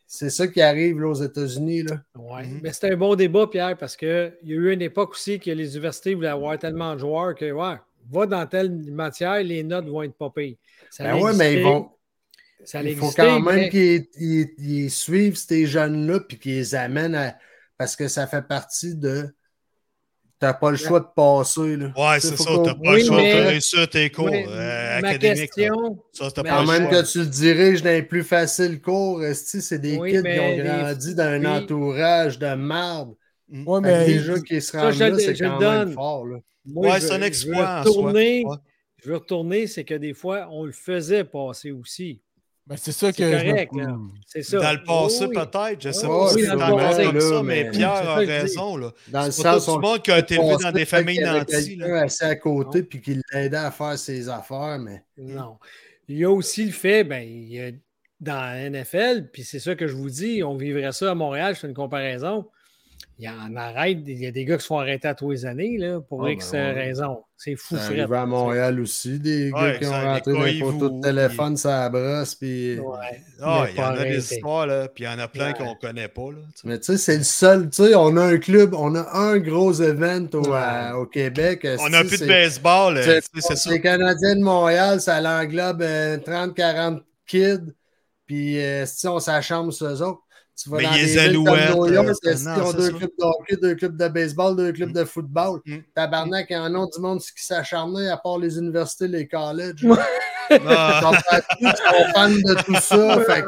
c'est 0.07 0.29
ça 0.29 0.47
qui 0.47 0.61
arrive 0.61 1.03
aux 1.03 1.13
États-Unis. 1.13 1.83
Oui, 2.15 2.47
mhm. 2.47 2.59
mais 2.63 2.73
c'est 2.73 2.91
un 2.91 2.97
bon 2.97 3.15
débat, 3.15 3.47
Pierre, 3.47 3.77
parce 3.77 3.95
qu'il 3.95 4.33
y 4.43 4.53
a 4.53 4.55
eu 4.55 4.73
une 4.73 4.81
époque 4.81 5.11
aussi 5.11 5.39
que 5.39 5.51
les 5.51 5.73
universités 5.73 6.15
voulaient 6.15 6.27
avoir 6.27 6.57
tellement 6.57 6.95
de 6.95 6.99
joueurs 6.99 7.35
que, 7.35 7.51
ouais, 7.51 7.75
va 8.11 8.25
dans 8.25 8.45
telle 8.47 8.71
matière, 8.71 9.43
les 9.43 9.63
notes 9.63 9.85
vont 9.85 10.03
être 10.03 10.15
pas 10.15 10.29
payées. 10.29 10.57
Ben 10.99 11.15
oui, 11.21 11.31
mais 11.37 11.53
ils 11.53 11.63
vont. 11.63 11.91
il 12.73 12.95
faut 12.95 13.11
quand 13.11 13.39
même 13.39 13.69
qu'ils 13.69 14.91
suivent 14.91 15.37
ces 15.37 15.67
jeunes-là 15.67 16.19
puis 16.21 16.39
qu'ils 16.39 16.55
les 16.55 16.75
amènent 16.75 17.15
à, 17.15 17.35
parce 17.79 17.95
que 17.95 18.09
ça 18.09 18.27
fait 18.27 18.45
partie 18.45 18.93
de. 18.93 19.33
Tu 20.39 20.45
n'as 20.45 20.53
pas 20.53 20.71
le 20.71 20.77
choix 20.77 20.99
de 20.99 21.07
passer. 21.15 21.75
Là. 21.75 21.91
Ouais, 21.97 22.19
c'est 22.19 22.37
ça. 22.37 22.51
Tu 22.53 22.59
n'as 22.59 22.75
pas 22.75 22.93
le 22.93 23.03
choix 23.03 23.17
de 23.17 23.47
réussir 23.47 23.89
tes 23.89 24.09
cours 24.09 24.29
euh, 24.29 24.97
académiques. 24.97 25.51
Question, 25.53 25.97
ça, 26.13 26.29
pas 26.43 26.65
même 26.65 26.89
que 26.89 27.09
tu 27.09 27.19
le 27.19 27.25
diriges 27.25 27.81
dans 27.81 27.89
les 27.89 28.03
plus 28.03 28.23
faciles 28.23 28.79
cours, 28.81 29.21
c'est 29.33 29.79
des 29.79 29.97
kids 29.97 30.23
qui 30.23 30.39
ont 30.39 30.57
grandi 30.57 31.15
dans 31.15 31.23
un 31.23 31.45
entourage 31.45 32.37
de 32.37 32.53
marde. 32.53 33.15
Mm. 33.47 33.67
Ouais, 33.67 33.81
mais 33.81 34.05
déjà 34.05 34.39
qui 34.39 34.61
se 34.61 34.77
rendent 34.77 34.99
là, 34.99 35.17
c'est 35.17 35.33
quand 35.35 35.59
même 35.59 35.93
fort. 35.93 36.25
Là. 36.25 36.37
ouais, 36.75 36.99
c'est 36.99 37.13
un 37.13 37.21
exploit. 37.21 37.83
Je 39.01 39.09
veux 39.09 39.15
retourner, 39.15 39.67
c'est 39.67 39.85
que 39.85 39.93
des 39.95 40.13
fois, 40.13 40.49
on 40.51 40.65
le 40.65 40.73
faisait 40.73 41.23
passer 41.23 41.71
aussi. 41.71 42.21
Ben, 42.69 42.75
c'est 42.77 42.91
ça 42.91 43.11
que. 43.11 43.23
correct, 43.23 43.71
là. 43.75 43.97
Ça. 44.43 44.59
Dans 44.59 44.73
le 44.73 44.83
passé, 44.83 45.27
peut-être. 45.27 45.81
Je 45.81 45.91
sais 45.91 46.05
pas 46.05 46.29
si 46.29 46.41
c'est 46.41 46.55
dans 46.55 46.77
le 46.77 47.11
comme 47.11 47.19
ça, 47.19 47.43
mais, 47.43 47.71
Pierre 47.71 48.09
a 48.09 48.15
raison. 48.17 48.77
Là. 48.77 48.91
Dans 49.07 49.25
le 49.25 49.31
sens 49.31 49.65
tout 49.65 49.75
le 49.75 49.81
monde 49.81 50.03
qui 50.03 50.11
a 50.11 50.19
été 50.19 50.35
élevé 50.35 50.55
dans 50.61 50.71
des 50.71 50.85
familles 50.85 51.19
nantis. 51.19 51.81
assis 51.81 52.23
à 52.23 52.35
côté 52.35 52.83
puis 52.83 53.01
qui 53.01 53.19
l'aidait 53.33 53.57
à 53.57 53.71
faire 53.71 53.97
ses 53.97 54.29
affaires, 54.29 54.77
mais. 54.79 55.03
Non. 55.17 55.57
Il 56.07 56.17
y 56.17 56.25
a 56.25 56.31
aussi 56.31 56.63
le 56.63 56.71
fait, 56.71 57.03
ben, 57.03 57.21
il 57.21 57.51
y 57.51 57.59
a 57.59 57.71
dans 58.19 58.35
la 58.35 58.69
NFL, 58.69 59.29
puis 59.31 59.43
c'est 59.43 59.59
ça 59.59 59.75
que 59.75 59.87
je 59.87 59.95
vous 59.95 60.09
dis, 60.09 60.43
on 60.43 60.55
vivrait 60.55 60.91
ça 60.91 61.11
à 61.11 61.15
Montréal, 61.15 61.55
je 61.55 61.61
fais 61.61 61.67
une 61.67 61.73
comparaison 61.73 62.47
il 63.19 63.25
y 63.25 63.29
en 63.29 63.53
arrête. 63.57 63.97
Il 64.07 64.17
y 64.17 64.27
a 64.27 64.31
des 64.31 64.45
gars 64.45 64.55
qui 64.55 64.63
se 64.63 64.67
font 64.67 64.79
arrêter 64.79 65.09
à 65.09 65.13
tous 65.13 65.31
les 65.31 65.45
années 65.45 65.77
là, 65.77 65.99
pour 65.99 66.25
ah, 66.25 66.31
X 66.31 66.51
ben 66.53 66.73
raisons. 66.73 67.21
C'est 67.35 67.57
fou. 67.57 67.75
Ça 67.75 67.83
arrive 67.85 68.13
à 68.13 68.25
Montréal 68.25 68.79
aussi, 68.79 69.19
des 69.19 69.51
gars 69.51 69.77
qui 69.77 69.85
ont 69.85 69.91
rentré 69.91 70.31
dans 70.31 70.43
les 70.43 70.59
poteaux 70.59 70.89
de 70.89 71.01
téléphone, 71.01 71.57
ça 71.57 71.89
brosse. 71.89 72.35
Puis... 72.35 72.79
Ouais. 72.79 73.21
Ah, 73.41 73.65
il 73.69 73.77
y 73.77 73.81
en 73.81 73.91
a 73.91 74.03
des 74.05 74.33
histoires, 74.33 74.67
là, 74.67 74.87
puis 74.87 75.03
il 75.03 75.07
y 75.07 75.09
en 75.09 75.19
a 75.19 75.27
plein 75.27 75.51
qu'on 75.51 75.71
ne 75.71 75.79
connaît 75.79 76.07
pas. 76.07 76.31
Là, 76.31 76.37
Mais 76.63 76.79
tu 76.79 76.85
sais, 76.85 76.97
c'est 76.97 77.17
le 77.17 77.23
seul. 77.23 77.69
Tu 77.69 77.83
sais, 77.83 77.95
on 77.95 78.15
a 78.15 78.23
un 78.23 78.37
club, 78.37 78.73
on 78.73 78.95
a 78.95 79.05
un 79.17 79.37
gros 79.37 79.73
event 79.73 80.27
au, 80.33 81.01
au 81.01 81.05
Québec. 81.05 81.67
On 81.79 81.89
n'a 81.89 82.05
plus 82.05 82.21
de 82.21 82.25
baseball. 82.25 83.01
C'est 83.03 83.55
ça. 83.55 83.69
Les 83.69 83.81
Canadiens 83.81 84.35
de 84.37 84.43
Montréal, 84.43 85.01
ça 85.01 85.19
l'englobe 85.19 85.81
30-40 85.81 85.81
euh, 85.81 86.99
kids. 87.27 87.73
Puis 88.25 88.61
euh, 88.61 88.85
si 88.85 89.07
on 89.07 89.19
s'achambre 89.19 89.73
sur 89.73 89.87
eux 89.87 90.01
autres. 90.03 90.21
Tu 90.61 90.69
vas 90.69 90.77
mais 90.77 90.83
dans 90.83 90.91
des 90.91 91.17
alouettes. 91.17 91.75
New 91.75 91.93
York, 91.93 92.09
euh, 92.25 92.33
ils 92.33 92.49
ont 92.49 92.73
deux 92.73 92.91
clubs 92.91 93.11
de 93.17 93.23
hockey, 93.23 93.55
deux 93.61 93.75
clubs 93.75 93.95
de 93.95 94.07
baseball, 94.09 94.55
deux 94.57 94.71
clubs 94.73 94.89
mm. 94.89 94.93
de 94.93 95.05
football. 95.05 95.61
Mm. 95.65 95.77
Tabarnak, 95.95 96.47
il 96.49 96.53
y 96.53 96.57
en 96.57 96.65
a 96.65 96.87
du 96.87 96.99
monde 96.99 97.19
qui 97.19 97.43
s'acharnait 97.43 98.09
à 98.09 98.17
part 98.17 98.37
les 98.37 98.57
universités, 98.57 99.07
les 99.07 99.27
colleges. 99.27 99.85
Ah. 100.51 101.11
Ils 101.59 101.67
sont 101.67 102.13
fans 102.13 102.29
de 102.29 102.63
tout 102.63 102.75
ça. 102.75 103.19
Fait 103.21 103.45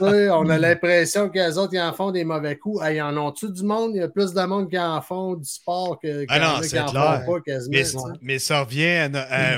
ouais. 0.00 0.30
on 0.30 0.48
a 0.48 0.58
l'impression 0.58 1.28
que 1.28 1.38
les 1.38 1.58
autres, 1.58 1.74
ils 1.74 1.80
en 1.80 1.92
font 1.92 2.10
des 2.10 2.24
mauvais 2.24 2.56
coups. 2.56 2.82
Ils 2.90 3.02
en 3.02 3.16
ont-tu 3.16 3.50
du 3.50 3.62
monde? 3.62 3.92
Il 3.94 4.00
y 4.00 4.02
a 4.02 4.08
plus 4.08 4.32
de 4.32 4.42
monde 4.42 4.70
qui 4.70 4.78
en 4.78 5.00
font 5.00 5.34
du 5.34 5.48
sport 5.48 5.98
que, 6.02 6.24
ah 6.28 6.38
non, 6.38 6.60
qui 6.60 6.78
en 6.78 6.86
clair. 6.86 7.22
font 7.24 7.34
pas 7.34 7.40
quasiment. 7.40 8.08
Mais, 8.08 8.18
mais 8.22 8.38
ça 8.38 8.60
revient 8.62 9.10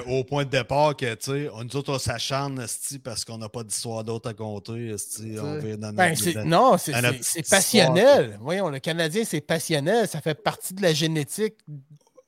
au 0.08 0.24
point 0.24 0.44
de 0.44 0.50
départ 0.50 0.96
que, 0.96 1.14
tu 1.14 1.30
sais, 1.30 1.48
nous 1.64 1.76
autres, 1.76 1.92
on 1.94 1.98
s'acharne 1.98 2.64
parce 3.04 3.24
qu'on 3.24 3.38
n'a 3.38 3.48
pas 3.48 3.62
d'histoire 3.62 4.04
d'autre 4.04 4.30
à 4.30 4.34
compter. 4.34 4.94
On 5.42 5.58
vient 5.58 5.76
dans 5.76 5.92
ben, 5.92 6.14
non, 6.44 6.76
c'est 6.78 7.48
passionnel. 7.48 8.38
Voyons, 8.40 8.68
le 8.68 8.78
Canadien, 8.78 9.22
c'est 9.24 9.40
passionnel. 9.40 10.08
Ça 10.08 10.20
fait 10.20 10.34
partie 10.34 10.74
de 10.74 10.82
la 10.82 10.92
génétique 10.92 11.54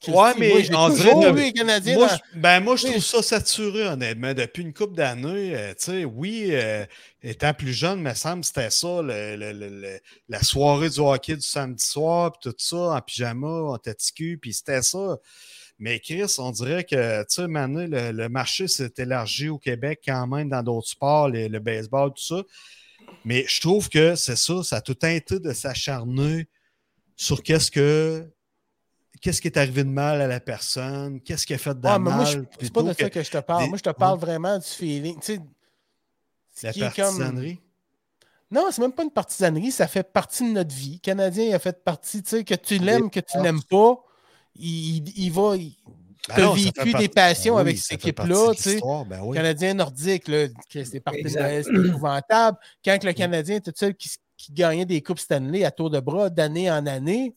Ouais, 0.08 0.32
mais 0.38 0.74
on 0.74 0.88
dirait 0.88 1.52
Canadiens. 1.52 1.94
Moi, 1.94 2.08
je, 2.08 2.38
ben, 2.38 2.60
moi, 2.60 2.76
je 2.76 2.86
trouve 2.86 3.04
ça 3.04 3.22
saturé, 3.22 3.86
honnêtement. 3.86 4.32
Depuis 4.32 4.62
une 4.62 4.72
couple 4.72 4.94
d'années, 4.94 5.54
euh, 5.54 5.70
tu 5.70 5.84
sais, 5.84 6.04
oui, 6.04 6.48
euh, 6.52 6.86
étant 7.22 7.52
plus 7.52 7.74
jeune, 7.74 8.00
me 8.00 8.14
semble 8.14 8.42
c'était 8.42 8.70
ça, 8.70 9.02
la 9.02 10.42
soirée 10.42 10.88
du 10.88 11.00
hockey 11.00 11.36
du 11.36 11.42
samedi 11.42 11.84
soir, 11.84 12.32
puis 12.32 12.50
tout 12.50 12.56
ça, 12.58 12.76
en 12.76 13.00
pyjama, 13.00 13.46
en 13.46 13.78
taticu, 13.78 14.38
puis 14.40 14.54
c'était 14.54 14.82
ça. 14.82 15.18
Mais 15.78 15.98
Chris, 16.00 16.34
on 16.38 16.50
dirait 16.50 16.84
que, 16.84 17.20
tu 17.22 17.26
sais, 17.28 17.46
maintenant, 17.46 17.86
le, 17.86 18.28
marché 18.28 18.68
s'est 18.68 18.92
élargi 18.98 19.48
au 19.48 19.58
Québec 19.58 20.00
quand 20.04 20.26
même 20.26 20.48
dans 20.48 20.62
d'autres 20.62 20.88
sports, 20.88 21.28
le 21.28 21.58
baseball, 21.58 22.10
tout 22.10 22.22
ça. 22.22 22.42
Mais 23.24 23.44
je 23.48 23.60
trouve 23.60 23.88
que 23.88 24.14
c'est 24.14 24.36
ça, 24.36 24.62
ça 24.62 24.76
a 24.76 24.80
tout 24.80 24.94
teinté 24.94 25.40
de 25.40 25.52
s'acharner 25.52 26.46
sur 27.16 27.42
qu'est-ce 27.42 27.70
que 27.70 28.26
qu'est-ce 29.20 29.40
qui 29.40 29.48
est 29.48 29.56
arrivé 29.56 29.84
de 29.84 29.88
mal 29.88 30.20
à 30.20 30.26
la 30.26 30.40
personne, 30.40 31.20
qu'est-ce 31.20 31.46
qui 31.46 31.54
a 31.54 31.58
fait 31.58 31.74
de 31.74 31.80
mal. 31.80 32.00
Moi, 32.00 32.24
c'est 32.26 32.72
pas 32.72 32.82
de 32.82 32.92
ça 32.92 33.10
que 33.10 33.22
je 33.22 33.30
te 33.30 33.38
parle. 33.38 33.68
moi, 33.68 33.78
je 33.78 33.82
te 33.82 33.90
parle 33.90 34.18
vraiment 34.18 34.58
du 34.58 34.66
feeling. 34.66 35.18
Tu 35.20 35.38
sais, 36.54 36.62
la 36.62 36.72
partisanerie. 36.72 37.56
Comme... 37.56 37.64
Non, 38.52 38.68
c'est 38.72 38.82
même 38.82 38.92
pas 38.92 39.04
une 39.04 39.12
partisanerie, 39.12 39.70
ça 39.70 39.86
fait 39.86 40.02
partie 40.02 40.42
de 40.48 40.52
notre 40.52 40.74
vie. 40.74 40.94
Le 40.94 40.98
Canadien 40.98 41.54
a 41.54 41.58
fait 41.58 41.84
partie, 41.84 42.22
tu 42.22 42.30
sais, 42.30 42.44
que 42.44 42.54
tu 42.54 42.78
l'aimes, 42.78 43.08
que 43.08 43.20
tu 43.20 43.40
l'aimes 43.40 43.62
pas, 43.62 44.02
il, 44.56 45.08
il 45.16 45.30
va. 45.30 45.56
Il... 45.56 45.76
Ben 46.28 46.36
tu 46.36 46.42
as 46.42 46.84
vécu 46.84 46.98
des 46.98 47.08
passions 47.08 47.54
ben 47.54 47.60
avec 47.60 47.78
cette 47.78 47.92
équipe-là, 47.92 48.52
tu 48.54 48.62
sais. 48.62 48.80
Ben 49.06 49.32
Canadien 49.32 49.74
nordique, 49.74 50.30
c'est 50.68 50.96
épouvantable. 50.96 52.58
Quand 52.84 53.02
le 53.02 53.12
Canadien 53.12 53.56
était 53.56 53.72
seul 53.74 53.94
qui, 53.94 54.10
qui 54.36 54.52
gagnait 54.52 54.84
des 54.84 55.00
Coupes 55.00 55.18
Stanley 55.18 55.64
à 55.64 55.70
tour 55.70 55.88
de 55.90 55.98
bras 55.98 56.28
d'année 56.28 56.70
en 56.70 56.86
année, 56.86 57.34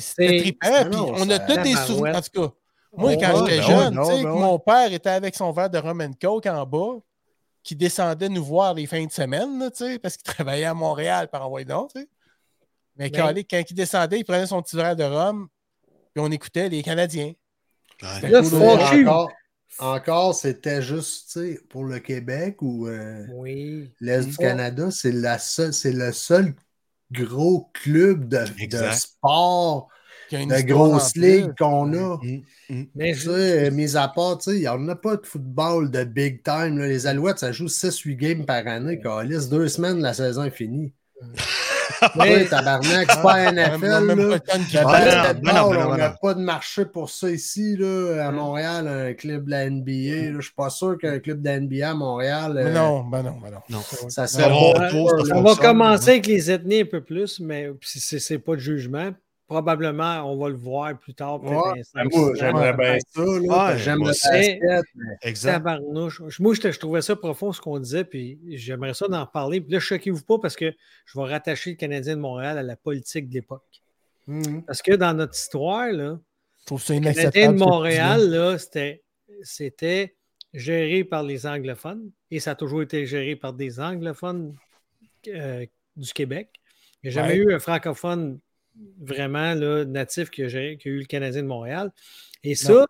c'était 0.00 0.38
trippant. 0.38 1.14
on 1.16 1.30
a 1.30 1.38
tous 1.38 1.62
des 1.62 1.74
souvenirs. 1.74 2.16
En 2.16 2.20
tout 2.22 2.48
cas, 2.48 2.54
moi, 2.92 3.16
quand 3.16 3.46
j'étais 3.46 3.62
jeune, 3.62 3.94
mon 3.94 4.58
père 4.58 4.92
était 4.92 5.10
avec 5.10 5.34
son 5.34 5.52
verre 5.52 5.70
de 5.70 5.78
rum 5.78 6.00
and 6.00 6.12
coke 6.20 6.46
en 6.46 6.66
bas, 6.66 6.98
qui 7.62 7.76
descendait 7.76 8.28
nous 8.28 8.44
voir 8.44 8.74
les 8.74 8.86
fins 8.86 9.04
de 9.04 9.12
semaine, 9.12 9.70
parce 10.02 10.16
qu'il 10.16 10.22
travaillait 10.24 10.64
à 10.64 10.74
Montréal 10.74 11.28
par 11.28 11.46
envoyer 11.46 11.66
donc. 11.66 11.90
Mais 12.96 13.10
quand, 13.10 13.32
quand 13.48 13.62
il 13.70 13.74
descendait, 13.74 14.20
il 14.20 14.24
prenait 14.24 14.46
son 14.46 14.60
petit 14.62 14.76
verre 14.76 14.96
de 14.96 15.04
rhum, 15.04 15.48
puis 16.12 16.22
on 16.22 16.30
écoutait 16.30 16.68
les 16.68 16.82
Canadiens. 16.82 17.32
encore, 18.02 19.30
encore 19.78 20.34
c'était 20.34 20.82
juste 20.82 21.38
pour 21.68 21.84
le 21.84 22.00
Québec 22.00 22.60
ou 22.62 22.88
euh, 22.88 23.24
l'Est 24.00 24.26
du 24.26 24.36
Canada, 24.36 24.90
c'est 24.90 25.12
le 25.12 26.12
seul 26.12 26.54
gros 27.12 27.70
club 27.72 28.28
de, 28.28 28.44
sport, 28.92 29.88
de 30.30 30.62
grosses 30.62 31.16
ligues 31.16 31.52
qu'on 31.58 31.92
a. 31.92 32.18
Mm, 32.22 32.42
mm, 32.68 32.74
mm. 32.74 32.86
Mais 32.94 33.14
tu 33.14 33.70
mis 33.72 33.96
à 33.96 34.08
part, 34.08 34.38
il 34.46 34.54
n'y 34.54 34.68
en 34.68 34.88
a 34.88 34.96
pas 34.96 35.16
de 35.16 35.26
football 35.26 35.90
de 35.90 36.04
big 36.04 36.42
time. 36.42 36.78
Les 36.78 37.06
Alouettes, 37.06 37.38
ça 37.38 37.52
joue 37.52 37.66
6-8 37.66 38.16
games 38.16 38.46
par 38.46 38.66
année. 38.66 39.00
Calice, 39.00 39.48
deux 39.48 39.68
semaines, 39.68 40.00
la 40.00 40.14
saison 40.14 40.44
est 40.44 40.50
finie. 40.50 40.92
Oui, 42.16 42.48
tabarnak, 42.48 43.10
c'est 43.10 43.22
pas 43.22 43.52
NFL. 43.52 44.40
On 45.64 45.96
n'a 45.96 46.10
pas 46.10 46.34
de 46.34 46.40
marché 46.40 46.84
pour 46.84 47.10
ça 47.10 47.30
ici, 47.30 47.76
là, 47.76 48.26
à 48.26 48.30
Montréal, 48.30 48.88
un 48.88 49.14
club 49.14 49.46
de 49.46 49.50
la 49.50 49.68
NBA. 49.68 50.30
Je 50.30 50.36
ne 50.36 50.40
suis 50.40 50.54
pas 50.54 50.70
sûr 50.70 50.98
qu'un 50.98 51.18
club 51.18 51.42
de 51.42 51.48
la 51.48 51.60
NBA 51.60 51.90
à 51.90 51.94
Montréal. 51.94 52.56
Euh, 52.56 52.72
non, 52.72 53.04
ben 53.04 53.22
non, 53.22 53.36
ben 53.42 53.50
non. 53.70 53.80
Ça, 54.08 54.26
on 54.52 55.42
va 55.42 55.54
commencer 55.56 56.10
avec 56.10 56.26
les 56.26 56.50
ethnies 56.50 56.80
un 56.80 56.86
peu 56.86 57.02
plus, 57.02 57.40
mais 57.40 57.70
c'est 57.82 58.38
pas 58.38 58.54
de 58.54 58.60
jugement 58.60 59.12
probablement, 59.50 60.32
on 60.32 60.36
va 60.36 60.48
le 60.48 60.54
voir 60.54 60.96
plus 60.96 61.12
tard. 61.12 61.42
Ouais, 61.42 61.50
moi, 61.50 62.32
j'aimerais 62.38 62.72
bien 62.72 62.98
ça. 63.04 63.76
J'aime 63.76 63.98
le 63.98 64.04
basket. 64.04 64.60
Exact. 65.22 65.66
Moi, 66.38 66.54
je, 66.54 66.78
trouvais 66.78 67.02
ça 67.02 67.16
profond 67.16 67.52
ce 67.52 67.60
qu'on 67.60 67.80
disait, 67.80 68.04
puis 68.04 68.38
j'aimerais 68.56 68.94
ça 68.94 69.08
d'en 69.08 69.26
parler. 69.26 69.60
Puis 69.60 69.72
là, 69.72 69.80
choquez-vous 69.80 70.22
pas 70.22 70.38
parce 70.38 70.54
que 70.54 70.72
je 71.04 71.18
vais 71.18 71.26
rattacher 71.26 71.70
le 71.70 71.76
Canadien 71.76 72.14
de 72.14 72.20
Montréal 72.20 72.58
à 72.58 72.62
la 72.62 72.76
politique 72.76 73.28
de 73.28 73.34
l'époque. 73.34 73.82
Mhm. 74.28 74.62
Parce 74.62 74.82
que 74.82 74.92
dans 74.92 75.14
notre 75.14 75.34
histoire, 75.34 75.90
là, 75.90 76.20
le 76.70 77.00
Canadien 77.00 77.52
de 77.52 77.58
Montréal, 77.58 78.30
là, 78.30 78.56
c'était 79.42 80.14
géré 80.54 81.02
par 81.02 81.24
les 81.24 81.44
anglophones 81.44 82.12
et 82.30 82.38
ça 82.38 82.52
a 82.52 82.54
toujours 82.54 82.82
été 82.82 83.04
géré 83.04 83.34
par 83.34 83.52
des 83.52 83.80
anglophones 83.80 84.54
euh, 85.26 85.66
du 85.96 86.12
Québec. 86.12 86.50
Il 87.02 87.10
n'y 87.10 87.18
a 87.18 87.22
jamais 87.22 87.36
eu 87.36 87.52
un 87.52 87.58
francophone 87.58 88.38
vraiment 89.00 89.54
là, 89.54 89.84
natif 89.84 90.30
qui 90.30 90.42
a, 90.42 90.48
eu 90.48 90.78
le 90.84 91.04
Canadien 91.04 91.42
de 91.42 91.46
Montréal. 91.46 91.92
Et 92.42 92.54
ça, 92.54 92.86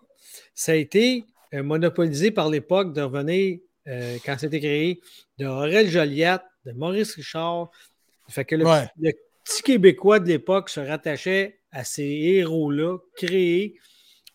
ça 0.55 0.73
a 0.73 0.77
été 0.77 1.25
euh, 1.55 1.63
monopolisé 1.63 2.31
par 2.31 2.49
l'époque 2.49 2.93
de 2.93 3.03
revenir, 3.03 3.59
euh, 3.89 4.19
quand 4.25 4.37
c'était 4.39 4.61
créé, 4.61 5.01
de 5.39 5.47
Aurel 5.47 5.89
Joliette, 5.89 6.43
de 6.65 6.73
Maurice 6.73 7.15
Richard. 7.15 7.71
Fait 8.29 8.45
que 8.45 8.55
le, 8.55 8.65
petit 9.45 9.63
Québécois 9.63 10.21
de 10.21 10.29
l'époque 10.29 10.69
se 10.69 10.81
rattachait 10.81 11.61
à 11.73 11.85
ces 11.85 12.05
héros-là, 12.05 12.99
créés 13.17 13.79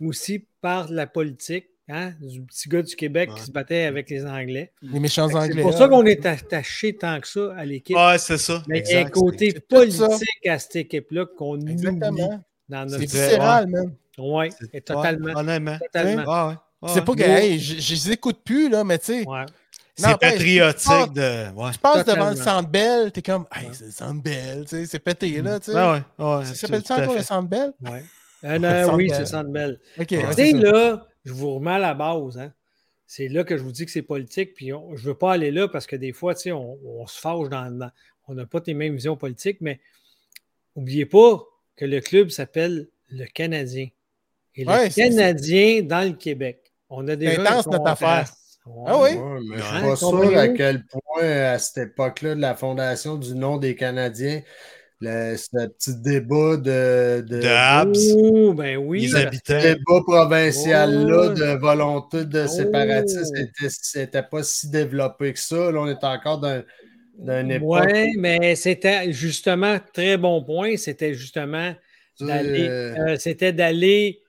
aussi 0.01 0.47
par 0.61 0.91
la 0.91 1.07
politique. 1.07 1.69
Hein, 1.87 2.13
du 2.19 2.41
petit 2.41 2.67
gars 2.67 2.81
du 2.81 2.95
Québec 2.95 3.29
qui 3.35 3.43
se 3.43 3.51
battait 3.51 3.83
avec 3.83 4.09
les 4.09 4.25
Anglais. 4.25 4.71
Les 4.81 4.99
méchants 4.99 5.31
Anglais. 5.31 5.53
C'est 5.55 5.61
pour 5.61 5.77
ça 5.77 5.87
qu'on 5.87 6.03
est 6.05 6.25
attaché 6.25 6.95
tant 6.95 7.19
que 7.19 7.27
ça 7.27 7.53
à 7.55 7.63
l'équipe. 7.63 7.95
Ouais, 7.95 8.17
c'est 8.17 8.39
ça. 8.39 8.63
Mais 8.67 8.83
il 8.87 8.91
y 8.91 8.95
a 8.95 9.01
un 9.01 9.09
côté 9.09 9.53
politique 9.53 10.47
à 10.47 10.57
cette 10.57 10.77
équipe-là 10.77 11.27
qu'on 11.37 11.59
oublie 11.59 11.75
dans 11.75 12.85
notre 12.85 12.89
C'est 12.89 12.97
viscéral, 12.97 13.67
même. 13.67 13.93
Oui, 14.17 14.49
totalement. 14.83 15.33
honnêtement. 15.35 15.77
Totalement. 15.77 16.55
c'est 16.87 17.05
pas 17.05 17.13
que 17.13 17.23
je 17.23 17.93
les 17.93 18.11
écoute 18.11 18.39
plus, 18.43 18.69
là, 18.69 18.83
mais 18.83 18.97
tu 18.97 19.23
sais. 19.23 19.25
C'est 19.97 20.19
patriotique 20.19 21.13
de. 21.13 21.53
Ouais. 21.53 21.71
Tu 21.71 21.79
passes 21.79 22.03
devant 22.05 22.31
le 22.31 22.35
Centre 22.35 22.67
Bell, 22.67 23.11
t'es 23.11 23.21
comme, 23.21 23.45
hey, 23.55 23.69
c'est 23.71 23.85
le 23.85 23.91
Centre 23.91 24.21
Bell, 24.21 24.65
c'est 24.67 24.99
pété, 24.99 25.41
là, 25.41 25.59
tu 25.59 25.71
sais. 25.71 25.77
Ouais, 25.77 26.01
ouais. 26.19 26.45
Ça 26.45 26.55
s'appelle 26.55 26.83
ça 26.83 26.97
encore 26.97 27.15
le 27.15 27.21
Centre 27.21 27.47
Bell? 27.47 27.73
Ouais. 27.81 28.03
Euh, 28.43 28.91
oui, 28.93 29.09
c'est 29.09 29.21
le 29.21 29.25
Centre 29.25 29.49
Bell. 29.49 29.79
OK. 29.99 30.05
Tu 30.05 30.33
sais, 30.33 30.51
là, 30.51 31.07
je 31.25 31.33
vous 31.33 31.55
remets 31.55 31.71
à 31.71 31.79
la 31.79 31.93
base. 31.93 32.37
Hein. 32.37 32.53
C'est 33.07 33.27
là 33.27 33.43
que 33.43 33.57
je 33.57 33.63
vous 33.63 33.71
dis 33.71 33.85
que 33.85 33.91
c'est 33.91 34.01
politique. 34.01 34.53
Puis 34.53 34.67
je 34.67 34.73
ne 34.73 34.97
veux 34.97 35.15
pas 35.15 35.33
aller 35.33 35.51
là 35.51 35.67
parce 35.67 35.87
que 35.87 35.95
des 35.95 36.13
fois, 36.13 36.33
on, 36.47 36.77
on 36.85 37.07
se 37.07 37.19
fâche 37.19 37.49
dans, 37.49 37.91
On 38.27 38.35
n'a 38.35 38.45
pas 38.45 38.61
les 38.65 38.73
mêmes 38.73 38.95
visions 38.95 39.17
politiques, 39.17 39.59
mais 39.61 39.79
n'oubliez 40.75 41.05
pas 41.05 41.43
que 41.75 41.85
le 41.85 41.99
club 41.99 42.29
s'appelle 42.29 42.87
le 43.09 43.25
Canadien. 43.25 43.89
Et 44.55 44.63
le 44.63 44.93
Canadien 44.93 45.81
dans 45.81 46.07
le 46.07 46.15
Québec. 46.15 46.71
On 46.89 47.07
a 47.07 47.15
déjà. 47.15 47.41
intense 47.41 47.67
notre 47.67 47.87
affaire. 47.87 48.31
ah 48.85 49.01
oui? 49.01 49.17
mais 49.49 49.57
je 49.57 49.75
ne 49.75 49.79
suis 49.79 49.81
pas 49.81 49.95
sûr 49.95 50.37
à 50.37 50.47
quel 50.49 50.85
point, 50.85 51.23
à 51.23 51.59
cette 51.59 51.89
époque-là, 51.89 52.35
de 52.35 52.41
la 52.41 52.55
fondation 52.55 53.17
du 53.17 53.35
nom 53.35 53.57
des 53.57 53.75
Canadiens, 53.75 54.41
le, 55.05 55.37
ce 55.37 55.67
petit 55.67 55.95
débat 56.01 56.57
de. 56.57 57.21
De, 57.21 57.39
de 57.39 58.53
ben 58.53 58.77
oui. 58.77 59.01
Les 59.01 59.15
habitants. 59.15 59.61
débat 59.61 60.01
provincial-là 60.05 61.29
de 61.29 61.59
volonté 61.59 62.25
de 62.25 62.43
oh. 62.43 62.47
séparatisme 62.47 63.33
n'était 63.95 64.23
pas 64.23 64.43
si 64.43 64.69
développé 64.69 65.33
que 65.33 65.39
ça. 65.39 65.71
Là, 65.71 65.79
on 65.79 65.87
est 65.87 66.03
encore 66.03 66.39
dans. 66.39 66.63
D'un 67.17 67.47
époque. 67.47 67.87
Oui, 67.93 68.17
mais 68.17 68.55
c'était 68.55 69.13
justement, 69.13 69.77
très 69.93 70.17
bon 70.17 70.43
point, 70.43 70.75
c'était 70.75 71.13
justement 71.13 71.73
d'aller, 72.19 72.67
euh, 72.67 73.15
c'était 73.17 73.53
d'aller 73.53 74.19
euh, 74.19 74.24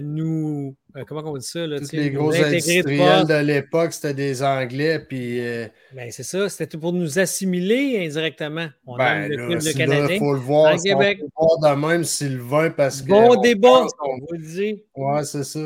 nous. 0.00 0.76
Euh, 0.96 1.04
comment 1.06 1.22
on 1.24 1.36
dit 1.36 1.46
ça? 1.46 1.66
Là, 1.66 1.78
les 1.92 2.10
gros 2.10 2.32
industriels 2.32 3.26
de, 3.26 3.42
l'époque, 3.42 3.92
c'était 3.92 4.14
des 4.14 4.42
Anglais. 4.42 5.00
Puis, 5.00 5.40
euh, 5.40 5.66
ben, 5.94 6.10
c'est 6.10 6.22
ça, 6.22 6.48
c'était 6.48 6.78
pour 6.78 6.92
nous 6.92 7.18
assimiler 7.18 8.04
indirectement. 8.06 8.68
On 8.86 8.96
ben, 8.96 9.28
le 9.28 9.36
club 9.48 9.62
de 9.62 9.72
Canadien. 9.72 10.16
Il 10.16 10.18
faut 10.18 10.34
le 10.34 10.40
voir. 10.40 10.76
Québec. 10.80 11.20
Faut 11.36 11.56
le 11.56 11.58
voir 11.60 11.76
de 11.76 11.80
même 11.80 12.04
Sylvain 12.04 12.70
parce 12.70 13.02
que. 13.02 13.08
Bon 13.08 13.40
débat, 13.40 13.86
on 14.04 14.18
vous 14.18 14.32
le 14.32 14.46
dit. 14.46 14.84
Ouais, 14.94 15.24
c'est 15.24 15.44
ça. 15.44 15.60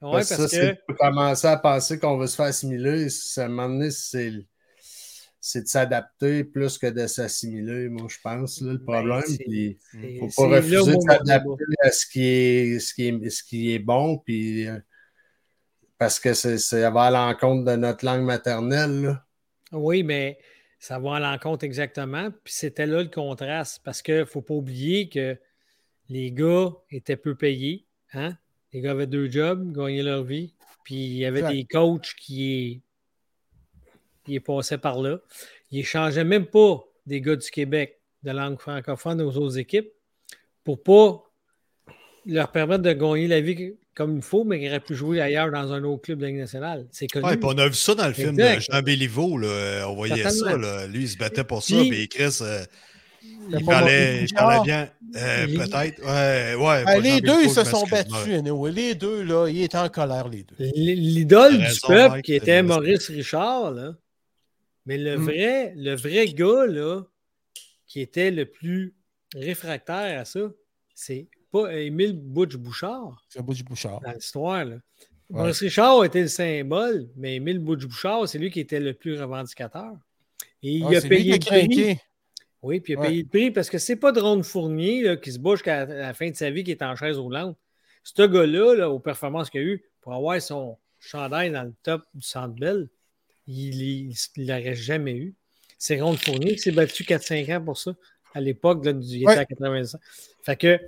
Ouais, 0.00 0.12
parce, 0.12 0.36
parce 0.36 0.50
que. 0.50 0.74
Si 0.74 0.96
commencer 0.98 1.46
à 1.46 1.56
penser 1.56 1.98
qu'on 1.98 2.16
veut 2.16 2.26
se 2.26 2.36
faire 2.36 2.46
assimiler, 2.46 3.08
ça, 3.08 3.48
moment 3.48 3.68
donné, 3.68 3.90
c'est 3.90 4.32
c'est 5.40 5.62
de 5.62 5.68
s'adapter 5.68 6.44
plus 6.44 6.78
que 6.78 6.86
de 6.86 7.06
s'assimiler, 7.06 7.88
moi, 7.88 8.06
je 8.08 8.18
pense, 8.22 8.60
le 8.60 8.76
ben, 8.78 8.84
problème. 8.84 9.22
Il 9.46 9.76
ne 9.94 10.28
faut 10.28 10.48
pas 10.48 10.56
refuser 10.56 10.96
de 10.96 11.00
s'adapter 11.00 11.64
à 11.82 11.90
ce 11.90 12.06
qui, 12.06 12.24
est, 12.24 12.78
ce, 12.80 12.94
qui 12.94 13.08
est, 13.08 13.30
ce 13.30 13.42
qui 13.44 13.72
est 13.72 13.78
bon, 13.78 14.18
puis, 14.18 14.66
euh, 14.66 14.78
parce 15.96 16.18
que 16.18 16.34
ça 16.34 16.90
va 16.90 17.02
à 17.02 17.10
l'encontre 17.10 17.70
de 17.70 17.76
notre 17.76 18.04
langue 18.04 18.24
maternelle. 18.24 19.20
Oui, 19.72 20.02
mais 20.02 20.38
ça 20.78 20.98
va 20.98 21.16
à 21.16 21.20
l'encontre 21.20 21.64
exactement. 21.64 22.30
Puis 22.44 22.54
c'était 22.54 22.86
là 22.86 23.02
le 23.02 23.08
contraste, 23.08 23.80
parce 23.84 24.02
qu'il 24.02 24.16
ne 24.16 24.24
faut 24.24 24.42
pas 24.42 24.54
oublier 24.54 25.08
que 25.08 25.36
les 26.08 26.32
gars 26.32 26.72
étaient 26.90 27.16
peu 27.16 27.34
payés. 27.34 27.86
Hein? 28.12 28.36
Les 28.72 28.80
gars 28.80 28.92
avaient 28.92 29.06
deux 29.06 29.30
jobs, 29.30 29.72
gagnaient 29.72 30.02
leur 30.02 30.24
vie. 30.24 30.54
Puis 30.84 30.94
il 30.94 31.18
y 31.18 31.26
avait 31.26 31.42
des 31.42 31.64
coachs 31.64 32.14
qui 32.16 32.82
il 34.28 34.40
passait 34.40 34.78
par 34.78 35.00
là. 35.00 35.18
Il 35.70 35.84
changeait 35.84 36.24
même 36.24 36.46
pas 36.46 36.84
des 37.06 37.20
gars 37.20 37.36
du 37.36 37.50
Québec 37.50 38.00
de 38.22 38.30
langue 38.30 38.58
francophone 38.58 39.20
aux 39.22 39.36
autres 39.36 39.58
équipes 39.58 39.90
pour 40.64 40.82
pas 40.82 41.22
leur 42.26 42.52
permettre 42.52 42.82
de 42.82 42.92
gagner 42.92 43.26
la 43.26 43.40
vie 43.40 43.74
comme 43.94 44.16
il 44.16 44.22
faut, 44.22 44.44
mais 44.44 44.60
qu'il 44.60 44.68
aurait 44.68 44.80
pu 44.80 44.94
jouer 44.94 45.20
ailleurs 45.20 45.50
dans 45.50 45.72
un 45.72 45.82
autre 45.82 46.02
club 46.02 46.20
de 46.20 46.26
Ligue 46.26 46.36
nationale. 46.36 46.86
C'est 46.92 47.08
connu. 47.08 47.26
Ouais, 47.26 47.38
on 47.42 47.58
a 47.58 47.66
vu 47.66 47.74
ça 47.74 47.94
dans 47.94 48.06
le 48.06 48.12
film 48.12 48.36
de 48.36 48.60
Jean 48.60 48.80
Béliveau. 48.82 49.38
Là. 49.38 49.86
On 49.88 49.94
voyait 49.94 50.28
ça. 50.30 50.56
Là. 50.56 50.86
Lui, 50.86 51.04
il 51.04 51.08
se 51.08 51.16
battait 51.16 51.42
pour 51.42 51.62
ça. 51.62 51.74
Puis 51.80 52.08
Chris, 52.08 52.38
euh, 52.42 52.64
il, 53.50 53.64
parlait, 53.64 54.24
il 54.24 54.32
parlait 54.32 54.64
bien. 54.64 54.88
Euh, 55.16 55.46
Peut-être. 55.46 56.00
Ouais, 56.02 56.54
ouais, 56.54 56.84
ah, 56.86 56.98
les 57.00 57.20
deux, 57.20 57.42
ils 57.42 57.50
se 57.50 57.64
sont 57.64 57.86
battus. 57.86 58.42
Les 58.72 58.94
deux, 58.94 59.22
là, 59.22 59.48
ils 59.48 59.64
étaient 59.64 59.78
en 59.78 59.88
colère, 59.88 60.28
les 60.28 60.44
deux. 60.44 60.54
L'idole 60.76 61.58
du 61.58 61.80
peuple, 61.84 62.22
qui 62.22 62.34
était 62.34 62.62
Maurice 62.62 63.08
Richard, 63.08 63.72
là. 63.72 63.94
Mais 64.88 64.96
le, 64.96 65.18
mm. 65.18 65.22
vrai, 65.22 65.72
le 65.76 65.94
vrai 65.94 66.26
gars, 66.28 66.66
là, 66.66 67.02
qui 67.86 68.00
était 68.00 68.30
le 68.30 68.46
plus 68.46 68.94
réfractaire 69.34 70.18
à 70.18 70.24
ça, 70.24 70.50
c'est 70.94 71.28
pas 71.52 71.78
Émile 71.78 72.14
Butch-Bouchard. 72.14 73.22
C'est 73.28 73.42
Butch-Bouchard. 73.42 74.00
Dans 74.00 74.12
l'histoire, 74.12 74.64
là. 74.64 74.76
Maurice 75.28 75.60
Richard 75.60 76.02
était 76.06 76.22
le 76.22 76.28
symbole, 76.28 77.10
mais 77.16 77.36
Émile 77.36 77.58
Butch-Bouchard, 77.58 78.26
c'est 78.26 78.38
lui 78.38 78.50
qui 78.50 78.60
était 78.60 78.80
le 78.80 78.94
plus 78.94 79.20
revendicateur. 79.20 79.92
Et 80.62 80.76
il 80.76 80.84
ah, 80.84 80.96
a 80.96 81.00
payé 81.02 81.34
le 81.34 81.38
prix. 81.38 81.98
Oui, 82.62 82.80
puis 82.80 82.94
il 82.94 82.98
a 82.98 83.02
payé 83.02 83.22
le 83.24 83.28
prix 83.28 83.50
parce 83.50 83.68
que 83.68 83.76
c'est 83.76 83.96
pas 83.96 84.10
Drone 84.10 84.42
Fournier 84.42 85.02
là, 85.02 85.16
qui 85.18 85.30
se 85.30 85.38
bouge 85.38 85.58
jusqu'à 85.58 85.84
la 85.84 86.14
fin 86.14 86.30
de 86.30 86.34
sa 86.34 86.50
vie 86.50 86.64
qui 86.64 86.70
est 86.70 86.82
en 86.82 86.96
chaise 86.96 87.18
roulante. 87.18 87.58
Ce 88.04 88.22
gars-là, 88.22 88.74
là, 88.74 88.90
aux 88.90 89.00
performances 89.00 89.50
qu'il 89.50 89.60
a 89.60 89.64
eues, 89.64 89.84
pour 90.00 90.14
avoir 90.14 90.40
son 90.40 90.78
chandail 90.98 91.50
dans 91.50 91.64
le 91.64 91.74
top 91.82 92.04
du 92.14 92.26
Centre 92.26 92.54
Bell, 92.54 92.88
il 93.48 94.14
ne 94.36 94.46
l'aurait 94.46 94.74
jamais 94.74 95.16
eu. 95.16 95.34
C'est 95.78 96.00
Ron 96.00 96.16
Fournier 96.16 96.54
qui 96.54 96.58
s'est 96.58 96.72
battu 96.72 97.02
4-5 97.02 97.56
ans 97.56 97.64
pour 97.64 97.78
ça 97.78 97.94
à 98.34 98.40
l'époque, 98.40 98.82
il 98.84 99.22
était 99.22 99.30
à 99.30 99.44
85. 99.44 100.00
Fait 100.42 100.56
que, 100.56 100.80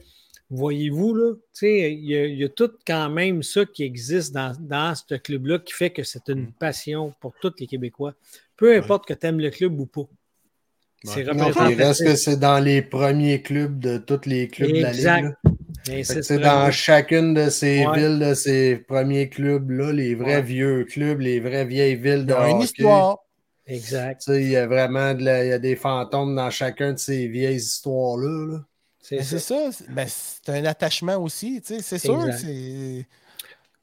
voyez-vous, 0.48 1.14
là, 1.14 1.34
il 1.62 2.04
y, 2.04 2.16
a, 2.16 2.26
il 2.26 2.38
y 2.38 2.44
a 2.44 2.48
tout 2.48 2.70
quand 2.86 3.10
même 3.10 3.42
ça 3.42 3.64
qui 3.64 3.82
existe 3.82 4.32
dans, 4.32 4.54
dans 4.58 4.94
ce 4.94 5.14
club-là 5.16 5.58
qui 5.58 5.72
fait 5.72 5.90
que 5.90 6.02
c'est 6.02 6.28
une 6.28 6.44
mm. 6.44 6.52
passion 6.58 7.14
pour 7.20 7.34
tous 7.40 7.52
les 7.58 7.66
Québécois. 7.66 8.14
Peu 8.56 8.76
importe 8.76 9.06
que 9.06 9.14
tu 9.14 9.26
aimes 9.26 9.40
le 9.40 9.50
club 9.50 9.78
ou 9.78 9.86
pas. 9.86 10.08
C'est 11.02 11.22
il 11.22 11.82
reste 11.82 12.04
que 12.04 12.14
c'est 12.14 12.36
dans 12.36 12.62
les 12.62 12.82
premiers 12.82 13.40
clubs 13.40 13.78
de 13.78 13.96
tous 13.96 14.28
les 14.28 14.48
clubs 14.48 14.70
de 14.70 14.82
la 14.82 14.92
Ligue. 14.92 15.34
C'est 15.84 16.38
dans 16.38 16.70
chacune 16.70 17.34
de 17.34 17.48
ces 17.48 17.86
villes, 17.94 18.18
de 18.18 18.34
ces 18.34 18.76
premiers 18.76 19.28
clubs-là, 19.28 19.92
les 19.92 20.14
vrais 20.14 20.42
vieux 20.42 20.84
clubs, 20.84 21.20
les 21.20 21.40
vraies 21.40 21.64
vieilles 21.64 21.96
villes 21.96 22.26
de 22.26 22.34
une 22.34 22.60
histoire. 22.60 23.18
Exact. 23.66 24.22
Il 24.28 24.50
y 24.50 24.56
a 24.56 24.66
vraiment 24.66 25.12
il 25.16 25.24
y 25.24 25.52
a 25.52 25.58
des 25.58 25.76
fantômes 25.76 26.34
dans 26.34 26.50
chacun 26.50 26.92
de 26.92 26.98
ces 26.98 27.28
vieilles 27.28 27.56
histoires-là. 27.56 28.60
C'est 29.00 29.22
ça. 29.22 29.70
Ben, 29.88 30.06
c'est 30.08 30.52
un 30.52 30.64
attachement 30.64 31.16
aussi, 31.16 31.60
c'est 31.64 31.98
sûr. 31.98 32.26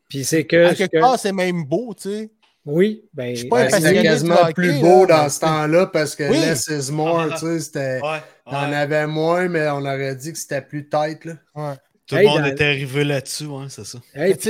Puis 0.10 0.24
c'est 0.24 0.46
que. 0.46 0.74
quelque 0.74 1.00
part, 1.00 1.20
c'est 1.20 1.34
même 1.34 1.64
beau, 1.66 1.94
tu 1.94 2.10
sais. 2.10 2.32
Oui, 2.66 3.06
ben, 3.14 3.34
ben 3.50 3.70
c'était 3.70 4.04
quasiment 4.04 4.52
plus 4.54 4.82
beau 4.82 5.06
dans 5.06 5.30
ce 5.30 5.40
temps-là 5.40 5.86
parce 5.88 6.18
que 6.18 6.24
less 6.24 6.68
is 6.68 6.92
more, 6.92 7.30
tu 7.34 7.38
sais, 7.38 7.60
c'était. 7.62 8.00
On 8.46 8.56
en 8.56 8.74
avait 8.74 9.08
moins, 9.08 9.48
mais 9.48 9.68
on 9.70 9.80
aurait 9.80 10.16
dit 10.16 10.34
que 10.34 10.38
c'était 10.38 10.62
plus 10.62 10.90
tête, 10.90 11.26
là. 11.26 11.78
Tout 12.08 12.16
le 12.16 12.24
monde 12.24 12.48
était 12.48 12.66
arrivé 12.66 13.04
là-dessus, 13.04 13.46
hein, 13.46 13.68
c'est 13.70 13.86
ça. 13.86 14.00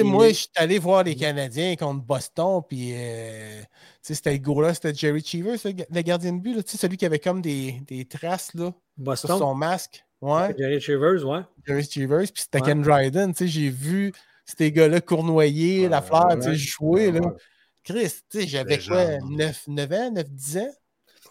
Moi, 0.04 0.30
je 0.30 0.34
suis 0.34 0.48
allé 0.56 0.78
voir 0.78 1.04
les 1.04 1.16
Canadiens 1.16 1.76
contre 1.76 2.04
Boston, 2.04 2.62
puis 2.68 2.92
euh, 2.94 3.62
c'était 4.02 4.38
le 4.38 4.62
là, 4.62 4.74
c'était 4.76 4.94
Jerry 4.94 5.24
Cheever, 5.24 5.56
le 5.66 6.02
gardien 6.02 6.34
de 6.34 6.40
but, 6.40 6.56
là, 6.56 6.62
celui 6.66 6.98
qui 6.98 7.06
avait 7.06 7.20
comme 7.20 7.42
des, 7.42 7.82
des 7.88 8.06
traces 8.06 8.54
là, 8.54 8.72
sur 9.16 9.38
son 9.38 9.56
masque. 9.56 10.04
Ouais. 10.22 10.56
Jerry 10.58 10.80
Cheevers, 10.80 11.26
ouais. 11.26 11.42
Jerry 11.66 11.84
Cheevers, 11.84 12.32
puis 12.32 12.44
c'était 12.44 12.62
Ken 12.62 12.82
Dryden, 12.82 13.34
j'ai 13.40 13.70
vu 13.70 14.14
ces 14.46 14.72
gars-là 14.72 15.02
cournoyer 15.02 15.90
la 15.90 16.02
fleur, 16.02 16.40
jouer. 16.54 17.12
Là. 17.12 17.22
Chris, 17.84 18.14
tu 18.30 18.42
sais, 18.42 18.48
j'avais 18.48 18.80
quoi, 18.80 19.18
9, 19.18 19.68
9 19.68 19.92
ans, 19.94 20.12
9, 20.12 20.30
10 20.30 20.58
ans? 20.58 20.72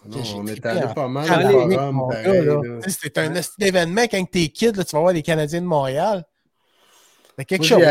Non, 0.07 0.17
on 0.37 0.47
est 0.47 0.65
allé 0.65 0.81
pas 0.95 1.07
mal 1.07 1.29
à 1.29 2.81
C'est 2.87 3.17
un 3.17 3.33
événement 3.59 4.03
quand 4.03 4.23
t'es 4.31 4.47
kid, 4.47 4.75
là, 4.75 4.83
tu 4.83 4.95
vas 4.95 5.01
voir 5.01 5.13
les 5.13 5.21
Canadiens 5.21 5.61
de 5.61 5.65
Montréal. 5.65 6.23
C'est 7.37 7.45
quelque 7.45 7.65
chose. 7.65 7.83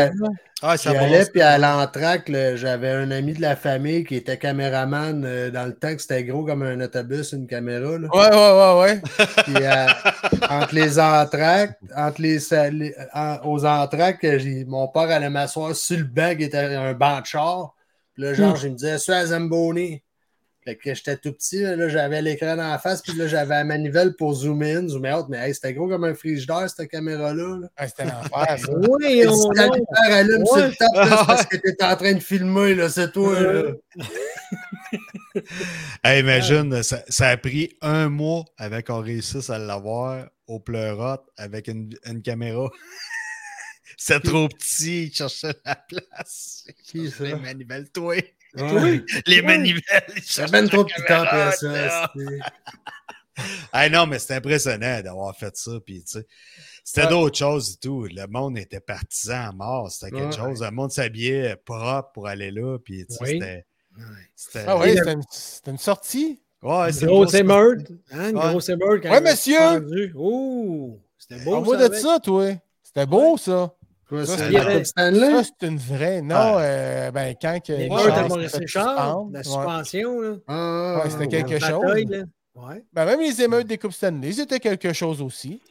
Ah, 0.61 0.75
ça 0.75 0.89
allait, 0.89 1.25
puis 1.25 1.41
à 1.41 1.57
l'entraque, 1.57 2.29
j'avais 2.55 2.89
un 2.89 3.11
ami 3.11 3.33
de 3.33 3.41
la 3.41 3.55
famille 3.55 4.03
qui 4.03 4.15
était 4.15 4.37
caméraman 4.37 5.23
euh, 5.23 5.51
dans 5.51 5.65
le 5.67 5.73
temps 5.73 5.95
que 5.95 6.01
c'était 6.01 6.23
gros 6.23 6.43
comme 6.43 6.63
un 6.63 6.81
autobus, 6.81 7.31
une 7.31 7.47
caméra. 7.47 7.97
Là. 7.97 8.07
Ouais, 8.11 8.35
ouais, 8.35 8.51
ouais, 8.57 8.81
ouais. 8.81 9.01
puis 9.43 9.55
euh, 9.55 9.85
entre 10.49 10.75
les 10.75 10.99
entractes, 10.99 11.79
entre 11.95 12.21
les, 12.21 12.39
aux 13.45 13.65
entractes, 13.65 14.25
mon 14.65 14.87
père 14.89 15.11
allait 15.11 15.29
m'asseoir 15.29 15.75
sur 15.75 15.97
le 15.97 16.03
banc 16.03 16.35
qui 16.35 16.43
était 16.43 16.57
un 16.57 16.93
banc 16.93 17.21
de 17.21 17.25
char. 17.25 17.73
Là, 18.17 18.33
genre, 18.33 18.53
hmm. 18.53 18.57
je 18.57 18.67
me 18.67 18.73
disais, 18.73 18.97
suis 18.97 19.13
à 19.13 19.27
Zamboni. 19.27 20.01
Fait 20.67 20.75
que 20.75 20.93
j'étais 20.93 21.15
tout 21.15 21.31
petit, 21.31 21.61
là, 21.61 21.87
j'avais 21.87 22.21
l'écran 22.21 22.55
la 22.55 22.77
face, 22.77 23.01
puis 23.01 23.13
là, 23.13 23.25
j'avais 23.25 23.55
la 23.55 23.63
manivelle 23.63 24.17
pour 24.17 24.33
zoom 24.33 24.63
in, 24.63 24.89
zoom 24.89 25.05
out, 25.05 25.27
mais 25.29 25.53
c'était 25.53 25.73
gros 25.73 25.87
comme 25.87 26.03
un 26.03 26.13
frigidaire, 26.13 26.69
cette 26.69 26.91
caméra-là. 26.91 27.59
Là. 27.61 27.87
c'était 27.87 28.03
l'enfer, 28.03 28.59
ça. 28.59 28.73
oui, 28.73 29.23
on 29.25 29.33
Si 29.33 29.47
la 29.55 30.15
allume 30.17 30.45
sur 30.45 30.57
le 30.57 30.75
top, 30.75 30.89
c'est 30.93 31.25
parce 31.25 31.45
que 31.45 31.55
t'étais 31.55 31.85
en 31.85 31.95
train 31.95 32.11
de 32.15 32.19
filmer, 32.19 32.75
là, 32.75 32.89
c'est 32.89 33.13
toi, 33.13 33.39
là. 33.39 33.71
imagine, 36.19 36.83
ça, 36.83 37.01
ça, 37.07 37.29
a 37.29 37.37
pris 37.37 37.77
un 37.81 38.09
mois 38.09 38.43
avec 38.57 38.87
qu'on 38.87 38.99
réussisse 38.99 39.49
à 39.49 39.57
l'avoir 39.57 40.27
au 40.47 40.59
pleurote 40.59 41.23
avec 41.37 41.69
une, 41.69 41.91
une 42.05 42.21
caméra. 42.21 42.69
C'est 43.99 44.19
trop 44.19 44.47
petit, 44.47 45.05
il 45.05 45.13
cherchait 45.13 45.55
la 45.65 45.75
place. 45.75 46.65
Qui 46.83 47.09
ça? 47.09 47.23
Les 47.23 47.35
manivelles, 47.35 47.89
toi. 47.89 48.15
Oui. 48.57 49.05
Les 49.25 49.41
manivelles. 49.41 50.03
C'est 50.23 50.51
même 50.51 50.69
trop 50.69 50.83
de 50.83 51.07
temps 51.07 51.23
après 51.23 51.51
ça. 51.51 52.11
ah 53.71 53.89
non, 53.89 54.07
mais 54.07 54.19
c'est 54.19 54.35
impressionnant 54.35 55.01
d'avoir 55.01 55.35
fait 55.35 55.55
ça. 55.55 55.71
Puis, 55.85 56.03
tu 56.03 56.19
sais, 56.19 56.27
c'était 56.83 57.07
d'autres 57.07 57.37
choses 57.37 57.73
et 57.73 57.77
tout. 57.77 58.05
Le 58.05 58.27
monde 58.27 58.57
était 58.57 58.79
partisan 58.79 59.49
à 59.49 59.51
mort. 59.51 59.91
C'était 59.91 60.15
quelque 60.15 60.35
chose. 60.35 60.61
Le 60.61 60.71
monde 60.71 60.91
s'habillait 60.91 61.55
propre 61.57 62.11
pour 62.13 62.27
aller 62.27 62.51
là. 62.51 62.77
Puis, 62.79 63.05
tu 63.05 63.15
sais, 63.15 63.25
c'était. 63.25 64.65
Ah 64.67 64.77
oui, 64.77 64.95
c'était 64.95 65.71
une, 65.71 65.77
sortie? 65.77 66.39
Ouais, 66.61 66.91
c'est 66.91 67.05
grosse 67.05 67.33
émeute. 67.33 67.91
Hein, 68.11 68.31
grosse 68.31 68.69
émeute. 68.69 69.03
Ouais, 69.03 69.21
monsieur. 69.21 70.11
Oh, 70.15 70.99
c'était 71.17 71.43
beau. 71.43 71.55
On 71.55 71.65
ça, 71.65 71.89
de 71.89 71.95
ça, 71.95 72.19
toi. 72.19 72.51
C'était 72.83 73.05
beau, 73.05 73.37
ça 73.37 73.76
ça, 74.09 75.43
c'est 75.43 75.67
une 75.67 75.77
vraie. 75.77 76.21
Non, 76.21 76.57
euh, 76.59 77.11
ben, 77.11 77.35
quand 77.41 77.59
que. 77.65 77.73
Les 77.73 77.89
de 77.89 79.31
la 79.33 79.43
suspension, 79.43 80.21
là. 80.21 80.35
Ah, 80.47 81.01
ouais, 81.03 81.09
c'était 81.09 81.27
quelque 81.27 81.59
chose. 81.59 81.83
ouais. 82.55 82.83
Ben, 82.93 83.05
même 83.05 83.19
les 83.19 83.41
émeutes 83.41 83.67
des 83.67 83.77
Coupes 83.77 83.93
Stanley, 83.93 84.31
c'était 84.31 84.59
quelque 84.59 84.93
chose 84.93 85.21
aussi. 85.21 85.61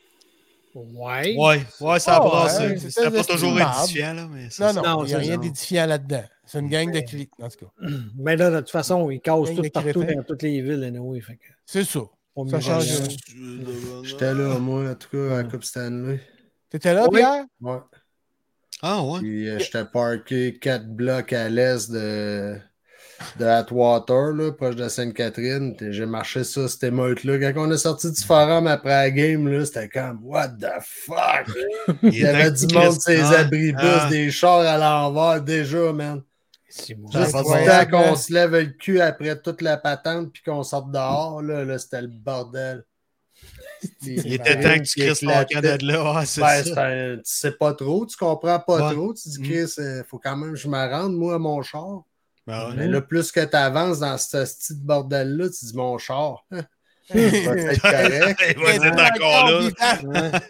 Ouais. 0.75 1.35
Ouais, 1.39 1.63
ouais, 1.81 1.99
ça 1.99 2.17
a 2.17 2.21
oh, 2.21 2.29
brassé. 2.29 2.77
C'était 2.79 3.11
pas 3.11 3.25
toujours 3.25 3.59
édifiant, 3.59 4.13
là. 4.13 4.29
Mais 4.31 4.49
non, 4.61 4.83
non, 4.83 5.05
il 5.05 5.09
n'y 5.09 5.15
a 5.15 5.19
rien 5.19 5.39
d'édifiant 5.39 5.87
là-dedans. 5.87 6.25
C'est 6.45 6.61
une 6.61 6.69
gang 6.69 6.93
de 6.93 7.01
clics, 7.01 7.31
en 7.41 7.49
tout 7.49 7.65
cas. 7.65 7.89
Mais 8.19 8.37
là, 8.37 8.51
de 8.51 8.59
toute 8.59 8.71
façon, 8.71 9.11
ils 9.11 9.21
cassent 9.21 9.55
tout 9.55 9.63
partout 9.73 10.05
dans 10.05 10.23
toutes 10.23 10.43
les 10.43 10.61
villes, 10.61 10.85
anyway, 10.85 11.21
fait 11.21 11.39
C'est 11.65 11.85
ça. 11.85 12.01
Ça 12.51 12.61
change. 12.61 12.85
J'étais 14.03 14.35
là, 14.35 14.59
moi, 14.59 14.91
en 14.91 14.95
tout 14.95 15.09
cas, 15.11 15.39
à 15.39 15.43
la 15.43 15.45
Coupe 15.45 15.65
Stanley. 15.65 16.21
T'étais 16.69 16.93
là, 16.93 17.09
Pierre? 17.11 17.45
Ouais. 17.61 17.79
Ah 18.83 19.03
ouais? 19.03 19.21
Puis 19.21 19.49
euh, 19.49 19.59
j'étais 19.59 19.85
parké 19.85 20.59
quatre 20.59 20.87
blocs 20.87 21.33
à 21.33 21.49
l'est 21.49 21.91
de, 21.91 22.57
de 23.39 23.45
Atwater, 23.45 24.33
là, 24.33 24.53
proche 24.53 24.77
de 24.77 24.89
Sainte-Catherine. 24.89 25.75
J'ai 25.81 26.07
marché 26.07 26.45
ça, 26.45 26.69
cette 26.69 26.85
émeute-là. 26.85 27.53
Quand 27.53 27.69
on 27.69 27.73
est 27.73 27.79
sorti 27.79 28.11
du 28.11 28.23
forum 28.23 28.67
après 28.67 28.91
la 28.91 29.11
game, 29.11 29.65
c'était 29.65 29.89
comme 29.89 30.21
What 30.23 30.49
the 30.61 30.73
fuck? 30.81 31.57
Il 32.03 32.19
y 32.19 32.27
avait 32.27 32.51
du 32.51 32.67
monde, 32.75 33.01
ces 33.01 33.21
abribus, 33.21 33.81
ah. 33.81 34.09
des 34.11 34.31
chars 34.31 34.61
à 34.61 34.77
l'envers 34.77 35.43
déjà, 35.43 35.93
man. 35.93 36.23
Temps 37.13 37.87
qu'on 37.91 38.17
se 38.17 38.33
lève 38.33 38.53
le 38.53 38.67
cul 38.67 39.01
après 39.01 39.41
toute 39.41 39.63
la 39.63 39.79
patente 39.79 40.33
puis 40.33 40.43
qu'on 40.43 40.63
sorte 40.63 40.91
dehors, 40.91 41.41
là, 41.41 41.65
là 41.65 41.79
c'était 41.79 42.03
le 42.03 42.09
bordel. 42.09 42.85
Il 44.03 44.33
était 44.33 44.61
temps 44.61 44.83
que 44.83 44.89
tu 44.89 45.01
crisses 45.01 45.21
ton 45.21 45.27
de 45.29 45.87
là. 45.87 46.23
ben, 46.75 47.17
tu 47.17 47.23
sais 47.25 47.53
pas 47.53 47.75
trop, 47.75 48.07
tu 48.07 48.17
comprends 48.17 48.61
pas 48.61 48.93
trop. 48.93 49.15
Tu 49.15 49.29
dis, 49.29 49.41
mm. 49.41 49.45
Chris, 49.45 49.75
il 49.79 50.05
faut 50.09 50.19
quand 50.19 50.37
même 50.37 50.53
que 50.53 50.59
je 50.59 50.69
me 50.69 50.91
rende, 50.91 51.15
moi, 51.15 51.35
à 51.35 51.39
mon 51.39 51.63
char. 51.63 52.03
Ben 52.47 52.73
Mais 52.77 52.87
là, 52.87 53.01
plus 53.01 53.33
que 53.33 53.45
tu 53.45 53.57
avances 53.57 53.99
dans 53.99 54.17
ce 54.19 54.45
petit 54.45 54.75
bordel-là, 54.75 55.49
tu 55.49 55.65
dis, 55.65 55.77
mon 55.77 55.99
char. 55.99 56.47
Il 57.15 57.21
va 57.21 57.57
être 57.57 57.81
correct. 57.81 58.43
Il 58.57 58.63
va 58.63 58.75
être 58.75 59.17
encore 59.17 59.51
là. 59.51 60.41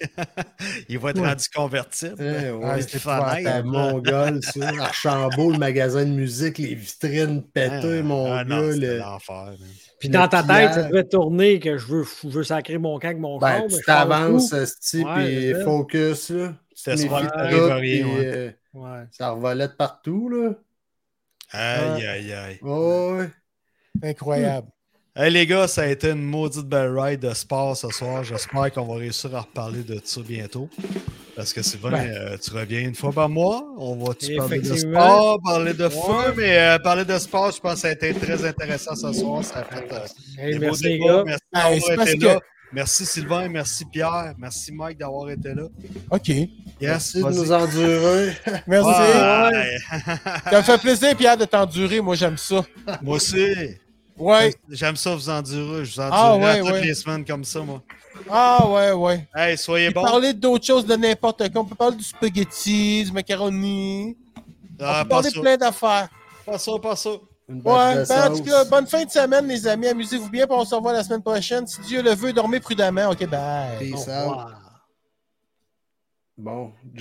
Il 0.89 0.99
va 0.99 1.11
être 1.11 1.21
rendu 1.21 1.45
convertible. 1.55 2.15
Ouais, 2.19 2.51
ouais, 2.51 2.83
c'était. 2.83 3.63
Mongol, 3.63 4.41
ça. 4.43 4.69
Archambault, 4.81 5.53
le 5.53 5.59
magasin 5.59 6.05
de 6.05 6.11
musique, 6.11 6.59
les 6.59 6.75
vitrines 6.75 7.43
pétées, 7.43 8.03
mon 8.03 8.33
ah, 8.33 8.45
gars. 8.45 8.73
C'est 8.73 8.99
l'enfer. 8.99 9.53
Puis 9.99 10.09
dans 10.09 10.29
ta 10.29 10.43
tête, 10.43 10.75
ça 10.75 10.83
devait 10.85 11.05
tourner 11.05 11.61
que 11.61 11.77
je 11.79 11.87
veux, 11.87 12.05
je 12.23 12.29
veux 12.29 12.45
sacrer 12.45 12.79
mon 12.79 12.99
camp 12.99 13.09
avec 13.09 13.19
mon 13.19 13.39
ben, 13.39 13.61
corps. 13.61 13.69
Tu 13.69 13.85
t'avances, 13.85 14.55
type, 14.81 15.07
puis 15.15 15.55
focus. 15.65 16.31
Là. 16.31 16.55
Ça 16.75 16.93
revolait 19.31 19.69
de 19.69 19.73
partout, 19.73 20.29
là. 20.29 20.53
Aïe, 21.53 22.07
aïe, 22.07 22.33
aïe. 22.33 22.59
ouais. 22.61 23.31
Incroyable. 24.03 24.69
Hey 25.19 25.31
les 25.31 25.47
gars, 25.47 25.67
ça 25.67 25.81
a 25.81 25.87
été 25.87 26.11
une 26.11 26.23
maudite 26.23 26.67
belle 26.67 26.95
ride 26.95 27.21
de 27.21 27.33
sport 27.33 27.75
ce 27.75 27.89
soir. 27.89 28.23
J'espère 28.23 28.71
qu'on 28.71 28.85
va 28.85 28.97
réussir 28.97 29.35
à 29.35 29.41
reparler 29.41 29.83
de 29.83 29.99
ça 30.05 30.21
bientôt. 30.21 30.69
Parce 31.35 31.55
que 31.55 31.63
c'est 31.63 31.81
vrai, 31.81 32.13
euh, 32.15 32.37
tu 32.37 32.51
reviens 32.51 32.81
une 32.81 32.95
fois 32.95 33.13
par 33.13 33.31
mois. 33.31 33.65
On 33.79 33.97
va 33.97 34.13
tu 34.13 34.37
parler 34.37 34.61
de 34.61 34.77
sport, 34.77 35.41
parler 35.43 35.73
de 35.73 35.89
feu, 35.89 36.35
mais 36.37 36.59
euh, 36.59 36.79
parler 36.81 37.07
de 37.07 37.19
sport, 37.19 37.51
je 37.51 37.59
pense 37.59 37.75
que 37.75 37.79
ça 37.81 37.89
a 37.89 37.93
été 37.93 38.13
très 38.13 38.45
intéressant 38.45 38.95
ce 38.95 39.11
soir. 39.15 39.43
Ça 39.43 39.61
a 39.61 39.65
fait 39.65 39.91
euh, 39.91 40.59
merci, 40.61 40.85
les 40.85 40.99
gars. 40.99 41.25
Merci 41.25 41.45
d'avoir 41.51 42.09
été 42.09 42.17
là. 42.19 42.41
Merci 42.73 43.07
Sylvain, 43.07 43.49
merci 43.49 43.85
Pierre, 43.87 44.35
merci 44.37 44.71
Mike 44.71 44.99
d'avoir 44.99 45.31
été 45.31 45.55
là. 45.55 45.63
OK. 46.11 46.31
merci 46.79 47.23
de 47.23 47.31
nous 47.31 47.53
endurer. 47.53 48.33
merci. 48.67 48.91
ça 50.51 50.59
me 50.59 50.63
fait 50.63 50.79
plaisir, 50.79 51.17
Pierre, 51.17 51.39
de 51.39 51.47
t'endurer. 51.47 52.03
Moi, 52.03 52.17
j'aime 52.17 52.37
ça. 52.37 52.63
Moi 53.01 53.17
aussi. 53.17 53.79
Ouais. 54.19 54.55
J'aime 54.71 54.97
ça 54.97 55.15
vous 55.15 55.29
endurer. 55.29 55.85
Je 55.85 55.95
vous 55.95 56.01
endurerai 56.01 56.61
ah, 56.61 56.73
toutes 56.73 56.85
les 56.85 56.95
semaines 56.95 57.25
comme 57.25 57.45
ça, 57.45 57.61
moi. 57.61 57.83
Ah 58.31 58.67
ouais, 58.69 58.93
ouais. 58.93 59.29
Hey, 59.35 59.59
soyez 59.59 59.91
bon. 59.91 60.03
parler 60.03 60.33
d'autres 60.33 60.65
choses, 60.65 60.87
de 60.87 60.97
n'importe 60.97 61.53
quoi. 61.53 61.63
On 61.63 61.65
peut 61.65 61.75
parler 61.75 61.97
du 61.97 62.05
spaghetti, 62.05 63.05
du 63.05 63.13
macaroni. 63.13 64.17
Ah, 64.81 65.01
on 65.01 65.03
peut 65.03 65.09
parler 65.09 65.31
de 65.31 65.41
plein 65.41 65.57
d'affaires. 65.57 66.09
Pas 66.45 66.59
ça, 66.59 66.73
pas 66.81 66.97
ça. 66.97 67.11
Ouais, 67.49 68.05
ben, 68.09 68.33
en 68.33 68.37
tout 68.37 68.43
cas, 68.43 68.65
bonne 68.65 68.87
fin 68.87 69.05
de 69.05 69.11
semaine, 69.11 69.47
les 69.47 69.67
amis. 69.69 69.87
Amusez-vous 69.87 70.31
bien, 70.31 70.47
puis 70.47 70.57
on 70.59 70.65
se 70.65 70.75
revoit 70.75 70.93
la 70.93 71.05
semaine 71.05 71.23
prochaine. 71.23 71.67
Si 71.67 71.81
Dieu 71.83 72.03
le 72.03 72.13
veut, 72.15 72.33
dormez 72.33 72.59
prudemment. 72.59 73.11
OK, 73.11 73.27
bye. 73.29 73.79
Peace 73.79 74.09
Bon. 76.39 76.73